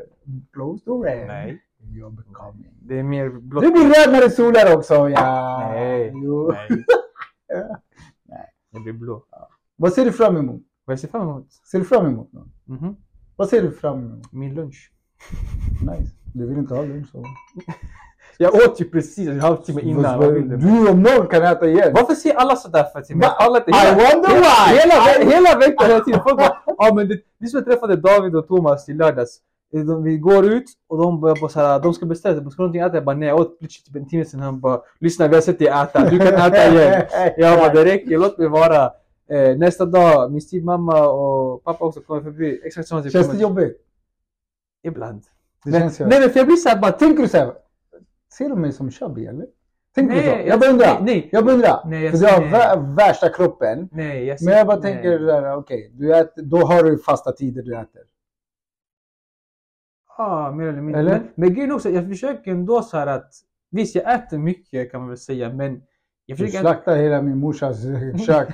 close 0.54 0.86
to 0.86 1.04
red. 1.04 1.28
Nej. 1.28 1.62
You're 1.84 2.16
becoming. 2.16 2.74
Det 2.82 3.00
är 3.00 3.04
mer 3.04 3.30
blått. 3.30 3.64
Det 3.64 3.72
blir 3.72 3.84
röd 3.84 4.12
när 4.14 4.22
det 4.22 4.30
solar 4.30 4.78
också, 4.78 4.94
ja. 5.10 5.60
Nej. 5.74 6.12
Jo. 6.16 6.52
Nej. 6.52 6.68
Nej. 8.30 8.46
Det 8.72 8.80
blir 8.80 8.94
blå. 8.94 9.24
Vad 9.76 9.94
ser 9.94 10.06
du 10.06 10.12
fram 10.12 10.38
emot? 10.38 10.62
Vad 10.86 10.92
jag 10.94 11.00
ser 11.00 11.08
fram 11.08 11.22
emot? 11.30 11.48
Ser 11.72 11.80
du 11.80 11.86
fram 11.86 12.06
emot 12.06 12.34
något? 12.34 12.48
Mhm. 12.66 12.96
Vad 13.36 13.50
ser 13.50 13.62
du 13.62 13.72
fram 13.72 14.00
emot? 14.00 14.32
Min 14.32 14.56
lunch. 14.56 14.92
Nice. 15.82 16.12
Du 16.34 16.48
vill 16.48 16.58
inte 16.58 16.74
ha 16.76 16.82
lunch 16.84 17.08
så. 17.12 17.18
Jag 18.42 18.54
åt 18.56 18.82
ju 18.82 18.86
precis 18.86 19.30
en 19.30 19.40
halvtimme 19.40 19.82
innan. 19.82 20.20
Vad 20.20 20.34
vill 20.34 20.50
du? 20.50 20.58
Du 20.58 20.90
om 20.90 21.02
någon 21.04 21.28
kan 21.28 21.44
äta 21.44 21.68
igen. 21.68 21.92
Varför 21.94 22.14
säger 22.16 22.36
alla 22.36 22.56
sådär? 22.56 22.86
Va? 23.16 23.28
Alla 23.28 23.58
inte, 23.58 23.70
I 23.72 23.74
wonder 23.92 24.30
why! 24.30 24.78
Hela, 24.80 24.96
ve- 25.06 25.36
hela 25.36 25.58
veckan 25.60 25.90
hela 25.90 26.04
tiden. 26.04 26.20
Folk 26.24 26.38
bara, 26.38 26.58
ja 26.78 26.94
men 26.96 27.08
det, 27.08 27.14
är 27.14 27.46
som 27.48 27.58
jag 27.58 27.66
träffade 27.66 27.96
David 27.96 28.36
och 28.36 28.48
Thomas 28.48 28.90
i 28.90 28.94
lördags. 28.94 29.40
De, 29.72 30.04
vi 30.04 30.18
går 30.18 30.46
ut 30.46 30.64
och 30.90 30.98
de 30.98 31.22
börjar 31.22 31.36
bara 31.42 31.50
såhär, 31.50 31.80
de 31.80 31.94
ska 31.94 32.06
beställa 32.06 32.36
sig, 32.42 32.52
ska 32.52 32.62
du 32.64 32.68
någonting 32.68 32.82
äta? 32.82 32.96
Jag 32.96 33.06
bara 33.06 33.16
nej, 33.16 33.28
jag 33.28 33.40
åt 33.40 33.58
lite 33.62 33.74
typ 33.86 33.96
en 33.96 34.10
timme 34.10 34.26
sedan. 34.26 34.40
Han 34.40 34.60
bara, 34.60 34.82
lyssna 35.00 35.28
vi 35.28 35.36
har 35.36 35.42
sett 35.42 35.60
dig 35.60 35.68
äta, 35.68 36.10
du 36.10 36.18
kan 36.20 36.28
äta 36.28 36.68
igen. 36.74 37.04
Jag 37.38 37.60
bara, 37.60 37.74
det 37.74 37.86
räcker, 37.86 38.18
låt 38.18 38.38
mig 38.38 38.48
vara. 38.48 38.84
Eh, 39.32 39.58
nästa 39.58 39.86
dag, 39.86 40.32
min 40.32 40.42
styvmamma 40.42 41.08
och 41.08 41.64
pappa 41.64 41.86
också 41.86 42.00
kommer 42.02 42.22
förbi. 42.22 42.62
Exakt 42.64 42.88
samma 42.88 43.04
sak. 43.04 43.12
Känns 43.12 43.30
det 43.32 43.38
jobbigt? 43.38 43.78
Ibland. 44.84 45.22
Det 45.64 45.72
Men, 45.72 45.80
känns 45.82 46.02
ju. 46.02 46.06
nej 46.06 46.20
men 46.20 46.30
för 46.30 46.40
jag 46.40 46.48
blir 46.48 46.56
såhär 46.56 46.78
bara, 46.82 46.92
Tänker 46.92 47.24
du 47.24 47.30
såhär? 47.30 47.52
Ser 48.40 48.50
du 48.50 48.56
mig 48.56 48.72
som 48.74 48.92
chubby 48.92 49.26
eller? 49.26 49.46
Tänker 49.96 50.16
du 50.16 50.22
Nej, 50.22 50.30
så? 50.30 50.36
jag- 50.40 50.48
Jag 50.48 50.60
bara 50.60 50.70
undrar. 50.70 50.94
nej, 51.02 51.04
nej. 51.16 51.30
Jag 51.32 51.46
bara 51.46 51.54
undrar. 51.56 51.84
Nej, 51.86 52.04
jag 52.04 52.12
För 52.12 52.18
du 52.20 52.26
har 52.26 52.38
ser- 52.42 52.78
vä- 52.78 52.96
värsta 52.96 53.30
kroppen. 53.30 53.90
nej 53.92 54.26
jag 54.26 54.38
Men 54.42 54.54
jag 54.58 54.68
bara 54.68 54.80
nej. 54.80 54.94
tänker 54.94 55.20
där, 55.20 55.56
okej, 55.58 55.92
du 55.94 56.16
äter, 56.16 56.42
då 56.44 56.58
har 56.58 56.84
du 56.84 56.98
fasta 56.98 57.32
tider 57.32 57.62
du 57.64 57.76
äter. 57.76 58.02
Ja, 60.18 60.52
mer 60.52 60.68
eller 60.68 60.82
mindre. 60.82 61.00
Eller? 61.00 61.12
Men, 61.12 61.28
men 61.36 61.54
grejen 61.54 61.72
också, 61.72 61.90
jag 61.90 62.08
försöker 62.08 62.52
ändå 62.52 62.82
så 62.82 62.98
att 62.98 63.32
Visst, 63.72 63.96
jag 63.96 64.14
äter 64.14 64.38
mycket 64.38 64.92
kan 64.92 65.00
man 65.02 65.10
väl 65.10 65.18
säga, 65.18 65.50
men 65.54 65.82
jag 66.26 66.38
Du 66.38 66.46
försöker... 66.46 66.60
slaktade 66.60 66.98
hela 67.02 67.22
min 67.22 67.38
morsas 67.38 67.78
kök 68.26 68.50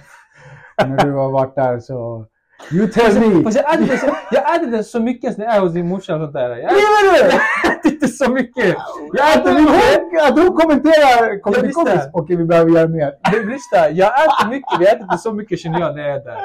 när 0.87 1.05
du 1.05 1.11
har 1.11 1.31
varit 1.31 1.55
där 1.55 1.79
så... 1.79 2.25
You 2.73 2.87
tell 2.87 3.19
me! 3.19 3.43
Fast 3.43 3.57
jag 3.57 3.73
äter, 3.73 3.97
så, 3.97 4.07
jag 4.31 4.55
äter 4.55 4.81
så 4.83 4.99
mycket 4.99 5.37
när 5.37 5.45
jag 5.45 5.55
är 5.55 5.59
hos 5.59 5.73
din 5.73 5.87
morsa 5.87 6.15
och 6.15 6.21
sånt 6.21 6.33
där. 6.33 6.49
Jag 6.49 6.59
äter, 6.59 7.29
du? 7.29 7.74
Äter 8.05 8.25
så 8.25 8.31
mycket. 8.31 8.75
Jag 9.13 9.33
äter 9.35 9.53
mycket. 9.53 10.23
att 10.31 10.39
hon 10.39 10.53
kommenterar, 10.61 11.41
kommer 11.41 11.61
visste. 11.61 11.73
kompis? 11.73 12.01
Okej, 12.13 12.35
vi 12.35 12.45
behöver 12.45 12.71
göra 12.71 12.87
mer. 12.87 13.13
Men 13.31 13.49
Lyssna, 13.49 13.89
jag 13.91 14.11
äter 14.25 14.49
mycket, 14.49 14.71
men 14.77 14.85
jag 14.85 14.93
äter 14.93 15.03
inte 15.03 15.17
så 15.17 15.33
mycket 15.33 15.59
känner 15.59 15.79
jag 15.79 15.95
när 15.95 16.03
jag 16.07 16.15
är 16.17 16.23
där. 16.23 16.37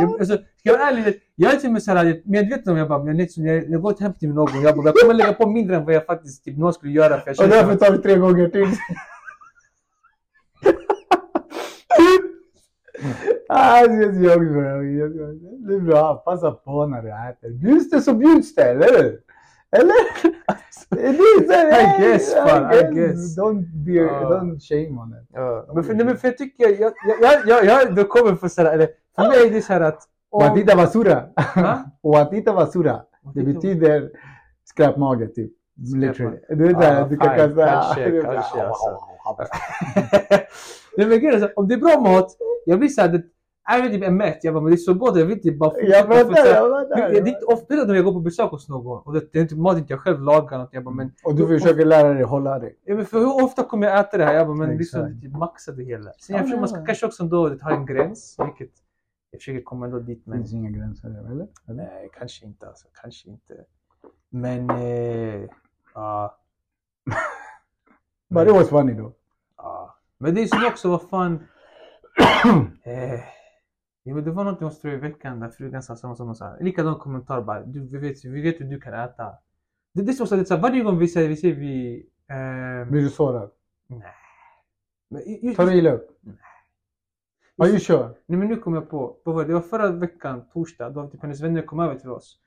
Jag, 0.00 0.10
alltså, 0.20 0.34
ska 0.34 0.42
jag 0.62 0.78
vara 0.78 0.88
ärlig, 0.88 1.20
jag 1.34 1.54
är 1.54 1.56
till 1.56 1.66
och 1.66 1.72
med 1.72 1.82
såhär 1.82 2.20
medveten 2.24 2.72
om 2.72 2.78
jag 2.78 2.88
bara, 2.88 3.06
jag, 3.06 3.20
jag, 3.20 3.28
jag, 3.36 3.70
jag 3.70 3.82
går 3.82 3.94
hem 4.00 4.12
till 4.12 4.28
någon, 4.28 4.62
jag, 4.62 4.76
bara, 4.76 4.86
jag 4.86 4.94
kommer 4.94 5.14
lägga 5.14 5.32
på 5.32 5.46
mindre 5.50 5.76
än 5.76 5.84
vad 5.84 5.94
jag 5.94 6.06
faktiskt 6.06 6.44
typ, 6.44 6.58
någon 6.58 6.72
skulle 6.72 6.92
göra. 6.92 7.20
För 7.20 7.34
jag 7.36 7.44
Och 7.44 7.48
därför 7.48 7.76
tar 7.76 7.92
vi 7.92 7.98
tre 7.98 8.16
gånger 8.16 8.48
till. 8.48 8.76
så. 8.76 8.82
Det 15.68 15.74
är 15.74 15.80
bra, 15.80 16.14
passa 16.14 16.50
på 16.50 16.86
när 16.86 17.02
du 17.02 17.08
äter. 17.08 17.50
Bjuds 17.50 17.90
det 17.90 18.00
så 18.00 18.14
bjuds 18.14 18.54
det, 18.54 18.62
eller 18.62 19.02
hur? 19.02 19.18
Eller? 19.76 19.94
Så 20.70 20.96
här, 21.52 21.80
I 21.80 22.02
guess, 22.02 22.34
fan, 22.34 22.72
I 22.72 22.94
guess. 22.94 23.38
Don't, 23.38 23.84
be, 23.84 23.92
Ja. 23.92 24.30
don't 24.30 24.60
shame 24.60 25.00
on 25.02 25.08
it. 25.22 25.28
Ja, 25.32 25.70
men 25.74 25.84
för, 25.84 25.94
nej, 25.94 26.06
men 26.06 26.16
för 26.16 26.28
jag 26.28 26.38
tycker, 26.38 26.68
jag, 26.68 26.92
jag, 27.20 27.46
jag, 27.46 27.64
jag, 27.64 27.98
jag 27.98 28.08
kommer 28.08 28.34
för 28.34 28.48
såhär, 28.48 28.72
eller 28.72 28.88
för 29.16 29.28
mig 29.28 29.46
är 29.46 29.50
det 29.50 29.62
såhär 29.62 29.80
att... 29.80 30.02
Watita 30.32 30.76
basura. 30.76 31.24
Watita 32.02 32.52
basura. 32.52 33.02
Det 33.34 33.42
betyder 33.42 34.10
skräpmage, 34.64 35.34
typ. 35.34 35.52
Literally. 35.96 36.38
Är 36.48 36.56
där 36.56 36.98
Ja, 37.00 37.06
du 37.08 37.16
kan 37.16 37.36
kasta... 37.36 37.66
Kanske, 37.66 38.22
kanske, 38.22 38.62
alltså. 38.62 38.98
Nej 40.96 41.06
men 41.06 41.18
grejen 41.18 41.34
är 41.34 41.38
så 41.38 41.46
här, 41.46 41.58
om 41.58 41.68
det 41.68 41.74
är 41.74 41.78
bra 41.78 42.00
mat, 42.00 42.36
jag 42.66 42.78
blir 42.78 42.88
såhär, 42.88 43.22
det- 43.68 43.74
jag 43.76 43.82
vet 43.82 43.92
typ 43.92 44.02
är 44.04 44.10
mätt, 44.10 44.38
jag 44.42 44.54
bara 44.54 44.60
men 44.62 44.70
det 44.70 44.76
är 44.76 44.78
så 44.78 44.94
gott, 44.94 45.16
jag 45.18 45.26
vill 45.26 45.42
typ 45.42 45.58
bara 45.58 45.72
Jag 45.80 46.06
fortsätta, 46.06 46.34
så 46.36 46.42
här, 46.42 46.54
jag 46.54 46.88
fattar. 46.88 47.08
det- 47.10 47.20
Det 47.20 47.30
är 47.30 47.34
inte 47.34 47.44
ofta 47.44 47.74
när 47.74 47.94
jag 47.94 48.04
går 48.04 48.12
på 48.12 48.20
besök 48.20 48.50
hos 48.50 48.68
någon 48.68 49.02
och 49.06 49.12
det, 49.12 49.32
det 49.32 49.38
är 49.38 49.42
inte 49.42 49.56
mat 49.56 49.78
inte 49.78 49.92
jag 49.92 50.00
själv 50.00 50.20
lagar, 50.20 50.58
något, 50.58 50.68
jag 50.72 50.84
bara 50.84 50.94
men, 50.94 51.12
Och 51.24 51.34
du 51.34 51.46
försöker 51.46 51.84
lära 51.84 52.14
dig 52.14 52.22
hålla 52.22 52.58
dig. 52.58 52.78
ja, 52.84 52.94
men 52.94 53.06
för 53.06 53.18
hur 53.18 53.44
ofta 53.44 53.64
kommer 53.64 53.86
jag 53.86 53.98
äta 54.00 54.16
det 54.18 54.24
här? 54.24 54.34
Jag 54.34 54.46
bara 54.46 54.56
men 54.56 54.76
liksom 54.76 55.00
Exakt. 55.00 55.22
typ 55.22 55.32
maxa 55.32 55.72
det 55.72 55.84
hela. 55.84 56.04
Sen 56.12 56.12
Ja, 56.28 56.34
jag 56.36 56.42
försöker, 56.44 56.60
man 56.60 56.68
ska 56.68 56.84
kanske 56.84 57.06
också 57.06 57.22
ändå 57.22 57.48
ha 57.48 57.70
en 57.70 57.86
gräns, 57.86 58.36
vilket 58.44 58.74
jag 59.30 59.40
försöker 59.40 59.62
komma 59.62 59.84
ändå 59.86 59.98
dit 59.98 60.22
Det 60.24 60.30
men 60.30 60.38
finns 60.38 60.52
inga 60.52 60.70
gränser 60.70 61.08
eller? 61.08 61.46
nej 61.66 62.10
kanske 62.18 62.46
inte 62.46 62.66
alltså, 62.66 62.86
kanske 63.02 63.28
inte. 63.30 63.54
Men, 64.30 64.70
eh, 64.70 65.48
ja. 65.94 66.38
But 68.30 68.48
it 68.48 68.54
was 68.54 68.68
funny 68.68 68.94
though. 68.96 69.12
Ja. 69.56 69.96
Men 70.18 70.34
det 70.34 70.42
är 70.42 70.46
som 70.46 70.66
också, 70.66 70.88
vad 70.88 71.02
fan. 71.02 71.34
eh, 72.84 73.20
ja, 74.02 74.14
men 74.14 74.24
det 74.24 74.30
var 74.30 74.44
tror 74.80 74.92
jag 74.92 74.98
i 75.04 75.08
veckan 75.08 75.40
där 75.40 75.48
frugan 75.48 75.82
sa 75.82 75.96
samma 75.96 76.16
som 76.16 76.34
sa. 76.34 76.56
Likadan 76.60 76.94
kommentar 76.98 77.42
bara. 77.42 77.62
Du, 77.62 77.80
vi, 77.88 77.98
vet, 77.98 78.24
vi 78.24 78.42
vet 78.42 78.60
hur 78.60 78.64
du 78.64 78.80
kan 78.80 78.94
äta. 78.94 79.34
Det, 79.94 80.02
det 80.02 80.10
är 80.10 80.14
så, 80.14 80.26
så, 80.26 80.34
det 80.36 80.40
är 80.42 80.44
så 80.44 80.54
här, 80.54 80.62
varje 80.62 80.82
gång 80.82 80.98
vi 80.98 81.08
säger, 81.08 81.28
vi 81.28 81.36
säger 81.36 81.54
vi... 81.54 82.06
Eh, 82.28 82.90
Blir 82.90 83.02
du 83.02 83.08
sårad? 83.10 83.50
nej. 83.86 84.02
Men, 85.08 85.22
ju- 85.26 85.38
ju- 85.48 85.54
Tar 85.54 85.66
du 85.66 85.74
illa 85.74 85.90
upp? 85.92 86.18
Nej. 86.20 86.36
Are 87.58 87.68
you 87.68 87.78
sure? 87.80 88.08
Nej 88.26 88.38
men 88.38 88.48
nu 88.48 88.56
kom 88.56 88.74
jag 88.74 88.90
på, 88.90 89.16
det? 89.24 89.54
var 89.54 89.60
förra 89.60 89.90
veckan, 89.90 90.44
torsdag, 90.52 90.90
då 90.90 91.06
typ 91.10 91.22
hennes 91.22 91.40
vänner 91.40 91.62
kom 91.62 91.80
över 91.80 91.94
till 91.98 92.10
oss. 92.10 92.38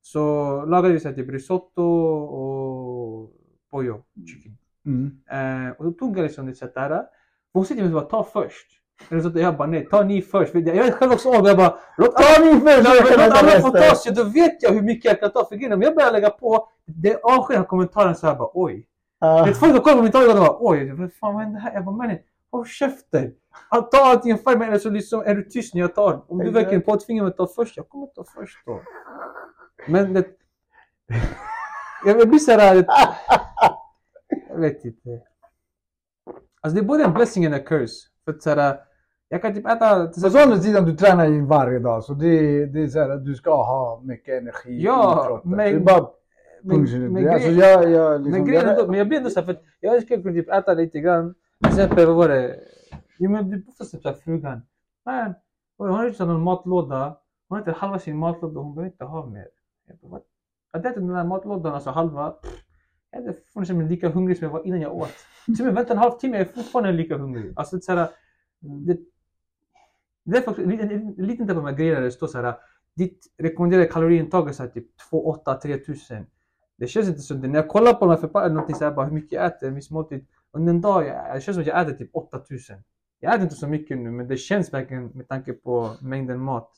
Så 0.00 0.20
lagade 0.64 0.94
vi 0.94 1.00
så 1.00 1.08
här, 1.08 1.14
typ 1.14 1.30
risotto 1.30 1.82
och 1.82 3.32
pollo 3.70 4.02
chicken. 4.26 4.56
Mm. 4.86 5.18
Eh, 5.66 5.72
och 5.76 5.84
då 5.84 5.92
tog 5.92 6.18
jag 6.18 6.22
liksom 6.22 6.46
det 6.46 6.54
sånt 6.54 6.74
där. 6.74 7.06
Hon 7.52 7.64
sitter 7.64 7.84
och 7.86 7.90
bara 7.92 8.04
ta 8.04 8.24
först. 8.24 8.66
Eller 9.10 9.20
så 9.20 9.32
jag 9.34 9.56
bara 9.56 9.68
nej, 9.68 9.88
ta 9.90 10.02
ni 10.02 10.22
först. 10.22 10.52
För 10.52 10.58
jag 10.58 10.86
är 10.86 10.92
själv 10.92 11.12
också 11.12 11.28
av 11.28 11.46
jag 11.46 11.56
bara 11.56 11.78
låt 11.96 12.14
först! 12.16 12.38
alla, 12.38 12.94
jag 12.94 13.08
kan 13.08 13.28
låt 13.28 13.42
alla 13.42 13.60
få 13.60 13.70
ta 13.70 13.94
sig. 13.94 14.14
Då 14.14 14.24
vet 14.24 14.62
jag 14.62 14.70
hur 14.70 14.82
mycket 14.82 15.04
jag 15.04 15.20
kan 15.20 15.32
ta. 15.32 15.48
För 15.48 15.56
grejen 15.56 15.72
om 15.72 15.82
jag 15.82 15.94
börjar 15.94 16.12
lägga 16.12 16.30
på, 16.30 16.68
det 16.86 17.20
avskyr 17.22 17.62
kommentaren 17.62 18.14
så 18.14 18.26
här 18.26 18.34
bara 18.34 18.50
oj. 18.54 18.86
Det 19.20 19.26
är 19.26 19.52
folk 19.52 19.74
som 19.74 19.80
kollar 19.84 19.96
på 19.96 20.02
mitt 20.02 20.14
och 20.14 20.20
bara 20.20 20.56
oj, 20.60 20.92
vad 20.92 21.12
fan 21.12 21.34
vad 21.34 21.42
hände 21.42 21.58
här? 21.60 21.74
Jag 21.74 21.84
bara 21.84 21.96
mannen, 21.96 22.18
håll 22.50 22.66
käften. 22.66 23.32
Ta 23.70 24.12
antingen 24.12 24.38
färg 24.38 24.64
eller 24.64 24.78
så 24.78 24.90
liksom 24.90 25.20
är 25.20 25.34
du 25.34 25.42
tyst 25.44 25.74
när 25.74 25.80
jag 25.80 25.94
tar. 25.94 26.24
Om 26.28 26.38
du 26.38 26.50
verkligen 26.50 26.82
påtvingar 26.82 27.22
mig 27.22 27.30
att 27.30 27.36
ta 27.36 27.46
först, 27.46 27.76
jag 27.76 27.88
kommer 27.88 28.06
ta 28.06 28.24
först 28.34 28.58
då. 28.66 28.80
Men 29.88 30.12
det... 30.12 30.26
Jag 32.04 32.28
blir 32.28 32.38
såhär... 32.38 32.86
Jag 34.48 34.60
vet 34.60 34.84
inte. 34.84 35.20
Alltså 36.60 36.74
det 36.74 36.80
är 36.80 36.88
både 36.88 37.04
en 37.04 37.14
blessing 37.14 37.46
and 37.46 37.54
a 37.54 37.58
curse. 37.58 38.08
För 38.24 38.32
att 38.32 38.42
såhär, 38.42 38.76
jag 39.28 39.42
kan 39.42 39.54
typ 39.54 39.66
äta... 39.66 40.06
På 40.06 40.38
andra 40.38 40.56
sidan, 40.58 40.84
du 40.84 40.96
tränar 40.96 41.26
ju 41.26 41.46
varje 41.46 41.78
dag. 41.78 42.04
Så 42.04 42.14
det, 42.14 42.66
det 42.66 42.82
är 42.82 42.86
så 42.88 42.98
här 42.98 43.10
att 43.10 43.24
du 43.24 43.34
ska 43.34 43.50
ha 43.64 44.00
mycket 44.04 44.42
energi 44.42 44.82
Ja, 44.84 45.22
i 45.24 45.26
kroppen. 45.26 45.50
men- 45.50 45.58
det 45.58 45.64
är 45.76 45.80
bara 45.80 46.08
Men, 46.62 47.12
men, 47.12 47.28
alltså, 47.28 47.48
jag, 47.50 47.90
jag, 47.90 48.20
liksom, 48.20 48.40
men, 48.40 48.46
grejen 48.48 48.62
jag- 48.66 48.78
ändå, 48.78 48.86
men 48.90 48.98
jag 48.98 49.08
blir 49.08 49.18
ändå 49.18 49.30
såhär, 49.30 49.44
för 49.46 49.52
att 49.52 49.62
jag 49.80 50.02
skulle 50.02 50.22
kunna 50.22 50.34
typ 50.34 50.50
äta 50.50 50.74
lite 50.74 51.00
grann. 51.00 51.34
Till 51.62 51.68
exempel, 51.72 52.06
vad 52.06 52.16
var 52.16 52.28
det? 52.28 52.56
Jo 53.18 53.30
men 53.30 53.50
det 53.50 53.56
var 53.78 53.84
typ 53.86 54.02
såhär 54.02 54.14
frugan. 54.24 54.62
Men, 55.04 55.34
hon 55.78 55.90
har 55.90 56.06
inte 56.08 56.24
någon 56.24 56.42
matlåda. 56.42 57.16
Hon 57.48 57.58
inte 57.58 57.72
halva 57.72 57.98
sin 57.98 58.16
matlåda 58.18 58.60
hon 58.60 58.74
behöver 58.74 58.92
inte 58.92 59.04
ha 59.04 59.26
mer. 59.26 59.46
Jag 59.88 59.96
bara, 60.02 60.10
what? 60.10 60.22
Jag 60.72 60.86
äter 60.86 61.00
den 61.00 61.08
där 61.14 61.24
matlådan, 61.24 61.74
alltså 61.74 61.90
halva. 61.90 62.30
pff, 62.30 62.63
jag 63.14 63.26
är 63.26 63.32
fortfarande 63.32 63.84
lika 63.84 64.08
hungrig 64.08 64.36
som 64.38 64.44
jag 64.44 64.52
var 64.52 64.66
innan 64.66 64.80
jag 64.80 64.96
åt. 64.96 65.10
Så 65.56 65.64
men 65.64 65.74
vänta 65.74 65.92
en 65.92 65.98
halvtimme, 65.98 66.36
jag 66.38 66.48
är 66.48 66.52
fortfarande 66.52 66.92
lika 66.92 67.16
hungrig. 67.16 67.52
Alltså 67.56 67.76
det 67.76 67.88
är 67.88 68.08
det, 68.60 68.98
det 70.24 70.36
är 70.36 70.42
faktiskt 70.42 70.64
en 70.66 70.70
liten- 70.70 71.14
en 71.18 71.26
liten 71.26 71.50
av 71.50 71.56
de 71.56 71.64
här 71.64 71.72
grejerna 71.72 72.00
där 72.00 72.04
det 72.04 72.12
står 72.12 72.26
så 72.26 72.40
här, 72.40 72.54
ditt 72.96 73.26
rekommenderade 73.38 73.86
kaloriintag 73.86 74.48
är 74.48 74.52
såhär 74.52 74.70
typ 74.70 74.86
2 75.10 75.26
8 75.26 75.54
3000. 75.54 76.26
Det 76.76 76.86
känns 76.86 77.08
inte 77.08 77.20
som 77.20 77.40
det. 77.40 77.48
När 77.48 77.58
jag 77.58 77.68
kollar 77.68 77.92
på 77.94 78.04
de 78.04 78.10
här 78.10 78.16
förpackningarna, 78.16 78.94
bara 78.94 79.06
hur 79.06 79.12
mycket 79.14 79.32
jag 79.32 79.46
äter, 79.46 79.68
en 79.68 79.74
viss 79.74 79.90
måltid. 79.90 80.26
Under 80.52 80.70
en 80.72 80.80
dag, 80.80 81.06
jag, 81.06 81.36
det 81.36 81.40
känns 81.40 81.54
som 81.54 81.62
att 81.62 81.66
jag 81.66 81.80
äter 81.82 81.92
typ 81.92 82.10
8000. 82.16 82.76
Jag 83.20 83.34
äter 83.34 83.42
inte 83.42 83.54
så 83.54 83.68
mycket 83.68 83.98
nu, 83.98 84.10
men 84.10 84.28
det 84.28 84.36
känns 84.36 84.72
verkligen 84.72 85.06
med 85.06 85.28
tanke 85.28 85.52
på 85.52 85.90
mängden 86.02 86.40
mat 86.40 86.70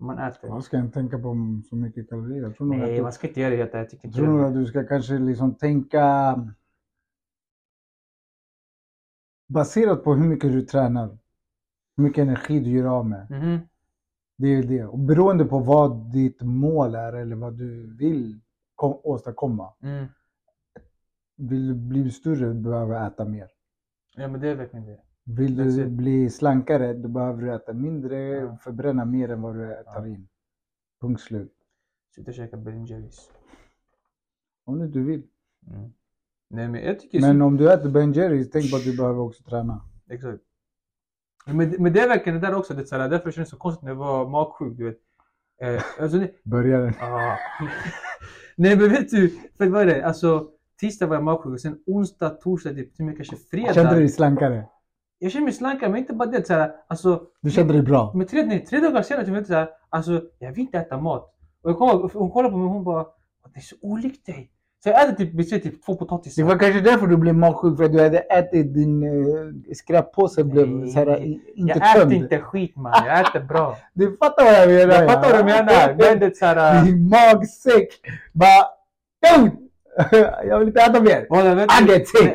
man 0.00 0.18
äter. 0.18 0.50
Jag 0.50 0.64
ska 0.64 0.78
inte 0.78 0.94
tänka 0.94 1.18
på 1.18 1.36
så 1.68 1.76
mycket 1.76 2.08
kalorier. 2.08 2.42
Jag 2.42 2.56
tror 2.56 2.66
Nej, 2.66 2.96
att 2.96 3.02
man 3.02 3.10
du, 3.10 3.14
ska 3.14 3.28
inte 3.28 3.40
göra 3.40 3.50
det 3.50 3.78
Jag 3.78 3.90
tycker 3.90 4.08
tror 4.10 4.26
nog 4.26 4.40
att 4.40 4.54
du 4.54 4.66
ska 4.66 4.84
kanske 4.86 5.18
liksom 5.18 5.54
tänka 5.54 6.34
baserat 9.48 10.04
på 10.04 10.14
hur 10.14 10.28
mycket 10.28 10.52
du 10.52 10.62
tränar. 10.62 11.18
Hur 11.96 12.04
mycket 12.04 12.22
energi 12.22 12.60
du 12.60 12.70
gör 12.70 12.86
av 12.86 13.08
med. 13.08 13.30
Mhm. 13.30 13.58
Det 14.36 14.48
är 14.48 14.62
det. 14.62 14.84
Och 14.84 14.98
beroende 14.98 15.44
på 15.44 15.58
vad 15.58 16.12
ditt 16.12 16.42
mål 16.42 16.94
är 16.94 17.12
eller 17.12 17.36
vad 17.36 17.58
du 17.58 17.96
vill 17.96 18.40
kom, 18.74 19.00
åstadkomma. 19.02 19.72
Mm. 19.82 20.06
Vill 21.36 21.68
du 21.68 21.74
bli 21.74 22.10
större, 22.10 22.46
du 22.46 22.54
behöver 22.54 23.06
äta 23.06 23.24
mer. 23.24 23.48
Ja, 24.16 24.28
men 24.28 24.40
det 24.40 24.48
är 24.48 24.54
verkligen 24.54 24.86
det. 24.86 25.00
Vill 25.36 25.56
du 25.56 25.86
bli 25.86 26.30
slankare, 26.30 26.92
då 26.94 27.08
behöver 27.08 27.42
du 27.42 27.54
äta 27.54 27.72
mindre, 27.72 28.18
Ja. 28.18 28.56
förbränna 28.56 29.04
mer 29.04 29.28
än 29.28 29.42
vad 29.42 29.54
du 29.54 29.76
tar 29.94 30.06
in. 30.06 30.28
Punkt 31.00 31.20
slut. 31.20 31.52
Sluta 32.14 32.32
käka 32.32 32.56
Ben 32.56 32.86
Jerrys. 32.86 33.30
Om 34.64 34.78
du 34.78 34.86
inte 34.86 34.98
vill. 34.98 35.22
Mm. 35.66 35.92
Nej, 36.50 36.68
men 36.68 36.84
jag 36.84 37.00
tycker... 37.00 37.20
Men 37.20 37.42
om 37.42 37.56
du 37.56 37.72
äter 37.72 37.90
Ben 37.90 38.12
Jerrys, 38.12 38.50
tänk 38.50 38.70
på 38.70 38.76
att 38.76 38.84
du 38.84 38.96
behöver 38.96 39.20
också 39.20 39.42
träna. 39.42 39.80
Exakt. 40.10 40.42
Men, 41.46 41.82
men 41.82 41.92
det 41.92 42.00
är 42.00 42.08
verkligen 42.08 42.40
det 42.40 42.46
där 42.46 42.54
också. 42.54 42.74
Det 42.74 42.82
är 42.82 42.86
så 42.86 42.96
här, 42.96 43.08
därför 43.08 43.30
känns 43.30 43.48
det 43.48 43.50
så 43.50 43.58
konstigt 43.58 43.82
när 43.82 43.90
jag 43.90 43.96
var 43.96 44.28
magsjuk. 44.28 44.76
Du 44.78 44.84
vet. 44.84 44.98
Eh, 45.60 45.82
alltså, 46.00 46.18
det, 46.18 46.44
Börjar 46.44 46.94
ah. 47.00 47.36
Nej 48.56 48.76
men 48.76 48.90
vet 48.90 49.10
du, 49.10 49.28
för 49.56 49.68
vad 49.68 49.82
är 49.82 49.86
det? 49.86 50.06
Alltså 50.06 50.50
tisdag 50.80 51.06
var 51.06 51.16
jag 51.16 51.24
magsjuk 51.24 51.52
och 51.52 51.60
sen 51.60 51.82
onsdag, 51.86 52.30
torsdag, 52.30 52.74
typ, 52.74 52.94
till 52.94 53.02
och 53.02 53.06
med 53.06 53.16
kanske 53.16 53.36
fredag. 53.36 53.74
Kände 53.74 53.94
du 53.94 53.98
dig 53.98 54.08
slankare? 54.08 54.66
Jag 55.22 55.32
känner 55.32 55.44
mig 55.44 55.52
slankare 55.54 55.90
men 55.90 55.98
inte 56.00 56.12
bara 56.12 56.28
det. 56.28 56.46
Så 56.46 56.52
här, 56.54 56.70
alltså, 56.88 57.20
Du 57.40 57.50
kände 57.50 57.72
dig 57.72 57.82
bra? 57.82 58.12
men 58.14 58.26
tre, 58.26 58.42
nej, 58.46 58.64
tre 58.64 58.78
dagar 58.80 59.02
senare, 59.02 59.26
typ, 59.26 59.46
så 59.46 59.54
här, 59.54 59.68
alltså, 59.88 60.22
jag 60.38 60.50
vill 60.50 60.60
inte 60.60 60.78
äta 60.78 61.00
mat. 61.00 61.34
Och 61.62 61.70
jag 61.70 61.76
ihåg, 61.76 62.10
hon 62.14 62.30
kollade 62.30 62.52
på 62.52 62.58
mig 62.58 62.64
och 62.66 62.72
hon 62.72 62.84
bara, 62.84 63.04
det 63.54 63.58
är 63.58 63.60
så 63.60 63.76
olikt 63.82 64.26
dig. 64.26 64.50
Så 64.82 64.88
jag 64.88 65.02
äter 65.08 65.14
typ, 65.24 65.48
säger 65.48 65.62
typ 65.62 65.84
två 65.84 65.92
Det 65.92 65.98
potatisar. 65.98 66.42
var 66.44 66.58
kanske 66.58 66.80
därför 66.80 67.06
du 67.06 67.16
blev 67.16 67.34
magsjuk, 67.34 67.76
för 67.76 67.84
att 67.84 67.92
du 67.92 68.02
hade 68.02 68.18
ätit 68.18 68.74
din 68.74 69.02
uh, 69.02 69.52
skräppåse 69.74 70.44
blev 70.44 70.68
Nej. 70.68 70.90
så 70.90 70.98
här, 70.98 71.16
inte 71.24 71.40
jag 71.54 71.76
äter 71.76 72.00
tömd. 72.00 72.12
inte 72.12 72.38
skit 72.38 72.76
man, 72.76 72.92
jag 73.06 73.20
äter 73.20 73.40
bra. 73.40 73.76
Du 73.94 74.16
fattar 74.16 74.44
vad 74.44 74.54
jag 74.54 74.68
menar? 74.88 75.02
Jag 75.02 75.12
fattar 75.12 75.30
vad 75.30 75.40
du 75.40 75.44
menar. 75.44 75.88
Men 75.98 76.18
det 76.20 76.26
är 76.26 76.30
så 76.34 76.44
här, 76.46 76.84
Din 76.84 77.08
magsäck 77.08 77.88
bara... 78.32 78.64
jag 80.48 80.58
vill 80.58 80.68
inte 80.68 80.80
äta 80.80 81.00
mer. 81.02 81.26
Walla, 81.30 81.54
vet, 81.54 81.68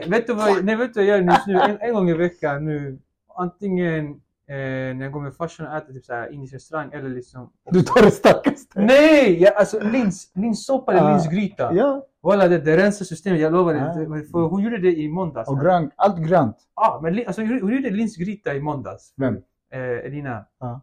du, 0.03 0.09
vet, 0.09 0.27
du 0.27 0.33
vad, 0.33 0.65
nej, 0.65 0.75
vet 0.75 0.93
du 0.93 0.99
vad 0.99 1.07
jag 1.09 1.17
gör 1.21 1.31
just 1.33 1.47
nu? 1.47 1.53
En, 1.59 1.77
en 1.81 1.93
gång 1.93 2.09
i 2.09 2.13
veckan 2.13 2.65
nu. 2.65 2.99
Antingen 3.37 4.05
eh, 4.47 4.55
när 4.95 5.01
jag 5.03 5.11
går 5.11 5.21
med 5.21 5.35
farsan 5.35 5.67
och 5.67 5.73
äter 5.77 5.93
typ 5.93 6.05
så 6.05 6.13
här 6.13 6.31
indisk 6.33 6.53
restaurang 6.53 6.89
eller 6.93 7.09
liksom... 7.09 7.51
Du 7.71 7.81
tar 7.81 8.01
det 8.01 8.11
starkaste. 8.11 8.81
Nej! 8.81 9.41
Jag, 9.41 9.55
alltså 9.55 9.79
lins, 9.79 10.31
linssoppa 10.35 10.91
eller 10.93 11.03
Ah, 11.03 11.11
linsgryta. 11.11 11.73
Ja, 11.73 12.05
Walla 12.23 12.47
det, 12.47 12.57
det 12.57 12.77
rensar 12.77 13.05
systemet, 13.05 13.39
jag 13.41 13.53
lovar 13.53 13.73
dig. 13.73 13.81
Det- 14.21 14.25
För 14.31 14.39
hon 14.39 14.61
gjorde 14.63 14.77
det 14.77 14.95
i 14.97 15.09
måndags. 15.09 15.49
och 15.49 15.59
grönt. 15.59 15.93
Allt 15.95 16.17
grönt. 16.17 16.57
Ja, 16.75 16.99
men 17.03 17.23
alltså, 17.27 17.41
hon 17.41 17.73
gjorde 17.75 17.89
linsgryta 17.89 18.53
i 18.55 18.59
måndags. 18.59 19.13
Vem? 19.17 19.35
Eh, 19.73 19.79
Elina. 19.81 20.45
Ja. 20.59 20.81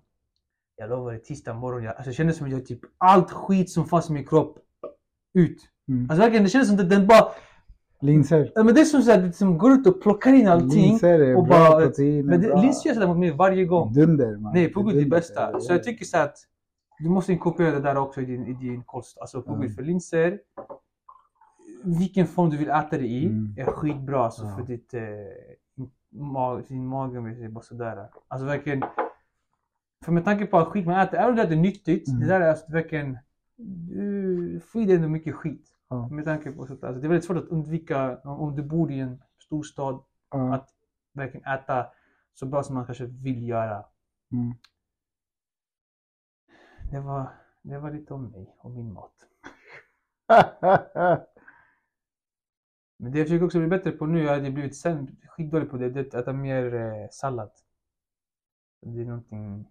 Jag 0.76 0.90
lovar 0.90 1.12
dig, 1.12 1.22
tisdag 1.22 1.54
morgon. 1.54 1.82
Jag, 1.82 1.94
alltså, 1.96 2.10
det 2.10 2.14
kändes 2.14 2.36
som 2.36 2.46
att 2.46 2.52
jag 2.52 2.66
typ 2.66 2.80
allt 2.98 3.30
skit 3.30 3.70
som 3.70 3.86
fanns 3.86 4.10
i 4.10 4.12
min 4.12 4.26
kropp 4.26 4.58
ut. 5.34 5.58
Mm. 5.88 6.06
Alltså 6.10 6.20
verkligen, 6.22 6.44
det 6.44 6.50
kändes 6.50 6.68
som 6.68 6.78
att 6.78 6.90
den 6.90 7.06
bara... 7.06 7.28
Linser. 8.00 8.52
Ja, 8.54 8.62
men 8.62 8.74
det 8.74 8.80
är 8.80 8.84
som 8.84 9.02
här, 9.02 9.18
det 9.22 9.32
som 9.32 9.58
går 9.58 9.72
ut 9.72 9.86
och 9.86 10.02
plockar 10.02 10.32
in 10.32 10.48
allting. 10.48 10.82
Linser 10.82 11.20
är 11.20 11.36
och 11.36 11.44
bra 11.46 11.58
bara- 11.70 11.80
protein. 11.80 12.26
Men 12.26 12.40
det, 12.40 12.60
linser 12.60 12.88
gör 12.88 12.94
sådär 12.94 13.06
mot 13.06 13.18
mig 13.18 13.30
varje 13.30 13.64
gång. 13.64 13.92
Dunder 13.92 14.36
man. 14.36 14.52
Nej, 14.54 14.68
på 14.72 14.82
gud 14.82 14.96
det 15.04 15.10
bästa. 15.10 15.60
Så 15.60 15.72
jag 15.72 15.82
tycker 15.84 16.04
så 16.04 16.18
att 16.18 16.36
du 16.98 17.08
måste 17.08 17.32
inkorporera 17.32 17.70
det 17.74 17.80
där 17.80 17.96
också 17.96 18.20
i 18.20 18.24
din, 18.24 18.46
i 18.46 18.52
din 18.52 18.82
kost. 18.82 19.18
Alltså 19.18 19.42
på 19.42 19.50
Mm. 19.52 19.62
gud, 19.66 19.74
för 19.76 19.82
linser, 19.82 20.38
vilken 21.84 22.26
form 22.26 22.50
du 22.50 22.56
vill 22.56 22.68
äta 22.70 22.98
det 22.98 23.06
i 23.06 23.26
Mm. 23.26 23.54
är 23.58 23.64
skitbra 23.64 24.24
alltså, 24.24 24.42
Ja. 24.42 24.56
för 24.56 24.62
ditt 24.62 24.94
eh, 24.94 25.02
mag, 26.10 26.62
din 26.68 26.86
mage 26.86 27.48
bara 27.48 27.62
sådär. 27.64 28.08
Alltså 28.28 28.46
verkligen. 28.46 28.82
För 30.04 30.12
med 30.12 30.24
tanke 30.24 30.46
på 30.46 30.58
att 30.58 30.68
skit 30.68 30.86
man 30.86 31.00
äter, 31.00 31.18
även 31.18 31.30
om 31.30 31.36
det 31.36 31.42
är 31.42 31.56
nyttigt, 31.56 32.08
Mm. 32.08 32.20
det 32.20 32.26
där 32.26 32.40
är 32.40 32.48
alltså 32.50 32.72
verkligen, 32.72 33.18
du 33.56 34.60
får 34.66 34.82
i 34.82 34.84
dig 34.84 34.96
ändå 34.96 35.08
mycket 35.08 35.34
skit. 35.34 35.68
Ja. 35.92 36.08
Med 36.08 36.24
tanke 36.24 36.52
på 36.52 36.66
sånt. 36.66 36.84
Alltså, 36.84 37.00
det 37.00 37.06
är 37.06 37.08
väldigt 37.08 37.24
svårt 37.24 37.36
att 37.36 37.48
undvika 37.48 38.18
om, 38.18 38.56
du 38.56 38.62
bor 38.62 38.92
i 38.92 39.00
en 39.00 39.22
stor 39.38 39.62
stad 39.62 40.04
Ja. 40.30 40.54
att 40.54 40.70
verkligen 41.12 41.46
äta 41.46 41.86
så 42.34 42.46
bra 42.46 42.62
som 42.62 42.74
man 42.74 42.86
kanske 42.86 43.04
vill 43.04 43.48
göra. 43.48 43.86
Mm. 44.32 44.54
Det 46.90 47.00
var, 47.00 47.28
det 47.62 47.78
var 47.78 47.90
lite 47.90 48.14
om 48.14 48.30
mig 48.30 48.56
och 48.58 48.70
min 48.70 48.92
mat. 48.92 49.14
Men 52.96 53.12
det 53.12 53.18
jag 53.18 53.26
försöker 53.26 53.44
också 53.44 53.58
bli 53.58 53.68
bättre 53.68 53.90
på 53.90 54.06
nu, 54.06 54.22
jag 54.22 54.34
hade 54.34 54.50
blivit 54.50 54.76
sämre, 54.76 55.12
skitdålig 55.28 55.70
på 55.70 55.76
det, 55.76 55.90
det 55.90 56.00
är 56.00 56.06
att 56.06 56.14
äta 56.14 56.32
mer 56.32 56.74
eh, 56.74 57.08
sallad. 57.10 57.50
Det 58.80 59.00
är 59.00 59.04
någonting, 59.04 59.68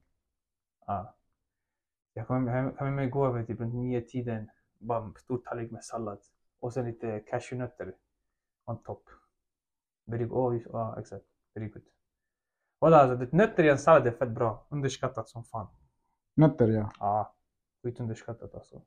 ja. 0.86 1.16
Jag 2.14 2.28
kom 2.28 2.48
hem, 2.48 2.72
hem 2.78 3.00
igår 3.00 3.34
vid 3.34 3.48
typ 3.48 3.60
runt 3.60 3.74
nio 3.74 4.02
tiden, 4.02 4.50
bara 4.82 5.04
en 5.06 5.14
stor 5.18 5.38
tallrik 5.38 5.72
med 5.72 5.84
sallad. 5.84 6.20
Och 6.60 6.74
sen 6.74 6.86
lite 6.86 7.20
cashewnötter 7.20 7.96
on 8.66 8.84
top. 8.84 9.04
Very 10.06 10.26
good, 10.26 10.56
oh, 10.56 10.62
ja 10.74 11.00
exakt, 11.00 11.26
very 11.54 11.68
good. 11.70 11.84
Walla 12.80 12.98
alltså, 12.98 13.26
det- 13.26 13.32
nötter 13.38 13.64
i 13.64 13.70
en 13.70 13.78
sallad 13.78 14.08
är 14.08 14.12
fett 14.12 14.30
bra, 14.30 14.68
underskattat 14.70 15.30
som 15.30 15.44
fan. 15.44 15.68
Nötter 16.36 16.68
ja. 16.68 16.92
Ja, 17.00 17.36
skitunderskattat 17.84 18.56
alltså. 18.56 18.82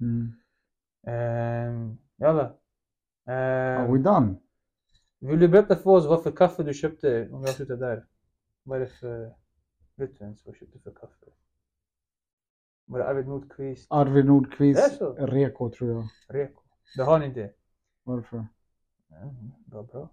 Mm. 0.00 0.32
Ehm, 1.06 1.98
jalla. 2.16 2.54
Are 3.26 3.84
Ehm, 3.84 3.92
we 3.92 3.98
done? 3.98 4.34
Vill 5.18 5.38
du 5.40 5.48
berätta 5.48 5.76
för 5.76 5.90
oss 5.90 6.06
vad 6.06 6.22
för 6.22 6.32
kaffe 6.32 6.62
du 6.62 6.74
köpte 6.74 7.28
om 7.30 7.44
jag 7.44 7.54
slutar 7.54 7.76
där? 7.76 8.06
Vad 8.62 8.76
är 8.76 8.80
det 8.80 8.86
för... 8.90 9.34
Vet 9.96 10.18
du 10.18 10.24
ens 10.24 10.44
vad 10.46 10.54
du 10.54 10.58
köpte 10.58 10.78
för 10.78 10.90
kaffe? 10.90 11.26
Var 12.86 12.98
det 12.98 13.04
Arvid 13.04 13.26
Nordqvist? 13.26 13.86
Arvid 13.90 14.24
Nordqvist? 14.24 15.00
Reko 15.18 15.70
tror 15.70 15.90
jag. 15.90 16.08
Reko? 16.28 16.62
Det 16.96 17.02
har 17.02 17.18
ni 17.18 17.26
inte? 17.26 17.50
Varför? 18.02 18.36
Mm, 18.36 19.52
det 19.66 19.76
var 19.76 19.82
bra. 19.82 20.08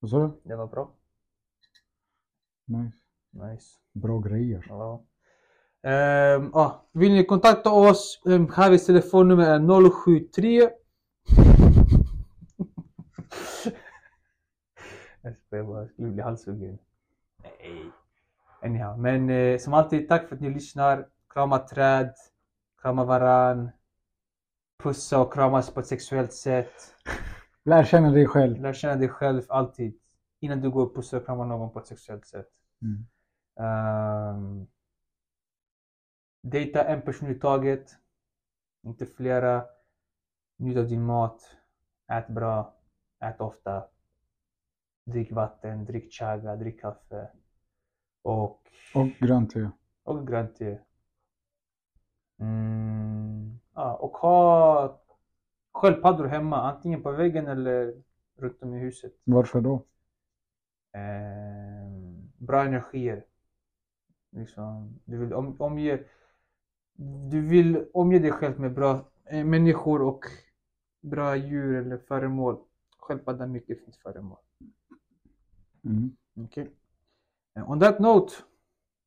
Vad 0.00 0.10
sa 0.10 0.18
du? 0.18 0.40
Det 0.48 0.56
var 0.56 0.66
bra. 0.66 0.90
Nice. 2.64 2.98
Nice. 3.30 3.76
Bra 3.92 4.18
grejer. 4.18 4.66
Ja. 4.68 5.04
Ehm, 5.82 6.54
ah, 6.54 6.72
vill 6.92 7.12
ni 7.12 7.24
kontakta 7.24 7.70
oss? 7.70 8.22
Um, 8.24 8.48
Harrys 8.48 8.86
telefonnummer 8.86 9.44
är 9.44 9.90
073 9.90 10.60
Jag 15.22 15.36
skojar 15.36 15.64
bara, 15.64 15.80
jag 15.80 15.90
skulle 15.90 16.08
bli 16.08 16.22
halshuggen. 16.22 16.78
Nej. 17.42 17.92
Anyhow, 18.62 18.98
men 18.98 19.30
eh, 19.30 19.58
som 19.58 19.74
alltid, 19.74 20.08
tack 20.08 20.28
för 20.28 20.34
att 20.34 20.40
ni 20.40 20.50
lyssnar. 20.50 21.06
Krama 21.38 21.58
träd, 21.58 22.14
krama 22.82 23.04
varann. 23.04 23.70
Pussa 24.82 25.20
och 25.20 25.32
kramas 25.32 25.70
på 25.74 25.80
ett 25.80 25.86
sexuellt 25.86 26.32
sätt. 26.32 26.94
Lär 27.64 27.84
känna 27.84 28.10
dig 28.10 28.26
själv. 28.26 28.60
Lär 28.60 28.72
känna 28.72 28.96
dig 28.96 29.08
själv 29.08 29.42
alltid. 29.48 30.00
Innan 30.40 30.60
du 30.60 30.70
går 30.70 30.86
och 30.86 30.94
pussar 30.94 31.18
och 31.18 31.26
kramar 31.26 31.44
någon 31.44 31.72
på 31.72 31.78
ett 31.78 31.86
sexuellt 31.86 32.26
sätt. 32.26 32.48
Mm. 32.82 33.06
Um, 34.36 34.66
dejta 36.42 36.84
en 36.84 37.02
person 37.02 37.30
i 37.30 37.34
taget. 37.34 37.96
Inte 38.82 39.06
flera. 39.06 39.64
Njut 40.56 40.76
av 40.76 40.86
din 40.88 41.02
mat. 41.02 41.56
Ät 42.12 42.28
bra. 42.28 42.74
Ät 43.20 43.40
ofta. 43.40 43.84
Drick 45.04 45.32
vatten, 45.32 45.84
drick 45.84 46.12
chaga, 46.12 46.56
drick 46.56 46.80
kaffe. 46.80 47.30
Och, 48.22 48.62
Och 48.94 49.08
grönt 49.20 49.50
te. 49.50 49.70
och 50.02 50.26
grönt 50.26 50.56
te. 50.56 50.78
Mm, 52.38 53.58
ja, 53.74 53.94
och 53.94 54.16
ha 54.16 55.00
sköldpaddor 55.72 56.26
hemma. 56.26 56.62
Antingen 56.62 57.02
på 57.02 57.12
väggen 57.12 57.46
eller 57.46 57.94
runt 58.36 58.62
om 58.62 58.74
i 58.74 58.78
huset. 58.78 59.12
Varför 59.24 59.60
då? 59.60 59.82
Ehm, 60.92 62.30
bra 62.38 62.64
energier. 62.64 63.24
Liksom, 64.30 65.00
du, 65.04 65.18
vill 65.18 65.32
om, 65.32 65.56
omge, 65.58 66.04
du 67.30 67.40
vill 67.40 67.86
omge 67.92 68.18
dig 68.18 68.30
själv 68.30 68.60
med 68.60 68.74
bra 68.74 69.04
eh, 69.24 69.44
människor 69.44 70.02
och 70.02 70.24
bra 71.00 71.36
djur 71.36 71.76
eller 71.76 71.98
föremål. 71.98 72.58
Sköldpadda 72.98 73.46
mycket 73.46 73.84
fint 73.84 73.96
föremål. 73.96 74.38
Mm. 75.84 76.16
Okej. 76.36 76.70
Eh, 77.54 77.70
On 77.70 77.80
that 77.80 77.98
note, 77.98 78.34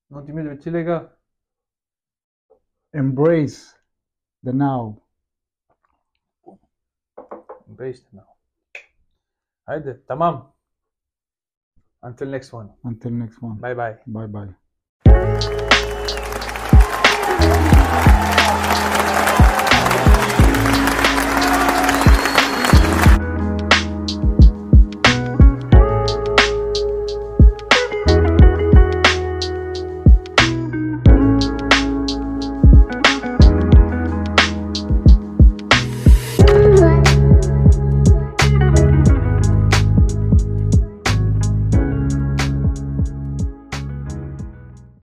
någonting 0.08 0.36
mer 0.36 0.44
du 0.44 0.50
vill 0.50 0.62
tillägga? 0.62 1.10
Embrace 2.94 3.74
the 4.44 4.52
now. 4.52 4.98
Embrace 7.70 8.00
it 8.00 8.14
now. 8.14 8.28
Haydi, 9.70 9.96
tamam. 10.10 10.52
Until 12.04 12.28
next 12.28 12.52
one. 12.52 12.70
Until 12.84 13.12
next 13.12 13.42
one. 13.42 13.56
Bye 13.56 13.74
bye. 13.74 13.96
Bye 14.08 14.28
bye. 14.28 14.52